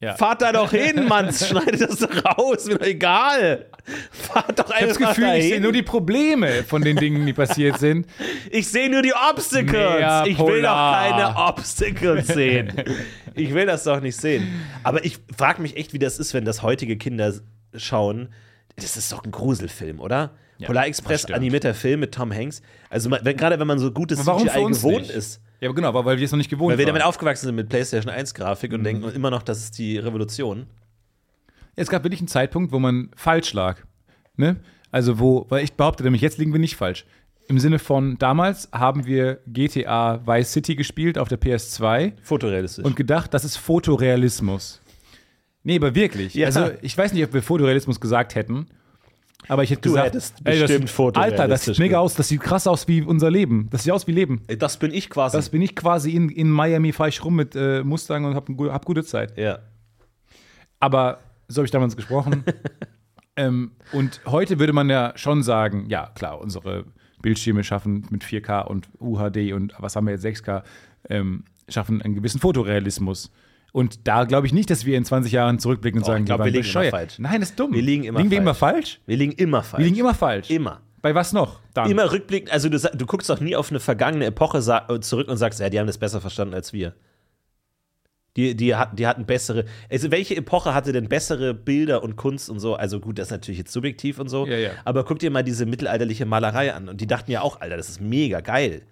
Ja. 0.00 0.14
fahrt 0.14 0.42
da 0.42 0.52
doch 0.52 0.70
hin, 0.70 1.04
Mann, 1.08 1.32
schneidet 1.32 1.80
das 1.80 1.98
doch 1.98 2.24
raus, 2.38 2.66
mir 2.66 2.78
doch 2.78 2.86
egal. 2.86 3.66
Fahrt 4.12 4.58
doch 4.58 4.66
Ich 4.68 4.74
habe 4.74 4.84
einfach 4.86 4.98
das 5.00 5.16
Gefühl, 5.16 5.34
ich 5.36 5.44
sehe 5.48 5.60
nur 5.60 5.72
die 5.72 5.82
Probleme 5.82 6.62
von 6.64 6.82
den 6.82 6.96
Dingen, 6.96 7.26
die 7.26 7.32
passiert 7.32 7.78
sind. 7.78 8.06
Ich 8.50 8.68
sehe 8.68 8.88
nur 8.90 9.02
die 9.02 9.12
Obstacles. 9.12 9.72
Mehr 9.72 10.24
ich 10.26 10.38
will 10.38 10.62
doch 10.62 10.92
keine 10.92 11.34
Obstacles 11.36 12.26
sehen. 12.28 12.72
Ich 13.36 13.52
will 13.52 13.66
das 13.66 13.82
doch 13.82 13.98
nicht 14.00 14.16
sehen. 14.16 14.46
Aber 14.84 15.04
ich 15.04 15.18
frage 15.36 15.60
mich 15.60 15.76
echt, 15.76 15.92
wie 15.92 15.98
das 15.98 16.20
ist, 16.20 16.34
wenn 16.34 16.44
das 16.44 16.62
heutige 16.62 16.96
Kinder 16.96 17.34
schauen. 17.74 18.32
Das 18.76 18.96
ist 18.96 19.10
doch 19.10 19.24
ein 19.24 19.32
Gruselfilm, 19.32 19.98
oder? 19.98 20.36
Ja, 20.64 20.66
Polar 20.68 20.86
Express, 20.86 21.26
animierter 21.26 21.74
Film 21.74 22.00
mit 22.00 22.12
Tom 22.12 22.32
Hanks. 22.32 22.60
Also 22.90 23.10
wenn, 23.10 23.36
gerade 23.36 23.58
wenn 23.58 23.66
man 23.66 23.78
so 23.78 23.90
gutes 23.92 24.24
warum 24.26 24.46
CGI 24.48 24.64
gewohnt 24.64 24.98
nicht? 25.02 25.10
ist. 25.10 25.40
Ja, 25.60 25.70
genau, 25.72 25.88
aber 25.88 26.04
weil 26.04 26.18
wir 26.18 26.24
es 26.24 26.32
noch 26.32 26.36
nicht 26.38 26.50
gewohnt 26.50 26.72
Weil 26.72 26.78
wir 26.78 26.84
waren. 26.86 26.94
damit 26.94 27.06
aufgewachsen 27.06 27.46
sind 27.46 27.54
mit 27.54 27.68
PlayStation 27.68 28.12
1 28.12 28.34
Grafik 28.34 28.70
Mhm. 28.72 28.78
und 28.78 28.84
denken 28.84 29.08
immer 29.10 29.30
noch, 29.30 29.42
das 29.42 29.58
ist 29.58 29.78
die 29.78 29.98
Revolution. 29.98 30.66
Es 31.76 31.88
gab 31.88 32.04
wirklich 32.04 32.20
einen 32.20 32.28
Zeitpunkt, 32.28 32.72
wo 32.72 32.78
man 32.78 33.10
falsch 33.16 33.52
lag. 33.52 33.78
Ne? 34.36 34.56
Also 34.90 35.18
wo, 35.18 35.46
weil 35.48 35.64
ich 35.64 35.72
behaupte 35.74 36.04
nämlich, 36.04 36.22
jetzt 36.22 36.38
liegen 36.38 36.52
wir 36.52 36.60
nicht 36.60 36.76
falsch. 36.76 37.04
Im 37.48 37.58
Sinne 37.58 37.78
von, 37.78 38.16
damals 38.18 38.68
haben 38.72 39.04
wir 39.06 39.40
GTA 39.46 40.26
Vice 40.26 40.52
City 40.52 40.76
gespielt 40.76 41.18
auf 41.18 41.28
der 41.28 41.38
PS2 41.38 42.12
Fotorealistisch. 42.22 42.84
und 42.84 42.96
gedacht, 42.96 43.34
das 43.34 43.44
ist 43.44 43.56
Fotorealismus. 43.56 44.80
Nee, 45.62 45.76
aber 45.76 45.94
wirklich. 45.94 46.34
Ja. 46.34 46.46
Also 46.46 46.70
ich 46.82 46.96
weiß 46.96 47.12
nicht, 47.12 47.24
ob 47.24 47.32
wir 47.34 47.42
Fotorealismus 47.42 48.00
gesagt 48.00 48.34
hätten, 48.34 48.66
aber 49.48 49.62
ich 49.62 49.70
hätte 49.70 49.82
Du 49.82 49.90
gesagt, 49.90 50.06
hättest 50.06 50.34
ey, 50.44 50.58
das 50.58 50.70
bestimmt 50.70 50.88
sieht, 50.88 51.16
Alter, 51.16 51.48
das 51.48 51.64
sieht 51.64 51.78
mega 51.78 51.98
aus, 51.98 52.14
das 52.14 52.28
sieht 52.28 52.40
krass 52.40 52.66
aus 52.66 52.88
wie 52.88 53.02
unser 53.02 53.30
Leben. 53.30 53.68
Das 53.70 53.84
sieht 53.84 53.92
aus 53.92 54.06
wie 54.06 54.12
Leben. 54.12 54.42
das 54.58 54.78
bin 54.78 54.92
ich 54.92 55.10
quasi. 55.10 55.36
Das 55.36 55.50
bin 55.50 55.62
ich 55.62 55.76
quasi 55.76 56.12
in, 56.12 56.28
in 56.28 56.50
Miami, 56.50 56.92
fahre 56.92 57.08
ich 57.08 57.24
rum 57.24 57.36
mit 57.36 57.54
äh, 57.54 57.82
Mustang 57.82 58.24
und 58.24 58.34
hab, 58.34 58.48
hab 58.48 58.84
gute 58.84 59.04
Zeit. 59.04 59.36
ja. 59.38 59.58
Aber 60.80 61.18
so 61.48 61.60
habe 61.60 61.66
ich 61.66 61.70
damals 61.70 61.96
gesprochen. 61.96 62.44
ähm, 63.36 63.72
und 63.92 64.20
heute 64.26 64.58
würde 64.58 64.72
man 64.72 64.90
ja 64.90 65.12
schon 65.16 65.42
sagen, 65.42 65.86
ja 65.88 66.10
klar, 66.14 66.40
unsere 66.40 66.84
Bildschirme 67.22 67.64
schaffen 67.64 68.06
mit 68.10 68.22
4K 68.22 68.66
und 68.66 68.88
UHD 69.00 69.54
und 69.54 69.72
was 69.78 69.96
haben 69.96 70.06
wir 70.06 70.12
jetzt 70.12 70.24
6K, 70.26 70.62
ähm, 71.08 71.44
schaffen 71.68 72.02
einen 72.02 72.14
gewissen 72.14 72.38
Fotorealismus. 72.38 73.32
Und 73.74 74.06
da 74.06 74.22
glaube 74.22 74.46
ich 74.46 74.52
nicht, 74.52 74.70
dass 74.70 74.84
wir 74.86 74.96
in 74.96 75.04
20 75.04 75.32
Jahren 75.32 75.58
zurückblicken 75.58 75.98
und 75.98 76.04
Oh, 76.04 76.06
sagen, 76.06 76.22
ich 76.22 76.26
glaub, 76.26 76.38
waren 76.38 76.44
wir 76.46 76.52
liegen 76.52 76.62
immer 76.64 76.68
bescheuert. 76.68 76.90
falsch. 76.92 77.18
Nein, 77.18 77.40
das 77.40 77.50
ist 77.50 77.58
dumm. 77.58 77.72
Wir 77.74 77.82
liegen 77.82 78.04
immer 78.04 78.20
liegen 78.20 78.30
wir 78.30 78.36
falsch. 78.38 78.44
immer 78.44 78.54
falsch? 78.54 79.00
Wir 79.06 79.16
liegen 79.16 79.32
immer 79.32 79.62
falsch. 79.64 79.78
Wir 79.80 79.84
liegen 79.86 79.98
immer 79.98 80.14
falsch. 80.14 80.50
Immer. 80.50 80.80
Bei 81.02 81.12
was 81.14 81.32
noch? 81.32 81.60
Dann. 81.74 81.90
Immer 81.90 82.12
rückblickend, 82.12 82.52
also 82.52 82.68
du, 82.68 82.78
du 82.78 83.04
guckst 83.06 83.28
doch 83.28 83.40
nie 83.40 83.56
auf 83.56 83.70
eine 83.70 83.80
vergangene 83.80 84.26
Epoche 84.26 84.58
äh, 84.88 85.00
zurück 85.00 85.26
und 85.28 85.36
sagst, 85.38 85.58
ja, 85.58 85.68
die 85.70 85.80
haben 85.80 85.88
das 85.88 85.98
besser 85.98 86.20
verstanden 86.20 86.54
als 86.54 86.72
wir. 86.72 86.94
Die, 88.36 88.56
die, 88.56 88.74
hat- 88.74 88.98
die 88.98 89.06
hatten 89.06 89.26
bessere. 89.26 89.64
Also, 89.90 90.10
welche 90.10 90.36
Epoche 90.36 90.72
hatte 90.74 90.92
denn 90.92 91.08
bessere 91.08 91.54
Bilder 91.54 92.02
und 92.02 92.16
Kunst 92.16 92.50
und 92.50 92.58
so? 92.58 92.74
Also, 92.74 92.98
gut, 93.00 93.18
das 93.18 93.26
ist 93.28 93.30
natürlich 93.32 93.58
jetzt 93.58 93.72
subjektiv 93.72 94.18
und 94.18 94.28
so. 94.28 94.46
Ja, 94.46 94.56
ja. 94.56 94.70
Aber 94.84 95.04
guck 95.04 95.20
dir 95.20 95.30
mal 95.30 95.44
diese 95.44 95.66
mittelalterliche 95.66 96.26
Malerei 96.26 96.72
an. 96.74 96.88
Und 96.88 97.00
die 97.00 97.06
dachten 97.06 97.30
ja 97.30 97.42
auch, 97.42 97.60
Alter, 97.60 97.76
das 97.76 97.88
ist 97.88 98.00
mega 98.00 98.40
geil. 98.40 98.82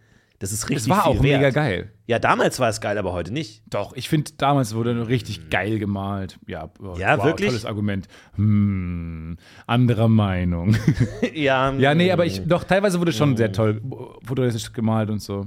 Das 0.43 0.51
ist 0.53 0.69
richtig 0.69 0.83
Es 0.85 0.89
war 0.89 1.05
viel 1.05 1.11
auch 1.11 1.23
wert. 1.23 1.41
mega 1.41 1.51
geil. 1.51 1.93
Ja, 2.09 2.19
damals 2.19 2.59
war 2.59 2.69
es 2.69 2.81
geil, 2.81 2.99
aber 2.99 3.13
heute 3.13 3.33
nicht. 3.33 3.63
Doch, 3.71 3.95
ich 3.95 4.09
finde, 4.09 4.33
damals 4.39 4.75
wurde 4.75 5.07
richtig 5.07 5.51
geil 5.51 5.79
gemalt. 5.79 6.39
Ja, 6.49 6.69
Mhm. 6.81 6.97
Ja, 6.99 7.17
wow, 7.19 7.25
wirklich? 7.27 7.49
Tolles 7.51 7.65
Argument. 7.65 8.09
Hm, 8.35 9.37
anderer 9.69 10.09
Meinung. 10.09 10.75
ja, 11.33 11.73
Ja, 11.73 11.95
nee, 11.95 12.11
aber 12.11 12.27
ich, 12.27 12.43
doch, 12.45 12.65
teilweise 12.65 12.99
wurde 12.99 13.13
schon 13.13 13.37
sehr 13.37 13.53
toll 13.53 13.81
fotorealistisch 14.27 14.73
gemalt 14.73 15.11
und 15.11 15.23
so. 15.23 15.47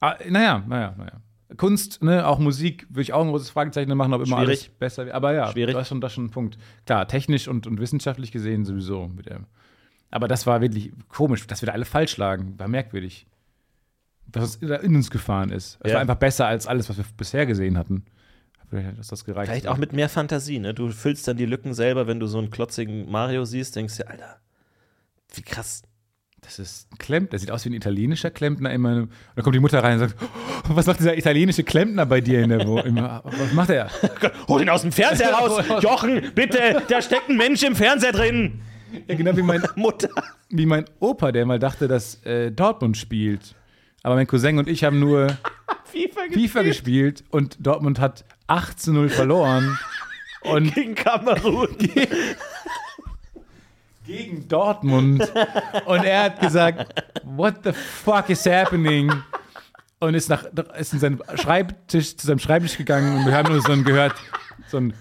Ah, 0.00 0.16
naja, 0.28 0.62
naja, 0.68 0.94
naja. 0.96 1.20
Kunst, 1.56 2.02
ne, 2.02 2.26
auch 2.26 2.38
Musik, 2.38 2.86
würde 2.90 3.00
ich 3.02 3.14
auch 3.14 3.22
ein 3.24 3.30
großes 3.30 3.48
Fragezeichen 3.48 3.96
machen, 3.96 4.12
ob 4.12 4.20
immer 4.26 4.36
Schwierig. 4.36 4.48
alles 4.64 4.68
besser 4.68 5.06
wird. 5.06 5.14
Aber 5.14 5.32
ja, 5.32 5.50
Schwierig. 5.50 5.74
das 5.74 5.82
ist 5.84 5.88
schon, 5.88 6.00
das 6.02 6.12
ist 6.12 6.16
schon 6.16 6.26
ein 6.26 6.30
Punkt. 6.30 6.58
Klar, 6.84 7.08
technisch 7.08 7.48
und, 7.48 7.66
und 7.66 7.80
wissenschaftlich 7.80 8.30
gesehen 8.30 8.66
sowieso. 8.66 9.08
Mit 9.08 9.24
der, 9.26 9.40
aber 10.10 10.28
das 10.28 10.46
war 10.46 10.60
wirklich 10.60 10.92
komisch, 11.08 11.46
dass 11.46 11.62
wir 11.62 11.66
da 11.68 11.72
alle 11.72 11.86
falsch 11.86 12.18
lagen. 12.18 12.58
War 12.58 12.68
merkwürdig. 12.68 13.26
Was 14.32 14.56
in 14.56 14.94
uns 14.96 15.10
gefahren 15.10 15.50
ist. 15.50 15.78
Es 15.82 15.88
Ja. 15.90 15.94
war 15.94 16.00
einfach 16.02 16.16
besser 16.16 16.46
als 16.46 16.66
alles, 16.66 16.88
was 16.88 16.98
wir 16.98 17.04
bisher 17.16 17.46
gesehen 17.46 17.78
hatten. 17.78 18.04
Vielleicht 18.70 18.88
hat 18.88 19.12
das 19.12 19.24
gereicht. 19.24 19.50
Vielleicht 19.50 19.66
auch 19.68 19.78
mit 19.78 19.92
mehr 19.94 20.08
Fantasie, 20.10 20.58
ne? 20.58 20.74
Du 20.74 20.90
füllst 20.90 21.26
dann 21.26 21.38
die 21.38 21.46
Lücken 21.46 21.72
selber, 21.72 22.06
wenn 22.06 22.20
du 22.20 22.26
so 22.26 22.36
einen 22.38 22.50
klotzigen 22.50 23.10
Mario 23.10 23.44
siehst, 23.46 23.74
denkst 23.76 23.96
du, 23.96 24.06
Alter, 24.08 24.36
wie 25.34 25.42
krass. 25.42 25.82
Das 26.42 26.58
ist 26.58 26.92
ein 26.92 26.98
Klempner. 26.98 27.30
Der 27.30 27.38
sieht 27.40 27.50
aus 27.50 27.64
wie 27.64 27.70
ein 27.70 27.74
italienischer 27.74 28.30
Klempner. 28.30 28.70
Immer, 28.72 28.90
und 28.96 29.12
dann 29.34 29.42
kommt 29.42 29.56
die 29.56 29.60
Mutter 29.60 29.82
rein 29.82 29.94
und 29.94 30.08
sagt: 30.10 30.16
"Oh, 30.22 30.76
Was 30.76 30.86
macht 30.86 31.00
dieser 31.00 31.16
italienische 31.18 31.64
Klempner 31.64 32.06
bei 32.06 32.20
dir 32.20 32.42
in 32.42 32.50
der 32.50 32.66
Wo 32.66 32.78
im, 32.78 32.96
Was 32.96 33.52
macht 33.54 33.70
er? 33.70 33.90
Hol 34.48 34.62
ihn 34.62 34.68
aus 34.68 34.82
dem 34.82 34.92
Fernseher 34.92 35.32
raus! 35.32 35.64
Jochen, 35.82 36.30
bitte! 36.34 36.82
Da 36.88 37.02
steckt 37.02 37.28
ein 37.28 37.36
Mensch 37.36 37.62
im 37.64 37.74
Fernseher 37.74 38.12
drin! 38.12 38.60
Ja, 39.08 39.14
genau 39.16 39.36
wie 39.36 39.42
mein, 39.42 39.62
Mutter. 39.76 40.08
wie 40.48 40.64
mein 40.66 40.84
Opa, 41.00 41.32
der 41.32 41.44
mal 41.44 41.58
dachte, 41.58 41.88
dass 41.88 42.22
äh, 42.24 42.50
Dortmund 42.52 42.96
spielt. 42.96 43.54
Aber 44.02 44.14
mein 44.14 44.26
Cousin 44.26 44.58
und 44.58 44.68
ich 44.68 44.84
haben 44.84 45.00
nur 45.00 45.28
FIFA, 45.84 46.20
FIFA 46.32 46.62
gespielt 46.62 47.24
und 47.30 47.56
Dortmund 47.60 47.98
hat 47.98 48.24
8 48.46 48.80
zu 48.80 48.92
0 48.92 49.08
verloren. 49.08 49.78
Und 50.42 50.74
gegen 50.74 50.94
Kamerun. 50.94 51.76
gegen 54.06 54.48
Dortmund. 54.48 55.30
Und 55.86 56.04
er 56.04 56.24
hat 56.24 56.40
gesagt, 56.40 57.02
what 57.24 57.56
the 57.64 57.72
fuck 57.72 58.30
is 58.30 58.46
happening? 58.46 59.12
Und 60.00 60.14
ist, 60.14 60.28
nach, 60.28 60.44
ist 60.78 60.92
in 60.92 61.00
seinen 61.00 61.20
Schreibtisch, 61.34 62.16
zu 62.16 62.26
seinem 62.26 62.38
Schreibtisch 62.38 62.78
gegangen 62.78 63.16
und 63.18 63.26
wir 63.26 63.34
haben 63.34 63.52
nur 63.52 63.60
so 63.60 63.72
ein 63.72 63.82
gehört, 63.84 64.14
so 64.68 64.76
ein 64.76 64.94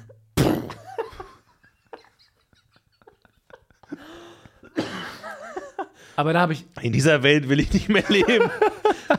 Aber 6.18 6.34
da 6.34 6.42
habe 6.42 6.54
ich, 6.54 6.66
In 6.82 6.92
dieser 6.92 7.22
Welt 7.24 7.48
will 7.48 7.60
ich 7.60 7.72
nicht 7.72 7.90
mehr 7.90 8.04
leben, 8.10 8.50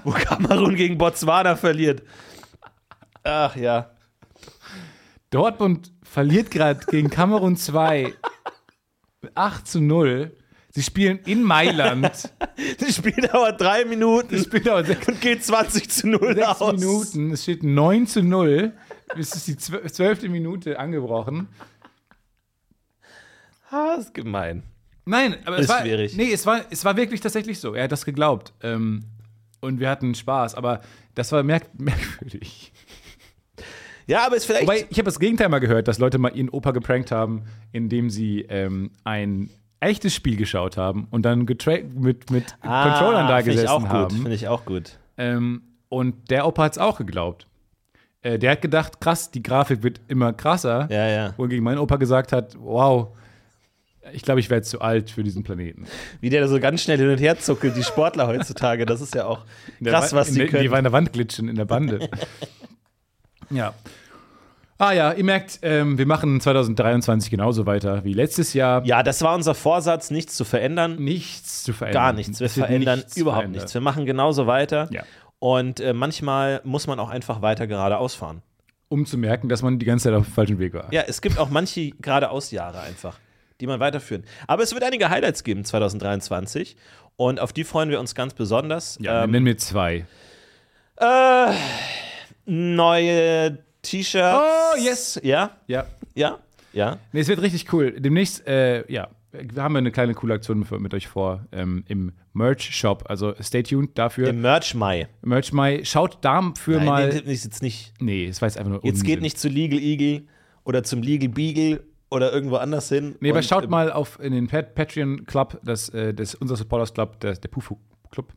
wo 0.04 0.10
Kamerun 0.10 0.74
gegen 0.74 0.98
Botswana 0.98 1.56
verliert. 1.56 2.02
Ach 3.22 3.54
ja. 3.56 3.90
Dortmund 5.30 5.92
verliert 6.02 6.50
gerade 6.50 6.80
gegen 6.86 7.08
Kamerun 7.08 7.56
2 7.56 8.14
8 9.34 9.66
zu 9.66 9.80
0. 9.80 10.36
Sie 10.70 10.82
spielen 10.82 11.20
in 11.24 11.42
Mailand. 11.42 12.30
Das 12.80 12.96
Spiel 12.96 13.12
dauert 13.12 13.60
drei 13.60 13.84
Minuten 13.84 14.34
Das 14.34 14.44
Spiel 14.46 14.60
dauert 14.60 14.86
sechs, 14.88 15.06
und 15.06 15.20
geht 15.20 15.44
20 15.44 15.88
zu 15.90 16.08
0 16.08 16.34
sechs 16.34 16.48
aus. 16.60 16.72
Minuten. 16.80 17.30
Es 17.30 17.44
steht 17.44 17.62
9 17.62 18.08
zu 18.08 18.20
0. 18.22 18.72
Es 19.16 19.32
ist 19.36 19.46
die 19.46 19.54
zwö- 19.54 19.86
zwölfte 19.92 20.28
Minute 20.28 20.76
angebrochen. 20.80 21.46
Ah, 23.70 23.94
ist 24.00 24.12
gemein. 24.14 24.64
Nein, 25.08 25.36
aber 25.44 25.58
es 25.58 25.68
war, 25.68 25.80
schwierig. 25.82 26.16
Nee, 26.16 26.32
es 26.32 26.44
war, 26.46 26.60
es 26.70 26.84
war 26.84 26.96
wirklich 26.96 27.20
tatsächlich 27.20 27.58
so. 27.60 27.74
Er 27.74 27.84
hat 27.84 27.92
das 27.92 28.04
geglaubt. 28.04 28.52
Ähm, 28.62 29.04
und 29.60 29.80
wir 29.80 29.88
hatten 29.90 30.14
Spaß. 30.14 30.54
Aber 30.54 30.80
das 31.14 31.32
war 31.32 31.42
merk 31.42 31.66
merkwürdig. 31.78 32.72
Ja, 34.06 34.26
aber 34.26 34.36
ist 34.36 34.46
vielleicht. 34.46 34.62
Wobei, 34.62 34.86
ich 34.88 34.98
habe 34.98 35.04
das 35.06 35.18
Gegenteil 35.18 35.48
mal 35.48 35.58
gehört, 35.58 35.86
dass 35.88 35.98
Leute 35.98 36.18
mal 36.18 36.34
ihren 36.34 36.48
Opa 36.48 36.70
geprankt 36.70 37.10
haben, 37.10 37.42
indem 37.72 38.08
sie 38.10 38.42
ähm, 38.48 38.90
ein 39.04 39.50
echtes 39.80 40.14
Spiel 40.14 40.36
geschaut 40.36 40.76
haben 40.76 41.06
und 41.10 41.22
dann 41.22 41.40
mit, 41.40 42.30
mit 42.30 42.60
Controllern 42.62 43.28
da 43.28 43.36
Ah, 43.36 43.40
gesessen 43.42 43.64
ich 43.64 43.68
auch 43.70 43.80
gut. 43.82 43.88
haben. 43.90 44.10
Finde 44.16 44.34
ich 44.34 44.48
auch 44.48 44.64
gut. 44.64 44.98
Ähm, 45.16 45.62
und 45.88 46.30
der 46.30 46.46
Opa 46.46 46.64
hat 46.64 46.72
es 46.72 46.78
auch 46.78 46.98
geglaubt. 46.98 47.46
Äh, 48.22 48.38
der 48.38 48.52
hat 48.52 48.62
gedacht, 48.62 49.00
krass, 49.00 49.30
die 49.30 49.42
Grafik 49.42 49.82
wird 49.82 50.00
immer 50.08 50.32
krasser. 50.32 50.88
Ja, 50.90 51.06
ja. 51.06 51.34
Wohingegen 51.36 51.62
mein 51.64 51.78
Opa 51.78 51.96
gesagt 51.96 52.32
hat, 52.32 52.56
wow, 52.58 53.08
ich 54.12 54.22
glaube, 54.22 54.40
ich 54.40 54.50
werde 54.50 54.62
zu 54.64 54.80
alt 54.80 55.10
für 55.10 55.22
diesen 55.22 55.42
Planeten. 55.42 55.86
Wie 56.20 56.30
der 56.30 56.40
da 56.40 56.48
so 56.48 56.58
ganz 56.60 56.82
schnell 56.82 56.98
hin 56.98 57.08
und 57.10 57.18
her 57.20 57.38
zuckelt, 57.38 57.76
die 57.76 57.82
Sportler 57.84 58.26
heutzutage. 58.26 58.86
Das 58.86 59.00
ist 59.00 59.14
ja 59.14 59.24
auch 59.26 59.44
krass, 59.82 60.12
Wa- 60.12 60.18
was 60.18 60.28
sie 60.28 60.46
können. 60.46 60.62
Die 60.62 60.70
war 60.70 60.78
in 60.78 60.84
der 60.84 60.92
Wand 60.92 61.12
glitschen 61.12 61.48
in 61.48 61.56
der 61.56 61.64
Bande. 61.64 62.08
ja. 63.50 63.74
Ah 64.80 64.92
ja, 64.92 65.12
ihr 65.12 65.24
merkt, 65.24 65.58
ähm, 65.62 65.98
wir 65.98 66.06
machen 66.06 66.40
2023 66.40 67.30
genauso 67.32 67.66
weiter 67.66 68.04
wie 68.04 68.12
letztes 68.12 68.54
Jahr. 68.54 68.84
Ja, 68.84 69.02
das 69.02 69.22
war 69.22 69.34
unser 69.34 69.56
Vorsatz, 69.56 70.12
nichts 70.12 70.36
zu 70.36 70.44
verändern. 70.44 70.96
Nichts 71.02 71.64
zu 71.64 71.72
verändern. 71.72 72.02
Gar 72.02 72.12
nichts. 72.12 72.38
Wir 72.38 72.48
verändern 72.48 72.98
nichts 73.00 73.16
überhaupt 73.16 73.40
verändert. 73.42 73.62
nichts. 73.62 73.74
Wir 73.74 73.80
machen 73.80 74.06
genauso 74.06 74.46
weiter. 74.46 74.88
Ja. 74.92 75.02
Und 75.40 75.80
äh, 75.80 75.92
manchmal 75.92 76.60
muss 76.62 76.86
man 76.86 77.00
auch 77.00 77.10
einfach 77.10 77.42
weiter 77.42 77.66
geradeaus 77.66 78.14
fahren. 78.14 78.42
Um 78.88 79.04
zu 79.04 79.18
merken, 79.18 79.48
dass 79.48 79.62
man 79.62 79.80
die 79.80 79.84
ganze 79.86 80.04
Zeit 80.04 80.14
auf 80.14 80.26
dem 80.26 80.32
falschen 80.32 80.58
Weg 80.60 80.74
war. 80.74 80.92
Ja, 80.92 81.02
es 81.08 81.20
gibt 81.20 81.38
auch 81.38 81.50
manche 81.50 81.90
geradeaus-Jahre 82.00 82.80
einfach, 82.80 83.18
die 83.60 83.66
man 83.66 83.80
weiterführen. 83.80 84.24
Aber 84.46 84.62
es 84.62 84.72
wird 84.72 84.84
einige 84.84 85.10
Highlights 85.10 85.44
geben 85.44 85.64
2023 85.64 86.76
und 87.16 87.40
auf 87.40 87.52
die 87.52 87.64
freuen 87.64 87.90
wir 87.90 88.00
uns 88.00 88.14
ganz 88.14 88.34
besonders. 88.34 88.98
Ja, 89.00 89.24
ähm, 89.24 89.30
nennen 89.30 89.46
wir 89.46 89.58
zwei. 89.58 90.06
äh, 90.96 91.52
neue 92.46 93.58
T-Shirts. 93.82 94.38
Oh, 94.40 94.76
yes. 94.78 95.20
Ja, 95.22 95.50
Ja. 95.66 95.86
ja, 96.14 96.38
ja. 96.72 96.98
Nee, 97.12 97.20
es 97.20 97.28
wird 97.28 97.42
richtig 97.42 97.72
cool. 97.72 97.92
Demnächst, 97.98 98.46
äh, 98.46 98.90
ja, 98.90 99.08
wir 99.32 99.62
haben 99.62 99.76
eine 99.76 99.90
kleine 99.92 100.14
coole 100.14 100.34
Aktion 100.34 100.64
für, 100.64 100.78
mit 100.78 100.94
euch 100.94 101.06
vor 101.06 101.44
ähm, 101.52 101.84
im 101.88 102.12
Merch-Shop. 102.32 103.04
Also 103.08 103.34
stay 103.42 103.62
tuned 103.62 103.96
dafür. 103.98 104.28
Im 104.28 104.40
Merch 104.40 104.74
Mai. 104.74 105.08
Merch 105.22 105.52
Mai. 105.52 105.82
Schaut 105.84 106.18
dafür 106.22 106.80
mal. 106.80 107.08
Nein, 107.08 107.22
nee, 107.26 107.32
jetzt 107.32 107.62
nicht. 107.62 107.92
Nee, 108.00 108.26
es 108.26 108.40
war 108.40 108.48
jetzt 108.48 108.56
einfach 108.56 108.70
nur 108.72 108.84
Jetzt 108.84 109.02
geht 109.04 109.16
Unsinn. 109.16 109.22
nicht 109.22 109.38
zu 109.38 109.48
Legal 109.48 109.78
Eagle 109.80 110.22
oder 110.64 110.82
zum 110.82 111.02
Legal 111.02 111.28
Beagle 111.28 111.84
oder 112.10 112.32
irgendwo 112.32 112.56
anders 112.56 112.88
hin. 112.88 113.16
Nee, 113.20 113.30
aber 113.30 113.42
schaut 113.42 113.64
äh, 113.64 113.68
mal 113.68 113.92
auf 113.92 114.18
in 114.20 114.32
den 114.32 114.46
Pat 114.46 114.74
Patreon 114.74 115.26
Club, 115.26 115.60
das, 115.62 115.88
äh, 115.90 116.14
das 116.14 116.34
unser 116.34 116.56
Supporters 116.56 116.94
Club, 116.94 117.20
das, 117.20 117.40
der 117.40 117.48
Pufu 117.48 117.76
Club, 118.10 118.32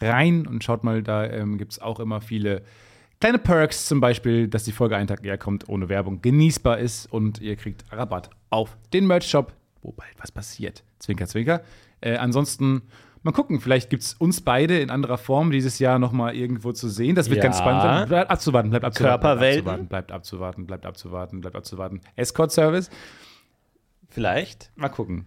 rein 0.00 0.46
und 0.46 0.62
schaut 0.62 0.84
mal, 0.84 1.02
da 1.02 1.24
ähm, 1.24 1.58
gibt 1.58 1.72
es 1.72 1.80
auch 1.80 2.00
immer 2.00 2.20
viele 2.20 2.62
kleine 3.20 3.38
Perks, 3.38 3.86
zum 3.86 4.00
Beispiel, 4.00 4.48
dass 4.48 4.64
die 4.64 4.72
Folge 4.72 4.96
einen 4.96 5.08
Tag 5.08 5.24
eher 5.24 5.38
kommt, 5.38 5.68
ohne 5.68 5.88
Werbung, 5.88 6.20
genießbar 6.22 6.78
ist 6.78 7.06
und 7.06 7.40
ihr 7.40 7.56
kriegt 7.56 7.84
Rabatt 7.90 8.30
auf 8.50 8.76
den 8.92 9.06
Merch-Shop, 9.06 9.52
wo 9.82 9.92
bald 9.92 10.14
was 10.18 10.30
passiert. 10.30 10.84
Zwinker, 10.98 11.26
zwinker. 11.26 11.62
Äh, 12.00 12.16
ansonsten 12.16 12.82
mal 13.26 13.32
gucken, 13.32 13.60
vielleicht 13.60 13.90
gibt 13.90 14.02
es 14.04 14.14
uns 14.14 14.40
beide 14.40 14.78
in 14.78 14.88
anderer 14.90 15.18
Form 15.18 15.50
dieses 15.50 15.78
Jahr 15.78 15.98
nochmal 15.98 16.34
irgendwo 16.34 16.72
zu 16.72 16.88
sehen. 16.88 17.14
Das 17.14 17.28
wird 17.28 17.38
Ja. 17.38 17.42
ganz 17.44 17.58
spannend 17.58 17.82
sein. 17.82 18.08
Bleibt 18.08 18.30
abzuwarten, 18.30 18.70
bleibt 18.70 18.84
abzuwarten. 18.86 19.20
Körperwelten? 19.22 19.86
Bleibt 19.88 20.12
abzuwarten, 20.12 20.66
bleibt 20.66 20.86
abzuwarten, 20.86 21.40
bleibt 21.40 21.56
abzuwarten. 21.56 22.00
Escort-Service. 22.16 22.88
Vielleicht. 24.08 24.70
Mal 24.76 24.88
gucken. 24.88 25.26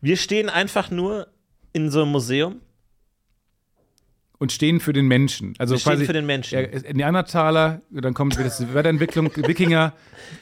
Wir 0.00 0.16
stehen 0.16 0.48
einfach 0.48 0.90
nur 0.90 1.28
in 1.72 1.90
so 1.90 2.02
einem 2.02 2.10
Museum. 2.12 2.60
und 4.38 4.52
stehen 4.52 4.80
für 4.80 4.92
den 4.92 5.06
Menschen. 5.06 5.54
Also 5.58 5.74
Wir 5.74 5.78
stehen 5.78 5.92
quasi 5.92 6.04
für 6.06 6.12
den 6.12 6.26
Menschen. 6.26 6.58
Ja, 6.58 6.92
Neandertaler, 6.92 7.80
dann 7.90 8.12
kommt 8.14 8.34
wieder 8.34 8.44
das 8.44 8.74
Weiterentwicklung, 8.74 9.26
Wikinger 9.36 9.92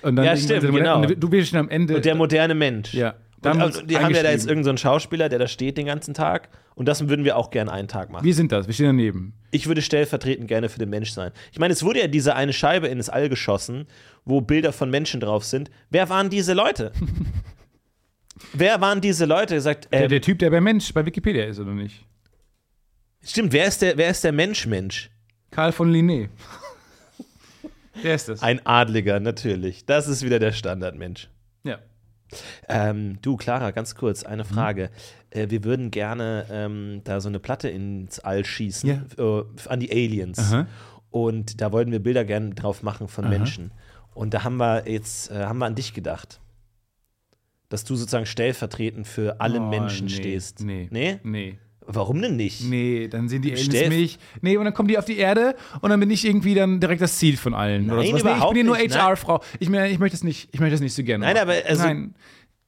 und 0.00 0.16
dann 0.16 0.24
Ja, 0.24 0.36
stimmt, 0.36 0.62
genau. 0.62 1.03
du 1.05 1.28
bist 1.28 1.50
schon 1.50 1.59
am 1.61 1.68
Ende. 1.68 1.96
Und 1.96 2.05
der 2.05 2.14
moderne 2.16 2.55
Mensch. 2.55 2.94
ja, 2.94 3.14
Uns 3.45 3.82
die 3.84 3.99
haben 3.99 4.14
ja 4.14 4.22
da 4.22 4.30
jetzt 4.30 4.47
irgendeinen 4.47 4.76
so 4.76 4.82
Schauspieler, 4.82 5.28
der 5.28 5.38
da 5.38 5.47
steht 5.49 5.76
den 5.76 5.86
ganzen 5.86 6.14
Tag. 6.14 6.49
Und 6.74 6.86
das 6.86 7.09
würden 7.09 7.24
wir 7.24 7.36
auch 7.36 7.51
gerne 7.51 7.72
einen 7.72 7.88
Tag 7.88 8.11
machen. 8.11 8.24
Wir 8.24 8.34
sind 8.34 8.53
das, 8.53 8.66
wir 8.66 8.74
stehen 8.74 8.86
daneben. 8.86 9.34
Ich 9.51 9.66
würde 9.66 9.82
stellvertretend 9.82 10.49
gerne 10.49 10.68
für 10.68 10.78
den 10.78 10.88
Mensch 10.90 11.11
sein. 11.11 11.32
Ich 11.53 11.59
meine, 11.59 11.72
es 11.72 11.82
wurde 11.82 12.01
ja 12.01 12.07
diese 12.07 12.34
eine 12.34 12.53
Scheibe 12.53 12.86
ins 12.88 13.09
All 13.09 13.28
geschossen, 13.28 13.86
wo 14.24 14.40
Bilder 14.40 14.72
von 14.72 14.88
Menschen 14.90 15.20
drauf 15.20 15.45
sind. 15.45 15.70
Wer 15.90 16.09
waren 16.09 16.30
diese 16.30 16.55
Leute? 16.55 16.93
Wer 18.55 18.80
waren 18.80 19.01
diese 19.01 19.24
Leute? 19.26 19.55
Gesagt, 19.55 19.88
Der, 19.93 20.05
ähm, 20.05 20.09
der 20.09 20.20
Typ, 20.20 20.38
der 20.38 20.51
bei 20.51 20.61
Mensch 20.61 20.93
bei 20.93 21.05
Wikipedia 21.05 21.45
ist, 21.45 21.59
oder 21.59 21.72
nicht? 21.72 22.05
stimmt, 23.24 23.53
wer 23.53 23.66
ist 23.66 23.82
der, 23.82 23.97
wer 23.97 24.11
ist 24.11 24.24
der 24.24 24.32
Mensch-Mensch? 24.32 25.11
Karl 25.51 25.70
von 25.72 25.93
Linné. 25.93 26.28
der 28.03 28.14
ist 28.14 28.28
das. 28.28 28.43
Ein 28.43 28.64
Adliger, 28.66 29.20
natürlich. 29.20 29.84
Das 29.84 30.09
ist 30.09 30.24
wieder 30.24 30.38
der 30.38 30.53
Standardmensch. 30.53 31.28
ja. 31.64 31.78
Ähm, 32.68 33.18
du, 33.22 33.37
Clara, 33.37 33.70
ganz 33.70 33.95
kurz, 33.95 34.22
eine 34.24 34.45
Mhm. 34.45 34.49
Frage. 34.49 34.91
Äh, 35.30 35.51
wir 35.51 35.64
würden 35.64 35.91
gerne 35.91 36.47
ähm, 36.51 37.01
da 37.05 37.20
so 37.20 37.28
eine 37.28 37.39
Platte 37.39 37.68
ins 37.68 38.18
All 38.20 38.45
schießen, 38.45 38.89
äh, 39.18 39.43
an 39.68 39.80
die 39.80 39.91
Aliens. 39.91 40.39
Aha. 40.39 40.66
Und 41.11 41.61
da 41.61 41.72
wollten 41.72 41.93
wir 41.93 42.01
Bilder 42.03 42.24
gerne 42.24 42.51
drauf 42.55 42.83
machen 42.83 43.09
von 43.09 43.28
Menschen. 43.28 43.70
Und 44.14 44.33
da 44.35 44.45
haben 44.45 44.57
wir 44.57 44.89
jetzt, 44.91 45.30
äh, 45.30 45.45
haben 45.45 45.59
wir 45.59 45.66
an 45.66 45.74
dich 45.74 45.93
gedacht. 45.95 46.41
Dass 47.68 47.85
du 47.85 47.97
sozusagen 47.97 48.26
stellvertretend 48.26 49.07
für 49.07 49.41
alle 49.41 49.61
Oh, 49.61 49.68
Menschen 49.68 50.07
nee, 50.07 50.12
stehst. 50.12 50.61
Nee. 50.61 50.89
Nee? 50.91 51.18
Nee. 51.22 51.59
Warum 51.87 52.20
denn 52.22 52.37
nicht? 52.37 52.62
Nee, 52.64 53.09
dann 53.09 53.28
sehen 53.28 53.43
die 53.43 53.53
Aliens 53.53 53.68
Stellv- 53.74 53.89
mich. 53.89 54.18
Nee, 54.41 54.57
und 54.57 54.64
dann 54.64 54.74
kommen 54.74 54.89
die 54.89 54.99
auf 54.99 55.05
die 55.05 55.16
Erde 55.18 55.55
und 55.80 55.91
dann 55.91 55.99
bin 56.01 56.11
ich 56.11 56.24
irgendwie 56.24 56.55
dann 56.55 56.80
direkt 56.80 57.01
das 57.03 57.18
Ziel 57.18 57.37
von 57.37 57.55
allen. 57.55 57.87
oder 57.91 57.97
Nein, 58.03 58.07
sowas. 58.11 58.22
Nee, 58.24 58.30
ich 58.39 58.45
bin 58.47 58.55
hier 58.55 58.64
nur. 58.64 58.76
HR-Frau. 58.78 59.41
Ich, 59.59 59.68
ich 59.68 59.99
möchte 59.99 60.16
das 60.16 60.24
nicht, 60.24 60.49
ich 60.53 60.61
möchte 60.61 60.72
das 60.74 60.80
nicht 60.80 60.95
so 60.95 61.03
gerne. 61.03 61.24
Nein, 61.26 61.37
aber 61.39 61.55
also- 61.66 61.83
Nein. 61.85 62.14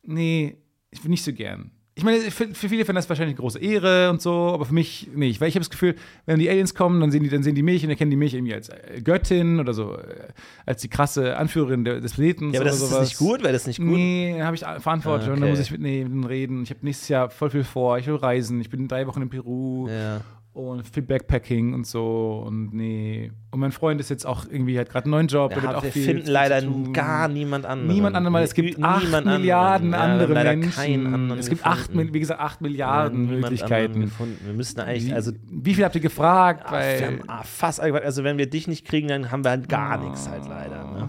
Nee, 0.02 0.56
ich 0.90 1.00
bin 1.00 1.10
nicht 1.10 1.24
so 1.24 1.32
gern. 1.32 1.70
Ich 1.96 2.02
meine, 2.02 2.18
für, 2.18 2.48
für 2.48 2.68
viele 2.68 2.84
fänden 2.84 2.96
das 2.96 3.08
wahrscheinlich 3.08 3.34
eine 3.36 3.40
große 3.40 3.60
Ehre 3.60 4.10
und 4.10 4.20
so, 4.20 4.32
aber 4.52 4.64
für 4.64 4.74
mich 4.74 5.10
nicht. 5.14 5.40
Weil 5.40 5.48
ich 5.48 5.54
habe 5.54 5.60
das 5.60 5.70
Gefühl, 5.70 5.94
wenn 6.26 6.40
die 6.40 6.50
Aliens 6.50 6.74
kommen, 6.74 7.00
dann 7.00 7.12
sehen 7.12 7.22
die, 7.22 7.28
dann 7.28 7.44
sehen 7.44 7.54
die 7.54 7.62
mich 7.62 7.84
und 7.84 7.90
erkennen 7.90 8.10
die 8.10 8.16
mich 8.16 8.34
irgendwie 8.34 8.52
als 8.52 8.68
äh, 8.68 9.00
Göttin 9.02 9.60
oder 9.60 9.74
so, 9.74 9.96
äh, 9.96 10.28
als 10.66 10.82
die 10.82 10.88
krasse 10.88 11.36
Anführerin 11.36 11.84
des 11.84 12.14
Planeten. 12.14 12.52
Ja, 12.52 12.60
aber 12.60 12.68
das 12.68 12.78
oder 12.78 12.84
ist 12.84 12.90
sowas. 12.90 13.08
nicht 13.10 13.18
gut, 13.18 13.42
wäre 13.42 13.52
das 13.52 13.68
nicht 13.68 13.78
gut? 13.78 13.86
Nee, 13.86 14.34
da 14.36 14.46
habe 14.46 14.56
ich 14.56 14.62
Verantwortung. 14.62 15.28
Ah, 15.28 15.32
Und 15.32 15.32
okay. 15.34 15.40
dann 15.42 15.50
muss 15.50 15.60
ich 15.60 15.70
mit 15.70 15.84
denen 15.84 16.24
reden. 16.24 16.64
Ich 16.64 16.70
habe 16.70 16.80
nächstes 16.82 17.08
Jahr 17.08 17.30
voll 17.30 17.50
viel 17.50 17.64
vor. 17.64 17.96
Ich 17.98 18.08
will 18.08 18.16
reisen. 18.16 18.60
Ich 18.60 18.70
bin 18.70 18.88
drei 18.88 19.06
Wochen 19.06 19.22
in 19.22 19.28
Peru. 19.28 19.88
Ja. 19.88 20.20
Und 20.54 20.86
viel 20.88 21.02
Backpacking 21.02 21.74
und 21.74 21.84
so 21.86 22.44
und 22.46 22.72
nee. 22.72 23.30
Und 23.50 23.60
mein 23.60 23.72
Freund 23.72 24.00
ist 24.00 24.08
jetzt 24.08 24.24
auch 24.24 24.46
irgendwie, 24.48 24.78
hat 24.78 24.88
gerade 24.88 25.04
einen 25.06 25.10
neuen 25.10 25.26
Job. 25.26 25.52
der 25.52 25.62
wird 25.62 25.72
Ja, 25.72 25.78
auch 25.78 25.82
wir 25.82 25.90
viel, 25.92 26.04
finden 26.04 26.28
leider 26.28 26.62
gar 26.92 27.26
niemand 27.28 27.66
anderen. 27.66 27.92
Niemand 27.92 28.14
anderen, 28.16 28.34
weil 28.34 28.44
es 28.44 28.54
gibt 28.54 28.82
acht 28.82 29.12
anderen. 29.12 29.40
Milliarden 29.40 29.90
Ja, 29.90 29.96
wir 29.98 30.02
haben 30.02 30.10
andere 30.12 30.32
leider 30.32 30.50
Menschen. 30.56 30.72
keinen 30.72 31.06
anderen 31.12 31.38
es 31.40 31.48
gibt 31.48 31.66
acht, 31.66 31.90
wie 31.92 32.20
gesagt, 32.20 32.40
acht 32.40 32.60
Ja, 32.60 32.68
Milliarden 32.68 33.20
anderen 33.22 33.40
Möglichkeiten. 33.40 34.00
Gefunden. 34.02 34.38
Wir 34.46 34.54
müssten 34.54 34.80
eigentlich, 34.80 35.06
Wie, 35.08 35.12
also 35.12 35.32
wie 35.50 35.74
viel 35.74 35.84
habt 35.84 35.94
ihr 35.96 36.00
gefragt? 36.00 36.62
Ah, 36.66 36.70
wir 36.72 36.78
Weil, 36.78 37.04
haben 37.06 37.20
ah, 37.26 37.42
fast 37.42 37.80
alle 37.80 37.90
gesagt, 37.90 38.06
also 38.06 38.22
wenn 38.24 38.38
wir 38.38 38.48
dich 38.48 38.68
nicht 38.68 38.86
kriegen, 38.86 39.08
dann 39.08 39.30
haben 39.32 39.42
wir 39.44 39.50
halt 39.50 39.68
gar 39.68 39.98
nichts 39.98 40.28
halt 40.28 40.46
leider. 40.48 40.84
Ne? 40.84 41.08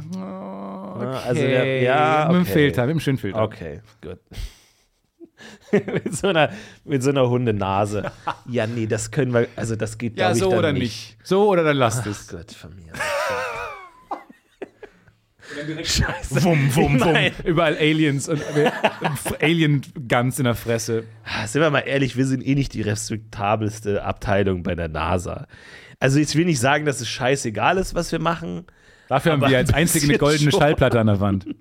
okay. 0.96 1.18
also 1.28 1.42
der- 1.42 1.82
ja, 1.84 2.26
Mit 2.30 2.36
dem 2.38 2.42
okay. 2.42 2.52
Filter, 2.52 2.86
mit 2.88 2.96
dem 2.96 3.00
schönen 3.00 3.18
Filter. 3.20 3.44
Okay, 3.44 3.82
gut. 4.02 4.18
mit, 5.72 6.16
so 6.16 6.28
einer, 6.28 6.50
mit 6.84 7.04
so 7.04 7.10
einer 7.10 7.30
Hundenase. 7.30 8.12
Ja, 8.48 8.68
nee, 8.68 8.88
das 8.88 9.12
können 9.12 9.34
wir, 9.34 9.48
also 9.56 9.76
das 9.76 9.98
geht 9.98 10.18
Ja, 10.18 10.28
glaub 10.32 10.36
ich, 10.36 10.44
so 10.44 10.50
dann 10.50 10.60
oder 10.60 10.74
nicht. 10.74 10.82
nicht. 10.82 11.18
So 11.24 11.50
oder 11.50 11.64
dann 11.64 11.78
lasst 11.78 12.02
Ach 12.04 12.08
es. 12.08 12.28
Gott, 12.28 12.52
von 12.52 12.76
mir. 12.76 12.94
Wum, 16.30 16.76
wum, 16.76 16.76
wum. 16.76 16.98
Nein. 17.14 17.32
Überall 17.44 17.78
Aliens 17.78 18.28
und 18.28 18.42
äh, 18.56 18.72
Alien-Guns 19.42 20.40
in 20.40 20.46
der 20.46 20.56
Fresse. 20.56 21.04
Ah, 21.24 21.46
Sind 21.48 21.62
wir 21.62 21.70
mal 21.70 21.80
ehrlich, 21.82 22.18
wir 22.18 22.26
sind 22.26 22.46
eh 22.46 22.56
nicht 22.56 22.74
die 22.74 22.82
respektabelste 22.82 24.04
Abteilung 24.04 24.64
bei 24.64 24.76
der 24.76 24.88
NASA. 24.90 25.48
Also 26.00 26.20
ich 26.20 26.36
will 26.36 26.46
nicht 26.46 26.60
sagen, 26.60 26.86
dass 26.86 27.00
es 27.00 27.08
scheißegal 27.08 27.78
ist, 27.78 27.94
was 27.96 28.12
wir 28.12 28.20
machen. 28.20 28.66
Dafür 29.08 29.34
haben 29.34 29.42
wir 29.48 29.58
als 29.58 29.70
ein 29.70 29.76
einzige 29.82 30.08
eine 30.08 30.18
goldene 30.18 30.52
schon. 30.52 30.60
Schallplatte 30.60 31.00
an 31.00 31.08
der 31.08 31.20
Wand. 31.20 31.46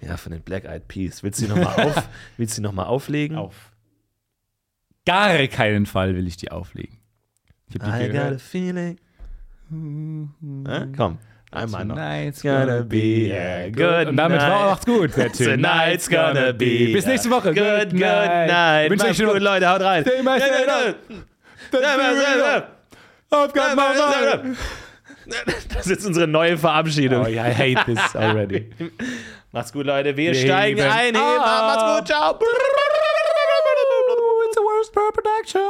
Ja, 0.00 0.16
von 0.16 0.32
den 0.32 0.42
Black 0.42 0.64
Eyed 0.64 0.86
Peas. 0.88 1.22
Willst 1.22 1.40
du 1.40 1.46
die 1.46 1.50
nochmal 1.52 1.86
auf, 1.86 2.08
willst 2.36 2.58
du 2.58 2.62
noch 2.62 2.72
mal 2.72 2.84
auflegen? 2.84 3.36
Auf 3.36 3.72
gar 5.06 5.38
keinen 5.46 5.86
Fall 5.86 6.14
will 6.14 6.26
ich 6.26 6.36
die 6.36 6.50
auflegen. 6.50 6.98
Ich 7.68 7.80
hab 7.80 7.98
die 7.98 8.04
I 8.04 8.08
got 8.08 8.16
a 8.16 8.22
gehört. 8.24 8.40
feeling. 8.40 8.98
Äh, 9.70 10.86
komm, 10.96 11.18
einmal 11.50 11.84
noch. 11.84 11.96
Tonight's 11.96 12.42
Gonna 12.42 12.82
be 12.82 13.32
a 13.34 13.68
good 13.70 14.08
Und 14.08 14.16
damit 14.16 14.38
night. 14.38 14.48
macht's 14.50 14.86
gut. 14.86 15.12
Tonight's 15.36 16.08
gonna 16.08 16.52
be 16.52 16.92
Bis 16.92 17.06
nächste 17.06 17.30
Woche. 17.30 17.52
Good, 17.52 17.90
good 17.90 18.00
night. 18.00 18.90
Wünsche 18.90 19.06
euch 19.06 19.18
gut, 19.18 19.40
Leute, 19.40 19.68
haut 19.68 19.80
rein. 19.80 20.04
Stay 20.04 20.22
my 20.22 20.38
I've 23.32 23.52
got 23.52 23.74
my 23.76 24.42
mind. 24.42 24.56
Das 25.74 25.88
ist 25.88 26.06
unsere 26.06 26.28
neue 26.28 26.56
Verabschiedung. 26.56 27.24
Oh, 27.24 27.28
yeah, 27.28 27.48
I 27.48 27.52
hate 27.52 27.84
this 27.86 28.14
already. 28.14 28.70
Macht's 29.56 29.72
gut, 29.72 29.86
Leute. 29.86 30.14
Wir 30.18 30.32
Wir 30.32 30.34
steigen 30.34 30.76
heben 30.82 30.90
ein. 30.92 31.14
Heben 31.14 31.16
ab. 31.16 31.46
ab. 31.46 31.76
Macht's 31.78 31.98
gut. 31.98 32.08
Ciao. 32.08 32.38
It's 34.44 34.56
a 34.58 34.60
worst 34.60 34.92
per 34.92 35.10
production. 35.12 35.62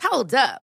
Hold 0.00 0.32
up. 0.32 0.62